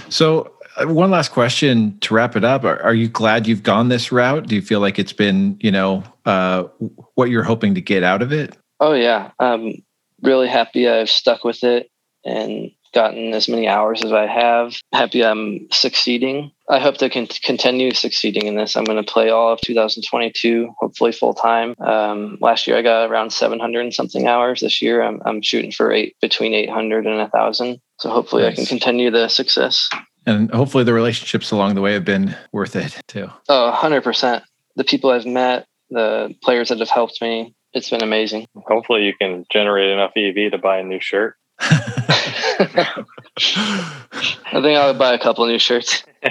So, 0.09 0.51
one 0.77 1.11
last 1.11 1.31
question 1.31 1.97
to 1.99 2.13
wrap 2.13 2.35
it 2.35 2.43
up: 2.43 2.63
Are, 2.63 2.81
are 2.81 2.93
you 2.93 3.07
glad 3.07 3.47
you've 3.47 3.63
gone 3.63 3.89
this 3.89 4.11
route? 4.11 4.47
Do 4.47 4.55
you 4.55 4.61
feel 4.61 4.79
like 4.79 4.99
it's 4.99 5.13
been, 5.13 5.57
you 5.59 5.71
know, 5.71 6.03
uh, 6.25 6.63
what 7.15 7.29
you're 7.29 7.43
hoping 7.43 7.75
to 7.75 7.81
get 7.81 8.03
out 8.03 8.21
of 8.21 8.31
it? 8.31 8.57
Oh 8.79 8.93
yeah, 8.93 9.31
I'm 9.39 9.83
really 10.21 10.47
happy 10.47 10.87
I've 10.87 11.09
stuck 11.09 11.43
with 11.43 11.63
it 11.63 11.89
and 12.25 12.71
gotten 12.93 13.33
as 13.33 13.47
many 13.47 13.67
hours 13.67 14.03
as 14.03 14.11
I 14.11 14.25
have. 14.25 14.75
Happy 14.93 15.23
I'm 15.23 15.67
succeeding. 15.71 16.51
I 16.67 16.79
hope 16.79 16.97
to 16.97 17.09
con- 17.09 17.27
continue 17.43 17.93
succeeding 17.93 18.47
in 18.47 18.55
this. 18.55 18.75
I'm 18.75 18.83
going 18.83 19.03
to 19.03 19.11
play 19.11 19.29
all 19.29 19.53
of 19.53 19.61
2022, 19.61 20.73
hopefully 20.79 21.11
full 21.11 21.33
time. 21.33 21.75
Um, 21.79 22.37
last 22.41 22.67
year 22.67 22.77
I 22.77 22.81
got 22.81 23.09
around 23.09 23.31
700 23.31 23.81
and 23.81 23.93
something 23.93 24.27
hours. 24.27 24.61
This 24.61 24.81
year 24.81 25.01
I'm, 25.01 25.21
I'm 25.25 25.41
shooting 25.41 25.71
for 25.71 25.91
eight 25.91 26.15
between 26.21 26.53
800 26.53 27.05
and 27.05 27.21
a 27.21 27.29
thousand. 27.29 27.79
So 27.99 28.09
hopefully 28.09 28.45
I 28.45 28.53
can 28.53 28.65
continue 28.65 29.11
the 29.11 29.27
success. 29.27 29.89
And 30.25 30.51
hopefully, 30.51 30.83
the 30.83 30.93
relationships 30.93 31.51
along 31.51 31.75
the 31.75 31.81
way 31.81 31.93
have 31.93 32.05
been 32.05 32.35
worth 32.51 32.75
it 32.75 33.01
too. 33.07 33.29
Oh, 33.47 33.73
100%. 33.75 34.41
The 34.75 34.83
people 34.83 35.09
I've 35.09 35.25
met, 35.25 35.67
the 35.89 36.35
players 36.43 36.69
that 36.69 36.79
have 36.79 36.89
helped 36.89 37.21
me, 37.21 37.55
it's 37.73 37.89
been 37.89 38.03
amazing. 38.03 38.47
Hopefully, 38.55 39.03
you 39.03 39.13
can 39.19 39.45
generate 39.51 39.89
enough 39.89 40.11
EV 40.15 40.51
to 40.51 40.57
buy 40.57 40.79
a 40.79 40.83
new 40.83 40.99
shirt. 40.99 41.35
I 41.59 43.03
think 44.51 44.77
I'll 44.77 44.93
buy 44.93 45.13
a 45.13 45.19
couple 45.19 45.45
new 45.45 45.59
shirts. 45.59 46.03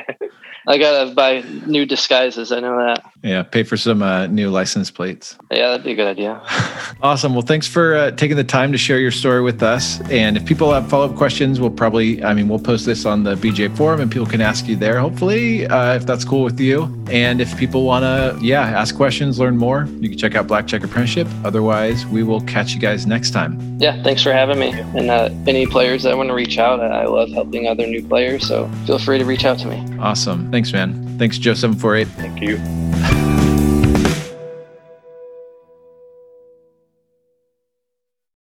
I 0.67 0.79
gotta 0.79 1.15
buy 1.15 1.43
new 1.67 1.87
disguises. 1.87 2.53
I 2.53 2.61
know 2.61 2.77
that. 2.77 3.05
Yeah, 3.23 3.43
pay 3.43 3.63
for 3.63 3.77
some 3.77 4.03
uh, 4.03 4.27
new 4.27 4.51
license 4.51 4.91
plates. 4.91 5.37
Yeah, 5.51 5.71
that'd 5.71 5.85
be 5.85 5.93
a 5.93 5.97
good 5.97 6.07
idea. 6.09 6.43
Awesome. 7.01 7.33
Well, 7.33 7.43
thanks 7.43 7.69
for 7.69 7.95
uh, 7.95 8.11
taking 8.13 8.37
the 8.37 8.43
time 8.43 8.73
to 8.73 8.79
share 8.79 8.99
your 8.99 9.13
story 9.13 9.41
with 9.41 9.63
us. 9.63 10.01
And 10.11 10.37
if 10.37 10.45
people 10.45 10.73
have 10.73 10.89
follow 10.89 11.09
up 11.09 11.15
questions, 11.17 11.61
we'll 11.61 11.71
probably, 11.71 12.25
I 12.25 12.35
mean, 12.35 12.49
we'll 12.49 12.59
post 12.59 12.87
this 12.87 13.07
on 13.07 13.23
the 13.23 13.37
BJ 13.37 13.77
forum 13.77 14.01
and 14.01 14.11
people 14.11 14.27
can 14.27 14.41
ask 14.41 14.67
you 14.67 14.75
there, 14.75 14.99
hopefully, 14.99 15.65
uh, 15.69 15.95
if 15.95 16.07
that's 16.07 16.25
cool 16.25 16.43
with 16.43 16.59
you. 16.59 16.85
And 17.09 17.41
if 17.41 17.57
people 17.57 17.85
want 17.85 18.03
to, 18.03 18.37
yeah, 18.45 18.63
ask 18.63 18.97
questions, 18.97 19.39
learn 19.39 19.57
more, 19.59 19.87
you 20.01 20.09
can 20.09 20.19
check 20.19 20.35
out 20.35 20.49
Blackjack 20.49 20.83
Apprenticeship. 20.83 21.29
Otherwise, 21.45 22.05
we 22.07 22.25
will 22.25 22.41
catch 22.41 22.73
you 22.73 22.81
guys 22.81 23.07
next 23.07 23.31
time. 23.31 23.79
Yeah, 23.79 24.03
thanks 24.03 24.25
for 24.25 24.33
having 24.33 24.59
me. 24.59 24.71
And 24.71 25.11
uh, 25.11 25.31
any 25.47 25.67
players 25.67 26.03
that 26.03 26.17
want 26.17 26.31
to 26.31 26.35
reach 26.35 26.59
out, 26.59 26.81
I 26.81 26.99
I 26.99 27.05
love 27.05 27.31
helping 27.31 27.69
other 27.69 27.87
new 27.87 28.03
players. 28.03 28.47
So 28.47 28.69
feel 28.87 28.99
free 28.99 29.19
to 29.19 29.25
reach 29.25 29.45
out 29.45 29.59
to 29.61 29.67
me. 29.69 29.99
Awesome. 29.99 30.51
Thanks, 30.51 30.73
man. 30.73 31.17
Thanks, 31.17 31.39
Joe748. 31.39 32.07
Thank 32.09 32.41
you. 32.43 32.88